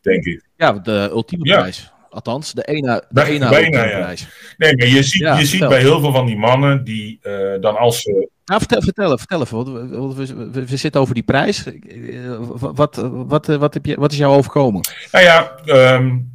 denk 0.00 0.24
ik. 0.24 0.44
Ja, 0.56 0.72
de 0.72 1.08
ultieme 1.12 1.44
prijs. 1.44 1.92
Althans, 2.10 2.52
de 2.52 2.62
ene, 2.62 3.04
de 3.08 3.24
ene 3.24 3.48
bijna, 3.48 3.84
ja. 3.84 3.98
prijs. 3.98 4.54
Nee, 4.56 4.76
maar 4.76 4.86
je 4.86 5.02
ziet, 5.02 5.38
je 5.38 5.46
ziet 5.46 5.68
bij 5.68 5.80
heel 5.80 6.00
veel 6.00 6.12
van 6.12 6.26
die 6.26 6.36
mannen 6.36 6.84
die 6.84 7.18
uh, 7.22 7.60
dan 7.60 7.76
als 7.76 8.00
ze... 8.00 8.28
Nou, 8.46 8.60
vertel, 8.60 8.82
vertel, 8.82 9.18
vertel 9.18 9.40
even, 9.40 9.90
we, 9.90 10.26
we, 10.50 10.66
we, 10.66 10.76
zitten 10.76 11.00
over 11.00 11.14
die 11.14 11.22
prijs. 11.22 11.66
Eh, 11.66 12.36
wat, 12.58 12.96
wat, 13.10 13.46
wat, 13.46 13.74
heb 13.74 13.86
je, 13.86 13.96
wat 13.96 14.12
is 14.12 14.18
jou 14.18 14.36
overkomen? 14.36 14.80
Nou 15.12 15.24
ja, 15.24 15.58
um, 15.66 16.32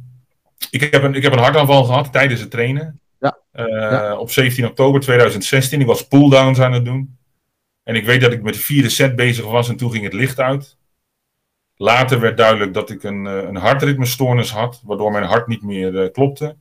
ik, 0.70 0.80
heb 0.80 1.02
een, 1.02 1.14
ik 1.14 1.22
heb 1.22 1.32
een 1.32 1.38
hartaanval 1.38 1.84
gehad 1.84 2.12
tijdens 2.12 2.40
het 2.40 2.50
trainen. 2.50 3.00
Ja. 3.18 3.38
Uh, 3.54 3.66
ja. 3.66 4.16
Op 4.16 4.30
17 4.30 4.66
oktober 4.66 5.00
2016. 5.00 5.80
Ik 5.80 5.86
was 5.86 6.08
pulldowns 6.08 6.60
aan 6.60 6.72
het 6.72 6.84
doen. 6.84 7.18
En 7.82 7.94
ik 7.94 8.04
weet 8.04 8.20
dat 8.20 8.32
ik 8.32 8.42
met 8.42 8.54
de 8.54 8.60
vierde 8.60 8.88
set 8.88 9.16
bezig 9.16 9.44
was 9.44 9.68
en 9.68 9.76
toen 9.76 9.90
ging 9.90 10.04
het 10.04 10.12
licht 10.12 10.40
uit. 10.40 10.76
Later 11.76 12.20
werd 12.20 12.36
duidelijk 12.36 12.74
dat 12.74 12.90
ik 12.90 13.02
een, 13.02 13.24
een 13.24 13.56
hartritmestoornis 13.56 14.50
had, 14.50 14.80
waardoor 14.84 15.12
mijn 15.12 15.24
hart 15.24 15.46
niet 15.46 15.62
meer 15.62 15.92
uh, 15.92 16.12
klopte. 16.12 16.56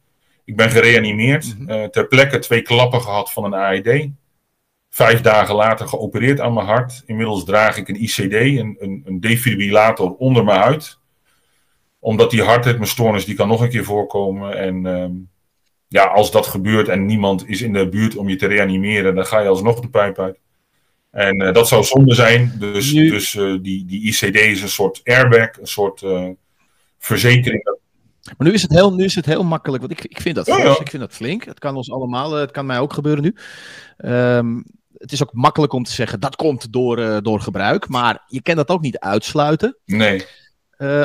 Ik 0.45 0.55
ben 0.55 0.69
gereanimeerd, 0.69 1.57
mm 1.57 1.67
-hmm. 1.67 1.77
uh, 1.77 1.85
ter 1.85 2.07
plekke 2.07 2.39
twee 2.39 2.61
klappen 2.61 3.01
gehad 3.01 3.31
van 3.31 3.43
een 3.43 3.53
AED. 3.53 4.09
Vijf 4.93 5.21
dagen 5.21 5.55
later 5.55 5.87
geopereerd 5.87 6.39
aan 6.39 6.53
mijn 6.53 6.65
hart. 6.65 7.03
Inmiddels 7.05 7.45
draag 7.45 7.77
ik 7.77 7.87
een 7.87 8.03
ICD, 8.03 8.33
een, 8.33 8.75
een, 8.79 9.01
een 9.05 9.19
defibrillator 9.19 10.15
onder 10.15 10.43
mijn 10.43 10.59
huid. 10.59 10.99
Omdat 11.99 12.31
die 12.31 12.43
hartritmestoornis, 12.43 13.25
die 13.25 13.35
kan 13.35 13.47
nog 13.47 13.61
een 13.61 13.69
keer 13.69 13.83
voorkomen. 13.83 14.57
En 14.57 14.85
uh, 14.85 15.05
ja, 15.87 16.03
als 16.03 16.31
dat 16.31 16.47
gebeurt 16.47 16.87
en 16.87 17.05
niemand 17.05 17.49
is 17.49 17.61
in 17.61 17.73
de 17.73 17.89
buurt 17.89 18.15
om 18.15 18.29
je 18.29 18.35
te 18.35 18.47
reanimeren, 18.47 19.15
dan 19.15 19.25
ga 19.25 19.39
je 19.39 19.47
alsnog 19.47 19.79
de 19.79 19.89
pijp 19.89 20.19
uit. 20.19 20.39
En 21.11 21.41
uh, 21.41 21.53
dat 21.53 21.67
zou 21.67 21.83
zonde 21.83 22.13
zijn. 22.13 22.55
Dus, 22.59 22.91
nu... 22.91 23.09
dus 23.09 23.33
uh, 23.33 23.57
die, 23.61 23.85
die 23.85 24.07
ICD 24.07 24.35
is 24.35 24.61
een 24.61 24.69
soort 24.69 25.01
airbag, 25.03 25.59
een 25.59 25.67
soort 25.67 26.01
uh, 26.01 26.29
verzekering. 26.97 27.79
Maar 28.37 28.47
nu 28.47 28.53
is 28.53 28.61
het 28.61 28.71
heel, 28.71 28.93
nu 28.93 29.03
is 29.03 29.15
het 29.15 29.25
heel 29.25 29.43
makkelijk, 29.43 29.81
want 29.81 29.99
ik, 29.99 30.05
ik 30.05 30.21
vind 30.21 30.35
dat 30.35 30.45
ja, 30.45 30.57
ja. 30.57 30.79
ik 30.79 30.89
vind 30.89 31.01
dat 31.01 31.13
flink. 31.13 31.43
Het 31.43 31.59
kan 31.59 31.75
ons 31.75 31.91
allemaal, 31.91 32.31
het 32.31 32.51
kan 32.51 32.65
mij 32.65 32.79
ook 32.79 32.93
gebeuren 32.93 33.23
nu. 33.23 33.35
Um, 33.97 34.63
het 35.01 35.11
is 35.11 35.23
ook 35.23 35.33
makkelijk 35.33 35.73
om 35.73 35.83
te 35.83 35.91
zeggen 35.91 36.19
dat 36.19 36.35
komt 36.35 36.73
door, 36.73 37.23
door 37.23 37.41
gebruik, 37.41 37.87
maar 37.87 38.23
je 38.27 38.41
kan 38.41 38.55
dat 38.55 38.69
ook 38.69 38.81
niet 38.81 38.99
uitsluiten. 38.99 39.77
Nee. 39.85 40.25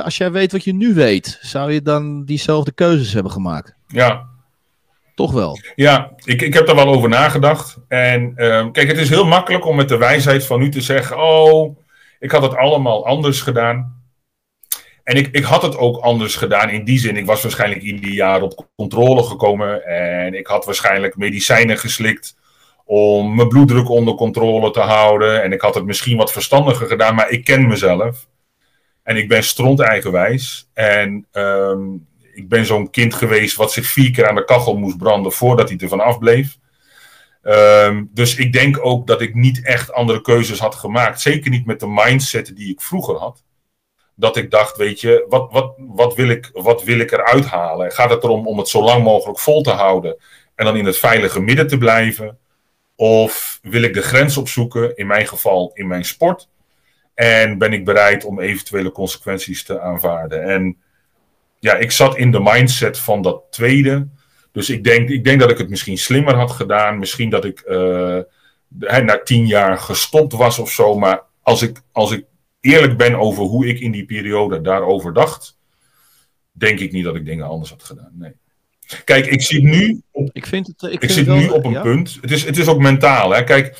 als 0.02 0.16
jij 0.16 0.32
weet 0.32 0.52
wat 0.52 0.64
je 0.64 0.74
nu 0.74 0.94
weet, 0.94 1.38
zou 1.40 1.72
je 1.72 1.82
dan 1.82 2.24
diezelfde 2.24 2.72
keuzes 2.72 3.12
hebben 3.12 3.32
gemaakt? 3.32 3.74
Ja, 3.86 4.26
toch 5.16 5.32
wel? 5.32 5.58
Ja, 5.74 6.12
ik, 6.24 6.42
ik 6.42 6.54
heb 6.54 6.66
daar 6.66 6.74
wel 6.74 6.94
over 6.94 7.08
nagedacht. 7.08 7.76
En 7.88 8.32
uh, 8.36 8.66
kijk, 8.72 8.88
het 8.88 8.98
is 8.98 9.08
heel 9.08 9.26
makkelijk 9.26 9.66
om 9.66 9.76
met 9.76 9.88
de 9.88 9.96
wijsheid 9.96 10.46
van 10.46 10.60
nu 10.60 10.68
te 10.68 10.80
zeggen: 10.80 11.18
Oh, 11.18 11.78
ik 12.18 12.30
had 12.30 12.42
het 12.42 12.56
allemaal 12.56 13.06
anders 13.06 13.40
gedaan. 13.40 13.94
En 15.02 15.16
ik, 15.16 15.28
ik 15.32 15.44
had 15.44 15.62
het 15.62 15.76
ook 15.76 15.96
anders 15.96 16.36
gedaan. 16.36 16.70
In 16.70 16.84
die 16.84 16.98
zin, 16.98 17.16
ik 17.16 17.26
was 17.26 17.42
waarschijnlijk 17.42 17.82
in 17.82 17.96
die 17.96 18.14
jaar 18.14 18.42
op 18.42 18.68
controle 18.76 19.22
gekomen. 19.22 19.84
En 19.86 20.34
ik 20.34 20.46
had 20.46 20.64
waarschijnlijk 20.64 21.16
medicijnen 21.16 21.78
geslikt 21.78 22.36
om 22.88 23.34
mijn 23.34 23.48
bloeddruk 23.48 23.88
onder 23.88 24.14
controle 24.14 24.70
te 24.70 24.80
houden. 24.80 25.42
En 25.42 25.52
ik 25.52 25.60
had 25.60 25.74
het 25.74 25.84
misschien 25.84 26.16
wat 26.16 26.32
verstandiger 26.32 26.86
gedaan, 26.86 27.14
maar 27.14 27.30
ik 27.30 27.44
ken 27.44 27.68
mezelf. 27.68 28.26
En 29.02 29.16
ik 29.16 29.28
ben 29.28 29.44
stront 29.44 29.80
eigenwijs. 29.80 30.70
En 30.72 31.26
um, 31.32 32.06
ik 32.34 32.48
ben 32.48 32.66
zo'n 32.66 32.90
kind 32.90 33.14
geweest 33.14 33.56
wat 33.56 33.72
zich 33.72 33.86
vier 33.86 34.10
keer 34.10 34.28
aan 34.28 34.34
de 34.34 34.44
kachel 34.44 34.76
moest 34.76 34.98
branden 34.98 35.32
voordat 35.32 35.68
hij 35.68 35.78
ervan 35.78 36.00
afbleef. 36.00 36.58
Um, 37.42 38.10
dus 38.12 38.36
ik 38.36 38.52
denk 38.52 38.86
ook 38.86 39.06
dat 39.06 39.20
ik 39.20 39.34
niet 39.34 39.64
echt 39.64 39.92
andere 39.92 40.20
keuzes 40.20 40.58
had 40.58 40.74
gemaakt. 40.74 41.20
Zeker 41.20 41.50
niet 41.50 41.66
met 41.66 41.80
de 41.80 41.88
mindset 41.88 42.56
die 42.56 42.70
ik 42.70 42.80
vroeger 42.80 43.14
had. 43.14 43.44
Dat 44.14 44.36
ik 44.36 44.50
dacht, 44.50 44.76
weet 44.76 45.00
je, 45.00 45.26
wat, 45.28 45.52
wat, 45.52 45.74
wat, 45.76 46.14
wil, 46.14 46.28
ik, 46.28 46.50
wat 46.52 46.84
wil 46.84 46.98
ik 46.98 47.12
eruit 47.12 47.46
halen? 47.46 47.92
Gaat 47.92 48.10
het 48.10 48.22
erom 48.22 48.46
om 48.46 48.58
het 48.58 48.68
zo 48.68 48.82
lang 48.82 49.04
mogelijk 49.04 49.38
vol 49.38 49.62
te 49.62 49.70
houden 49.70 50.16
en 50.54 50.64
dan 50.64 50.76
in 50.76 50.84
het 50.84 50.98
veilige 50.98 51.40
midden 51.40 51.66
te 51.66 51.78
blijven? 51.78 52.38
Of 52.96 53.58
wil 53.62 53.82
ik 53.82 53.94
de 53.94 54.02
grens 54.02 54.36
opzoeken, 54.36 54.96
in 54.96 55.06
mijn 55.06 55.26
geval 55.26 55.70
in 55.74 55.86
mijn 55.86 56.04
sport? 56.04 56.48
En 57.14 57.58
ben 57.58 57.72
ik 57.72 57.84
bereid 57.84 58.24
om 58.24 58.40
eventuele 58.40 58.92
consequenties 58.92 59.64
te 59.64 59.80
aanvaarden? 59.80 60.42
En 60.42 60.76
ja, 61.58 61.74
ik 61.74 61.90
zat 61.90 62.16
in 62.16 62.30
de 62.30 62.40
mindset 62.40 62.98
van 62.98 63.22
dat 63.22 63.42
tweede. 63.50 64.08
Dus 64.52 64.70
ik 64.70 64.84
denk, 64.84 65.08
ik 65.08 65.24
denk 65.24 65.40
dat 65.40 65.50
ik 65.50 65.58
het 65.58 65.68
misschien 65.68 65.98
slimmer 65.98 66.34
had 66.34 66.50
gedaan. 66.50 66.98
Misschien 66.98 67.30
dat 67.30 67.44
ik 67.44 67.62
uh, 67.66 68.20
na 68.78 69.20
tien 69.24 69.46
jaar 69.46 69.78
gestopt 69.78 70.32
was 70.32 70.58
of 70.58 70.70
zo. 70.70 70.98
Maar 70.98 71.22
als 71.42 71.62
ik, 71.62 71.80
als 71.92 72.12
ik 72.12 72.24
eerlijk 72.60 72.96
ben 72.96 73.14
over 73.14 73.42
hoe 73.42 73.66
ik 73.66 73.80
in 73.80 73.90
die 73.90 74.04
periode 74.04 74.60
daarover 74.60 75.12
dacht, 75.12 75.58
denk 76.52 76.78
ik 76.78 76.92
niet 76.92 77.04
dat 77.04 77.16
ik 77.16 77.24
dingen 77.24 77.46
anders 77.46 77.70
had 77.70 77.82
gedaan. 77.82 78.12
Nee. 78.12 78.32
Kijk, 79.04 79.26
ik 79.26 79.42
zit 79.42 79.62
nu 79.62 80.02
op, 80.10 80.30
ik 80.32 80.46
vind 80.46 80.66
het, 80.66 80.82
ik, 80.82 80.92
ik 80.92 80.98
vind 81.00 81.12
zit 81.12 81.26
het 81.26 81.36
nu 81.36 81.48
op 81.48 81.64
een 81.64 81.70
ja? 81.70 81.82
punt. 81.82 82.18
Het 82.20 82.30
is, 82.30 82.44
het 82.44 82.58
is 82.58 82.68
ook 82.68 82.80
mentaal. 82.80 83.30
Hè? 83.30 83.44
Kijk, 83.44 83.78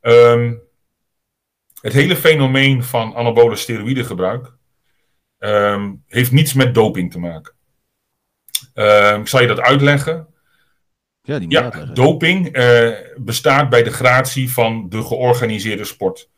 um, 0.00 0.60
het 1.80 1.92
hele 1.92 2.16
fenomeen 2.16 2.84
van 2.84 3.14
anabole 3.14 3.56
steroïdegebruik 3.56 4.52
um, 5.38 6.02
heeft 6.06 6.32
niets 6.32 6.52
met 6.52 6.74
doping 6.74 7.12
te 7.12 7.18
maken. 7.18 7.54
Um, 8.74 9.26
zal 9.26 9.40
je 9.40 9.46
dat 9.46 9.60
uitleggen? 9.60 10.26
Ja, 11.22 11.38
die 11.38 11.50
ja 11.50 11.70
doping 11.92 12.56
uh, 12.56 12.90
bestaat 13.16 13.68
bij 13.68 13.82
de 13.82 13.90
gratie 13.90 14.50
van 14.50 14.88
de 14.88 15.02
georganiseerde 15.02 15.84
sport. 15.84 16.28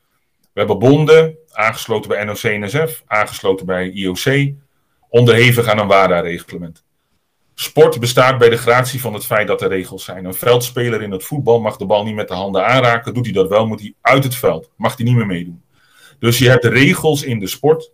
We 0.40 0.58
hebben 0.58 0.78
bonden, 0.78 1.38
aangesloten 1.50 2.10
bij 2.10 2.24
NOC-NSF, 2.24 3.02
aangesloten 3.06 3.66
bij 3.66 3.90
IOC, 3.90 4.52
onderhevig 5.08 5.66
aan 5.66 5.78
een 5.78 5.86
WADA-reglement. 5.86 6.84
Sport 7.62 8.00
bestaat 8.00 8.38
bij 8.38 8.48
de 8.48 8.56
gratie 8.56 9.00
van 9.00 9.14
het 9.14 9.26
feit 9.26 9.46
dat 9.46 9.62
er 9.62 9.68
regels 9.68 10.04
zijn. 10.04 10.24
Een 10.24 10.34
veldspeler 10.34 11.02
in 11.02 11.10
het 11.10 11.24
voetbal 11.24 11.60
mag 11.60 11.76
de 11.76 11.86
bal 11.86 12.04
niet 12.04 12.14
met 12.14 12.28
de 12.28 12.34
handen 12.34 12.66
aanraken. 12.66 13.14
Doet 13.14 13.24
hij 13.24 13.34
dat 13.34 13.48
wel, 13.48 13.66
moet 13.66 13.80
hij 13.80 13.94
uit 14.00 14.24
het 14.24 14.34
veld. 14.34 14.70
Mag 14.76 14.96
hij 14.96 15.04
niet 15.04 15.14
meer 15.14 15.26
meedoen. 15.26 15.62
Dus 16.18 16.38
je 16.38 16.48
hebt 16.48 16.64
regels 16.64 17.22
in 17.22 17.38
de 17.38 17.46
sport 17.46 17.92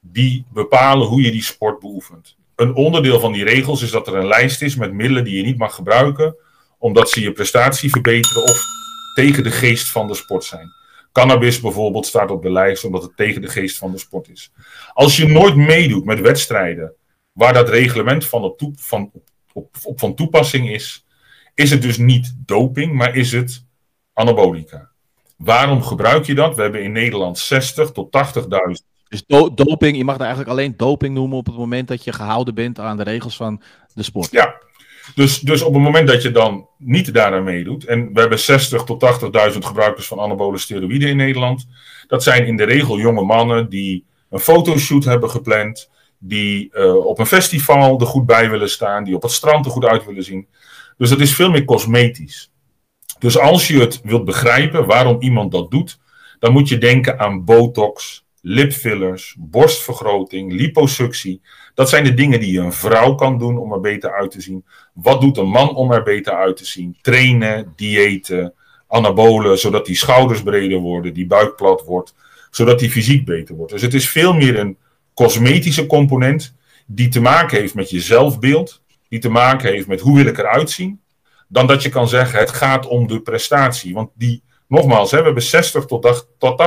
die 0.00 0.44
bepalen 0.52 1.06
hoe 1.06 1.22
je 1.22 1.30
die 1.30 1.42
sport 1.42 1.80
beoefent. 1.80 2.36
Een 2.56 2.74
onderdeel 2.74 3.20
van 3.20 3.32
die 3.32 3.44
regels 3.44 3.82
is 3.82 3.90
dat 3.90 4.06
er 4.06 4.14
een 4.14 4.26
lijst 4.26 4.62
is 4.62 4.76
met 4.76 4.92
middelen 4.92 5.24
die 5.24 5.36
je 5.36 5.42
niet 5.42 5.58
mag 5.58 5.74
gebruiken, 5.74 6.36
omdat 6.78 7.10
ze 7.10 7.20
je 7.20 7.32
prestatie 7.32 7.90
verbeteren 7.90 8.42
of 8.42 8.64
tegen 9.14 9.42
de 9.42 9.50
geest 9.50 9.90
van 9.90 10.06
de 10.06 10.14
sport 10.14 10.44
zijn. 10.44 10.68
Cannabis 11.12 11.60
bijvoorbeeld 11.60 12.06
staat 12.06 12.30
op 12.30 12.42
de 12.42 12.52
lijst 12.52 12.84
omdat 12.84 13.02
het 13.02 13.16
tegen 13.16 13.40
de 13.42 13.48
geest 13.48 13.78
van 13.78 13.90
de 13.90 13.98
sport 13.98 14.28
is. 14.28 14.52
Als 14.92 15.16
je 15.16 15.26
nooit 15.26 15.56
meedoet 15.56 16.04
met 16.04 16.20
wedstrijden 16.20 16.95
waar 17.36 17.52
dat 17.52 17.68
reglement 17.68 18.26
van, 18.26 18.42
op, 18.42 18.60
van, 18.76 19.10
op, 19.52 19.76
op 19.82 19.98
van 19.98 20.14
toepassing 20.14 20.70
is, 20.70 21.04
is 21.54 21.70
het 21.70 21.82
dus 21.82 21.98
niet 21.98 22.34
doping, 22.46 22.92
maar 22.92 23.16
is 23.16 23.32
het 23.32 23.64
anabolica. 24.12 24.90
Waarom 25.36 25.82
gebruik 25.82 26.24
je 26.24 26.34
dat? 26.34 26.56
We 26.56 26.62
hebben 26.62 26.82
in 26.82 26.92
Nederland 26.92 27.38
60 27.38 27.90
tot 27.90 28.16
80.000 28.36 28.94
dus 29.08 29.24
do 29.26 29.54
doping, 29.54 29.96
je 29.96 30.04
mag 30.04 30.16
daar 30.16 30.26
eigenlijk 30.26 30.58
alleen 30.58 30.74
doping 30.76 31.14
noemen 31.14 31.38
op 31.38 31.46
het 31.46 31.56
moment 31.56 31.88
dat 31.88 32.04
je 32.04 32.12
gehouden 32.12 32.54
bent 32.54 32.78
aan 32.78 32.96
de 32.96 33.02
regels 33.02 33.36
van 33.36 33.62
de 33.94 34.02
sport. 34.02 34.30
Ja, 34.30 34.60
dus, 35.14 35.40
dus 35.40 35.62
op 35.62 35.74
het 35.74 35.82
moment 35.82 36.08
dat 36.08 36.22
je 36.22 36.30
dan 36.30 36.68
niet 36.78 37.14
daaraan 37.14 37.44
meedoet, 37.44 37.84
en 37.84 38.12
we 38.12 38.20
hebben 38.20 38.38
60 38.38 38.84
tot 38.84 39.04
80.000 39.52 39.58
gebruikers 39.58 40.06
van 40.06 40.20
anabole 40.20 40.58
steroïden 40.58 41.08
in 41.08 41.16
Nederland, 41.16 41.66
dat 42.06 42.22
zijn 42.22 42.46
in 42.46 42.56
de 42.56 42.64
regel 42.64 42.98
jonge 42.98 43.24
mannen 43.24 43.68
die 43.68 44.04
een 44.30 44.38
fotoshoot 44.38 45.04
hebben 45.04 45.30
gepland, 45.30 45.90
die 46.18 46.70
uh, 46.72 47.06
op 47.06 47.18
een 47.18 47.26
festival 47.26 48.00
er 48.00 48.06
goed 48.06 48.26
bij 48.26 48.50
willen 48.50 48.70
staan, 48.70 49.04
die 49.04 49.14
op 49.14 49.22
het 49.22 49.32
strand 49.32 49.64
er 49.64 49.70
goed 49.70 49.84
uit 49.84 50.04
willen 50.04 50.24
zien. 50.24 50.46
Dus 50.96 51.08
dat 51.08 51.20
is 51.20 51.34
veel 51.34 51.50
meer 51.50 51.64
cosmetisch. 51.64 52.50
Dus 53.18 53.38
als 53.38 53.68
je 53.68 53.80
het 53.80 54.00
wilt 54.02 54.24
begrijpen 54.24 54.86
waarom 54.86 55.20
iemand 55.20 55.52
dat 55.52 55.70
doet, 55.70 55.98
dan 56.38 56.52
moet 56.52 56.68
je 56.68 56.78
denken 56.78 57.18
aan 57.18 57.44
botox, 57.44 58.24
lipfillers, 58.40 59.36
borstvergroting, 59.38 60.52
liposuctie. 60.52 61.40
Dat 61.74 61.88
zijn 61.88 62.04
de 62.04 62.14
dingen 62.14 62.40
die 62.40 62.58
een 62.58 62.72
vrouw 62.72 63.14
kan 63.14 63.38
doen 63.38 63.58
om 63.58 63.72
er 63.72 63.80
beter 63.80 64.12
uit 64.12 64.30
te 64.30 64.40
zien. 64.40 64.64
Wat 64.94 65.20
doet 65.20 65.36
een 65.36 65.48
man 65.48 65.74
om 65.74 65.92
er 65.92 66.02
beter 66.02 66.32
uit 66.32 66.56
te 66.56 66.66
zien? 66.66 66.96
Trainen, 67.00 67.72
diëten, 67.76 68.54
anabolen, 68.88 69.58
zodat 69.58 69.86
die 69.86 69.96
schouders 69.96 70.42
breder 70.42 70.78
worden, 70.78 71.14
die 71.14 71.26
buik 71.26 71.56
plat 71.56 71.82
wordt, 71.84 72.14
zodat 72.50 72.78
die 72.78 72.90
fysiek 72.90 73.24
beter 73.24 73.54
wordt. 73.54 73.72
Dus 73.72 73.82
het 73.82 73.94
is 73.94 74.08
veel 74.08 74.32
meer 74.32 74.58
een 74.58 74.76
cosmetische 75.16 75.86
component 75.86 76.54
die 76.86 77.08
te 77.08 77.20
maken 77.20 77.58
heeft 77.58 77.74
met 77.74 77.90
je 77.90 78.00
zelfbeeld, 78.00 78.82
die 79.08 79.18
te 79.18 79.28
maken 79.28 79.70
heeft 79.72 79.86
met 79.86 80.00
hoe 80.00 80.16
wil 80.16 80.26
ik 80.26 80.38
eruit 80.38 80.70
zien, 80.70 81.00
dan 81.48 81.66
dat 81.66 81.82
je 81.82 81.88
kan 81.88 82.08
zeggen 82.08 82.38
het 82.38 82.50
gaat 82.50 82.86
om 82.86 83.06
de 83.06 83.20
prestatie. 83.20 83.94
Want 83.94 84.10
die 84.14 84.42
Nogmaals, 84.68 85.10
hè, 85.10 85.18
we 85.18 85.24
hebben 85.24 85.42
60 85.42 85.84
tot, 85.84 86.26
tot 86.38 86.58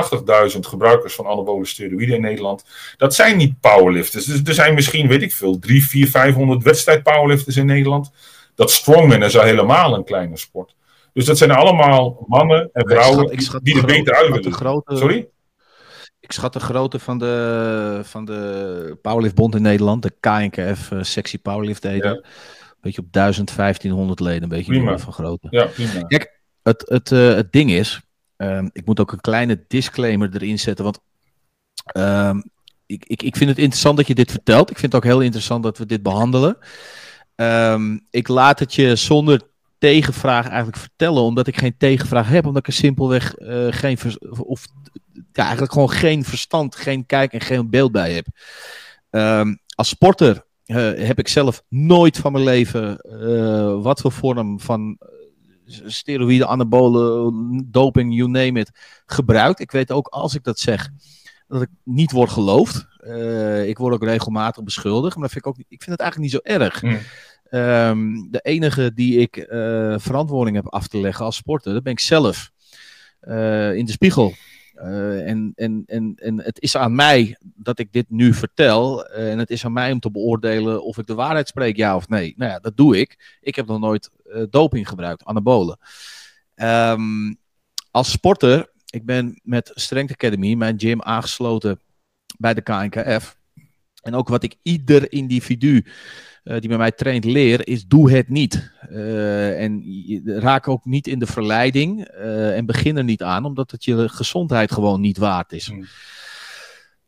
80.000 0.52 0.58
gebruikers 0.60 1.14
van 1.14 1.26
anabole 1.26 1.66
steroïden 1.66 2.14
in 2.14 2.20
Nederland. 2.20 2.64
Dat 2.96 3.14
zijn 3.14 3.36
niet 3.36 3.60
powerlifters. 3.60 4.24
Dus 4.24 4.40
er 4.44 4.54
zijn 4.54 4.74
misschien, 4.74 5.08
weet 5.08 5.22
ik 5.22 5.32
veel, 5.32 5.58
3, 5.58 5.84
4, 5.84 6.08
500 6.08 6.62
wedstrijd 6.62 7.02
powerlifters 7.02 7.56
in 7.56 7.66
Nederland. 7.66 8.10
Dat 8.54 8.70
strongman 8.70 9.22
is 9.22 9.38
al 9.38 9.44
helemaal 9.44 9.94
een 9.94 10.04
kleine 10.04 10.36
sport. 10.36 10.74
Dus 11.12 11.24
dat 11.24 11.38
zijn 11.38 11.50
allemaal 11.50 12.24
mannen 12.28 12.70
en 12.72 12.88
vrouwen 12.88 13.32
ik 13.32 13.40
schat, 13.40 13.64
die 13.64 13.76
er 13.76 13.86
beter 13.86 14.14
uit 14.14 14.28
willen. 14.28 14.52
Grote, 14.52 14.96
Sorry? 14.96 15.28
Ik 16.30 16.36
schat 16.36 16.52
de 16.52 16.60
grootte 16.60 16.98
van 16.98 17.18
de, 17.18 18.00
van 18.02 18.24
de 18.24 18.98
Powerliftbond 19.02 19.54
in 19.54 19.62
Nederland, 19.62 20.02
de 20.02 20.12
KNKF 20.20 20.90
uh, 20.90 20.98
eh, 20.98 21.04
Sexy 21.04 21.38
Powerlift 21.38 21.82
heet 21.82 22.02
ja. 22.02 22.22
Weet 22.80 22.94
je, 22.94 23.00
op 23.00 23.12
1500 23.12 24.20
leden, 24.20 24.42
een 24.42 24.48
beetje 24.48 24.72
prima. 24.72 24.98
van 24.98 25.12
grootte. 25.12 25.46
Ja, 25.50 25.64
prima. 25.64 26.02
Kijk, 26.02 26.40
het, 26.62 26.84
het, 26.88 27.10
uh, 27.10 27.34
het 27.34 27.52
ding 27.52 27.70
is, 27.70 28.00
um, 28.36 28.70
ik 28.72 28.86
moet 28.86 29.00
ook 29.00 29.12
een 29.12 29.20
kleine 29.20 29.64
disclaimer 29.68 30.30
erin 30.34 30.58
zetten, 30.58 30.84
want 30.84 31.00
um, 31.96 32.42
ik, 32.86 33.04
ik, 33.06 33.22
ik 33.22 33.36
vind 33.36 33.50
het 33.50 33.58
interessant 33.58 33.96
dat 33.96 34.06
je 34.06 34.14
dit 34.14 34.30
vertelt. 34.30 34.70
Ik 34.70 34.78
vind 34.78 34.92
het 34.92 35.02
ook 35.02 35.10
heel 35.10 35.20
interessant 35.20 35.62
dat 35.62 35.78
we 35.78 35.86
dit 35.86 36.02
behandelen. 36.02 36.56
Um, 37.36 38.06
ik 38.10 38.28
laat 38.28 38.58
het 38.58 38.74
je 38.74 38.96
zonder 38.96 39.40
tegenvraag 39.78 40.46
eigenlijk 40.46 40.78
vertellen, 40.78 41.22
omdat 41.22 41.46
ik 41.46 41.58
geen 41.58 41.76
tegenvraag 41.78 42.28
heb, 42.28 42.46
omdat 42.46 42.60
ik 42.60 42.66
er 42.66 42.72
simpelweg 42.72 43.38
uh, 43.38 43.66
geen, 43.70 43.98
of 44.38 44.66
ja, 45.32 45.42
eigenlijk 45.42 45.72
gewoon 45.72 45.90
geen 45.90 46.24
verstand, 46.24 46.76
geen 46.76 47.06
kijk 47.06 47.32
en 47.32 47.40
geen 47.40 47.70
beeld 47.70 47.92
bij 47.92 48.12
heb. 48.12 48.26
Um, 49.10 49.58
als 49.74 49.88
sporter 49.88 50.44
uh, 50.66 50.76
heb 51.06 51.18
ik 51.18 51.28
zelf 51.28 51.62
nooit 51.68 52.18
van 52.18 52.32
mijn 52.32 52.44
leven 52.44 53.06
uh, 53.06 53.82
wat 53.82 54.00
voor 54.00 54.12
vorm 54.12 54.60
van 54.60 54.98
steroïden, 55.66 56.48
anabolen, 56.48 57.68
doping, 57.70 58.14
you 58.14 58.28
name 58.28 58.60
it, 58.60 58.70
gebruikt. 59.06 59.60
Ik 59.60 59.70
weet 59.70 59.92
ook 59.92 60.06
als 60.06 60.34
ik 60.34 60.44
dat 60.44 60.58
zeg, 60.58 60.88
dat 61.48 61.62
ik 61.62 61.68
niet 61.84 62.10
word 62.10 62.30
geloofd. 62.30 62.86
Uh, 63.00 63.68
ik 63.68 63.78
word 63.78 63.94
ook 63.94 64.04
regelmatig 64.04 64.64
beschuldigd, 64.64 65.16
maar 65.16 65.28
dat 65.28 65.32
vind 65.32 65.44
ik, 65.44 65.50
ook, 65.50 65.58
ik 65.68 65.82
vind 65.82 65.90
het 65.90 66.00
eigenlijk 66.00 66.32
niet 66.32 66.42
zo 66.42 66.54
erg. 66.54 66.82
Mm. 66.82 66.98
Um, 67.50 68.30
de 68.30 68.40
enige 68.40 68.92
die 68.94 69.18
ik 69.18 69.44
verantwoording 70.00 70.56
heb 70.56 70.68
af 70.68 70.86
te 70.86 71.00
leggen 71.00 71.24
als 71.24 71.36
sporter, 71.36 71.72
dat 71.72 71.82
ben 71.82 71.92
ik 71.92 72.00
zelf. 72.00 72.50
In 73.74 73.84
de 73.84 73.92
spiegel. 73.92 74.34
Uh, 74.82 75.28
en, 75.28 75.52
en, 75.54 75.82
en, 75.86 76.14
en 76.16 76.40
het 76.40 76.60
is 76.60 76.76
aan 76.76 76.94
mij 76.94 77.36
dat 77.40 77.78
ik 77.78 77.92
dit 77.92 78.10
nu 78.10 78.34
vertel. 78.34 79.06
en 79.06 79.38
het 79.38 79.50
is 79.50 79.64
aan 79.64 79.72
mij 79.72 79.92
om 79.92 80.00
te 80.00 80.10
beoordelen 80.10 80.84
of 80.84 80.98
ik 80.98 81.06
de 81.06 81.14
waarheid 81.14 81.48
spreek, 81.48 81.76
ja 81.76 81.96
of 81.96 82.08
nee. 82.08 82.34
Nou 82.36 82.50
ja, 82.50 82.58
dat 82.58 82.76
doe 82.76 82.98
ik. 82.98 83.38
Ik 83.40 83.56
heb 83.56 83.66
nog 83.66 83.80
nooit 83.80 84.10
doping 84.50 84.88
gebruikt, 84.88 85.24
anabolen. 85.24 85.78
Um, 86.56 87.38
als 87.90 88.10
sporter, 88.10 88.70
ik 88.90 89.04
ben 89.04 89.40
met 89.42 89.70
Strength 89.74 90.12
Academy, 90.12 90.54
mijn 90.54 90.80
gym, 90.80 91.02
aangesloten 91.02 91.80
bij 92.38 92.54
de 92.54 92.62
KNKF. 92.62 93.36
En 94.02 94.14
ook 94.14 94.28
wat 94.28 94.42
ik 94.42 94.56
ieder 94.62 95.12
individu 95.12 95.86
uh, 96.44 96.58
die 96.58 96.68
bij 96.68 96.78
mij 96.78 96.92
traint 96.92 97.24
leer, 97.24 97.68
is 97.68 97.86
doe 97.86 98.10
het 98.10 98.28
niet. 98.28 98.72
Uh, 98.90 99.62
en 99.62 99.82
raak 100.24 100.68
ook 100.68 100.84
niet 100.84 101.06
in 101.06 101.18
de 101.18 101.26
verleiding 101.26 102.08
uh, 102.14 102.56
en 102.56 102.66
begin 102.66 102.96
er 102.96 103.04
niet 103.04 103.22
aan, 103.22 103.44
omdat 103.44 103.70
het 103.70 103.84
je 103.84 104.08
gezondheid 104.08 104.72
gewoon 104.72 105.00
niet 105.00 105.18
waard 105.18 105.52
is. 105.52 105.70
Mm. 105.70 105.84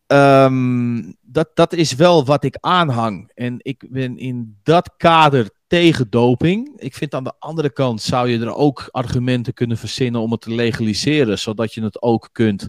Um, 0.06 1.16
dat, 1.20 1.50
dat 1.54 1.72
is 1.72 1.94
wel 1.94 2.24
wat 2.24 2.44
ik 2.44 2.56
aanhang. 2.60 3.30
En 3.34 3.54
ik 3.58 3.86
ben 3.90 4.18
in 4.18 4.58
dat 4.62 4.94
kader 4.96 5.50
tegen 5.66 6.06
doping. 6.10 6.72
Ik 6.76 6.94
vind 6.94 7.14
aan 7.14 7.24
de 7.24 7.34
andere 7.38 7.72
kant 7.72 8.02
zou 8.02 8.28
je 8.28 8.40
er 8.40 8.54
ook 8.54 8.88
argumenten 8.90 9.54
kunnen 9.54 9.76
verzinnen 9.76 10.20
om 10.20 10.30
het 10.30 10.40
te 10.40 10.54
legaliseren, 10.54 11.38
zodat 11.38 11.74
je 11.74 11.82
het 11.82 12.02
ook 12.02 12.28
kunt 12.32 12.68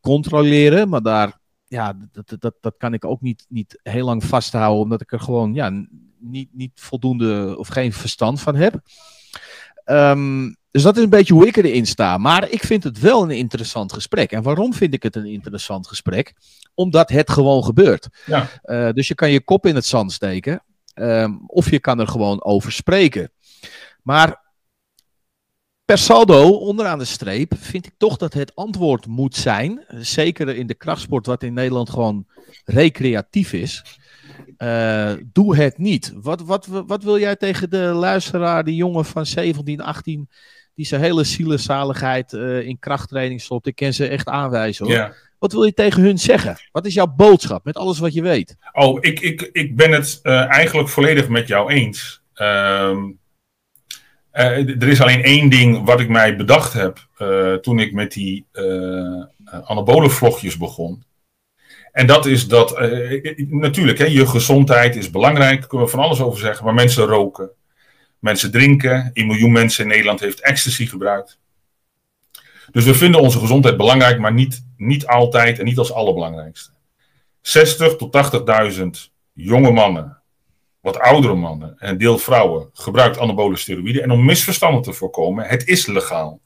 controleren. 0.00 0.88
Maar 0.88 1.02
daar 1.02 1.39
ja, 1.70 1.96
dat, 2.12 2.36
dat, 2.40 2.54
dat 2.60 2.74
kan 2.78 2.92
ik 2.94 3.04
ook 3.04 3.20
niet, 3.20 3.46
niet 3.48 3.80
heel 3.82 4.04
lang 4.04 4.24
vasthouden, 4.24 4.82
omdat 4.82 5.00
ik 5.00 5.12
er 5.12 5.20
gewoon 5.20 5.54
ja, 5.54 5.86
niet, 6.18 6.48
niet 6.52 6.72
voldoende 6.74 7.58
of 7.58 7.68
geen 7.68 7.92
verstand 7.92 8.40
van 8.40 8.54
heb. 8.54 8.80
Um, 9.84 10.56
dus 10.70 10.82
dat 10.82 10.96
is 10.96 11.02
een 11.02 11.10
beetje 11.10 11.34
hoe 11.34 11.46
ik 11.46 11.56
erin 11.56 11.86
sta. 11.86 12.18
Maar 12.18 12.50
ik 12.50 12.62
vind 12.62 12.84
het 12.84 12.98
wel 12.98 13.22
een 13.22 13.30
interessant 13.30 13.92
gesprek. 13.92 14.32
En 14.32 14.42
waarom 14.42 14.74
vind 14.74 14.94
ik 14.94 15.02
het 15.02 15.16
een 15.16 15.26
interessant 15.26 15.86
gesprek? 15.86 16.34
Omdat 16.74 17.08
het 17.10 17.30
gewoon 17.30 17.64
gebeurt. 17.64 18.08
Ja. 18.26 18.48
Uh, 18.64 18.92
dus 18.92 19.08
je 19.08 19.14
kan 19.14 19.30
je 19.30 19.44
kop 19.44 19.66
in 19.66 19.74
het 19.74 19.86
zand 19.86 20.12
steken. 20.12 20.64
Um, 20.94 21.42
of 21.46 21.70
je 21.70 21.80
kan 21.80 22.00
er 22.00 22.08
gewoon 22.08 22.44
over 22.44 22.72
spreken. 22.72 23.32
Maar 24.02 24.49
per 25.90 25.98
saldo, 25.98 26.50
onderaan 26.50 26.98
de 26.98 27.04
streep, 27.04 27.52
vind 27.58 27.86
ik 27.86 27.92
toch 27.96 28.16
dat 28.16 28.34
het 28.34 28.54
antwoord 28.54 29.06
moet 29.06 29.36
zijn. 29.36 29.84
Zeker 29.88 30.48
in 30.48 30.66
de 30.66 30.74
krachtsport, 30.74 31.26
wat 31.26 31.42
in 31.42 31.52
Nederland 31.52 31.90
gewoon 31.90 32.26
recreatief 32.64 33.52
is. 33.52 33.98
Uh, 34.58 35.12
doe 35.32 35.56
het 35.56 35.78
niet. 35.78 36.12
Wat, 36.14 36.42
wat, 36.42 36.66
wat 36.66 37.02
wil 37.02 37.18
jij 37.18 37.36
tegen 37.36 37.70
de 37.70 37.78
luisteraar, 37.78 38.64
die 38.64 38.74
jongen 38.74 39.04
van 39.04 39.26
17, 39.26 39.80
18, 39.80 40.28
die 40.74 40.86
zijn 40.86 41.00
hele 41.00 41.24
zielezaligheid 41.24 42.32
uh, 42.32 42.60
in 42.66 42.78
krachttraining 42.78 43.40
stopt? 43.40 43.66
Ik 43.66 43.76
ken 43.76 43.94
ze 43.94 44.08
echt 44.08 44.28
aanwijzen 44.28 44.86
hoor. 44.86 45.16
Wat 45.38 45.52
wil 45.52 45.64
je 45.64 45.74
tegen 45.74 46.02
hun 46.02 46.18
zeggen? 46.18 46.56
Wat 46.72 46.86
is 46.86 46.94
jouw 46.94 47.14
boodschap 47.16 47.64
met 47.64 47.76
alles 47.76 47.98
wat 47.98 48.14
je 48.14 48.22
weet? 48.22 48.56
Oh, 48.72 48.98
ik, 49.00 49.20
ik, 49.20 49.48
ik 49.52 49.76
ben 49.76 49.90
het 49.90 50.20
uh, 50.22 50.50
eigenlijk 50.50 50.88
volledig 50.88 51.28
met 51.28 51.48
jou 51.48 51.72
eens. 51.72 52.22
Um, 52.34 53.19
er 54.32 54.88
is 54.88 55.00
alleen 55.00 55.22
één 55.22 55.48
ding 55.48 55.84
wat 55.84 56.00
ik 56.00 56.08
mij 56.08 56.36
bedacht 56.36 56.72
heb 56.72 57.06
uh, 57.18 57.54
toen 57.54 57.78
ik 57.78 57.92
met 57.92 58.12
die 58.12 58.46
uh, 58.52 59.24
anabole 59.64 60.10
vlogjes 60.10 60.56
begon. 60.56 61.04
En 61.92 62.06
dat 62.06 62.26
is 62.26 62.48
dat, 62.48 62.80
natuurlijk, 63.48 63.98
hè, 63.98 64.04
je 64.04 64.26
gezondheid 64.26 64.96
is 64.96 65.10
belangrijk, 65.10 65.58
daar 65.58 65.68
kunnen 65.68 65.86
we 65.86 65.92
van 65.92 66.04
alles 66.04 66.20
over 66.20 66.38
zeggen, 66.38 66.64
maar 66.64 66.74
mensen 66.74 67.04
roken, 67.04 67.50
mensen 68.18 68.50
drinken, 68.50 69.10
een 69.12 69.26
miljoen 69.26 69.52
mensen 69.52 69.84
in 69.84 69.90
Nederland 69.90 70.20
heeft 70.20 70.40
ecstasy 70.40 70.86
gebruikt. 70.86 71.38
Dus 72.70 72.84
we 72.84 72.94
vinden 72.94 73.20
onze 73.20 73.38
gezondheid 73.38 73.76
belangrijk, 73.76 74.18
maar 74.18 74.32
niet, 74.32 74.64
niet 74.76 75.06
altijd 75.06 75.58
en 75.58 75.64
niet 75.64 75.78
als 75.78 75.92
allerbelangrijkste. 75.92 76.70
60 77.40 77.96
tot 77.96 78.16
80.000 78.78 78.84
jonge 79.32 79.70
mannen 79.70 80.19
wat 80.80 80.98
oudere 80.98 81.34
mannen 81.34 81.78
en 81.78 81.98
deel 81.98 82.18
vrouwen 82.18 82.70
gebruikt 82.72 83.18
anabole 83.18 83.56
steroïden. 83.56 84.02
En 84.02 84.10
om 84.10 84.24
misverstanden 84.24 84.82
te 84.82 84.92
voorkomen, 84.92 85.44
het 85.44 85.66
is 85.66 85.86
legaal. 85.86 86.40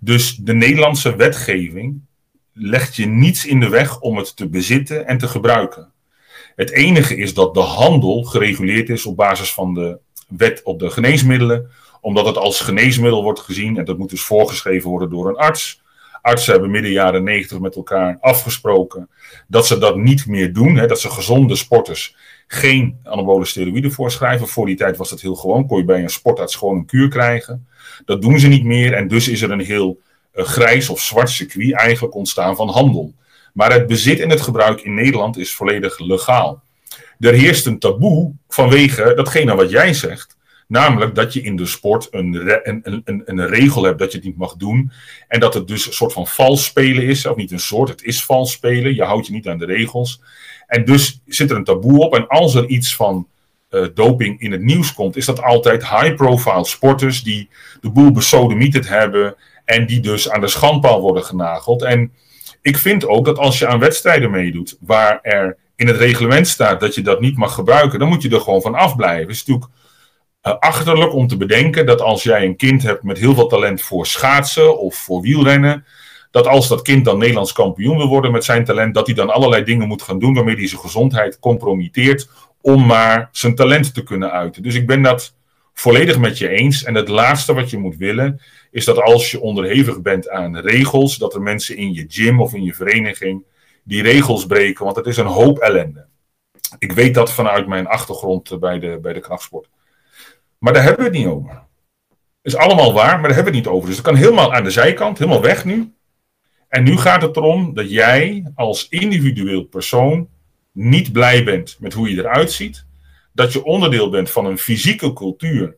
Dus 0.00 0.36
de 0.36 0.54
Nederlandse 0.54 1.16
wetgeving 1.16 2.00
legt 2.52 2.96
je 2.96 3.06
niets 3.06 3.46
in 3.46 3.60
de 3.60 3.68
weg 3.68 4.00
om 4.00 4.16
het 4.16 4.36
te 4.36 4.48
bezitten 4.48 5.06
en 5.06 5.18
te 5.18 5.28
gebruiken. 5.28 5.92
Het 6.56 6.70
enige 6.70 7.16
is 7.16 7.34
dat 7.34 7.54
de 7.54 7.60
handel 7.60 8.22
gereguleerd 8.22 8.88
is 8.88 9.06
op 9.06 9.16
basis 9.16 9.52
van 9.52 9.74
de 9.74 9.98
wet 10.28 10.62
op 10.62 10.78
de 10.78 10.90
geneesmiddelen, 10.90 11.70
omdat 12.00 12.26
het 12.26 12.36
als 12.36 12.60
geneesmiddel 12.60 13.22
wordt 13.22 13.40
gezien 13.40 13.78
en 13.78 13.84
dat 13.84 13.98
moet 13.98 14.10
dus 14.10 14.22
voorgeschreven 14.22 14.90
worden 14.90 15.10
door 15.10 15.28
een 15.28 15.36
arts. 15.36 15.80
Artsen 16.22 16.52
hebben 16.52 16.70
midden 16.70 16.90
jaren 16.90 17.24
90 17.24 17.58
met 17.58 17.76
elkaar 17.76 18.18
afgesproken 18.20 19.10
dat 19.48 19.66
ze 19.66 19.78
dat 19.78 19.96
niet 19.96 20.26
meer 20.26 20.52
doen, 20.52 20.76
hè, 20.76 20.86
dat 20.86 21.00
ze 21.00 21.10
gezonde 21.10 21.56
sporters 21.56 22.16
geen 22.52 22.98
anabole 23.02 23.44
steroïden 23.44 23.92
voorschrijven. 23.92 24.48
Voor 24.48 24.66
die 24.66 24.76
tijd 24.76 24.96
was 24.96 25.10
dat 25.10 25.20
heel 25.20 25.34
gewoon. 25.34 25.66
Kon 25.66 25.78
je 25.78 25.84
bij 25.84 26.02
een 26.02 26.10
sportarts 26.10 26.54
gewoon 26.54 26.76
een 26.76 26.86
kuur 26.86 27.08
krijgen. 27.08 27.66
Dat 28.04 28.22
doen 28.22 28.38
ze 28.38 28.48
niet 28.48 28.64
meer. 28.64 28.92
En 28.92 29.08
dus 29.08 29.28
is 29.28 29.42
er 29.42 29.50
een 29.50 29.60
heel 29.60 30.00
uh, 30.34 30.44
grijs 30.44 30.88
of 30.88 31.00
zwart 31.00 31.30
circuit 31.30 31.74
eigenlijk 31.74 32.14
ontstaan 32.14 32.56
van 32.56 32.68
handel. 32.68 33.14
Maar 33.52 33.72
het 33.72 33.86
bezit 33.86 34.20
en 34.20 34.30
het 34.30 34.40
gebruik 34.40 34.80
in 34.80 34.94
Nederland 34.94 35.38
is 35.38 35.54
volledig 35.54 35.98
legaal. 35.98 36.62
Er 37.18 37.32
heerst 37.32 37.66
een 37.66 37.78
taboe 37.78 38.32
vanwege 38.48 39.12
datgene 39.16 39.54
wat 39.54 39.70
jij 39.70 39.94
zegt. 39.94 40.36
Namelijk 40.68 41.14
dat 41.14 41.32
je 41.32 41.42
in 41.42 41.56
de 41.56 41.66
sport 41.66 42.08
een, 42.10 42.34
een, 42.68 43.02
een, 43.04 43.22
een, 43.24 43.46
regel 43.46 43.82
hebt 43.82 43.98
dat 43.98 44.12
je 44.12 44.18
het 44.18 44.26
niet 44.26 44.36
mag 44.36 44.54
doen. 44.54 44.92
En 45.28 45.40
dat 45.40 45.54
het 45.54 45.68
dus 45.68 45.86
een 45.86 45.92
soort 45.92 46.12
van 46.12 46.26
vals 46.26 46.64
spelen 46.64 47.04
is. 47.04 47.26
Of 47.26 47.36
niet 47.36 47.52
een 47.52 47.60
soort, 47.60 47.88
het 47.88 48.02
is 48.02 48.24
vals 48.24 48.52
spelen. 48.52 48.94
Je 48.94 49.02
houdt 49.02 49.26
je 49.26 49.32
niet 49.32 49.48
aan 49.48 49.58
de 49.58 49.64
regels. 49.64 50.20
En 50.72 50.84
dus 50.84 51.20
zit 51.26 51.50
er 51.50 51.56
een 51.56 51.64
taboe 51.64 52.00
op. 52.00 52.14
En 52.14 52.26
als 52.26 52.54
er 52.54 52.66
iets 52.66 52.96
van 52.96 53.28
uh, 53.70 53.86
doping 53.94 54.40
in 54.40 54.52
het 54.52 54.62
nieuws 54.62 54.94
komt, 54.94 55.16
is 55.16 55.24
dat 55.24 55.42
altijd 55.42 55.88
high-profile 55.88 56.64
sporters 56.64 57.22
die 57.22 57.48
de 57.80 57.90
boel 57.90 58.10
besodemieterd 58.10 58.88
hebben. 58.88 59.34
En 59.64 59.86
die 59.86 60.00
dus 60.00 60.30
aan 60.30 60.40
de 60.40 60.48
schandpaal 60.48 61.00
worden 61.00 61.24
genageld. 61.24 61.82
En 61.82 62.12
ik 62.62 62.76
vind 62.76 63.06
ook 63.06 63.24
dat 63.24 63.38
als 63.38 63.58
je 63.58 63.66
aan 63.66 63.78
wedstrijden 63.78 64.30
meedoet, 64.30 64.76
waar 64.80 65.18
er 65.22 65.56
in 65.76 65.86
het 65.86 65.96
reglement 65.96 66.48
staat 66.48 66.80
dat 66.80 66.94
je 66.94 67.02
dat 67.02 67.20
niet 67.20 67.36
mag 67.36 67.54
gebruiken, 67.54 67.98
dan 67.98 68.08
moet 68.08 68.22
je 68.22 68.30
er 68.30 68.40
gewoon 68.40 68.62
van 68.62 68.74
afblijven. 68.74 69.26
Het 69.26 69.30
is 69.30 69.44
natuurlijk 69.44 69.72
uh, 70.42 70.52
achterlijk 70.58 71.14
om 71.14 71.26
te 71.26 71.36
bedenken 71.36 71.86
dat 71.86 72.00
als 72.00 72.22
jij 72.22 72.44
een 72.44 72.56
kind 72.56 72.82
hebt 72.82 73.02
met 73.02 73.18
heel 73.18 73.34
veel 73.34 73.48
talent 73.48 73.82
voor 73.82 74.06
schaatsen 74.06 74.78
of 74.78 74.94
voor 74.94 75.20
wielrennen, 75.20 75.84
dat 76.32 76.46
als 76.46 76.68
dat 76.68 76.82
kind 76.82 77.04
dan 77.04 77.18
Nederlands 77.18 77.52
kampioen 77.52 77.96
wil 77.96 78.08
worden 78.08 78.32
met 78.32 78.44
zijn 78.44 78.64
talent, 78.64 78.94
dat 78.94 79.06
hij 79.06 79.14
dan 79.14 79.30
allerlei 79.30 79.64
dingen 79.64 79.88
moet 79.88 80.02
gaan 80.02 80.18
doen 80.18 80.34
waarmee 80.34 80.56
hij 80.56 80.68
zijn 80.68 80.80
gezondheid 80.80 81.38
compromitteert 81.38 82.28
om 82.60 82.86
maar 82.86 83.28
zijn 83.32 83.54
talent 83.54 83.94
te 83.94 84.02
kunnen 84.02 84.30
uiten. 84.30 84.62
Dus 84.62 84.74
ik 84.74 84.86
ben 84.86 85.02
dat 85.02 85.34
volledig 85.72 86.18
met 86.18 86.38
je 86.38 86.48
eens. 86.48 86.84
En 86.84 86.94
het 86.94 87.08
laatste 87.08 87.54
wat 87.54 87.70
je 87.70 87.78
moet 87.78 87.96
willen, 87.96 88.40
is 88.70 88.84
dat 88.84 89.00
als 89.00 89.30
je 89.30 89.40
onderhevig 89.40 90.00
bent 90.00 90.28
aan 90.28 90.58
regels, 90.58 91.18
dat 91.18 91.34
er 91.34 91.42
mensen 91.42 91.76
in 91.76 91.92
je 91.92 92.04
gym 92.08 92.40
of 92.40 92.54
in 92.54 92.62
je 92.62 92.74
vereniging 92.74 93.44
die 93.84 94.02
regels 94.02 94.46
breken, 94.46 94.84
want 94.84 94.96
het 94.96 95.06
is 95.06 95.16
een 95.16 95.26
hoop 95.26 95.58
ellende. 95.58 96.06
Ik 96.78 96.92
weet 96.92 97.14
dat 97.14 97.32
vanuit 97.32 97.66
mijn 97.66 97.86
achtergrond 97.86 98.60
bij 98.60 98.78
de, 98.78 98.98
bij 99.02 99.12
de 99.12 99.20
krachtsport. 99.20 99.68
Maar 100.58 100.72
daar 100.72 100.82
hebben 100.82 101.04
we 101.04 101.10
het 101.10 101.18
niet 101.18 101.32
over. 101.32 101.62
Is 102.42 102.56
allemaal 102.56 102.92
waar, 102.92 103.12
maar 103.12 103.28
daar 103.28 103.34
hebben 103.34 103.52
we 103.52 103.58
het 103.58 103.66
niet 103.66 103.74
over. 103.74 103.86
Dus 103.86 103.96
het 103.96 104.06
kan 104.06 104.14
helemaal 104.14 104.54
aan 104.54 104.64
de 104.64 104.70
zijkant, 104.70 105.18
helemaal 105.18 105.42
weg 105.42 105.64
nu. 105.64 105.92
En 106.72 106.84
nu 106.84 106.96
gaat 106.96 107.22
het 107.22 107.36
erom 107.36 107.74
dat 107.74 107.90
jij 107.90 108.52
als 108.54 108.88
individueel 108.88 109.62
persoon 109.62 110.28
niet 110.72 111.12
blij 111.12 111.44
bent 111.44 111.76
met 111.80 111.92
hoe 111.92 112.10
je 112.10 112.18
eruit 112.18 112.52
ziet. 112.52 112.86
Dat 113.32 113.52
je 113.52 113.64
onderdeel 113.64 114.10
bent 114.10 114.30
van 114.30 114.46
een 114.46 114.58
fysieke 114.58 115.12
cultuur. 115.12 115.76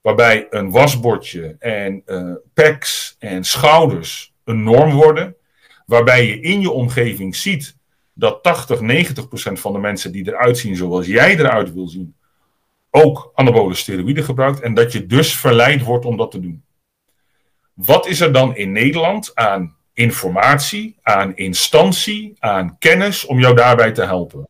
Waarbij 0.00 0.46
een 0.50 0.70
wasbordje 0.70 1.56
en 1.58 2.02
uh, 2.06 2.32
pecs 2.54 3.16
en 3.18 3.44
schouders 3.44 4.34
een 4.44 4.62
norm 4.62 4.92
worden. 4.92 5.36
Waarbij 5.86 6.26
je 6.26 6.40
in 6.40 6.60
je 6.60 6.70
omgeving 6.70 7.36
ziet 7.36 7.76
dat 8.12 8.42
80, 8.42 8.80
90 8.80 9.28
procent 9.28 9.60
van 9.60 9.72
de 9.72 9.78
mensen 9.78 10.12
die 10.12 10.28
eruit 10.28 10.58
zien 10.58 10.76
zoals 10.76 11.06
jij 11.06 11.38
eruit 11.38 11.74
wil 11.74 11.88
zien, 11.88 12.14
ook 12.90 13.32
anabole 13.34 13.74
steroïden 13.74 14.24
gebruikt. 14.24 14.60
En 14.60 14.74
dat 14.74 14.92
je 14.92 15.06
dus 15.06 15.38
verleid 15.38 15.82
wordt 15.82 16.04
om 16.04 16.16
dat 16.16 16.30
te 16.30 16.40
doen. 16.40 16.64
Wat 17.74 18.06
is 18.06 18.20
er 18.20 18.32
dan 18.32 18.56
in 18.56 18.72
Nederland 18.72 19.34
aan 19.34 19.76
informatie, 19.98 20.96
aan 21.02 21.36
instantie, 21.36 22.36
aan 22.38 22.76
kennis 22.78 23.24
om 23.24 23.40
jou 23.40 23.54
daarbij 23.54 23.92
te 23.92 24.04
helpen. 24.04 24.48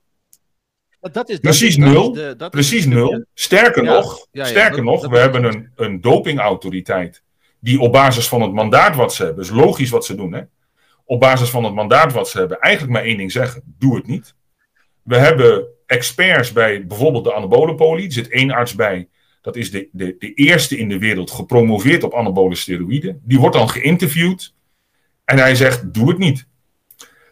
Dat 1.12 1.28
is, 1.28 1.38
precies 1.38 1.76
nul. 1.76 2.16
precies 2.50 2.86
nul. 2.86 3.24
Sterker 3.34 3.82
nog, 3.82 4.26
sterker 4.32 4.84
nog 4.84 5.08
we 5.08 5.18
hebben 5.18 5.44
een, 5.44 5.70
een 5.76 6.00
dopingautoriteit 6.00 7.22
die 7.60 7.80
op 7.80 7.92
basis 7.92 8.28
van 8.28 8.42
het 8.42 8.52
mandaat 8.52 8.96
wat 8.96 9.14
ze 9.14 9.24
hebben, 9.24 9.44
is 9.44 9.50
logisch 9.50 9.90
wat 9.90 10.04
ze 10.04 10.14
doen, 10.14 10.32
hè? 10.32 10.42
op 11.04 11.20
basis 11.20 11.50
van 11.50 11.64
het 11.64 11.74
mandaat 11.74 12.12
wat 12.12 12.28
ze 12.28 12.38
hebben, 12.38 12.58
eigenlijk 12.58 12.92
maar 12.92 13.04
één 13.04 13.16
ding 13.16 13.32
zeggen: 13.32 13.62
doe 13.78 13.96
het 13.96 14.06
niet. 14.06 14.34
We 15.02 15.16
hebben 15.16 15.66
experts 15.86 16.52
bij 16.52 16.86
bijvoorbeeld 16.86 17.24
de 17.24 17.34
anabolenpolie. 17.34 18.06
Er 18.06 18.12
zit 18.12 18.28
één 18.28 18.50
arts 18.50 18.74
bij. 18.74 19.08
Dat 19.40 19.56
is 19.56 19.70
de, 19.70 19.88
de, 19.92 20.16
de 20.18 20.34
eerste 20.34 20.78
in 20.78 20.88
de 20.88 20.98
wereld 20.98 21.30
gepromoveerd 21.30 22.02
op 22.02 22.14
anabole 22.14 22.54
steroïden. 22.54 23.20
Die 23.24 23.38
wordt 23.38 23.56
dan 23.56 23.68
geïnterviewd. 23.68 24.54
En 25.28 25.38
hij 25.38 25.54
zegt, 25.54 25.94
doe 25.94 26.08
het 26.08 26.18
niet. 26.18 26.46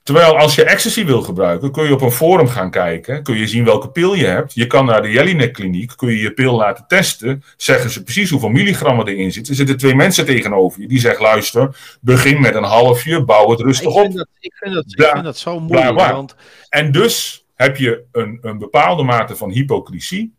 Terwijl 0.02 0.38
als 0.38 0.54
je 0.54 0.64
ecstasy 0.64 1.04
wil 1.04 1.22
gebruiken, 1.22 1.72
kun 1.72 1.84
je 1.84 1.92
op 1.92 2.00
een 2.00 2.10
forum 2.10 2.48
gaan 2.48 2.70
kijken. 2.70 3.22
Kun 3.22 3.36
je 3.36 3.46
zien 3.46 3.64
welke 3.64 3.90
pil 3.90 4.14
je 4.14 4.26
hebt. 4.26 4.54
Je 4.54 4.66
kan 4.66 4.86
naar 4.86 5.02
de 5.02 5.10
Jelinek 5.10 5.52
kliniek, 5.52 5.92
kun 5.96 6.08
je 6.08 6.20
je 6.20 6.32
pil 6.32 6.56
laten 6.56 6.84
testen. 6.88 7.42
Zeggen 7.56 7.90
ze 7.90 8.02
precies 8.02 8.30
hoeveel 8.30 8.48
milligrammen 8.48 9.06
erin 9.06 9.32
zitten. 9.32 9.52
Er 9.52 9.58
zitten 9.58 9.76
twee 9.76 9.94
mensen 9.94 10.26
tegenover 10.26 10.80
je. 10.80 10.88
Die 10.88 10.98
zeggen, 10.98 11.22
luister, 11.22 11.76
begin 12.00 12.40
met 12.40 12.54
een 12.54 12.62
halfje, 12.62 13.24
bouw 13.24 13.50
het 13.50 13.60
rustig 13.60 13.90
ik 13.90 13.96
op. 13.96 14.12
Dat, 14.12 14.28
ik, 14.40 14.54
vind 14.54 14.74
dat, 14.74 14.84
ik 14.86 15.04
vind 15.12 15.24
dat 15.24 15.38
zo 15.38 15.60
moeilijk. 15.60 16.00
Want... 16.00 16.36
En 16.68 16.92
dus 16.92 17.44
heb 17.54 17.76
je 17.76 18.04
een, 18.12 18.38
een 18.42 18.58
bepaalde 18.58 19.02
mate 19.02 19.36
van 19.36 19.50
hypocrisie 19.50 20.34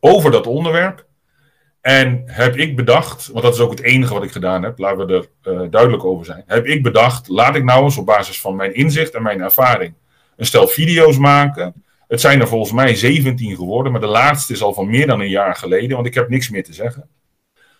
over 0.00 0.30
dat 0.30 0.46
onderwerp. 0.46 1.06
En 1.82 2.22
heb 2.26 2.56
ik 2.56 2.76
bedacht, 2.76 3.26
want 3.26 3.44
dat 3.44 3.54
is 3.54 3.60
ook 3.60 3.70
het 3.70 3.82
enige 3.82 4.14
wat 4.14 4.22
ik 4.22 4.32
gedaan 4.32 4.62
heb, 4.62 4.78
laten 4.78 5.06
we 5.06 5.12
er 5.12 5.52
uh, 5.52 5.70
duidelijk 5.70 6.04
over 6.04 6.24
zijn. 6.24 6.42
Heb 6.46 6.66
ik 6.66 6.82
bedacht, 6.82 7.28
laat 7.28 7.56
ik 7.56 7.64
nou 7.64 7.84
eens 7.84 7.96
op 7.96 8.06
basis 8.06 8.40
van 8.40 8.56
mijn 8.56 8.74
inzicht 8.74 9.14
en 9.14 9.22
mijn 9.22 9.40
ervaring 9.40 9.94
een 10.36 10.46
stel 10.46 10.66
video's 10.66 11.18
maken. 11.18 11.84
Het 12.08 12.20
zijn 12.20 12.40
er 12.40 12.48
volgens 12.48 12.72
mij 12.72 12.94
17 12.94 13.56
geworden, 13.56 13.92
maar 13.92 14.00
de 14.00 14.06
laatste 14.06 14.52
is 14.52 14.62
al 14.62 14.74
van 14.74 14.90
meer 14.90 15.06
dan 15.06 15.20
een 15.20 15.28
jaar 15.28 15.54
geleden, 15.54 15.94
want 15.94 16.06
ik 16.06 16.14
heb 16.14 16.28
niks 16.28 16.50
meer 16.50 16.64
te 16.64 16.72
zeggen. 16.72 17.08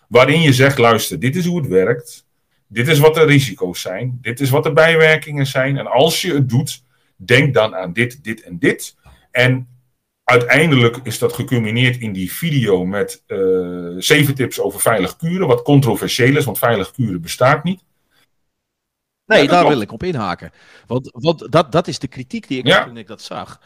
Waarin 0.07 0.41
je 0.41 0.53
zegt, 0.53 0.77
luister, 0.77 1.19
dit 1.19 1.35
is 1.35 1.45
hoe 1.45 1.57
het 1.57 1.67
werkt. 1.67 2.25
Dit 2.67 2.87
is 2.87 2.99
wat 2.99 3.13
de 3.13 3.23
risico's 3.23 3.81
zijn. 3.81 4.17
Dit 4.21 4.39
is 4.39 4.49
wat 4.49 4.63
de 4.63 4.73
bijwerkingen 4.73 5.45
zijn. 5.45 5.77
En 5.77 5.87
als 5.87 6.21
je 6.21 6.33
het 6.33 6.49
doet, 6.49 6.83
denk 7.15 7.53
dan 7.53 7.75
aan 7.75 7.93
dit, 7.93 8.23
dit 8.23 8.43
en 8.43 8.59
dit. 8.59 8.95
En 9.31 9.67
uiteindelijk 10.23 10.99
is 11.03 11.19
dat 11.19 11.33
geculmineerd 11.33 11.97
in 11.97 12.13
die 12.13 12.33
video 12.33 12.85
met 12.85 13.23
uh, 13.27 13.95
zeven 13.97 14.35
tips 14.35 14.59
over 14.59 14.79
veilig 14.79 15.15
kuren. 15.15 15.47
Wat 15.47 15.61
controversieel 15.61 16.37
is, 16.37 16.45
want 16.45 16.57
veilig 16.57 16.91
kuren 16.91 17.21
bestaat 17.21 17.63
niet. 17.63 17.83
Nee, 19.25 19.47
daar 19.47 19.67
wil 19.67 19.81
ik 19.81 19.91
op 19.91 20.03
inhaken. 20.03 20.51
Want, 20.87 21.09
want 21.11 21.51
dat, 21.51 21.71
dat 21.71 21.87
is 21.87 21.99
de 21.99 22.07
kritiek 22.07 22.47
die 22.47 22.57
ik 22.57 22.67
ja. 22.67 22.83
toen 22.83 22.97
ik 22.97 23.07
dat 23.07 23.21
zag. 23.21 23.61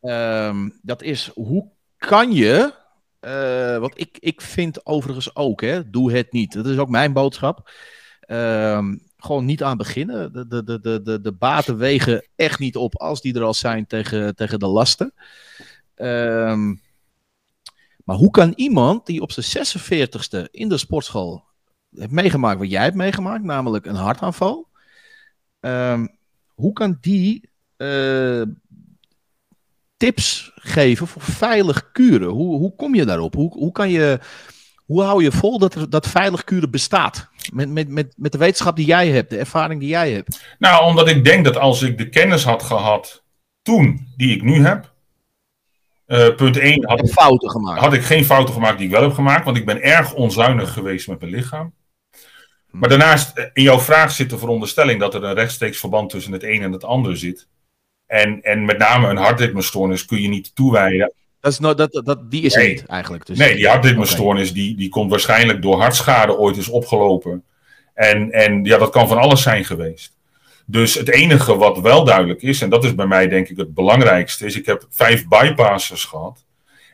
Um, 0.00 0.78
dat 0.82 1.02
is, 1.02 1.30
hoe 1.34 1.70
kan 1.96 2.32
je... 2.32 2.78
Uh, 3.20 3.78
want 3.78 4.00
ik, 4.00 4.16
ik 4.20 4.40
vind 4.40 4.86
overigens 4.86 5.36
ook, 5.36 5.60
hè, 5.60 5.90
doe 5.90 6.12
het 6.12 6.32
niet. 6.32 6.52
Dat 6.52 6.66
is 6.66 6.78
ook 6.78 6.88
mijn 6.88 7.12
boodschap. 7.12 7.70
Um, 8.26 9.02
gewoon 9.16 9.44
niet 9.44 9.62
aan 9.62 9.76
beginnen. 9.76 10.32
De, 10.32 10.46
de, 10.46 10.80
de, 10.80 11.02
de, 11.02 11.20
de 11.20 11.32
baten 11.32 11.76
wegen 11.76 12.28
echt 12.36 12.58
niet 12.58 12.76
op 12.76 12.96
als 12.96 13.20
die 13.20 13.34
er 13.34 13.42
al 13.42 13.54
zijn 13.54 13.86
tegen, 13.86 14.34
tegen 14.34 14.58
de 14.58 14.66
lasten. 14.66 15.14
Um, 16.02 16.80
maar 18.04 18.16
hoe 18.16 18.30
kan 18.30 18.52
iemand 18.56 19.06
die 19.06 19.20
op 19.20 19.32
zijn 19.32 19.66
46ste 19.66 20.50
in 20.50 20.68
de 20.68 20.78
sportschool 20.78 21.44
heeft 21.94 22.10
meegemaakt 22.10 22.58
wat 22.58 22.70
jij 22.70 22.82
hebt 22.82 22.96
meegemaakt, 22.96 23.44
namelijk 23.44 23.86
een 23.86 23.94
hartaanval, 23.94 24.68
um, 25.60 26.18
hoe 26.54 26.72
kan 26.72 26.98
die 27.00 27.48
uh, 27.76 28.42
tips 29.96 30.50
geven 30.54 31.06
voor 31.06 31.22
veilig 31.22 31.90
kuren? 31.92 32.28
Hoe, 32.28 32.58
hoe 32.58 32.74
kom 32.74 32.94
je 32.94 33.04
daarop? 33.04 33.34
Hoe, 33.34 33.52
hoe, 33.52 33.72
kan 33.72 33.90
je, 33.90 34.18
hoe 34.76 35.02
hou 35.02 35.22
je 35.22 35.32
vol 35.32 35.58
dat, 35.58 35.74
er, 35.74 35.90
dat 35.90 36.08
veilig 36.08 36.44
kuren 36.44 36.70
bestaat? 36.70 37.28
Met, 37.52 37.68
met, 37.68 37.88
met, 37.88 38.14
met 38.16 38.32
de 38.32 38.38
wetenschap 38.38 38.76
die 38.76 38.86
jij 38.86 39.08
hebt, 39.08 39.30
de 39.30 39.38
ervaring 39.38 39.80
die 39.80 39.88
jij 39.88 40.12
hebt. 40.12 40.44
Nou, 40.58 40.84
omdat 40.84 41.08
ik 41.08 41.24
denk 41.24 41.44
dat 41.44 41.56
als 41.56 41.82
ik 41.82 41.98
de 41.98 42.08
kennis 42.08 42.44
had 42.44 42.62
gehad 42.62 43.24
toen 43.62 44.06
die 44.16 44.34
ik 44.34 44.42
nu 44.42 44.64
heb, 44.64 44.89
uh, 46.10 46.34
punt 46.34 46.56
1 46.56 46.88
had, 46.88 47.00
ik, 47.00 47.12
fouten 47.12 47.50
gemaakt. 47.50 47.80
had 47.80 47.92
ik 47.92 48.02
geen 48.02 48.24
fouten 48.24 48.54
gemaakt 48.54 48.78
die 48.78 48.86
ik 48.86 48.92
wel 48.92 49.02
heb 49.02 49.12
gemaakt, 49.12 49.44
want 49.44 49.56
ik 49.56 49.66
ben 49.66 49.82
erg 49.82 50.14
onzuinig 50.14 50.72
geweest 50.72 51.08
met 51.08 51.20
mijn 51.20 51.32
lichaam. 51.32 51.72
Maar 52.70 52.88
daarnaast, 52.88 53.36
eh, 53.36 53.44
in 53.52 53.62
jouw 53.62 53.78
vraag 53.78 54.10
zit 54.10 54.30
de 54.30 54.38
veronderstelling 54.38 55.00
dat 55.00 55.14
er 55.14 55.24
een 55.24 55.34
rechtstreeks 55.34 55.78
verband 55.78 56.10
tussen 56.10 56.32
het 56.32 56.42
een 56.42 56.62
en 56.62 56.72
het 56.72 56.84
ander 56.84 57.16
zit. 57.16 57.48
En, 58.06 58.42
en 58.42 58.64
met 58.64 58.78
name 58.78 59.08
een 59.08 59.16
hartritmestoornis 59.16 60.04
kun 60.04 60.22
je 60.22 60.28
niet 60.28 60.54
toewijden. 60.54 61.12
Dat 61.40 61.52
is 61.52 61.58
nou, 61.58 61.74
dat, 61.74 62.00
dat, 62.04 62.30
die 62.30 62.42
is 62.42 62.54
nee. 62.54 62.68
niet 62.68 62.86
eigenlijk. 62.86 63.26
Dus... 63.26 63.38
Nee, 63.38 63.56
die 63.56 63.68
hartritmestoornis 63.68 64.50
okay. 64.50 64.62
die, 64.62 64.76
die 64.76 64.88
komt 64.88 65.10
waarschijnlijk 65.10 65.62
door 65.62 65.80
hartschade 65.80 66.38
ooit 66.38 66.56
is 66.56 66.68
opgelopen. 66.68 67.44
En, 67.94 68.30
en 68.30 68.64
ja, 68.64 68.78
dat 68.78 68.90
kan 68.90 69.08
van 69.08 69.18
alles 69.18 69.42
zijn 69.42 69.64
geweest. 69.64 70.18
Dus 70.70 70.94
het 70.94 71.10
enige 71.10 71.56
wat 71.56 71.80
wel 71.80 72.04
duidelijk 72.04 72.42
is, 72.42 72.62
en 72.62 72.70
dat 72.70 72.84
is 72.84 72.94
bij 72.94 73.06
mij 73.06 73.28
denk 73.28 73.48
ik 73.48 73.56
het 73.56 73.74
belangrijkste, 73.74 74.46
is 74.46 74.56
ik 74.56 74.66
heb 74.66 74.86
vijf 74.90 75.28
bypasses 75.28 76.04
gehad. 76.04 76.44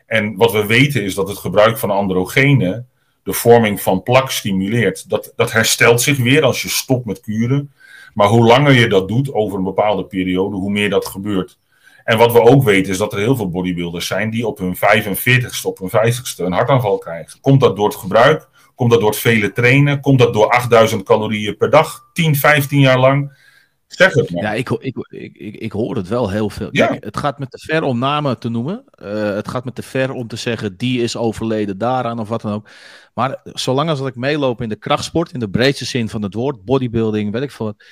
En 0.05 0.35
wat 0.35 0.51
we 0.51 0.65
weten 0.65 1.03
is 1.03 1.15
dat 1.15 1.27
het 1.27 1.37
gebruik 1.37 1.77
van 1.77 1.89
androgenen 1.89 2.87
de 3.23 3.33
vorming 3.33 3.81
van 3.81 4.03
plak 4.03 4.31
stimuleert. 4.31 5.09
Dat, 5.09 5.33
dat 5.35 5.51
herstelt 5.51 6.01
zich 6.01 6.17
weer 6.17 6.43
als 6.43 6.61
je 6.61 6.69
stopt 6.69 7.05
met 7.05 7.21
kuren. 7.21 7.71
Maar 8.13 8.27
hoe 8.27 8.45
langer 8.45 8.73
je 8.73 8.87
dat 8.87 9.07
doet 9.07 9.33
over 9.33 9.57
een 9.57 9.63
bepaalde 9.63 10.05
periode, 10.05 10.55
hoe 10.55 10.71
meer 10.71 10.89
dat 10.89 11.05
gebeurt. 11.05 11.57
En 12.03 12.17
wat 12.17 12.31
we 12.31 12.41
ook 12.41 12.63
weten 12.63 12.91
is 12.91 12.97
dat 12.97 13.13
er 13.13 13.19
heel 13.19 13.35
veel 13.35 13.49
bodybuilders 13.49 14.07
zijn 14.07 14.29
die 14.29 14.47
op 14.47 14.57
hun 14.57 14.75
45ste, 14.75 15.61
op 15.63 15.79
hun 15.79 15.89
50ste 15.89 16.37
een 16.37 16.51
hartaanval 16.51 16.97
krijgen. 16.97 17.39
Komt 17.41 17.61
dat 17.61 17.75
door 17.75 17.87
het 17.87 17.97
gebruik? 17.97 18.47
Komt 18.75 18.91
dat 18.91 18.99
door 18.99 19.09
het 19.09 19.19
vele 19.19 19.51
trainen? 19.51 20.01
Komt 20.01 20.19
dat 20.19 20.33
door 20.33 20.49
8000 20.49 21.03
calorieën 21.03 21.57
per 21.57 21.69
dag, 21.69 22.09
10, 22.13 22.35
15 22.35 22.79
jaar 22.79 22.99
lang? 22.99 23.45
Zeg 23.87 24.13
het 24.13 24.31
maar. 24.31 24.43
Ja, 24.43 24.53
ik, 24.53 24.69
ik, 24.69 24.97
ik, 25.09 25.55
ik, 25.55 25.71
hoor 25.71 25.95
het 25.95 26.07
wel 26.07 26.29
heel 26.29 26.49
veel. 26.49 26.69
Ja. 26.71 26.87
Kijk, 26.87 27.03
het 27.03 27.17
gaat 27.17 27.39
met 27.39 27.51
te 27.51 27.57
ver 27.57 27.83
om 27.83 27.99
namen 27.99 28.39
te 28.39 28.49
noemen. 28.49 28.83
Uh, 29.01 29.33
het 29.33 29.47
gaat 29.47 29.65
met 29.65 29.75
te 29.75 29.81
ver 29.81 30.11
om 30.11 30.27
te 30.27 30.35
zeggen 30.35 30.77
die 30.77 31.01
is 31.01 31.17
overleden 31.17 31.77
daaraan 31.77 32.19
of 32.19 32.29
wat 32.29 32.41
dan 32.41 32.53
ook. 32.53 32.69
Maar 33.13 33.39
zolang 33.43 33.89
als 33.89 33.99
dat 33.99 34.07
ik 34.07 34.15
meeloop 34.15 34.61
in 34.61 34.69
de 34.69 34.75
krachtsport, 34.75 35.31
in 35.31 35.39
de 35.39 35.49
breedste 35.49 35.85
zin 35.85 36.09
van 36.09 36.21
het 36.21 36.33
woord, 36.33 36.65
bodybuilding, 36.65 37.31
weet 37.31 37.41
ik 37.41 37.51
veel 37.51 37.65
wat, 37.65 37.83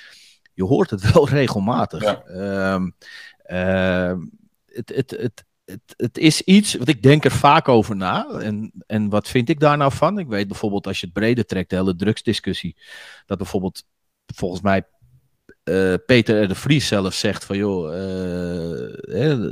je 0.54 0.64
hoort 0.64 0.90
het 0.90 1.12
wel 1.12 1.28
regelmatig. 1.38 2.02
Ja. 2.02 2.22
Um, 2.74 2.94
uh, 3.46 4.14
het, 4.66 4.92
het, 4.94 5.10
het, 5.10 5.44
het, 5.64 5.94
het 5.96 6.18
is 6.18 6.42
iets, 6.42 6.74
wat 6.74 6.88
ik 6.88 7.02
denk 7.02 7.24
er 7.24 7.30
vaak 7.30 7.68
over 7.68 7.96
na. 7.96 8.26
En, 8.28 8.72
en 8.86 9.08
wat 9.08 9.28
vind 9.28 9.48
ik 9.48 9.60
daar 9.60 9.76
nou 9.76 9.92
van? 9.92 10.18
Ik 10.18 10.26
weet 10.26 10.48
bijvoorbeeld 10.48 10.86
als 10.86 11.00
je 11.00 11.06
het 11.06 11.14
breder 11.14 11.46
trekt, 11.46 11.70
de 11.70 11.76
hele 11.76 11.96
drugsdiscussie, 11.96 12.76
dat 13.26 13.38
bijvoorbeeld 13.38 13.84
volgens 14.34 14.60
mij 14.60 14.84
uh, 15.70 15.94
Peter 16.06 16.48
de 16.48 16.54
Vries 16.54 16.86
zelf 16.86 17.14
zegt 17.14 17.44
van 17.44 17.56
joh, 17.56 17.94
uh, 19.08 19.50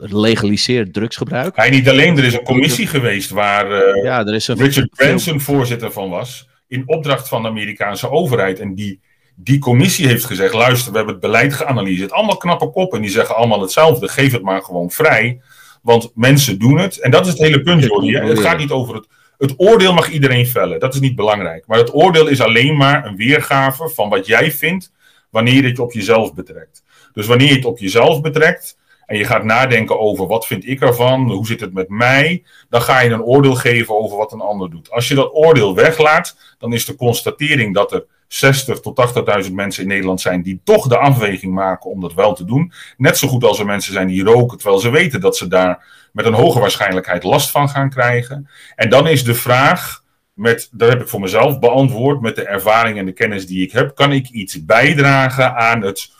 legaliseer 0.00 0.92
drugsgebruik. 0.92 1.56
Hij 1.56 1.70
niet 1.70 1.88
alleen, 1.88 2.18
er 2.18 2.24
is 2.24 2.32
een 2.32 2.42
commissie 2.42 2.86
geweest 2.86 3.30
waar 3.30 3.70
uh, 3.70 4.02
ja, 4.04 4.26
er 4.26 4.34
is 4.34 4.48
een 4.48 4.56
Richard 4.56 4.90
Branson 4.90 5.40
voorzitter 5.40 5.92
van 5.92 6.10
was, 6.10 6.48
in 6.68 6.82
opdracht 6.86 7.28
van 7.28 7.42
de 7.42 7.48
Amerikaanse 7.48 8.10
overheid. 8.10 8.60
En 8.60 8.74
die, 8.74 9.00
die 9.34 9.58
commissie 9.58 10.06
heeft 10.06 10.24
gezegd, 10.24 10.54
luister, 10.54 10.90
we 10.90 10.96
hebben 10.96 11.14
het 11.14 11.24
beleid 11.24 11.54
geanalyseerd. 11.54 12.12
Allemaal 12.12 12.36
knappe 12.36 12.70
koppen, 12.70 12.98
en 12.98 13.04
die 13.04 13.12
zeggen 13.12 13.36
allemaal 13.36 13.60
hetzelfde, 13.60 14.08
geef 14.08 14.32
het 14.32 14.42
maar 14.42 14.62
gewoon 14.62 14.90
vrij. 14.90 15.40
Want 15.82 16.10
mensen 16.14 16.58
doen 16.58 16.78
het. 16.78 16.98
En 16.98 17.10
dat 17.10 17.26
is 17.26 17.32
het 17.32 17.40
hele 17.40 17.62
punt, 17.62 17.84
Jordi. 17.84 18.16
Het 18.16 18.38
gaat 18.38 18.58
niet 18.58 18.70
over 18.70 18.94
het. 18.94 19.06
Het 19.38 19.54
oordeel 19.56 19.92
mag 19.92 20.10
iedereen 20.10 20.46
vellen. 20.46 20.80
Dat 20.80 20.94
is 20.94 21.00
niet 21.00 21.16
belangrijk. 21.16 21.66
Maar 21.66 21.78
het 21.78 21.94
oordeel 21.94 22.26
is 22.26 22.40
alleen 22.40 22.76
maar 22.76 23.06
een 23.06 23.16
weergave 23.16 23.88
van 23.88 24.08
wat 24.08 24.26
jij 24.26 24.52
vindt 24.52 24.92
wanneer 25.36 25.54
je 25.54 25.68
het 25.68 25.78
op 25.78 25.92
jezelf 25.92 26.34
betrekt. 26.34 26.82
Dus 27.12 27.26
wanneer 27.26 27.48
je 27.48 27.54
het 27.54 27.64
op 27.64 27.78
jezelf 27.78 28.20
betrekt 28.20 28.78
en 29.06 29.18
je 29.18 29.24
gaat 29.24 29.44
nadenken 29.44 30.00
over 30.00 30.26
wat 30.26 30.46
vind 30.46 30.66
ik 30.66 30.80
ervan, 30.80 31.30
hoe 31.30 31.46
zit 31.46 31.60
het 31.60 31.72
met 31.72 31.88
mij, 31.88 32.42
dan 32.68 32.82
ga 32.82 33.00
je 33.00 33.10
een 33.10 33.22
oordeel 33.22 33.54
geven 33.54 33.98
over 33.98 34.16
wat 34.16 34.32
een 34.32 34.40
ander 34.40 34.70
doet. 34.70 34.90
Als 34.90 35.08
je 35.08 35.14
dat 35.14 35.34
oordeel 35.34 35.74
weglaat, 35.74 36.36
dan 36.58 36.72
is 36.72 36.84
de 36.84 36.96
constatering 36.96 37.74
dat 37.74 37.92
er 37.92 38.04
60 38.28 38.80
tot 38.80 39.14
80.000 39.44 39.52
mensen 39.52 39.82
in 39.82 39.88
Nederland 39.88 40.20
zijn 40.20 40.42
die 40.42 40.60
toch 40.64 40.88
de 40.88 40.98
afweging 40.98 41.54
maken 41.54 41.90
om 41.90 42.00
dat 42.00 42.14
wel 42.14 42.34
te 42.34 42.44
doen. 42.44 42.72
Net 42.96 43.18
zo 43.18 43.28
goed 43.28 43.44
als 43.44 43.58
er 43.58 43.66
mensen 43.66 43.92
zijn 43.92 44.06
die 44.06 44.24
roken, 44.24 44.58
terwijl 44.58 44.80
ze 44.80 44.90
weten 44.90 45.20
dat 45.20 45.36
ze 45.36 45.48
daar 45.48 46.08
met 46.12 46.24
een 46.24 46.34
hoge 46.34 46.60
waarschijnlijkheid 46.60 47.22
last 47.22 47.50
van 47.50 47.68
gaan 47.68 47.90
krijgen. 47.90 48.48
En 48.76 48.90
dan 48.90 49.08
is 49.08 49.24
de 49.24 49.34
vraag, 49.34 50.02
met, 50.36 50.68
dat 50.72 50.88
heb 50.88 51.00
ik 51.00 51.08
voor 51.08 51.20
mezelf 51.20 51.58
beantwoord, 51.58 52.20
met 52.20 52.36
de 52.36 52.46
ervaring 52.46 52.98
en 52.98 53.06
de 53.06 53.12
kennis 53.12 53.46
die 53.46 53.62
ik 53.62 53.72
heb, 53.72 53.94
kan 53.94 54.12
ik 54.12 54.28
iets 54.28 54.64
bijdragen 54.64 55.56
aan 55.56 55.82
het. 55.82 56.12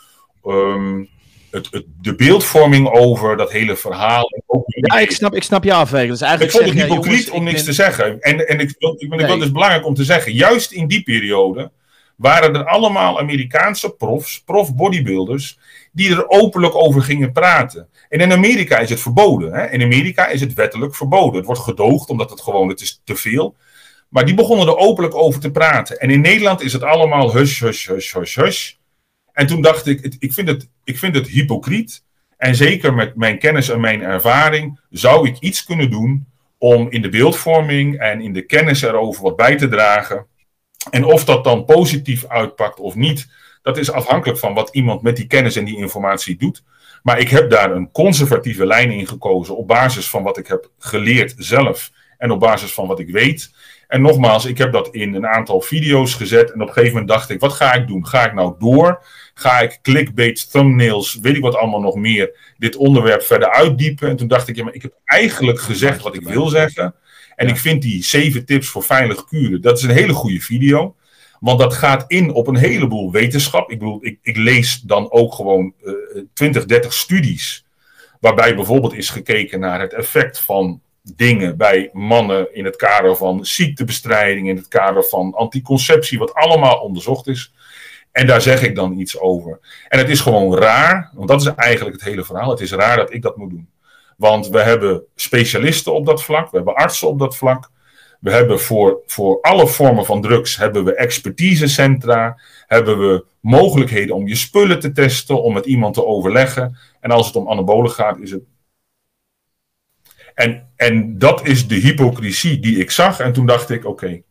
Ehm, 0.43 1.03
het, 1.51 1.67
het, 1.71 1.85
de 2.01 2.15
beeldvorming 2.15 2.89
over 2.89 3.37
dat 3.37 3.51
hele 3.51 3.75
verhaal. 3.75 4.29
Ja, 4.67 4.99
ik 4.99 5.11
snap, 5.11 5.35
ik 5.35 5.43
snap 5.43 5.63
je 5.63 5.73
afweging. 5.73 6.11
Dus 6.11 6.21
eigenlijk 6.21 6.53
ik 6.53 6.59
vond 6.59 6.73
het 6.73 6.87
hypocriet 6.87 7.29
om 7.29 7.43
niks 7.43 7.63
te 7.63 7.73
zeggen. 7.73 8.19
En, 8.19 8.47
en 8.47 8.59
ik, 8.59 8.75
ik, 8.77 9.01
ik 9.01 9.25
wil 9.25 9.37
dus 9.37 9.51
belangrijk 9.51 9.85
om 9.85 9.93
te 9.93 10.03
zeggen, 10.03 10.33
juist 10.33 10.71
in 10.71 10.87
die 10.87 11.03
periode 11.03 11.71
waren 12.15 12.55
er 12.55 12.65
allemaal 12.65 13.19
Amerikaanse 13.19 13.89
profs, 13.89 14.41
prof 14.45 14.75
bodybuilders, 14.75 15.57
die 15.91 16.11
er 16.11 16.29
openlijk 16.29 16.75
over 16.75 17.01
gingen 17.01 17.31
praten. 17.31 17.87
En 18.09 18.19
in 18.19 18.31
Amerika 18.31 18.77
is 18.77 18.89
het 18.89 18.99
verboden. 18.99 19.53
Hè? 19.53 19.69
In 19.69 19.81
Amerika 19.81 20.27
is 20.27 20.41
het 20.41 20.53
wettelijk 20.53 20.95
verboden. 20.95 21.35
Het 21.35 21.45
wordt 21.45 21.61
gedoogd 21.61 22.09
omdat 22.09 22.29
het 22.29 22.41
gewoon, 22.41 22.69
het 22.69 22.81
is 22.81 23.01
te 23.03 23.15
veel. 23.15 23.55
Maar 24.09 24.25
die 24.25 24.35
begonnen 24.35 24.67
er 24.67 24.77
openlijk 24.77 25.15
over 25.15 25.39
te 25.39 25.51
praten. 25.51 25.99
En 25.99 26.09
in 26.09 26.21
Nederland 26.21 26.61
is 26.61 26.73
het 26.73 26.83
allemaal 26.83 27.33
hush, 27.33 27.59
hush, 27.59 27.87
hush, 27.87 28.13
hush, 28.13 28.35
hush. 28.35 28.73
En 29.33 29.47
toen 29.47 29.61
dacht 29.61 29.87
ik, 29.87 30.15
ik 30.19 30.33
vind 30.33 30.47
het, 30.47 30.69
ik 30.83 30.97
vind 30.97 31.15
het 31.15 31.27
hypocriet. 31.27 32.03
En 32.37 32.55
zeker 32.55 32.93
met 32.93 33.15
mijn 33.15 33.39
kennis 33.39 33.69
en 33.69 33.79
mijn 33.79 34.01
ervaring 34.01 34.79
zou 34.89 35.27
ik 35.27 35.39
iets 35.39 35.63
kunnen 35.63 35.91
doen 35.91 36.27
om 36.57 36.89
in 36.89 37.01
de 37.01 37.09
beeldvorming 37.09 37.99
en 37.99 38.21
in 38.21 38.33
de 38.33 38.41
kennis 38.41 38.81
erover 38.81 39.23
wat 39.23 39.35
bij 39.35 39.55
te 39.55 39.67
dragen. 39.67 40.25
En 40.89 41.03
of 41.03 41.25
dat 41.25 41.43
dan 41.43 41.65
positief 41.65 42.25
uitpakt 42.25 42.79
of 42.79 42.95
niet, 42.95 43.27
dat 43.61 43.77
is 43.77 43.91
afhankelijk 43.91 44.39
van 44.39 44.53
wat 44.53 44.69
iemand 44.69 45.01
met 45.01 45.15
die 45.15 45.27
kennis 45.27 45.55
en 45.55 45.65
die 45.65 45.77
informatie 45.77 46.37
doet. 46.37 46.63
Maar 47.03 47.19
ik 47.19 47.29
heb 47.29 47.49
daar 47.49 47.71
een 47.71 47.91
conservatieve 47.91 48.65
lijn 48.65 48.91
in 48.91 49.07
gekozen 49.07 49.57
op 49.57 49.67
basis 49.67 50.09
van 50.09 50.23
wat 50.23 50.37
ik 50.37 50.47
heb 50.47 50.69
geleerd 50.77 51.33
zelf 51.37 51.91
en 52.17 52.31
op 52.31 52.39
basis 52.39 52.73
van 52.73 52.87
wat 52.87 52.99
ik 52.99 53.09
weet. 53.09 53.51
En 53.87 54.01
nogmaals, 54.01 54.45
ik 54.45 54.57
heb 54.57 54.71
dat 54.71 54.87
in 54.87 55.13
een 55.13 55.27
aantal 55.27 55.61
video's 55.61 56.13
gezet. 56.13 56.51
En 56.51 56.61
op 56.61 56.67
een 56.67 56.73
gegeven 56.73 56.91
moment 56.91 57.09
dacht 57.09 57.29
ik: 57.29 57.39
wat 57.39 57.53
ga 57.53 57.73
ik 57.73 57.87
doen? 57.87 58.07
Ga 58.07 58.25
ik 58.25 58.33
nou 58.33 58.55
door? 58.59 59.05
Ga 59.33 59.59
ik 59.59 59.79
clickbait, 59.81 60.51
thumbnails, 60.51 61.19
weet 61.21 61.35
ik 61.35 61.41
wat 61.41 61.55
allemaal 61.55 61.81
nog 61.81 61.95
meer, 61.95 62.53
dit 62.57 62.75
onderwerp 62.75 63.21
verder 63.21 63.51
uitdiepen? 63.51 64.09
En 64.09 64.15
toen 64.15 64.27
dacht 64.27 64.47
ik: 64.47 64.55
ja, 64.55 64.63
maar 64.63 64.73
ik 64.73 64.81
heb 64.81 64.93
eigenlijk 65.05 65.59
gezegd 65.59 66.01
wat 66.01 66.15
ik 66.15 66.27
wil 66.27 66.47
zeggen. 66.47 66.95
En 67.35 67.47
ik 67.47 67.57
vind 67.57 67.81
die 67.81 68.03
zeven 68.03 68.45
tips 68.45 68.67
voor 68.67 68.83
veilig 68.83 69.25
kuren, 69.25 69.61
dat 69.61 69.77
is 69.77 69.83
een 69.83 69.89
hele 69.89 70.13
goede 70.13 70.39
video. 70.39 70.95
Want 71.39 71.59
dat 71.59 71.73
gaat 71.73 72.03
in 72.07 72.33
op 72.33 72.47
een 72.47 72.57
heleboel 72.57 73.11
wetenschap. 73.11 73.71
Ik 73.71 73.79
bedoel, 73.79 74.05
ik, 74.05 74.19
ik 74.21 74.37
lees 74.37 74.81
dan 74.81 75.11
ook 75.11 75.33
gewoon 75.33 75.73
uh, 75.83 75.93
20, 76.33 76.65
30 76.65 76.93
studies. 76.93 77.65
Waarbij 78.19 78.55
bijvoorbeeld 78.55 78.93
is 78.93 79.09
gekeken 79.09 79.59
naar 79.59 79.79
het 79.79 79.93
effect 79.93 80.39
van 80.39 80.81
dingen 81.15 81.57
bij 81.57 81.89
mannen 81.93 82.55
in 82.55 82.65
het 82.65 82.75
kader 82.75 83.15
van 83.15 83.45
ziektebestrijding, 83.45 84.49
in 84.49 84.55
het 84.55 84.67
kader 84.67 85.03
van 85.03 85.33
anticonceptie, 85.33 86.19
wat 86.19 86.33
allemaal 86.33 86.79
onderzocht 86.79 87.27
is. 87.27 87.53
En 88.11 88.27
daar 88.27 88.41
zeg 88.41 88.63
ik 88.63 88.75
dan 88.75 88.99
iets 88.99 89.19
over. 89.19 89.59
En 89.87 89.97
het 89.97 90.09
is 90.09 90.19
gewoon 90.19 90.57
raar, 90.57 91.11
want 91.13 91.27
dat 91.27 91.41
is 91.41 91.47
eigenlijk 91.47 91.95
het 91.95 92.05
hele 92.05 92.23
verhaal. 92.23 92.49
Het 92.49 92.59
is 92.59 92.71
raar 92.71 92.97
dat 92.97 93.13
ik 93.13 93.21
dat 93.21 93.37
moet 93.37 93.49
doen. 93.49 93.69
Want 94.17 94.47
we 94.47 94.59
hebben 94.59 95.03
specialisten 95.15 95.93
op 95.93 96.05
dat 96.05 96.23
vlak, 96.23 96.51
we 96.51 96.57
hebben 96.57 96.75
artsen 96.75 97.07
op 97.07 97.19
dat 97.19 97.37
vlak. 97.37 97.69
We 98.19 98.31
hebben 98.31 98.59
voor, 98.59 98.99
voor 99.05 99.41
alle 99.41 99.67
vormen 99.67 100.05
van 100.05 100.21
drugs 100.21 100.57
hebben 100.57 100.83
we 100.83 100.95
expertisecentra, 100.95 102.39
hebben 102.67 102.99
we 102.99 103.25
mogelijkheden 103.39 104.15
om 104.15 104.27
je 104.27 104.35
spullen 104.35 104.79
te 104.79 104.91
testen, 104.91 105.43
om 105.43 105.53
met 105.53 105.65
iemand 105.65 105.93
te 105.93 106.05
overleggen. 106.05 106.77
En 106.99 107.11
als 107.11 107.27
het 107.27 107.35
om 107.35 107.49
anabolen 107.49 107.91
gaat, 107.91 108.19
is 108.19 108.31
het 108.31 108.43
en, 110.37 110.69
en 110.75 111.17
dat 111.17 111.47
is 111.47 111.67
de 111.67 111.75
hypocrisie 111.75 112.59
die 112.59 112.77
ik 112.77 112.91
zag. 112.91 113.19
En 113.19 113.33
toen 113.33 113.45
dacht 113.45 113.69
ik, 113.69 113.85
oké, 113.85 114.21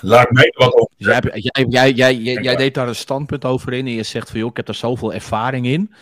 laat 0.00 0.30
mij 0.30 0.52
wat 0.56 0.74
over 0.74 0.94
jij, 0.96 1.20
jij, 1.68 1.92
jij, 1.92 1.92
jij, 1.92 2.42
jij, 2.42 2.56
deed 2.56 2.74
daar 2.74 2.88
een 2.88 2.94
standpunt 2.94 3.44
over 3.44 3.72
in. 3.72 3.86
En 3.86 3.92
je 3.92 4.02
zegt 4.02 4.30
van, 4.30 4.38
joh, 4.38 4.50
ik 4.50 4.56
heb 4.56 4.68
er 4.68 4.74
zoveel 4.74 5.12
ervaring 5.12 5.66
in. 5.66 5.94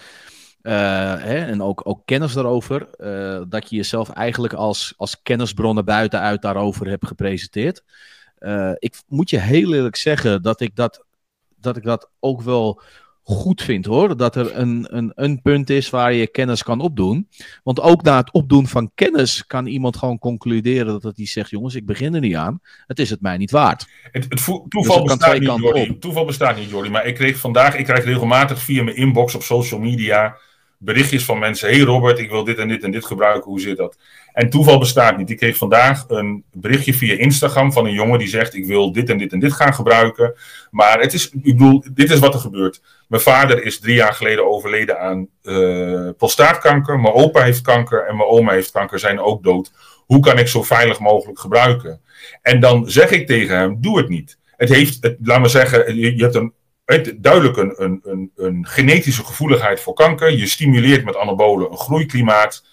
Uh, 0.62 0.72
hè, 1.22 1.44
en 1.44 1.62
ook, 1.62 1.80
ook 1.84 2.02
kennis 2.04 2.32
daarover. 2.32 2.88
Uh, 2.98 3.42
dat 3.48 3.70
je 3.70 3.76
jezelf 3.76 4.10
eigenlijk 4.10 4.52
als, 4.52 4.94
als 4.96 5.22
kennisbronnen 5.22 5.84
buitenuit 5.84 6.42
daarover 6.42 6.88
hebt 6.88 7.06
gepresenteerd. 7.06 7.82
Uh, 8.38 8.72
ik 8.78 8.96
moet 9.06 9.30
je 9.30 9.38
heel 9.38 9.74
eerlijk 9.74 9.96
zeggen 9.96 10.42
dat 10.42 10.60
ik 10.60 10.76
dat, 10.76 11.04
dat, 11.56 11.76
ik 11.76 11.82
dat 11.82 12.10
ook 12.20 12.42
wel 12.42 12.82
goed 13.34 13.62
vind 13.62 13.84
hoor. 13.84 14.16
Dat 14.16 14.36
er 14.36 14.56
een, 14.56 14.86
een, 14.90 15.12
een 15.14 15.42
punt 15.42 15.70
is 15.70 15.90
waar 15.90 16.12
je 16.12 16.26
kennis 16.26 16.62
kan 16.62 16.80
opdoen. 16.80 17.28
Want 17.62 17.80
ook 17.80 18.02
na 18.02 18.16
het 18.16 18.32
opdoen 18.32 18.66
van 18.66 18.90
kennis 18.94 19.46
kan 19.46 19.66
iemand 19.66 19.96
gewoon 19.96 20.18
concluderen 20.18 21.00
dat 21.00 21.16
hij 21.16 21.26
zegt: 21.26 21.50
jongens, 21.50 21.74
ik 21.74 21.86
begin 21.86 22.14
er 22.14 22.20
niet 22.20 22.36
aan. 22.36 22.60
Het 22.86 22.98
is 22.98 23.10
het 23.10 23.20
mij 23.20 23.36
niet 23.36 23.50
waard. 23.50 23.88
Het, 24.02 24.26
het 24.28 24.44
toeval, 24.68 25.04
dus 25.04 25.16
bestaat 25.16 25.38
niet, 25.38 25.58
Jordi. 25.58 25.98
toeval 25.98 26.24
bestaat 26.24 26.56
niet, 26.56 26.70
Jordi. 26.70 26.90
Maar 26.90 27.06
ik 27.06 27.14
kreeg 27.14 27.36
vandaag, 27.36 27.76
ik 27.76 27.84
krijg 27.84 28.04
regelmatig 28.04 28.62
via 28.62 28.82
mijn 28.82 28.96
inbox 28.96 29.34
op 29.34 29.42
social 29.42 29.80
media 29.80 30.36
berichtjes 30.78 31.24
van 31.24 31.38
mensen. 31.38 31.68
Hey 31.68 31.80
Robert, 31.80 32.18
ik 32.18 32.30
wil 32.30 32.44
dit 32.44 32.58
en 32.58 32.68
dit 32.68 32.82
en 32.82 32.90
dit 32.90 33.06
gebruiken. 33.06 33.50
Hoe 33.50 33.60
zit 33.60 33.76
dat? 33.76 33.96
En 34.38 34.50
toeval 34.50 34.78
bestaat 34.78 35.16
niet. 35.16 35.30
Ik 35.30 35.36
kreeg 35.36 35.56
vandaag 35.56 36.04
een 36.08 36.44
berichtje 36.52 36.94
via 36.94 37.18
Instagram 37.18 37.72
van 37.72 37.86
een 37.86 37.92
jongen 37.92 38.18
die 38.18 38.28
zegt: 38.28 38.54
Ik 38.54 38.66
wil 38.66 38.92
dit 38.92 39.10
en 39.10 39.18
dit 39.18 39.32
en 39.32 39.38
dit 39.38 39.52
gaan 39.52 39.74
gebruiken. 39.74 40.34
Maar 40.70 41.00
het 41.00 41.12
is, 41.12 41.30
ik 41.30 41.42
bedoel, 41.42 41.84
dit 41.92 42.10
is 42.10 42.18
wat 42.18 42.34
er 42.34 42.40
gebeurt. 42.40 42.82
Mijn 43.08 43.22
vader 43.22 43.64
is 43.64 43.78
drie 43.78 43.94
jaar 43.94 44.12
geleden 44.12 44.50
overleden 44.50 45.00
aan 45.00 45.28
uh, 45.42 46.08
prostaatkanker. 46.16 47.00
Mijn 47.00 47.14
opa 47.14 47.42
heeft 47.42 47.60
kanker 47.60 48.06
en 48.06 48.16
mijn 48.16 48.28
oma 48.28 48.52
heeft 48.52 48.70
kanker, 48.70 48.98
zijn 48.98 49.20
ook 49.20 49.42
dood. 49.42 49.72
Hoe 50.06 50.20
kan 50.20 50.38
ik 50.38 50.48
zo 50.48 50.62
veilig 50.62 51.00
mogelijk 51.00 51.38
gebruiken? 51.38 52.00
En 52.42 52.60
dan 52.60 52.90
zeg 52.90 53.10
ik 53.10 53.26
tegen 53.26 53.56
hem: 53.56 53.80
Doe 53.80 53.98
het 53.98 54.08
niet. 54.08 54.38
Het 54.56 54.68
heeft, 54.68 55.02
het, 55.02 55.16
laat 55.22 55.50
zeggen, 55.50 55.96
je, 55.96 56.16
je 56.16 56.22
hebt 56.22 56.34
een 56.34 56.52
duidelijk 57.16 57.56
een, 57.56 57.74
een, 57.76 58.00
een, 58.02 58.30
een, 58.36 58.66
genetische 58.66 59.24
gevoeligheid 59.24 59.80
voor 59.80 59.94
kanker. 59.94 60.30
Je 60.30 60.46
stimuleert 60.46 61.04
met 61.04 61.16
anabolen 61.16 61.70
een 61.70 61.78
groeiklimaat. 61.78 62.64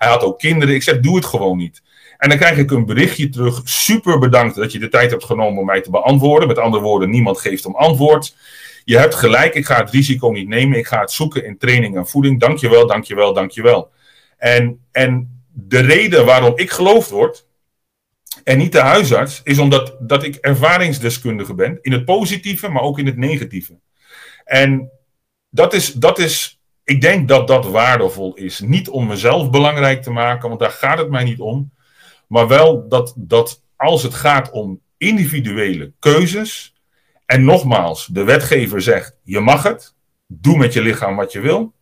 Hij 0.00 0.08
had 0.08 0.22
ook 0.22 0.38
kinderen. 0.38 0.74
Ik 0.74 0.82
zeg, 0.82 1.00
doe 1.00 1.16
het 1.16 1.24
gewoon 1.24 1.56
niet. 1.56 1.82
En 2.16 2.28
dan 2.28 2.38
krijg 2.38 2.56
ik 2.56 2.70
een 2.70 2.86
berichtje 2.86 3.28
terug. 3.28 3.60
Super 3.64 4.18
bedankt 4.18 4.56
dat 4.56 4.72
je 4.72 4.78
de 4.78 4.88
tijd 4.88 5.10
hebt 5.10 5.24
genomen 5.24 5.60
om 5.60 5.66
mij 5.66 5.80
te 5.80 5.90
beantwoorden. 5.90 6.48
Met 6.48 6.58
andere 6.58 6.82
woorden, 6.82 7.10
niemand 7.10 7.38
geeft 7.38 7.66
om 7.66 7.74
antwoord. 7.74 8.36
Je 8.84 8.98
hebt 8.98 9.14
gelijk, 9.14 9.54
ik 9.54 9.66
ga 9.66 9.76
het 9.76 9.90
risico 9.90 10.30
niet 10.30 10.48
nemen. 10.48 10.78
Ik 10.78 10.86
ga 10.86 11.00
het 11.00 11.12
zoeken 11.12 11.44
in 11.44 11.58
training 11.58 11.96
en 11.96 12.06
voeding. 12.06 12.40
Dankjewel, 12.40 12.86
dankjewel, 12.86 13.34
dankjewel. 13.34 13.90
En, 14.36 14.84
en 14.92 15.42
de 15.52 15.80
reden 15.80 16.24
waarom 16.24 16.52
ik 16.56 16.70
geloofd 16.70 17.10
word, 17.10 17.46
en 18.44 18.58
niet 18.58 18.72
de 18.72 18.80
huisarts, 18.80 19.40
is 19.44 19.58
omdat 19.58 19.96
dat 20.00 20.22
ik 20.22 20.34
ervaringsdeskundige 20.34 21.54
ben. 21.54 21.78
In 21.82 21.92
het 21.92 22.04
positieve, 22.04 22.68
maar 22.68 22.82
ook 22.82 22.98
in 22.98 23.06
het 23.06 23.16
negatieve. 23.16 23.78
En 24.44 24.90
dat 25.50 25.74
is, 25.74 25.92
dat 25.92 26.18
is, 26.18 26.59
ik 26.90 27.00
denk 27.00 27.28
dat 27.28 27.48
dat 27.48 27.66
waardevol 27.66 28.34
is. 28.34 28.60
Niet 28.60 28.88
om 28.88 29.06
mezelf 29.06 29.50
belangrijk 29.50 30.02
te 30.02 30.10
maken, 30.10 30.48
want 30.48 30.60
daar 30.60 30.70
gaat 30.70 30.98
het 30.98 31.10
mij 31.10 31.24
niet 31.24 31.40
om. 31.40 31.72
Maar 32.26 32.48
wel 32.48 32.88
dat, 32.88 33.14
dat 33.16 33.62
als 33.76 34.02
het 34.02 34.14
gaat 34.14 34.50
om 34.50 34.80
individuele 34.96 35.92
keuzes. 35.98 36.74
En 37.26 37.44
nogmaals, 37.44 38.06
de 38.06 38.24
wetgever 38.24 38.82
zegt: 38.82 39.16
je 39.22 39.40
mag 39.40 39.62
het, 39.62 39.94
doe 40.26 40.56
met 40.56 40.72
je 40.72 40.82
lichaam 40.82 41.16
wat 41.16 41.32
je 41.32 41.40
wil. 41.40 41.74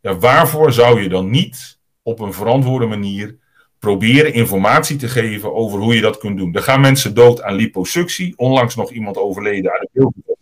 Ja, 0.00 0.16
waarvoor 0.16 0.72
zou 0.72 1.02
je 1.02 1.08
dan 1.08 1.30
niet 1.30 1.78
op 2.02 2.20
een 2.20 2.32
verantwoorde 2.32 2.86
manier 2.86 3.38
proberen 3.78 4.32
informatie 4.32 4.96
te 4.96 5.08
geven 5.08 5.54
over 5.54 5.78
hoe 5.78 5.94
je 5.94 6.00
dat 6.00 6.18
kunt 6.18 6.38
doen. 6.38 6.54
Er 6.54 6.62
gaan 6.62 6.80
mensen 6.80 7.14
dood 7.14 7.42
aan 7.42 7.54
liposuctie. 7.54 8.32
Onlangs 8.36 8.74
nog 8.74 8.90
iemand 8.90 9.16
overleden 9.16 9.72
aan 9.72 9.86
de. 9.92 10.38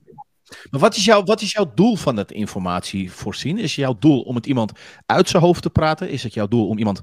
Maar 0.70 0.80
wat 0.80 0.96
is, 0.96 1.04
jouw, 1.04 1.24
wat 1.24 1.40
is 1.40 1.52
jouw 1.52 1.72
doel 1.74 1.96
van 1.96 2.16
het 2.16 2.32
informatie 2.32 3.12
voorzien? 3.12 3.58
Is 3.58 3.74
jouw 3.74 3.96
doel 3.98 4.20
om 4.20 4.34
het 4.34 4.46
iemand 4.46 4.72
uit 5.06 5.28
zijn 5.28 5.42
hoofd 5.42 5.62
te 5.62 5.70
praten? 5.70 6.10
Is 6.10 6.22
het 6.22 6.34
jouw 6.34 6.48
doel 6.48 6.68
om 6.68 6.78
iemand 6.78 7.02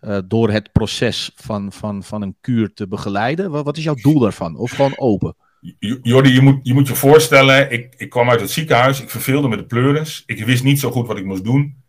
uh, 0.00 0.18
door 0.24 0.50
het 0.50 0.72
proces 0.72 1.30
van, 1.34 1.72
van, 1.72 2.02
van 2.02 2.22
een 2.22 2.36
kuur 2.40 2.74
te 2.74 2.88
begeleiden? 2.88 3.50
Wat, 3.50 3.64
wat 3.64 3.76
is 3.76 3.84
jouw 3.84 3.94
doel 3.94 4.18
daarvan? 4.18 4.56
Of 4.56 4.70
gewoon 4.70 4.98
open? 4.98 5.36
Jordi, 6.02 6.32
je 6.32 6.40
moet, 6.40 6.58
je 6.62 6.74
moet 6.74 6.88
je 6.88 6.94
voorstellen, 6.94 7.70
ik, 7.70 7.94
ik 7.96 8.10
kwam 8.10 8.30
uit 8.30 8.40
het 8.40 8.50
ziekenhuis, 8.50 9.00
ik 9.00 9.10
verveelde 9.10 9.48
met 9.48 9.58
de 9.58 9.66
pleuris. 9.66 10.22
Ik 10.26 10.44
wist 10.44 10.64
niet 10.64 10.80
zo 10.80 10.90
goed 10.90 11.06
wat 11.06 11.18
ik 11.18 11.24
moest 11.24 11.44
doen. 11.44 11.82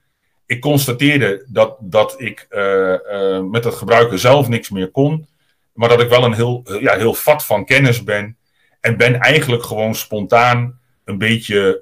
ik 0.46 0.62
constateerde 0.62 1.46
dat, 1.48 1.78
dat 1.80 2.22
ik 2.22 2.48
uh, 2.50 3.42
met 3.42 3.64
het 3.64 3.74
gebruiken 3.74 4.20
zelf 4.20 4.48
niks 4.48 4.70
meer 4.70 4.92
kon. 4.92 5.28
Maar 5.74 5.90
dat 5.90 6.02
ik 6.02 6.10
wel 6.10 6.24
een 6.24 6.34
heel, 6.34 6.64
ja, 6.80 6.98
heel 6.98 7.14
vat 7.14 7.46
van 7.46 7.66
kennis 7.66 8.04
ben. 8.04 8.38
En 8.80 8.98
ben 8.98 9.20
eigenlijk 9.20 9.64
gewoon 9.64 9.96
spontaan 9.96 10.80
een 11.06 11.18
beetje 11.18 11.82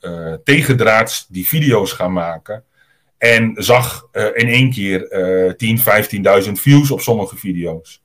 uh, 0.00 0.34
tegendraads 0.44 1.26
die 1.28 1.48
video's 1.48 1.92
gaan 1.92 2.12
maken. 2.12 2.64
En 3.18 3.52
zag 3.56 4.08
in 4.12 4.48
één 4.48 4.70
keer 4.70 5.12
uh, 5.12 5.76
10.000, 6.40 6.44
15.000 6.46 6.52
views 6.52 6.90
op 6.90 7.00
sommige 7.00 7.36
video's. 7.36 8.01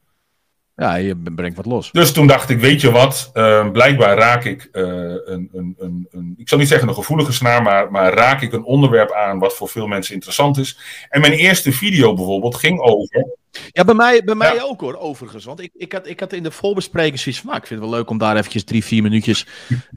Ja, 0.80 0.96
je 0.96 1.16
brengt 1.16 1.58
wat 1.58 1.66
los. 1.66 1.92
Dus 1.92 2.12
toen 2.12 2.28
dacht 2.28 2.50
ik, 2.50 2.60
weet 2.60 2.82
je 2.82 2.92
wat, 2.92 3.32
uh, 3.34 3.72
blijkbaar 3.72 4.18
raak 4.18 4.44
ik 4.44 4.70
uh, 4.72 4.84
een, 5.26 5.50
een, 5.54 5.76
een, 5.78 6.08
een, 6.12 6.34
ik 6.38 6.50
zal 6.50 6.58
niet 6.58 6.68
zeggen 6.68 6.88
een 6.88 6.94
gevoelige 6.94 7.34
snaar, 7.34 7.62
maar, 7.62 7.92
maar 7.92 8.14
raak 8.14 8.42
ik 8.42 8.54
een 8.54 8.64
onderwerp 8.64 9.12
aan 9.12 9.40
wat 9.40 9.56
voor 9.56 9.70
veel 9.70 9.88
mensen 9.88 10.14
interessant 10.14 10.58
is. 10.58 10.78
En 11.10 11.22
mijn 11.22 11.34
eerste 11.34 11.72
video 11.72 12.14
bijvoorbeeld 12.14 12.56
ging 12.56 12.80
over. 12.80 13.26
Ja, 13.72 13.84
bij 13.84 13.94
mij, 13.94 14.24
bij 14.24 14.36
mij 14.36 14.64
ook 14.64 14.82
hoor, 14.82 14.96
overigens. 14.96 15.46
Want 15.46 15.60
ik, 15.60 15.72
ik, 15.74 15.92
had, 15.92 16.08
ik 16.08 16.20
had 16.20 16.34
in 16.34 16.44
de 16.44 16.52
voorbespreking 16.52 17.20
zoiets 17.20 17.42
van, 17.42 17.50
nou, 17.50 17.62
ik 17.62 17.68
vind 17.68 17.80
het 17.80 17.90
wel 17.90 18.00
leuk 18.00 18.10
om 18.10 18.18
daar 18.18 18.36
eventjes 18.36 18.64
drie, 18.64 18.84
vier 18.84 19.04
minuutjes 19.04 19.48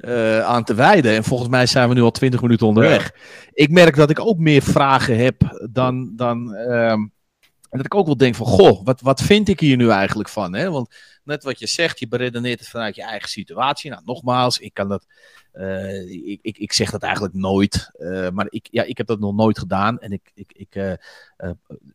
uh, 0.01 0.41
aan 0.41 0.65
te 0.65 0.75
wijden. 0.75 1.15
En 1.15 1.25
volgens 1.25 1.49
mij 1.49 1.67
zijn 1.67 1.89
we 1.89 1.95
nu 1.95 2.03
al 2.03 2.11
twintig 2.11 2.43
minuten 2.43 2.67
onderweg. 2.67 3.03
Ja. 3.03 3.21
Ik 3.53 3.71
merk 3.71 3.97
dat 3.97 4.11
ik 4.11 4.21
ook 4.21 4.39
meer 4.39 4.63
vragen 4.63 5.19
heb 5.19 5.69
dan, 5.71 6.13
dan 6.17 6.55
ehm, 6.55 7.01
en 7.71 7.79
dat 7.79 7.87
ik 7.87 7.95
ook 7.95 8.07
wel 8.07 8.17
denk 8.17 8.35
van, 8.35 8.47
goh, 8.47 8.85
wat, 8.85 9.01
wat 9.01 9.23
vind 9.23 9.49
ik 9.49 9.61
hier 9.61 9.77
nu 9.77 9.91
eigenlijk 9.91 10.29
van? 10.29 10.55
Hè? 10.55 10.71
Want 10.71 10.95
net 11.25 11.45
wat 11.45 11.59
je 11.59 11.67
zegt, 11.67 11.99
je 11.99 12.09
beredeneert 12.09 12.59
het 12.59 12.69
vanuit 12.69 12.95
je 12.95 13.03
eigen 13.03 13.29
situatie. 13.29 13.91
Nou, 13.91 14.03
nogmaals, 14.05 14.59
ik 14.59 14.75
kan 14.75 14.89
dat, 14.89 15.07
uh, 15.55 16.11
ik, 16.11 16.39
ik, 16.43 16.59
ik 16.59 16.73
zeg 16.73 16.91
dat 16.91 17.03
eigenlijk 17.03 17.35
nooit. 17.35 17.91
Uh, 17.99 18.29
maar 18.31 18.47
ik, 18.49 18.69
ja, 18.71 18.83
ik 18.83 18.97
heb 18.97 19.07
dat 19.07 19.21
nog 19.21 19.35
nooit 19.35 19.59
gedaan. 19.59 19.99
En 19.99 20.13
ik, 20.13 20.31
ik, 20.35 20.53
ik 20.53 20.75
uh, 20.75 20.93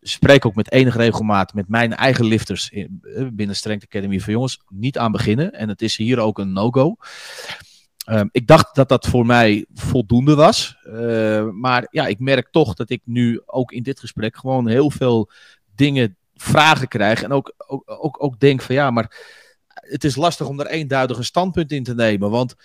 spreek 0.02 0.46
ook 0.46 0.56
met 0.56 0.72
enige 0.72 0.98
regelmaat 0.98 1.54
met 1.54 1.68
mijn 1.68 1.96
eigen 1.96 2.26
lifters 2.26 2.70
in, 2.70 3.02
binnen 3.34 3.56
Strength 3.56 3.86
Academy 3.86 4.20
van 4.20 4.34
jongens, 4.34 4.62
niet 4.70 4.98
aan 4.98 5.12
beginnen. 5.12 5.54
En 5.54 5.70
het 5.70 5.82
is 5.82 5.98
hier 5.98 6.20
ook 6.20 6.40
een 6.40 6.54
no-go. 6.54 6.96
Um, 8.10 8.30
ik 8.32 8.48
dacht 8.48 8.76
dat 8.76 8.90
dat 8.90 9.08
voor 9.08 9.26
mij 9.26 9.66
voldoende 9.74 10.36
was. 10.36 10.78
maar 11.52 11.88
ja, 11.92 12.06
ik 12.08 12.20
merk 12.20 12.48
toch 12.52 12.74
dat 12.74 12.90
ik 12.90 13.02
nu 13.06 13.42
ook 13.46 13.72
in 13.72 13.84
dit 13.84 14.00
gesprek 14.00 14.38
gewoon 14.38 14.68
heel 14.68 14.92
veel 14.92 15.32
dingen, 15.76 16.18
vragen 16.36 16.88
krijg. 16.88 17.24
En 17.24 17.32
ook, 17.32 17.54
ook, 17.58 17.84
ook, 17.86 18.24
ook 18.24 18.40
denk 18.40 18.62
van 18.62 18.76
ja, 18.76 18.92
maar 18.92 19.18
het 19.68 20.04
is 20.04 20.16
lastig 20.16 20.48
om 20.48 20.58
daar 20.58 20.66
eenduidig 20.66 21.18
een 21.18 21.24
standpunt 21.24 21.72
in 21.72 21.84
te 21.84 21.96
nemen. 21.96 22.30
Want 22.30 22.56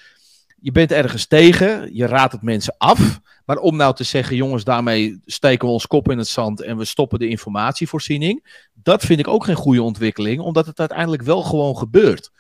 je 0.61 0.73
bent 0.73 0.93
ergens 0.93 1.27
tegen, 1.27 1.95
je 1.95 2.07
raadt 2.07 2.33
het 2.33 2.43
mensen 2.43 2.75
af. 2.79 3.21
Maar 3.45 3.59
om 3.59 3.77
nou 3.77 3.95
te 3.95 4.05
zeggen, 4.05 4.37
jongens, 4.37 4.65
daarmee 4.65 5.21
steken 5.27 5.67
we 5.67 5.73
ons 5.73 5.87
kop 5.87 6.11
in 6.11 6.19
het 6.19 6.29
zand 6.29 6.61
en 6.61 6.77
we 6.77 6.85
stoppen 6.85 7.19
de 7.19 7.29
informatievoorziening. 7.29 8.69
Dat 8.75 9.05
vind 9.05 9.21
ik 9.21 9.29
ook 9.29 9.45
geen 9.45 9.55
goede 9.55 9.83
ontwikkeling, 9.83 10.41
omdat 10.41 10.67
het 10.67 10.79
uiteindelijk 10.79 11.23
wel 11.23 11.43
gewoon 11.43 11.77
gebeurt. 11.77 12.31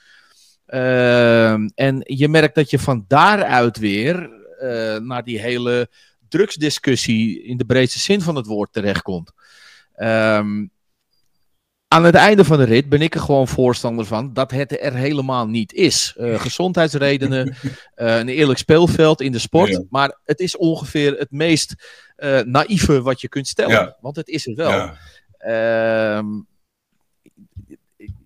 Uh, 0.67 1.53
en 1.75 2.01
je 2.05 2.29
merkt 2.29 2.55
dat 2.55 2.71
je 2.71 2.79
van 2.79 3.05
daaruit 3.09 3.79
weer 3.79 4.31
uh, 4.63 4.97
naar 4.97 5.25
die 5.25 5.41
hele 5.41 5.91
drugsdiscussie 6.29 7.43
in 7.43 7.57
de 7.57 7.65
breedste 7.65 7.99
zin 7.99 8.21
van 8.21 8.37
het 8.37 8.47
woord 8.47 8.73
terechtkomt. 8.73 9.33
Um, 10.03 10.71
aan 11.89 12.05
het 12.05 12.15
einde 12.15 12.45
van 12.45 12.59
de 12.59 12.65
rit 12.65 12.89
ben 12.89 13.03
ik 13.03 13.15
er 13.15 13.21
gewoon 13.21 13.49
voorstander 13.49 14.05
van 14.05 14.33
dat 14.33 14.51
het 14.51 14.83
er 14.83 14.95
helemaal 14.95 15.47
niet 15.47 15.73
is. 15.73 16.15
Uh, 16.19 16.41
gezondheidsredenen, 16.41 17.49
uh, 17.49 17.75
een 18.19 18.29
eerlijk 18.29 18.59
speelveld 18.59 19.21
in 19.21 19.33
de 19.33 19.39
sport. 19.39 19.69
Ja. 19.69 19.83
Maar 19.91 20.19
het 20.25 20.41
is 20.41 20.57
ongeveer 20.57 21.19
het 21.19 21.31
meest 21.31 21.75
uh, 22.17 22.41
naïeve 22.41 23.03
wat 23.03 23.21
je 23.21 23.29
kunt 23.29 23.49
stellen. 23.49 23.73
Ja. 23.73 23.97
Want 24.01 24.17
het 24.17 24.29
is 24.29 24.47
er 24.47 24.55
wel. 24.55 24.91
Um, 26.17 26.47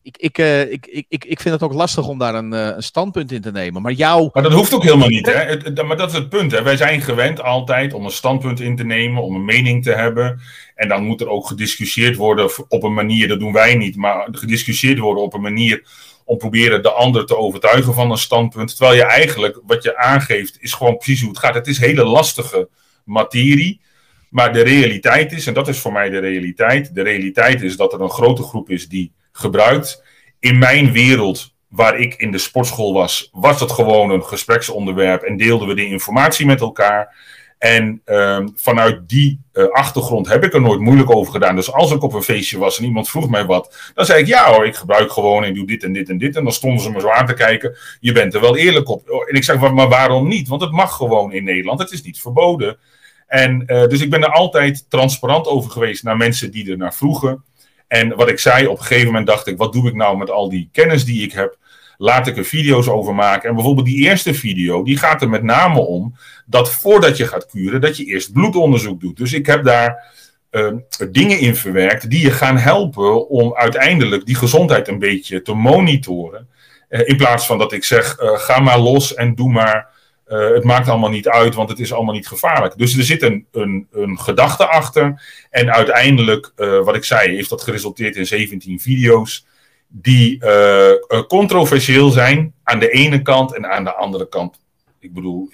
ik, 0.04 0.16
ik, 0.16 0.38
uh, 0.38 0.72
ik, 0.72 0.86
ik, 0.86 1.06
ik, 1.08 1.24
ik 1.24 1.40
vind 1.40 1.54
het 1.54 1.62
ook 1.62 1.72
lastig 1.72 2.08
om 2.08 2.18
daar 2.18 2.34
een, 2.34 2.52
uh, 2.52 2.66
een, 2.66 2.82
standpunt 2.82 3.32
in 3.32 3.40
te 3.40 3.50
nemen. 3.50 3.82
Maar 3.82 3.92
jou. 3.92 4.30
Maar 4.32 4.42
dat 4.42 4.52
hoeft 4.52 4.74
ook 4.74 4.82
helemaal 4.82 5.08
niet, 5.08 5.26
hè? 5.26 5.84
Maar 5.84 5.96
dat 5.96 6.10
is 6.10 6.16
het 6.16 6.28
punt, 6.28 6.52
hè? 6.52 6.62
Wij 6.62 6.76
zijn 6.76 7.00
gewend 7.00 7.42
altijd 7.42 7.94
om 7.94 8.04
een 8.04 8.10
standpunt 8.10 8.60
in 8.60 8.76
te 8.76 8.84
nemen, 8.84 9.22
om 9.22 9.34
een 9.34 9.44
mening 9.44 9.82
te 9.82 9.92
hebben. 9.92 10.40
En 10.74 10.88
dan 10.88 11.04
moet 11.04 11.20
er 11.20 11.28
ook 11.28 11.46
gediscussieerd 11.46 12.16
worden 12.16 12.50
op 12.68 12.82
een 12.82 12.94
manier, 12.94 13.28
dat 13.28 13.38
doen 13.38 13.52
wij 13.52 13.74
niet, 13.74 13.96
maar 13.96 14.28
gediscussieerd 14.30 14.98
worden 14.98 15.22
op 15.22 15.34
een 15.34 15.40
manier 15.40 15.84
om 16.24 16.38
proberen 16.38 16.82
de 16.82 16.92
ander 16.92 17.26
te 17.26 17.36
overtuigen 17.36 17.94
van 17.94 18.10
een 18.10 18.16
standpunt. 18.16 18.76
Terwijl 18.76 18.96
je 18.96 19.04
eigenlijk, 19.04 19.60
wat 19.66 19.82
je 19.82 19.96
aangeeft, 19.96 20.56
is 20.60 20.72
gewoon 20.72 20.96
precies 20.96 21.20
hoe 21.20 21.30
het 21.30 21.38
gaat. 21.38 21.54
Het 21.54 21.66
is 21.66 21.78
hele 21.78 22.04
lastige 22.04 22.68
materie. 23.04 23.80
Maar 24.28 24.52
de 24.52 24.62
realiteit 24.62 25.32
is, 25.32 25.46
en 25.46 25.54
dat 25.54 25.68
is 25.68 25.78
voor 25.78 25.92
mij 25.92 26.10
de 26.10 26.18
realiteit, 26.18 26.94
de 26.94 27.02
realiteit 27.02 27.62
is 27.62 27.76
dat 27.76 27.92
er 27.92 28.00
een 28.00 28.10
grote 28.10 28.42
groep 28.42 28.70
is 28.70 28.88
die 28.88 29.12
gebruikt. 29.36 30.02
In 30.38 30.58
mijn 30.58 30.92
wereld, 30.92 31.54
waar 31.68 31.98
ik 31.98 32.14
in 32.14 32.30
de 32.30 32.38
sportschool 32.38 32.92
was, 32.92 33.28
was 33.32 33.60
het 33.60 33.72
gewoon 33.72 34.10
een 34.10 34.24
gespreksonderwerp 34.24 35.22
en 35.22 35.36
deelden 35.36 35.68
we 35.68 35.74
de 35.74 35.86
informatie 35.86 36.46
met 36.46 36.60
elkaar. 36.60 37.32
En 37.58 38.02
um, 38.04 38.52
vanuit 38.56 39.08
die 39.08 39.40
uh, 39.52 39.68
achtergrond 39.68 40.28
heb 40.28 40.44
ik 40.44 40.54
er 40.54 40.60
nooit 40.60 40.80
moeilijk 40.80 41.14
over 41.14 41.32
gedaan. 41.32 41.56
Dus 41.56 41.72
als 41.72 41.92
ik 41.92 42.02
op 42.02 42.12
een 42.12 42.22
feestje 42.22 42.58
was 42.58 42.78
en 42.78 42.84
iemand 42.84 43.08
vroeg 43.08 43.28
mij 43.28 43.44
wat, 43.44 43.92
dan 43.94 44.06
zei 44.06 44.20
ik 44.20 44.26
ja 44.26 44.52
hoor, 44.52 44.66
ik 44.66 44.74
gebruik 44.74 45.12
gewoon 45.12 45.44
en 45.44 45.54
doe 45.54 45.66
dit 45.66 45.82
en 45.82 45.92
dit 45.92 46.08
en 46.08 46.18
dit. 46.18 46.36
En 46.36 46.44
dan 46.44 46.52
stonden 46.52 46.82
ze 46.82 46.90
me 46.90 47.00
zo 47.00 47.08
aan 47.08 47.26
te 47.26 47.34
kijken. 47.34 47.76
Je 48.00 48.12
bent 48.12 48.34
er 48.34 48.40
wel 48.40 48.56
eerlijk 48.56 48.88
op. 48.88 49.08
En 49.28 49.36
ik 49.36 49.44
zeg, 49.44 49.72
maar 49.72 49.88
waarom 49.88 50.28
niet? 50.28 50.48
Want 50.48 50.60
het 50.60 50.70
mag 50.72 50.96
gewoon 50.96 51.32
in 51.32 51.44
Nederland. 51.44 51.78
Het 51.78 51.90
is 51.90 52.02
niet 52.02 52.20
verboden. 52.20 52.78
En 53.26 53.62
uh, 53.66 53.86
dus 53.86 54.00
ik 54.00 54.10
ben 54.10 54.22
er 54.22 54.32
altijd 54.32 54.90
transparant 54.90 55.46
over 55.46 55.70
geweest 55.70 56.02
naar 56.02 56.16
mensen 56.16 56.50
die 56.50 56.70
er 56.70 56.76
naar 56.76 56.94
vroegen. 56.94 57.44
En 57.86 58.16
wat 58.16 58.28
ik 58.28 58.38
zei, 58.38 58.66
op 58.66 58.78
een 58.78 58.84
gegeven 58.84 59.06
moment 59.06 59.26
dacht 59.26 59.46
ik, 59.46 59.58
wat 59.58 59.72
doe 59.72 59.88
ik 59.88 59.94
nou 59.94 60.16
met 60.16 60.30
al 60.30 60.48
die 60.48 60.68
kennis 60.72 61.04
die 61.04 61.22
ik 61.22 61.32
heb? 61.32 61.56
Laat 61.96 62.26
ik 62.26 62.36
er 62.36 62.44
video's 62.44 62.88
over 62.88 63.14
maken. 63.14 63.48
En 63.48 63.54
bijvoorbeeld 63.54 63.86
die 63.86 64.04
eerste 64.04 64.34
video, 64.34 64.82
die 64.82 64.96
gaat 64.96 65.22
er 65.22 65.28
met 65.28 65.42
name 65.42 65.80
om 65.80 66.14
dat 66.46 66.70
voordat 66.70 67.16
je 67.16 67.26
gaat 67.26 67.46
kuren, 67.46 67.80
dat 67.80 67.96
je 67.96 68.04
eerst 68.04 68.32
bloedonderzoek 68.32 69.00
doet. 69.00 69.16
Dus 69.16 69.32
ik 69.32 69.46
heb 69.46 69.64
daar 69.64 70.12
uh, 70.50 70.72
dingen 71.10 71.38
in 71.38 71.56
verwerkt 71.56 72.10
die 72.10 72.22
je 72.22 72.30
gaan 72.30 72.56
helpen 72.56 73.28
om 73.28 73.54
uiteindelijk 73.54 74.26
die 74.26 74.34
gezondheid 74.34 74.88
een 74.88 74.98
beetje 74.98 75.42
te 75.42 75.54
monitoren. 75.54 76.48
Uh, 76.88 77.08
in 77.08 77.16
plaats 77.16 77.46
van 77.46 77.58
dat 77.58 77.72
ik 77.72 77.84
zeg, 77.84 78.20
uh, 78.20 78.38
ga 78.38 78.60
maar 78.60 78.78
los 78.78 79.14
en 79.14 79.34
doe 79.34 79.52
maar 79.52 79.93
uh, 80.28 80.50
het 80.50 80.64
maakt 80.64 80.88
allemaal 80.88 81.10
niet 81.10 81.28
uit, 81.28 81.54
want 81.54 81.68
het 81.68 81.78
is 81.78 81.92
allemaal 81.92 82.14
niet 82.14 82.28
gevaarlijk. 82.28 82.78
Dus 82.78 82.96
er 82.96 83.04
zit 83.04 83.22
een, 83.22 83.46
een, 83.52 83.86
een 83.92 84.18
gedachte 84.18 84.66
achter. 84.66 85.22
En 85.50 85.72
uiteindelijk, 85.72 86.52
uh, 86.56 86.84
wat 86.84 86.94
ik 86.94 87.04
zei, 87.04 87.34
heeft 87.34 87.50
dat 87.50 87.62
geresulteerd 87.62 88.16
in 88.16 88.26
17 88.26 88.80
video's. 88.80 89.46
Die 89.88 90.44
uh, 90.44 90.90
controversieel 91.28 92.10
zijn 92.10 92.54
aan 92.62 92.78
de 92.78 92.90
ene 92.90 93.22
kant 93.22 93.54
en 93.54 93.70
aan 93.70 93.84
de 93.84 93.94
andere 93.94 94.28
kant. 94.28 94.60
Ik 95.00 95.12
bedoel, 95.12 95.50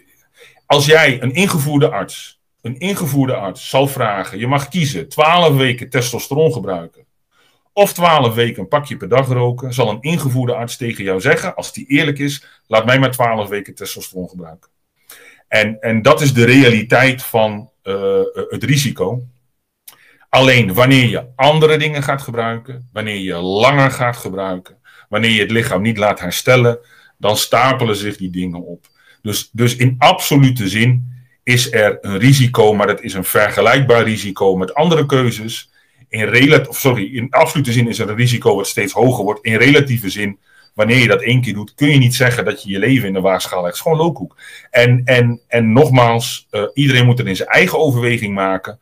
als 0.66 0.86
jij 0.86 1.22
een 1.22 1.34
ingevoerde 1.34 1.90
arts, 1.90 2.40
een 2.62 2.78
ingevoerde 2.78 3.34
arts 3.34 3.68
zal 3.68 3.86
vragen: 3.86 4.38
je 4.38 4.46
mag 4.46 4.68
kiezen 4.68 5.08
12 5.08 5.56
weken 5.56 5.90
testosteron 5.90 6.52
gebruiken. 6.52 7.04
Of 7.80 7.92
12 7.92 8.34
weken 8.34 8.62
een 8.62 8.68
pakje 8.68 8.96
per 8.96 9.08
dag 9.08 9.28
roken, 9.28 9.74
zal 9.74 9.90
een 9.90 10.00
ingevoerde 10.00 10.54
arts 10.54 10.76
tegen 10.76 11.04
jou 11.04 11.20
zeggen, 11.20 11.54
als 11.54 11.72
die 11.72 11.86
eerlijk 11.86 12.18
is, 12.18 12.46
laat 12.66 12.84
mij 12.84 12.98
maar 12.98 13.10
12 13.10 13.48
weken 13.48 13.74
testosteron 13.74 14.28
gebruiken. 14.28 14.70
En, 15.48 15.80
en 15.80 16.02
dat 16.02 16.20
is 16.20 16.34
de 16.34 16.44
realiteit 16.44 17.22
van 17.22 17.70
uh, 17.82 18.20
het 18.48 18.64
risico. 18.64 19.22
Alleen 20.28 20.74
wanneer 20.74 21.08
je 21.08 21.26
andere 21.34 21.76
dingen 21.76 22.02
gaat 22.02 22.22
gebruiken, 22.22 22.88
wanneer 22.92 23.18
je 23.18 23.34
langer 23.34 23.90
gaat 23.90 24.16
gebruiken, 24.16 24.76
wanneer 25.08 25.30
je 25.30 25.40
het 25.40 25.50
lichaam 25.50 25.82
niet 25.82 25.98
laat 25.98 26.20
herstellen, 26.20 26.78
dan 27.18 27.36
stapelen 27.36 27.96
zich 27.96 28.16
die 28.16 28.30
dingen 28.30 28.62
op. 28.62 28.86
Dus, 29.22 29.50
dus 29.52 29.76
in 29.76 29.94
absolute 29.98 30.68
zin 30.68 31.22
is 31.42 31.72
er 31.72 31.98
een 32.00 32.18
risico, 32.18 32.74
maar 32.74 32.86
dat 32.86 33.00
is 33.00 33.14
een 33.14 33.24
vergelijkbaar 33.24 34.02
risico 34.02 34.56
met 34.56 34.74
andere 34.74 35.06
keuzes 35.06 35.70
in 36.10 36.24
relatieve, 36.24 36.80
sorry, 36.80 37.16
in 37.16 37.30
absolute 37.30 37.72
zin 37.72 37.88
is 37.88 37.98
er 37.98 38.08
een 38.08 38.16
risico 38.16 38.56
wat 38.56 38.66
steeds 38.66 38.92
hoger 38.92 39.24
wordt. 39.24 39.44
In 39.44 39.56
relatieve 39.56 40.10
zin, 40.10 40.38
wanneer 40.74 40.98
je 40.98 41.06
dat 41.06 41.22
één 41.22 41.40
keer 41.40 41.54
doet, 41.54 41.74
kun 41.74 41.88
je 41.88 41.98
niet 41.98 42.14
zeggen 42.14 42.44
dat 42.44 42.62
je 42.62 42.70
je 42.70 42.78
leven 42.78 43.08
in 43.08 43.14
de 43.14 43.20
waagschaal 43.20 43.62
legt. 43.62 43.76
Het 43.76 43.86
is 43.86 43.90
gewoon 43.90 44.06
loophoek. 44.06 44.36
En, 44.70 45.02
en, 45.04 45.40
en 45.46 45.72
nogmaals, 45.72 46.46
uh, 46.50 46.62
iedereen 46.74 47.06
moet 47.06 47.18
er 47.18 47.28
in 47.28 47.36
zijn 47.36 47.48
eigen 47.48 47.78
overweging 47.78 48.34
maken. 48.34 48.78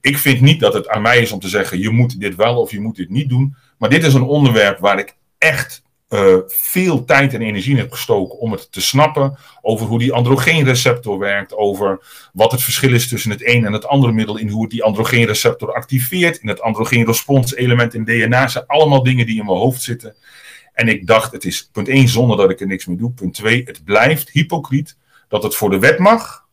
Ik 0.00 0.18
vind 0.18 0.40
niet 0.40 0.60
dat 0.60 0.74
het 0.74 0.88
aan 0.88 1.02
mij 1.02 1.18
is 1.18 1.32
om 1.32 1.40
te 1.40 1.48
zeggen, 1.48 1.78
je 1.78 1.90
moet 1.90 2.20
dit 2.20 2.34
wel 2.34 2.60
of 2.60 2.70
je 2.70 2.80
moet 2.80 2.96
dit 2.96 3.10
niet 3.10 3.28
doen. 3.28 3.56
Maar 3.78 3.90
dit 3.90 4.04
is 4.04 4.14
een 4.14 4.22
onderwerp 4.22 4.78
waar 4.78 4.98
ik 4.98 5.16
echt 5.38 5.82
uh, 6.08 6.36
veel 6.46 7.04
tijd 7.04 7.34
en 7.34 7.42
energie 7.42 7.72
in 7.72 7.78
heb 7.78 7.92
gestoken 7.92 8.38
om 8.38 8.52
het 8.52 8.72
te 8.72 8.80
snappen. 8.80 9.38
Over 9.60 9.86
hoe 9.86 9.98
die 9.98 10.12
androgeenreceptor 10.12 11.18
werkt. 11.18 11.54
Over 11.54 12.06
wat 12.32 12.52
het 12.52 12.62
verschil 12.62 12.94
is 12.94 13.08
tussen 13.08 13.30
het 13.30 13.46
een 13.46 13.64
en 13.66 13.72
het 13.72 13.86
andere 13.86 14.12
middel. 14.12 14.36
In 14.36 14.48
hoe 14.48 14.62
het 14.62 14.70
die 14.70 14.82
androgeenreceptor 14.82 15.74
activeert. 15.74 16.38
In 16.38 16.48
het 16.48 16.60
androgeenrespons-element 16.60 17.94
in 17.94 18.04
DNA. 18.04 18.48
zijn 18.48 18.66
allemaal 18.66 19.02
dingen 19.02 19.26
die 19.26 19.38
in 19.38 19.46
mijn 19.46 19.58
hoofd 19.58 19.82
zitten. 19.82 20.16
En 20.72 20.88
ik 20.88 21.06
dacht, 21.06 21.32
het 21.32 21.44
is 21.44 21.68
punt 21.72 21.88
1 21.88 22.08
zonder 22.08 22.36
dat 22.36 22.50
ik 22.50 22.60
er 22.60 22.66
niks 22.66 22.86
mee 22.86 22.96
doe. 22.96 23.10
Punt 23.10 23.34
2, 23.34 23.62
het 23.64 23.84
blijft 23.84 24.30
hypocriet 24.30 24.96
dat 25.28 25.42
het 25.42 25.54
voor 25.54 25.70
de 25.70 25.78
wet 25.78 25.98
mag. 25.98 26.46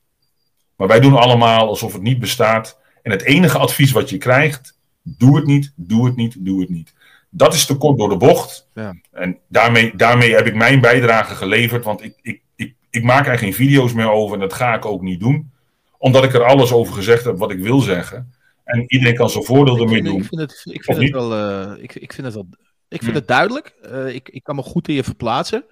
Maar 0.76 0.88
wij 0.88 1.00
doen 1.00 1.16
allemaal 1.16 1.68
alsof 1.68 1.94
het 1.94 2.02
niet 2.02 2.20
bestaat. 2.20 2.80
En 3.02 3.12
het 3.12 3.22
enige 3.22 3.58
advies 3.58 3.92
wat 3.92 4.10
je 4.10 4.18
krijgt, 4.18 4.78
doe 5.04 5.36
het 5.36 5.46
niet, 5.46 5.74
doe 5.76 6.06
het 6.06 6.16
niet, 6.16 6.36
doe 6.40 6.60
het 6.60 6.70
niet. 6.70 6.94
Dat 7.38 7.54
is 7.54 7.66
te 7.66 7.78
kort 7.78 7.98
door 7.98 8.10
de 8.10 8.18
bocht. 8.18 8.70
Ja. 8.74 8.96
En 9.12 9.40
daarmee, 9.48 9.96
daarmee 9.96 10.36
heb 10.36 10.46
ik 10.48 10.56
mijn 10.56 10.82
bijdrage 10.82 11.36
geleverd, 11.36 11.84
want 11.84 12.04
ik, 12.04 12.16
ik, 12.22 12.42
ik, 12.56 12.76
ik 12.90 13.04
maak 13.04 13.28
er 13.28 13.38
geen 13.38 13.54
video's 13.54 13.94
meer 13.94 14.10
over 14.12 14.34
en 14.34 14.40
dat 14.42 14.54
ga 14.54 14.74
ik 14.76 14.86
ook 14.86 15.02
niet 15.02 15.20
doen. 15.20 15.52
Omdat 15.98 16.24
ik 16.24 16.34
er 16.34 16.44
alles 16.44 16.72
over 16.72 16.94
gezegd 16.94 17.24
heb 17.26 17.38
wat 17.38 17.52
ik 17.52 17.60
wil 17.60 17.80
zeggen. 17.80 18.34
En 18.64 18.84
iedereen 18.88 19.16
kan 19.16 19.30
zijn 19.30 19.44
voordeel 19.44 19.80
ermee 19.80 20.04
doen. 20.04 20.18
ik 20.22 20.26
vind 20.28 20.42
het, 20.42 20.62
ik 20.64 20.80
Of 20.80 20.84
vind 20.86 20.98
het 20.98 21.06
niet? 21.06 21.12
wel, 21.14 21.34
eh, 21.34 21.84
ik, 21.84 21.96
ik 21.96 22.14
vind 22.14 22.26
het 22.28 22.36
wel, 22.36 22.48
ik 22.88 23.00
vind 23.02 23.12
Hm. 23.12 23.18
het 23.18 23.28
duidelijk. 23.28 23.76
Eh, 23.82 24.08
ik, 24.16 24.30
ik 24.30 24.44
kan 24.44 24.56
me 24.56 24.62
goed 24.62 24.88
in 24.88 24.94
je 24.94 25.04
verplaatsen. 25.04 25.66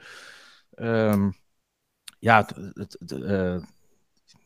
Ehm, 0.76 1.30
ja, 2.20 2.38
het, 2.38 2.56
het, 2.74 2.96
het, 3.00 3.12
eh, 3.22 3.56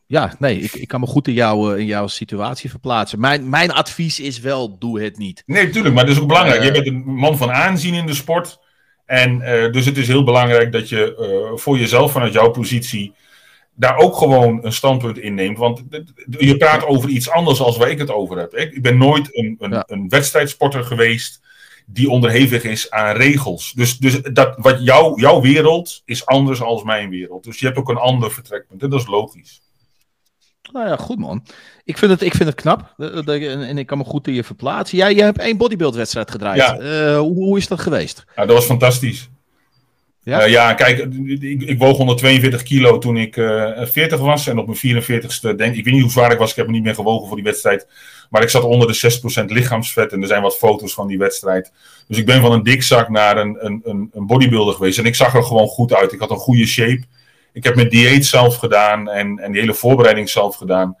ja, 0.08 0.34
nee, 0.38 0.60
ik, 0.60 0.72
ik 0.72 0.88
kan 0.88 1.00
me 1.00 1.06
goed 1.06 1.28
in, 1.28 1.34
jou, 1.34 1.74
eh, 1.74 1.80
in 1.80 1.86
jouw 1.86 2.06
situatie 2.06 2.70
verplaatsen. 2.70 3.20
Mijn, 3.20 3.48
mijn 3.48 3.70
advies 3.70 4.20
is 4.20 4.40
wel, 4.40 4.78
doe 4.78 5.02
het 5.02 5.18
niet. 5.18 5.42
Nee, 5.46 5.64
natuurlijk, 5.64 5.94
maar 5.94 6.06
dat 6.06 6.14
is 6.14 6.20
ook 6.20 6.28
belangrijk. 6.28 6.60
Eh, 6.60 6.66
je 6.66 6.72
bent 6.72 6.86
een 6.86 7.04
man 7.04 7.36
van 7.36 7.50
aanzien 7.50 7.94
in 7.94 8.06
de 8.06 8.14
sport. 8.14 8.58
En 9.06 9.42
eh, 9.42 9.72
dus 9.72 9.86
het 9.86 9.96
is 9.96 10.06
heel 10.06 10.24
belangrijk 10.24 10.72
dat 10.72 10.88
je 10.88 11.52
voor 11.54 11.78
jezelf 11.78 12.12
vanuit 12.12 12.32
jouw 12.32 12.50
positie 12.50 13.14
daar 13.74 13.96
ook 13.96 14.16
gewoon 14.16 14.64
een 14.64 14.72
standpunt 14.72 15.18
in 15.18 15.34
neemt. 15.34 15.58
Want 15.58 15.82
je 16.38 16.56
praat 16.56 16.84
over 16.84 17.08
iets 17.08 17.30
anders 17.30 17.60
als 17.60 17.76
waar 17.76 17.90
ik 17.90 17.98
het 17.98 18.10
over 18.10 18.38
heb. 18.38 18.54
Ik, 18.54 18.72
ik 18.72 18.82
ben 18.82 18.98
nooit 18.98 19.36
een, 19.36 19.56
een, 19.58 19.70
Ja. 19.70 19.84
een 19.86 20.08
wedstrijdsporter 20.08 20.84
geweest 20.84 21.40
die 21.86 22.10
onderhevig 22.10 22.64
is 22.64 22.90
aan 22.90 23.16
regels. 23.16 23.72
Dus, 23.72 23.98
dus 23.98 24.22
dat, 24.22 24.54
wat 24.56 24.84
jouw 24.84 25.18
jouw 25.18 25.40
wereld 25.40 26.02
is 26.04 26.26
anders 26.26 26.60
als 26.60 26.82
mijn 26.82 27.10
wereld. 27.10 27.44
Dus 27.44 27.60
je 27.60 27.66
hebt 27.66 27.78
ook 27.78 27.88
een 27.88 27.96
ander 27.96 28.32
vertrekpunt. 28.32 28.82
En 28.82 28.90
dat 28.90 29.00
is 29.00 29.06
logisch. 29.06 29.60
Nou 30.72 30.88
ja, 30.88 30.96
goed 30.96 31.18
man. 31.18 31.44
Ik 31.84 31.98
vind 31.98 32.10
het, 32.10 32.22
ik 32.22 32.34
vind 32.34 32.48
het 32.48 32.60
knap. 32.60 32.94
eh, 32.96 33.68
en, 33.68 33.78
ik 33.78 33.86
kan 33.86 33.98
me 33.98 34.04
goed 34.04 34.26
in 34.26 34.34
je 34.34 34.44
verplaatsen. 34.44 34.98
Jij, 34.98 35.14
jij 35.14 35.24
hebt 35.24 35.38
één 35.38 35.56
bodybuildwedstrijd 35.56 36.30
gedraaid. 36.30 36.56
Ja. 36.56 36.78
Eh, 36.78 37.18
hoe, 37.18 37.34
hoe 37.34 37.58
is 37.58 37.68
dat 37.68 37.80
geweest? 37.80 38.24
Ja, 38.36 38.46
dat 38.46 38.56
was 38.56 38.64
fantastisch. 38.64 39.28
Ja? 40.22 40.40
Ja, 40.40 40.44
ja 40.46 40.74
kijk, 40.74 40.98
ik, 41.40 41.62
ik 41.62 41.78
woog 41.78 41.96
142 41.96 42.62
kilo 42.62 42.98
toen 42.98 43.16
ik 43.16 43.36
eh 43.36 43.84
40 43.84 44.20
was. 44.20 44.46
En 44.46 44.58
op 44.58 44.66
mijn 44.66 45.02
44ste, 45.02 45.54
denk 45.56 45.74
ik, 45.74 45.84
weet 45.84 45.94
niet 45.94 46.02
hoe 46.02 46.10
zwaar 46.10 46.32
ik 46.32 46.38
was, 46.38 46.50
ik 46.50 46.56
heb 46.56 46.66
me 46.66 46.72
niet 46.72 46.82
meer 46.82 46.94
gewogen 46.94 47.26
voor 47.26 47.36
die 47.36 47.44
wedstrijd. 47.44 47.86
Maar 48.30 48.42
ik 48.42 48.48
zat 48.48 48.62
onder 48.62 48.88
de 48.88 49.20
6% 49.42 49.44
lichaamsvet 49.44 50.12
en 50.12 50.20
er 50.20 50.28
zijn 50.28 50.42
wat 50.42 50.56
foto's 50.56 50.94
van 50.94 51.06
die 51.06 51.18
wedstrijd. 51.18 51.72
Dus 52.08 52.18
ik 52.18 52.26
ben 52.26 52.40
van 52.40 52.52
een 52.52 52.62
dikzak 52.62 53.08
naar 53.08 53.36
een, 53.36 53.56
een, 53.60 53.80
een, 53.84 54.10
een 54.12 54.26
bodybuilder 54.26 54.74
geweest. 54.74 54.98
En 54.98 55.04
ik 55.04 55.14
zag 55.14 55.34
er 55.34 55.44
gewoon 55.44 55.66
goed 55.66 55.94
uit. 55.94 56.12
Ik 56.12 56.20
had 56.20 56.30
een 56.30 56.36
goede 56.36 56.66
shape. 56.66 57.02
Ik 57.58 57.64
heb 57.64 57.74
mijn 57.74 57.88
dieet 57.88 58.26
zelf 58.26 58.56
gedaan 58.56 59.10
en, 59.10 59.38
en 59.38 59.52
die 59.52 59.60
hele 59.60 59.74
voorbereiding 59.74 60.28
zelf 60.28 60.56
gedaan. 60.56 60.96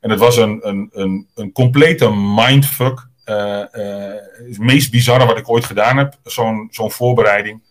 En 0.00 0.10
het 0.10 0.18
was 0.18 0.36
een, 0.36 0.68
een, 0.68 0.88
een, 0.92 1.28
een 1.34 1.52
complete 1.52 2.10
mindfuck. 2.10 3.06
Eh, 3.24 3.60
eh, 3.60 4.20
het 4.48 4.58
meest 4.58 4.90
bizarre 4.90 5.26
wat 5.26 5.38
ik 5.38 5.48
ooit 5.48 5.64
gedaan 5.64 5.96
heb, 5.96 6.18
zo'n 6.24 6.68
zo'n 6.70 6.90
voorbereiding. 6.90 7.62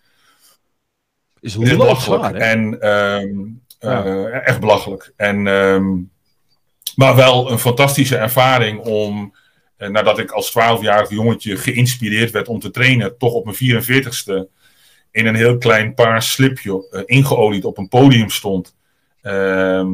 Is 1.40 1.54
Het 1.54 1.62
is 1.64 1.76
belachelijk. 1.78 2.24
Zwaar? 2.24 2.34
En 2.36 2.80
ehm, 2.80 3.40
Ja. 3.80 4.06
eh, 4.06 4.48
echt 4.48 4.60
belachelijk. 4.60 5.14
En, 5.16 5.48
ehm, 5.48 5.90
maar 6.96 7.16
wel 7.16 7.52
een 7.52 7.60
fantastische 7.60 8.18
ervaring 8.18 8.80
om, 8.80 9.36
nadat 9.78 10.20
ik 10.20 10.32
als 10.32 10.50
12-jarig 10.52 11.10
jongetje 11.10 11.58
geïnspireerd 11.58 12.32
werd 12.32 12.48
om 12.48 12.60
te 12.60 12.72
trainen, 12.72 13.18
toch 13.18 13.34
op 13.34 13.46
mijn 13.46 13.56
44ste 13.58 14.48
in 15.12 15.26
een 15.26 15.36
heel 15.36 15.58
klein 15.58 15.94
paars 15.94 16.32
slipje 16.32 16.88
eh, 16.92 17.02
ingeolied 17.06 17.64
op 17.64 17.78
een 17.78 17.88
podium 17.88 18.30
stond. 18.30 18.76
Ehm, 19.22 19.90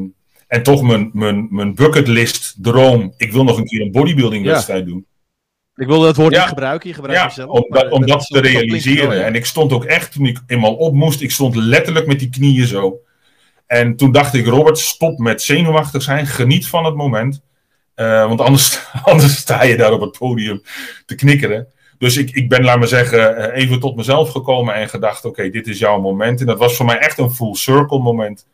en 0.48 0.64
toch 0.64 0.82
mijn, 0.82 1.10
mijn, 1.14 1.48
mijn 1.52 1.76
bucketlist 1.76 2.56
droom. 2.62 3.14
Ik 3.18 3.32
wil 3.32 3.44
nog 3.44 3.58
een 3.58 3.66
keer 3.66 3.82
een 3.82 3.92
bodybuilding 3.92 4.46
Ja. 4.46 4.52
wedstrijd 4.52 4.86
doen. 4.86 5.06
Ik 5.76 5.88
wilde 5.88 6.08
het 6.08 6.16
woord 6.16 6.34
Ja. 6.34 6.40
niet 6.40 6.48
gebruiken. 6.50 6.90
Je 6.90 6.96
gebruikt 6.96 7.22
Ja, 7.22 7.30
zelf. 7.30 7.50
om, 7.50 7.66
maar 7.70 7.84
dat, 7.84 7.92
om 7.92 8.06
dat 8.06 8.26
te 8.28 8.40
realiseren. 8.40 9.26
En 9.26 9.36
ik 9.36 9.46
stond 9.46 9.74
ook 9.74 9.86
echt, 9.86 10.12
toen 10.12 10.26
ik 10.26 10.40
eenmaal 10.48 10.76
op 10.76 10.94
moest, 10.94 11.22
ik 11.22 11.32
stond 11.32 11.56
letterlijk 11.56 12.08
met 12.08 12.20
die 12.20 12.30
knieën 12.30 12.68
zo. 12.68 13.00
En 13.66 13.96
toen 13.96 14.12
dacht 14.12 14.34
ik, 14.34 14.46
Robert, 14.46 14.78
stop 14.78 15.18
met 15.20 15.42
zenuwachtig 15.42 16.02
zijn, 16.02 16.28
geniet 16.28 16.68
van 16.68 16.86
het 16.86 16.96
moment. 16.96 17.42
Eh, 17.94 18.28
want 18.28 18.42
anders, 18.42 18.80
anders 19.04 19.36
sta 19.38 19.64
je 19.64 19.78
daar 19.78 19.92
op 19.92 20.02
het 20.02 20.18
podium 20.18 20.62
te 21.06 21.16
knikkeren. 21.16 21.68
Dus 21.98 22.18
ik, 22.18 22.32
ik 22.32 22.50
ben, 22.50 22.64
laat 22.64 22.80
maar 22.80 22.88
zeggen, 22.88 23.38
eh, 23.38 23.62
even 23.62 23.80
tot 23.80 23.96
mezelf 23.96 24.32
gekomen 24.32 24.74
en 24.74 24.90
gedacht, 24.90 25.26
oké, 25.26 25.50
dit 25.50 25.68
is 25.68 25.80
jouw 25.80 26.02
moment. 26.02 26.40
En 26.40 26.46
dat 26.46 26.58
was 26.58 26.76
voor 26.76 26.86
mij 26.86 26.98
echt 26.98 27.18
een 27.18 27.32
full 27.32 27.56
circle 27.56 28.00
moment. 28.00 28.48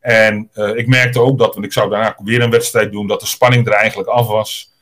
En 0.00 0.48
eh, 0.52 0.76
ik 0.76 0.86
merkte 0.86 1.20
ook 1.20 1.38
dat, 1.38 1.54
want 1.54 1.66
ik 1.66 1.72
zou 1.72 1.90
daarna 1.90 2.16
weer 2.22 2.42
een 2.42 2.50
wedstrijd 2.50 2.92
doen, 2.92 3.06
dat 3.06 3.20
de 3.20 3.26
spanning 3.26 3.66
er 3.66 3.72
eigenlijk 3.72 4.08
af 4.08 4.26
was. 4.26 4.74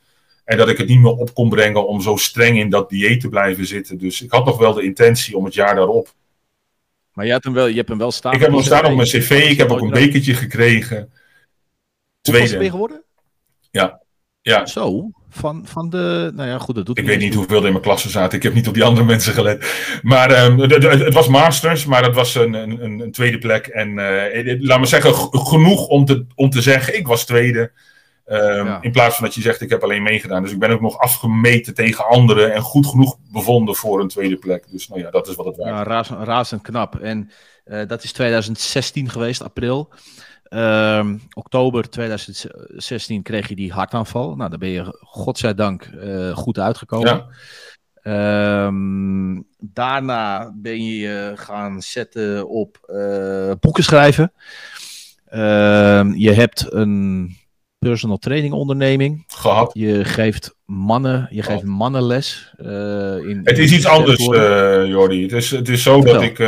En 0.43 0.57
dat 0.57 0.69
ik 0.69 0.77
het 0.77 0.87
niet 0.87 0.99
meer 0.99 1.11
op 1.11 1.33
kon 1.33 1.49
brengen 1.49 1.87
om 1.87 2.01
zo 2.01 2.15
streng 2.15 2.57
in 2.57 2.69
dat 2.69 2.89
dieet 2.89 3.19
te 3.19 3.29
blijven 3.29 3.65
zitten. 3.65 3.97
Dus 3.97 4.21
ik 4.21 4.31
had 4.31 4.45
nog 4.45 4.57
wel 4.57 4.73
de 4.73 4.83
intentie 4.83 5.37
om 5.37 5.45
het 5.45 5.53
jaar 5.53 5.75
daarop. 5.75 6.13
Maar 7.13 7.25
je 7.25 7.31
hebt 7.31 7.43
hem 7.43 7.53
wel, 7.53 7.67
je 7.67 7.75
hebt 7.75 7.89
hem 7.89 7.97
wel 7.97 8.11
staan. 8.11 8.33
ik 8.33 8.39
heb 8.39 8.51
hem 8.51 8.61
staan 8.61 8.85
op 8.85 8.95
mijn 8.95 9.07
CV. 9.07 9.47
ik 9.49 9.57
heb 9.57 9.71
ook 9.71 9.81
een 9.81 9.89
bekertje 9.89 10.33
gekregen. 10.33 10.97
Hoeveel 10.97 12.33
ben 12.33 12.41
je 12.41 12.47
Tweede. 12.47 12.69
geworden? 12.69 13.03
Ja. 13.71 14.01
Ja. 14.41 14.65
Zo, 14.65 15.11
van, 15.35 15.61
van 15.67 15.89
de... 15.89 16.31
Nou 16.35 16.49
ja, 16.49 16.57
goed, 16.57 16.75
dat 16.75 16.85
doet 16.85 16.97
Ik 16.97 17.05
weet 17.05 17.19
niet 17.19 17.33
hoeveel 17.33 17.59
er 17.59 17.65
in 17.65 17.71
mijn 17.71 17.83
klasse 17.83 18.09
zaten. 18.09 18.37
Ik 18.37 18.43
heb 18.43 18.53
niet 18.53 18.67
op 18.67 18.73
die 18.73 18.83
andere 18.83 19.05
mensen 19.05 19.33
gelet. 19.33 19.73
Maar 20.01 20.31
ehm, 20.31 20.57
het- 20.59 21.13
was 21.13 21.27
Masters, 21.27 21.85
maar 21.85 22.03
het 22.03 22.15
was 22.15 22.35
een, 22.35 22.53
een, 22.53 22.83
een- 23.01 23.11
tweede 23.11 23.37
plek. 23.37 23.67
En 23.67 23.99
eh, 23.99 24.55
laat 24.61 24.79
me 24.79 24.85
zeggen, 24.85 25.13
genoeg 25.31 25.87
om 25.87 26.05
te, 26.05 26.25
om 26.35 26.49
te 26.49 26.61
zeggen, 26.61 26.97
ik 26.97 27.07
was 27.07 27.25
tweede. 27.25 27.71
Ehm, 28.25 28.65
Ja. 28.65 28.81
In 28.81 28.91
plaats 28.91 29.15
van 29.15 29.25
dat 29.25 29.35
je 29.35 29.41
zegt, 29.41 29.61
ik 29.61 29.69
heb 29.69 29.83
alleen 29.83 30.03
meegedaan. 30.03 30.43
Dus 30.43 30.51
ik 30.51 30.59
ben 30.59 30.69
ook 30.71 30.81
nog 30.81 30.97
afgemeten 30.99 31.73
tegen 31.73 32.07
anderen 32.07 32.53
en 32.53 32.61
goed 32.61 32.87
genoeg 32.87 33.17
bevonden 33.31 33.75
voor 33.75 33.99
een 34.01 34.07
tweede 34.07 34.35
plek. 34.37 34.63
Dus 34.71 34.87
nou 34.87 35.01
ja, 35.01 35.09
dat 35.11 35.27
is 35.27 35.35
wat 35.35 35.45
het 35.45 35.55
waard 35.57 35.69
Ja, 35.69 35.83
razend, 35.83 36.23
razend 36.27 36.61
knap. 36.61 36.95
En 36.99 37.29
eh, 37.65 37.87
dat 37.87 38.03
is 38.03 38.11
2016 38.11 39.09
geweest, 39.09 39.43
april. 39.43 39.89
Ehm, 40.55 41.17
oktober 41.33 41.89
2016 41.89 43.21
kreeg 43.21 43.47
je 43.49 43.55
die 43.55 43.71
hartaanval. 43.73 44.35
Nou, 44.35 44.49
daar 44.49 44.59
ben 44.59 44.69
je 44.69 44.97
godzijdank 45.01 45.83
eh 45.83 46.35
goed 46.35 46.59
uitgekomen. 46.59 47.25
Ja. 48.03 48.67
Ehm, 48.67 49.41
daarna 49.59 50.51
ben 50.55 50.83
je 50.85 50.97
je 50.97 51.31
gaan 51.35 51.81
zetten 51.81 52.49
op 52.49 52.77
eh, 52.87 53.51
boeken 53.59 53.83
schrijven. 53.83 54.31
Ehm, 55.25 56.11
je 56.13 56.31
hebt 56.31 56.65
een 56.73 57.35
personal 57.79 58.17
training 58.17 58.53
onderneming. 58.53 59.23
gehad. 59.27 59.71
Je 59.73 60.03
geeft 60.05 60.55
mannen, 60.65 61.27
je 61.31 61.43
geeft 61.43 61.63
Oh. 61.63 61.69
mannenles. 61.69 62.53
eh, 62.57 63.17
in, 63.29 63.41
Het 63.43 63.57
is 63.57 63.71
iets 63.73 63.85
anders, 63.85 64.25
Jordi. 64.89 65.21
Het 65.21 65.31
is, 65.31 65.51
het 65.51 65.69
is 65.69 65.83
zo 65.83 66.01
Vertel. 66.01 66.13
dat 66.13 66.23
ik... 66.23 66.39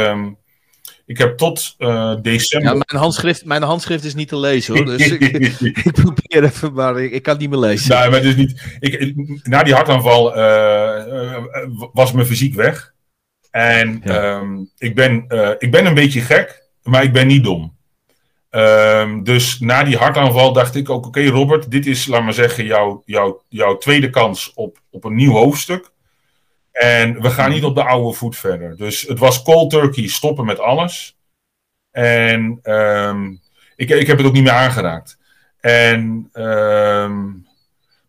ik 1.07 1.17
heb 1.17 1.37
tot 1.37 1.75
eh, 1.77 2.15
december... 2.21 2.69
Ja, 2.69 2.83
mijn 2.87 3.03
handschrift, 3.03 3.45
mijn 3.45 3.63
handschrift 3.63 4.03
is 4.03 4.15
niet 4.15 4.27
te 4.27 4.37
lezen 4.37 4.75
hoor. 4.75 4.85
Dus 4.85 5.09
ik, 5.09 5.21
ik 5.85 5.91
probeer 5.91 6.43
even, 6.43 6.73
maar 6.73 6.99
ik, 6.99 7.11
ik 7.11 7.23
kan 7.23 7.33
het 7.33 7.41
niet 7.41 7.49
meer 7.49 7.59
lezen. 7.59 7.99
Nee, 7.99 8.09
maar 8.09 8.23
is 8.23 8.35
niet. 8.35 8.77
Ik, 8.79 9.13
na 9.43 9.63
die 9.63 9.73
hartaanval 9.73 10.35
eh, 10.35 11.33
eh, 11.35 11.43
was 11.93 12.11
mijn 12.11 12.27
fysiek 12.27 12.53
weg. 12.53 12.93
En 13.51 14.01
Ja. 14.03 14.37
ehm, 14.37 14.57
ik, 14.77 14.95
ben, 14.95 15.25
ik 15.59 15.71
ben 15.71 15.85
een 15.85 15.93
beetje 15.93 16.21
gek, 16.21 16.63
maar 16.83 17.03
ik 17.03 17.13
ben 17.13 17.27
niet 17.27 17.43
dom. 17.43 17.75
Ehm, 18.49 19.23
dus 19.23 19.59
na 19.59 19.83
die 19.83 19.97
hartaanval 19.97 20.53
dacht 20.53 20.75
ik 20.75 20.89
ook: 20.89 21.05
oké, 21.05 21.25
Robert, 21.25 21.71
dit 21.71 21.85
is, 21.85 22.07
laat 22.07 22.23
maar 22.23 22.33
zeggen, 22.33 22.65
jouw, 22.65 23.01
jouw, 23.05 23.41
jouw 23.49 23.77
tweede 23.77 24.09
kans 24.09 24.51
op, 24.53 24.77
op 24.89 25.03
een 25.03 25.15
nieuw 25.15 25.31
hoofdstuk. 25.31 25.91
En 26.77 27.21
we 27.21 27.29
gaan 27.29 27.49
niet 27.49 27.63
op 27.63 27.75
de 27.75 27.83
oude 27.83 28.17
voet 28.17 28.37
verder. 28.37 28.77
Dus 28.77 29.01
het 29.01 29.19
was 29.19 29.41
cold 29.41 29.69
turkey, 29.69 30.07
stoppen 30.07 30.45
met 30.45 30.59
alles. 30.59 31.17
En 31.91 32.59
ehm, 32.61 33.31
ik, 33.75 33.89
ik 33.89 34.07
heb 34.07 34.17
het 34.17 34.27
ook 34.27 34.33
niet 34.33 34.43
meer 34.43 34.51
aangeraakt. 34.51 35.17
En, 35.59 36.29
ehm, 36.33 37.25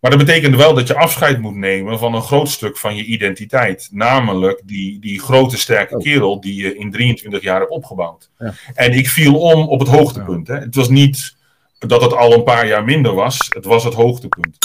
maar 0.01 0.11
dat 0.11 0.19
betekende 0.19 0.57
wel 0.57 0.75
dat 0.75 0.87
je 0.87 0.95
afscheid 0.97 1.41
moet 1.41 1.55
nemen 1.55 1.99
van 1.99 2.15
een 2.15 2.23
groot 2.23 2.49
stuk 2.49 2.77
van 2.77 2.97
je 2.97 3.05
identiteit. 3.05 3.89
Namelijk 3.93 4.63
die, 4.65 5.01
die 5.01 5.21
grote 5.21 5.59
sterke 5.59 5.97
Oh. 5.97 6.03
kerel 6.03 6.41
die 6.41 6.63
je 6.63 6.77
in 6.77 6.91
23 6.91 7.43
jaar 7.43 7.61
hebt 7.61 7.71
opgebouwd. 7.71 8.31
Ja. 8.39 8.55
En 8.75 8.93
ik 8.93 9.09
viel 9.09 9.41
om 9.41 9.69
op 9.69 9.81
het 9.81 9.89
hoogtepunt. 9.89 10.49
Hè. 10.49 10.55
Het 10.55 10.75
was 10.75 10.89
niet 10.89 11.37
dat 11.79 12.03
het 12.03 12.15
al 12.15 12.33
een 12.33 12.45
paar 12.45 12.67
jaar 12.67 12.85
minder 12.85 13.15
was. 13.15 13.47
Het 13.49 13.65
was 13.65 13.85
het 13.85 13.95
hoogtepunt. 13.95 14.57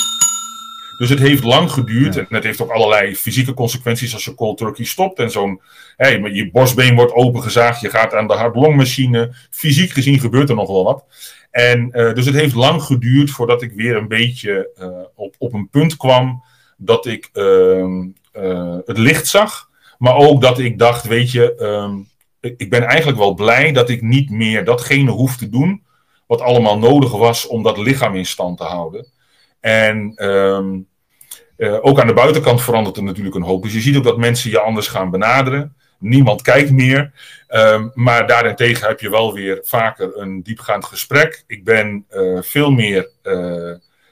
Dus 0.98 1.10
het 1.10 1.20
heeft 1.20 1.44
lang 1.44 1.72
geduurd 1.72 2.14
Ja. 2.14 2.20
en 2.20 2.36
het 2.36 2.44
heeft 2.44 2.61
ook 2.61 2.72
allerlei 2.72 3.15
fysieke 3.15 3.53
consequenties 3.53 4.14
als 4.14 4.26
je 4.26 4.36
cold 4.36 4.57
turkey 4.57 4.86
stopt. 4.86 5.20
En 5.20 5.32
zo'n, 5.32 5.61
hey, 5.95 6.20
maar 6.20 6.32
je 6.32 6.52
borstbeen 6.52 6.95
wordt 6.95 7.14
opengezaagd, 7.14 7.82
je 7.82 7.90
gaat 7.90 8.14
aan 8.14 8.28
de 8.28 8.34
hartlongmachine. 8.34 9.34
Fysiek 9.49 9.91
gezien 9.91 10.20
gebeurt 10.20 10.49
er 10.49 10.56
nog 10.56 10.68
wel 10.68 10.84
wat. 10.84 11.06
En 11.52 11.91
eh, 11.91 12.14
dus 12.14 12.26
het 12.26 12.36
heeft 12.36 12.56
lang 12.56 12.82
geduurd 12.82 13.32
voordat 13.32 13.61
ik 13.61 13.72
weer 13.72 13.95
een 13.95 14.07
beetje 14.07 14.70
eh, 14.76 14.88
op, 15.15 15.36
op 15.38 15.53
een 15.53 15.70
punt 15.70 15.98
kwam 15.98 16.44
dat 16.78 17.06
ik 17.06 17.30
ehm, 17.34 18.07
eh, 18.32 18.78
het 18.86 18.98
licht 18.98 19.28
zag. 19.28 19.70
Maar 19.98 20.15
ook 20.15 20.41
dat 20.41 20.60
ik 20.60 20.80
dacht, 20.80 21.06
weet 21.07 21.32
je, 21.32 21.56
ehm, 21.56 21.95
ik 22.40 22.53
ik 22.57 22.70
ben 22.70 22.84
eigenlijk 22.84 23.18
wel 23.18 23.34
blij 23.34 23.72
dat 23.72 23.90
ik 23.90 24.02
niet 24.02 24.30
meer 24.30 24.65
datgene 24.65 25.11
hoef 25.11 25.38
te 25.38 25.49
doen 25.49 25.84
wat 26.28 26.41
allemaal 26.41 26.78
nodig 26.80 27.11
was 27.11 27.48
om 27.48 27.64
dat 27.64 27.78
lichaam 27.78 28.15
in 28.15 28.26
stand 28.26 28.57
te 28.57 28.64
houden. 28.64 29.07
En 29.64 30.11
ehm, 30.15 30.80
eh, 31.57 31.77
ook 31.81 31.99
aan 31.99 32.07
de 32.07 32.14
buitenkant 32.14 32.61
verandert 32.61 32.98
er 32.98 33.03
natuurlijk 33.03 33.35
een 33.35 33.41
hoop. 33.41 33.64
Dus 33.64 33.73
je 33.73 33.80
ziet 33.80 33.98
ook 33.98 34.03
dat 34.03 34.18
mensen 34.18 34.49
je 34.49 34.60
anders 34.60 34.88
gaan 34.88 35.10
benaderen. 35.10 35.76
Niemand 35.99 36.41
kijkt 36.41 36.72
meer. 36.72 37.11
Um, 37.49 37.91
maar 37.94 38.27
daarentegen 38.27 38.88
heb 38.88 38.99
je 38.99 39.10
wel 39.10 39.34
weer 39.34 39.60
vaker 39.64 40.18
een 40.18 40.44
diepgaand 40.44 40.85
gesprek. 40.85 41.44
Ik 41.48 41.64
ben 41.64 42.06
uh, 42.11 42.41
veel 42.41 42.72
meer 42.72 43.10
uh, 43.23 43.34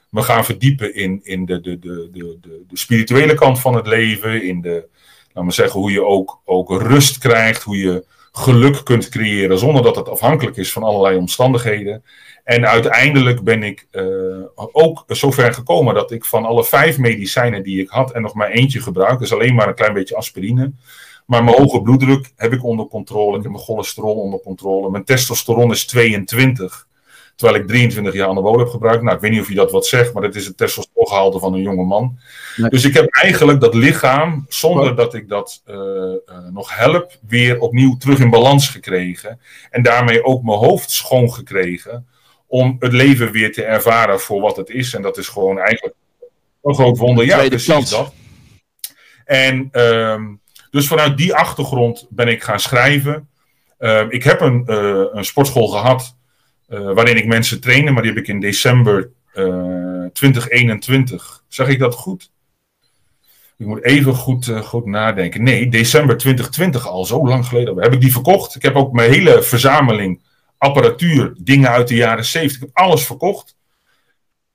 me 0.09 0.21
gaan 0.21 0.45
verdiepen 0.45 0.95
in, 0.95 1.19
in 1.23 1.45
de, 1.45 1.61
de, 1.61 1.79
de, 1.79 2.09
de, 2.11 2.37
de, 2.41 2.63
de 2.67 2.77
spirituele 2.77 3.33
kant 3.33 3.59
van 3.59 3.75
het 3.75 3.87
leven. 3.87 4.43
In 4.43 4.61
de, 4.61 4.87
laten 5.27 5.49
we 5.49 5.55
zeggen, 5.55 5.79
hoe 5.79 5.91
je 5.91 6.05
ook, 6.05 6.41
ook 6.45 6.81
rust 6.81 7.17
krijgt. 7.17 7.63
Hoe 7.63 7.77
je 7.77 8.05
geluk 8.31 8.81
kunt 8.83 9.09
creëren 9.09 9.57
zonder 9.57 9.83
dat 9.83 9.95
het 9.95 10.09
afhankelijk 10.09 10.57
is 10.57 10.71
van 10.71 10.83
allerlei 10.83 11.17
omstandigheden. 11.17 12.03
En 12.43 12.67
uiteindelijk 12.67 13.43
ben 13.43 13.63
ik 13.63 13.87
uh, 13.91 14.03
ook 14.55 15.03
zover 15.07 15.53
gekomen 15.53 15.93
dat 15.93 16.11
ik 16.11 16.25
van 16.25 16.45
alle 16.45 16.63
vijf 16.65 16.97
medicijnen 16.97 17.63
die 17.63 17.81
ik 17.81 17.89
had 17.89 18.11
en 18.11 18.21
nog 18.21 18.33
maar 18.33 18.49
eentje 18.49 18.81
gebruik, 18.81 19.19
dus 19.19 19.33
alleen 19.33 19.55
maar 19.55 19.67
een 19.67 19.75
klein 19.75 19.93
beetje 19.93 20.15
aspirine. 20.15 20.71
Maar 21.25 21.43
mijn 21.43 21.57
hoge 21.57 21.81
bloeddruk 21.81 22.31
heb 22.35 22.53
ik 22.53 22.63
onder 22.63 22.87
controle. 22.87 23.37
Ik 23.37 23.43
heb 23.43 23.51
mijn 23.51 23.63
cholesterol 23.63 24.15
onder 24.15 24.39
controle. 24.39 24.89
Mijn 24.89 25.03
testosteron 25.03 25.71
is 25.71 25.85
22. 25.85 26.87
Terwijl 27.35 27.61
ik 27.61 27.67
23 27.67 28.13
jaar 28.13 28.27
anabolen 28.27 28.59
heb 28.59 28.69
gebruikt. 28.69 29.03
Nou, 29.03 29.15
ik 29.15 29.21
weet 29.21 29.31
niet 29.31 29.41
of 29.41 29.47
je 29.47 29.55
dat 29.55 29.71
wat 29.71 29.85
zegt, 29.85 30.13
maar 30.13 30.21
dat 30.21 30.35
is 30.35 30.45
het 30.45 30.57
testosterongehalte 30.57 31.39
van 31.39 31.53
een 31.53 31.61
jonge 31.61 31.83
man. 31.83 32.17
Nee. 32.55 32.69
Dus 32.69 32.85
ik 32.85 32.93
heb 32.93 33.09
eigenlijk 33.09 33.59
dat 33.59 33.73
lichaam, 33.73 34.45
zonder 34.49 34.95
dat 34.95 35.13
ik 35.13 35.29
dat 35.29 35.61
uh, 35.67 35.75
uh, 35.75 36.15
nog 36.51 36.77
help, 36.77 37.17
weer 37.27 37.59
opnieuw 37.59 37.97
terug 37.97 38.19
in 38.19 38.29
balans 38.29 38.69
gekregen. 38.69 39.39
En 39.69 39.83
daarmee 39.83 40.23
ook 40.23 40.43
mijn 40.43 40.57
hoofd 40.57 40.91
schoon 40.91 41.33
gekregen. 41.33 42.07
Om 42.51 42.75
het 42.79 42.93
leven 42.93 43.31
weer 43.31 43.53
te 43.53 43.63
ervaren 43.63 44.19
voor 44.19 44.41
wat 44.41 44.57
het 44.57 44.69
is. 44.69 44.93
En 44.93 45.01
dat 45.01 45.17
is 45.17 45.27
gewoon 45.27 45.59
eigenlijk 45.59 45.95
een 46.63 46.73
groot 46.73 46.97
wonder. 46.97 47.25
Ja, 47.25 47.47
precies 47.47 47.65
kans. 47.65 47.89
dat. 47.89 48.13
En 49.25 49.69
um, 49.71 50.39
dus 50.71 50.87
vanuit 50.87 51.17
die 51.17 51.33
achtergrond 51.33 52.07
ben 52.09 52.27
ik 52.27 52.43
gaan 52.43 52.59
schrijven. 52.59 53.29
Uh, 53.79 54.05
ik 54.09 54.23
heb 54.23 54.41
een, 54.41 54.63
uh, 54.67 55.05
een 55.11 55.25
sportschool 55.25 55.67
gehad 55.67 56.15
uh, 56.69 56.93
waarin 56.93 57.17
ik 57.17 57.25
mensen 57.25 57.61
trainde, 57.61 57.91
maar 57.91 58.01
die 58.01 58.11
heb 58.11 58.21
ik 58.21 58.27
in 58.27 58.39
december 58.39 59.11
2021. 60.13 61.43
Zeg 61.47 61.67
ik 61.67 61.79
dat 61.79 61.95
goed? 61.95 62.31
Ik 63.57 63.65
moet 63.65 63.83
even 63.83 64.15
goed, 64.15 64.51
goed 64.63 64.85
nadenken. 64.85 65.43
Nee, 65.43 65.69
december 65.69 66.17
2020 66.17 66.87
al, 66.87 67.05
zo 67.05 67.27
lang 67.27 67.45
geleden. 67.45 67.81
Heb 67.81 67.93
ik 67.93 68.01
die 68.01 68.11
verkocht? 68.11 68.55
Ik 68.55 68.61
heb 68.61 68.75
ook 68.75 68.93
mijn 68.93 69.11
hele 69.11 69.43
verzameling 69.43 70.21
apparatuur, 70.61 71.33
dingen 71.37 71.69
uit 71.69 71.87
de 71.87 71.95
jaren 71.95 72.25
70. 72.25 72.61
Ik 72.61 72.67
heb 72.67 72.85
alles 72.85 73.05
verkocht. 73.05 73.57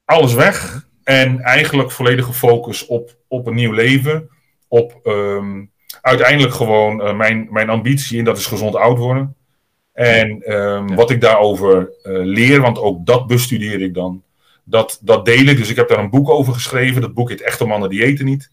Alles 0.05 0.35
weg. 0.35 0.87
En 1.05 1.41
eigenlijk 1.41 1.91
volledige 1.91 2.33
focus 2.33 2.87
op, 2.87 3.17
op 3.29 3.47
een 3.47 3.55
nieuw 3.55 3.73
leven. 3.73 4.29
Op 4.69 5.01
um, 5.05 5.71
uiteindelijk 6.01 6.55
gewoon 6.55 7.01
uh, 7.01 7.17
mijn, 7.17 7.49
mijn 7.51 7.71
ambitie 7.71 8.19
en 8.19 8.25
dat 8.25 8.39
is 8.39 8.47
gezond 8.47 8.75
oud 8.75 8.99
worden. 8.99 9.37
En 9.93 10.53
um, 10.53 10.89
ja. 10.89 10.95
wat 10.95 11.11
ik 11.11 11.21
daarover 11.21 11.79
uh, 12.03 12.25
leer, 12.25 12.61
want 12.61 12.79
ook 12.79 13.07
dat 13.07 13.27
bestudeer 13.27 13.81
ik 13.81 13.95
dan, 13.95 14.23
dat, 14.65 14.99
dat 15.03 15.25
deel 15.25 15.47
ik. 15.47 15.57
Dus 15.57 15.71
ik 15.71 15.77
heb 15.77 15.89
daar 15.89 15.99
een 15.99 16.11
boek 16.11 16.29
over 16.29 16.53
geschreven. 16.53 17.01
Dat 17.01 17.15
boek 17.15 17.29
heet 17.29 17.43
Echte 17.43 17.67
Mannen 17.67 17.91
die 17.91 18.05
eten 18.05 18.25
niet. 18.25 18.51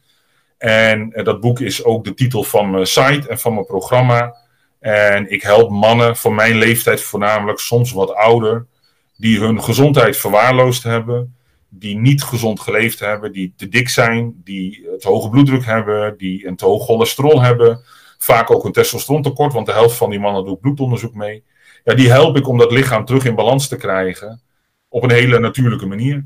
En 0.57 1.11
uh, 1.13 1.25
dat 1.25 1.39
boek 1.39 1.59
is 1.59 1.83
ook 1.83 2.03
de 2.03 2.13
titel 2.13 2.43
van 2.43 2.71
mijn 2.71 2.87
site 2.87 3.27
en 3.27 3.39
van 3.39 3.53
mijn 3.53 3.65
programma. 3.65 4.41
En 4.83 5.31
ik 5.31 5.41
help 5.41 5.69
mannen 5.69 6.15
van 6.15 6.35
mijn 6.35 6.55
leeftijd 6.55 7.01
voornamelijk, 7.01 7.59
soms 7.59 7.91
wat 7.91 8.13
ouder, 8.13 8.65
die 9.17 9.39
hun 9.39 9.63
gezondheid 9.63 10.17
verwaarloosd 10.17 10.83
hebben 10.83 11.35
die 11.75 11.97
niet 11.97 12.23
gezond 12.23 12.59
geleefd 12.59 12.99
hebben, 12.99 13.31
die 13.31 13.53
te 13.55 13.69
dik 13.69 13.89
zijn, 13.89 14.41
die 14.43 14.87
het 14.91 15.03
hoge 15.03 15.29
bloeddruk 15.29 15.65
hebben, 15.65 16.17
die 16.17 16.47
een 16.47 16.55
te 16.55 16.65
hoog 16.65 16.85
cholesterol 16.85 17.41
hebben, 17.41 17.81
vaak 18.17 18.51
ook 18.51 18.65
een 18.65 18.71
testosterontekort, 18.71 19.53
want 19.53 19.65
de 19.65 19.71
helft 19.71 19.95
van 19.95 20.09
die 20.09 20.19
mannen 20.19 20.45
doet 20.45 20.59
bloedonderzoek 20.59 21.13
mee. 21.13 21.43
Ja, 21.83 21.93
die 21.93 22.09
help 22.09 22.37
ik 22.37 22.47
om 22.47 22.57
dat 22.57 22.71
lichaam 22.71 23.05
terug 23.05 23.25
in 23.25 23.35
balans 23.35 23.67
te 23.67 23.75
krijgen 23.75 24.41
op 24.87 25.03
een 25.03 25.11
hele 25.11 25.39
natuurlijke 25.39 25.85
manier. 25.85 26.25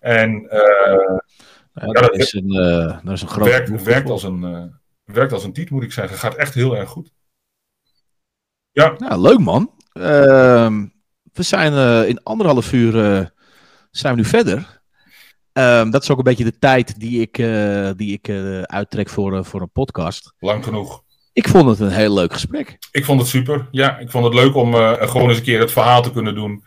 En 0.00 0.42
uh, 0.42 0.50
ja, 0.50 1.86
ja, 1.86 1.92
dat, 1.92 2.16
is 2.16 2.32
een, 2.32 2.54
uh, 2.54 2.98
dat 3.04 3.14
is 3.14 3.22
een 3.22 3.28
groot 3.28 3.48
werkt, 3.48 3.82
werkt, 3.82 4.10
als 4.10 4.22
een, 4.22 4.42
uh, 4.42 4.62
werkt 5.04 5.32
als 5.32 5.44
een 5.44 5.52
tiet, 5.52 5.70
moet 5.70 5.82
ik 5.82 5.92
zeggen. 5.92 6.18
Gaat 6.18 6.34
echt 6.34 6.54
heel 6.54 6.76
erg 6.76 6.88
goed. 6.88 7.12
Ja, 8.72 8.94
ja 8.98 9.16
leuk 9.16 9.38
man. 9.38 9.70
Ehm, 9.92 10.86
we 11.32 11.42
zijn 11.42 12.06
in 12.06 12.22
anderhalf 12.22 12.72
uur 12.72 12.92
zijn 13.90 14.14
we 14.14 14.20
nu 14.20 14.26
verder. 14.26 14.78
Um, 15.58 15.90
dat 15.90 16.02
is 16.02 16.10
ook 16.10 16.18
een 16.18 16.24
beetje 16.24 16.44
de 16.44 16.58
tijd 16.58 17.00
die 17.00 17.20
ik, 17.20 17.38
uh, 17.38 17.90
die 17.96 18.12
ik 18.12 18.28
uh, 18.28 18.62
uittrek 18.62 19.08
voor, 19.08 19.34
uh, 19.34 19.44
voor 19.44 19.60
een 19.60 19.70
podcast. 19.70 20.32
Lang 20.38 20.64
genoeg. 20.64 21.02
Ik 21.32 21.48
vond 21.48 21.68
het 21.68 21.80
een 21.80 21.90
heel 21.90 22.14
leuk 22.14 22.32
gesprek. 22.32 22.78
Ik 22.92 23.04
vond 23.04 23.20
het 23.20 23.28
super. 23.28 23.68
Ja, 23.70 23.98
ik 23.98 24.10
vond 24.10 24.24
het 24.24 24.34
leuk 24.34 24.54
om 24.54 24.74
gewoon 24.74 25.28
eens 25.28 25.38
een 25.38 25.44
keer 25.44 25.60
het 25.60 25.72
verhaal 25.72 26.02
te 26.02 26.12
kunnen 26.12 26.34
doen. 26.34 26.64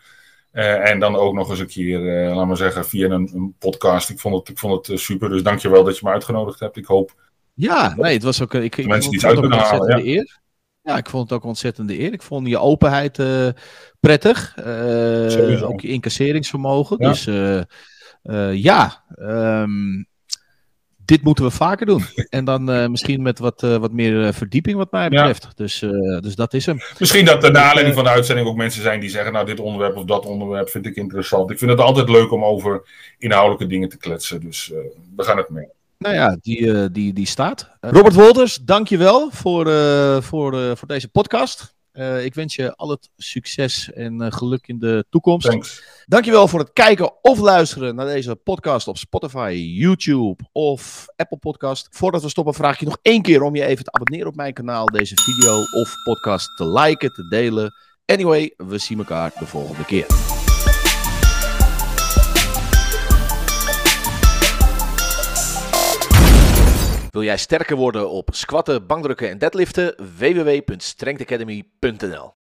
en 0.52 0.98
dan 0.98 1.16
ook 1.16 1.34
nog 1.34 1.50
eens 1.50 1.58
een 1.58 1.66
keer, 1.66 1.98
laat 2.34 2.46
maar 2.46 2.56
zeggen, 2.56 2.84
via 2.84 3.08
een, 3.08 3.30
een, 3.34 3.54
podcast. 3.58 4.10
Ik 4.10 4.20
vond 4.20 4.34
het, 4.34 4.48
ik 4.48 4.58
vond 4.58 4.86
het 4.86 5.00
super. 5.00 5.28
Dus 5.28 5.42
dankjewel 5.42 5.84
dat 5.84 5.98
je 5.98 6.06
me 6.06 6.12
uitgenodigd 6.12 6.60
hebt. 6.60 6.76
Ik 6.76 6.84
hoop. 6.84 7.14
Ja, 7.54 7.94
nee, 7.96 8.14
het 8.14 8.22
was 8.22 8.42
ook. 8.42 8.54
Ik, 8.54 8.76
ik 8.76 8.86
mensen 8.86 9.10
die 9.10 9.20
het 9.20 9.28
uit 9.28 9.40
kunnen 9.40 9.58
halen. 9.58 9.98
Ja. 9.98 10.04
Eer. 10.04 10.40
Ja, 10.82 10.96
ik 10.96 11.08
vond 11.08 11.30
het 11.30 11.38
ook 11.38 11.44
ontzettende 11.44 12.00
eer. 12.00 12.12
Ik 12.12 12.22
vond 12.22 12.48
je 12.48 12.58
openheid 12.58 13.16
prettig. 14.00 14.56
ook 15.62 15.80
je 15.80 15.88
incasseringsvermogen. 15.88 16.96
Ja. 17.00 17.08
Dus. 17.08 17.26
Uh, 18.22 18.54
ja, 18.54 19.04
um, 19.18 20.06
dit 21.04 21.22
moeten 21.22 21.44
we 21.44 21.50
vaker 21.50 21.86
doen. 21.86 22.04
En 22.28 22.44
dan 22.44 22.70
uh, 22.70 22.86
misschien 22.86 23.22
met 23.22 23.38
wat, 23.38 23.62
uh, 23.62 23.76
wat 23.76 23.92
meer 23.92 24.34
verdieping 24.34 24.76
wat 24.76 24.92
mij 24.92 25.08
betreft. 25.08 25.42
Ja. 25.42 25.50
Dus, 25.54 25.78
dus 26.20 26.34
dat 26.34 26.54
is 26.54 26.66
hem. 26.66 26.78
Misschien 26.98 27.24
dat 27.24 27.44
er 27.44 27.50
na 27.50 27.62
aanleiding 27.62 27.94
van 27.94 28.04
de 28.04 28.10
uitzending 28.10 28.48
ook 28.48 28.56
mensen 28.56 28.82
zijn 28.82 29.00
die 29.00 29.10
zeggen... 29.10 29.32
nou, 29.32 29.46
dit 29.46 29.60
onderwerp 29.60 29.96
of 29.96 30.04
dat 30.04 30.26
onderwerp 30.26 30.68
vind 30.68 30.86
ik 30.86 30.96
interessant. 30.96 31.50
Ik 31.50 31.58
vind 31.58 31.70
het 31.70 31.80
altijd 31.80 32.08
leuk 32.08 32.32
om 32.32 32.44
over 32.44 32.82
inhoudelijke 33.18 33.66
dingen 33.66 33.88
te 33.88 33.98
kletsen. 33.98 34.40
Dus 34.40 34.72
we 35.16 35.22
gaan 35.22 35.36
het 35.36 35.48
mee. 35.48 35.68
Nou 36.02 36.14
ja, 36.14 36.36
die, 36.40 36.90
die, 36.90 37.12
die 37.12 37.26
staat. 37.26 37.70
Robert 37.80 38.14
Wolters, 38.14 38.56
dankjewel 38.56 39.30
voor, 39.30 39.66
voor, 40.22 40.76
voor 40.76 40.88
deze 40.88 41.08
podcast. 41.08 41.74
Uh, 41.92 42.24
ik 42.24 42.34
wens 42.34 42.54
je 42.54 42.76
al 42.76 42.90
het 42.90 43.10
succes 43.16 43.92
en 43.92 44.22
uh, 44.22 44.26
geluk 44.30 44.66
in 44.66 44.78
de 44.78 45.04
toekomst. 45.10 45.46
Thanks. 45.46 45.82
Dankjewel 46.06 46.48
voor 46.48 46.58
het 46.58 46.72
kijken 46.72 47.24
of 47.24 47.38
luisteren 47.38 47.94
naar 47.94 48.06
deze 48.06 48.36
podcast 48.36 48.88
op 48.88 48.98
Spotify, 48.98 49.72
YouTube 49.76 50.44
of 50.52 51.06
Apple 51.16 51.38
Podcast. 51.38 51.88
Voordat 51.90 52.22
we 52.22 52.28
stoppen 52.28 52.54
vraag 52.54 52.74
ik 52.74 52.80
je 52.80 52.86
nog 52.86 52.98
één 53.02 53.22
keer 53.22 53.42
om 53.42 53.54
je 53.56 53.64
even 53.64 53.84
te 53.84 53.92
abonneren 53.92 54.28
op 54.28 54.36
mijn 54.36 54.52
kanaal, 54.52 54.86
deze 54.86 55.14
video 55.20 55.62
of 55.80 55.94
podcast 56.04 56.56
te 56.56 56.68
liken, 56.68 57.12
te 57.12 57.28
delen. 57.28 57.74
Anyway, 58.04 58.54
we 58.56 58.78
zien 58.78 58.98
elkaar 58.98 59.32
de 59.38 59.46
volgende 59.46 59.84
keer. 59.84 60.06
Wil 67.12 67.22
jij 67.22 67.36
sterker 67.36 67.76
worden 67.76 68.10
op 68.10 68.28
squatten, 68.32 68.86
bankdrukken 68.86 69.30
en 69.30 69.38
deadliften? 69.38 69.94
www.strengthacademy.nl 70.18 72.30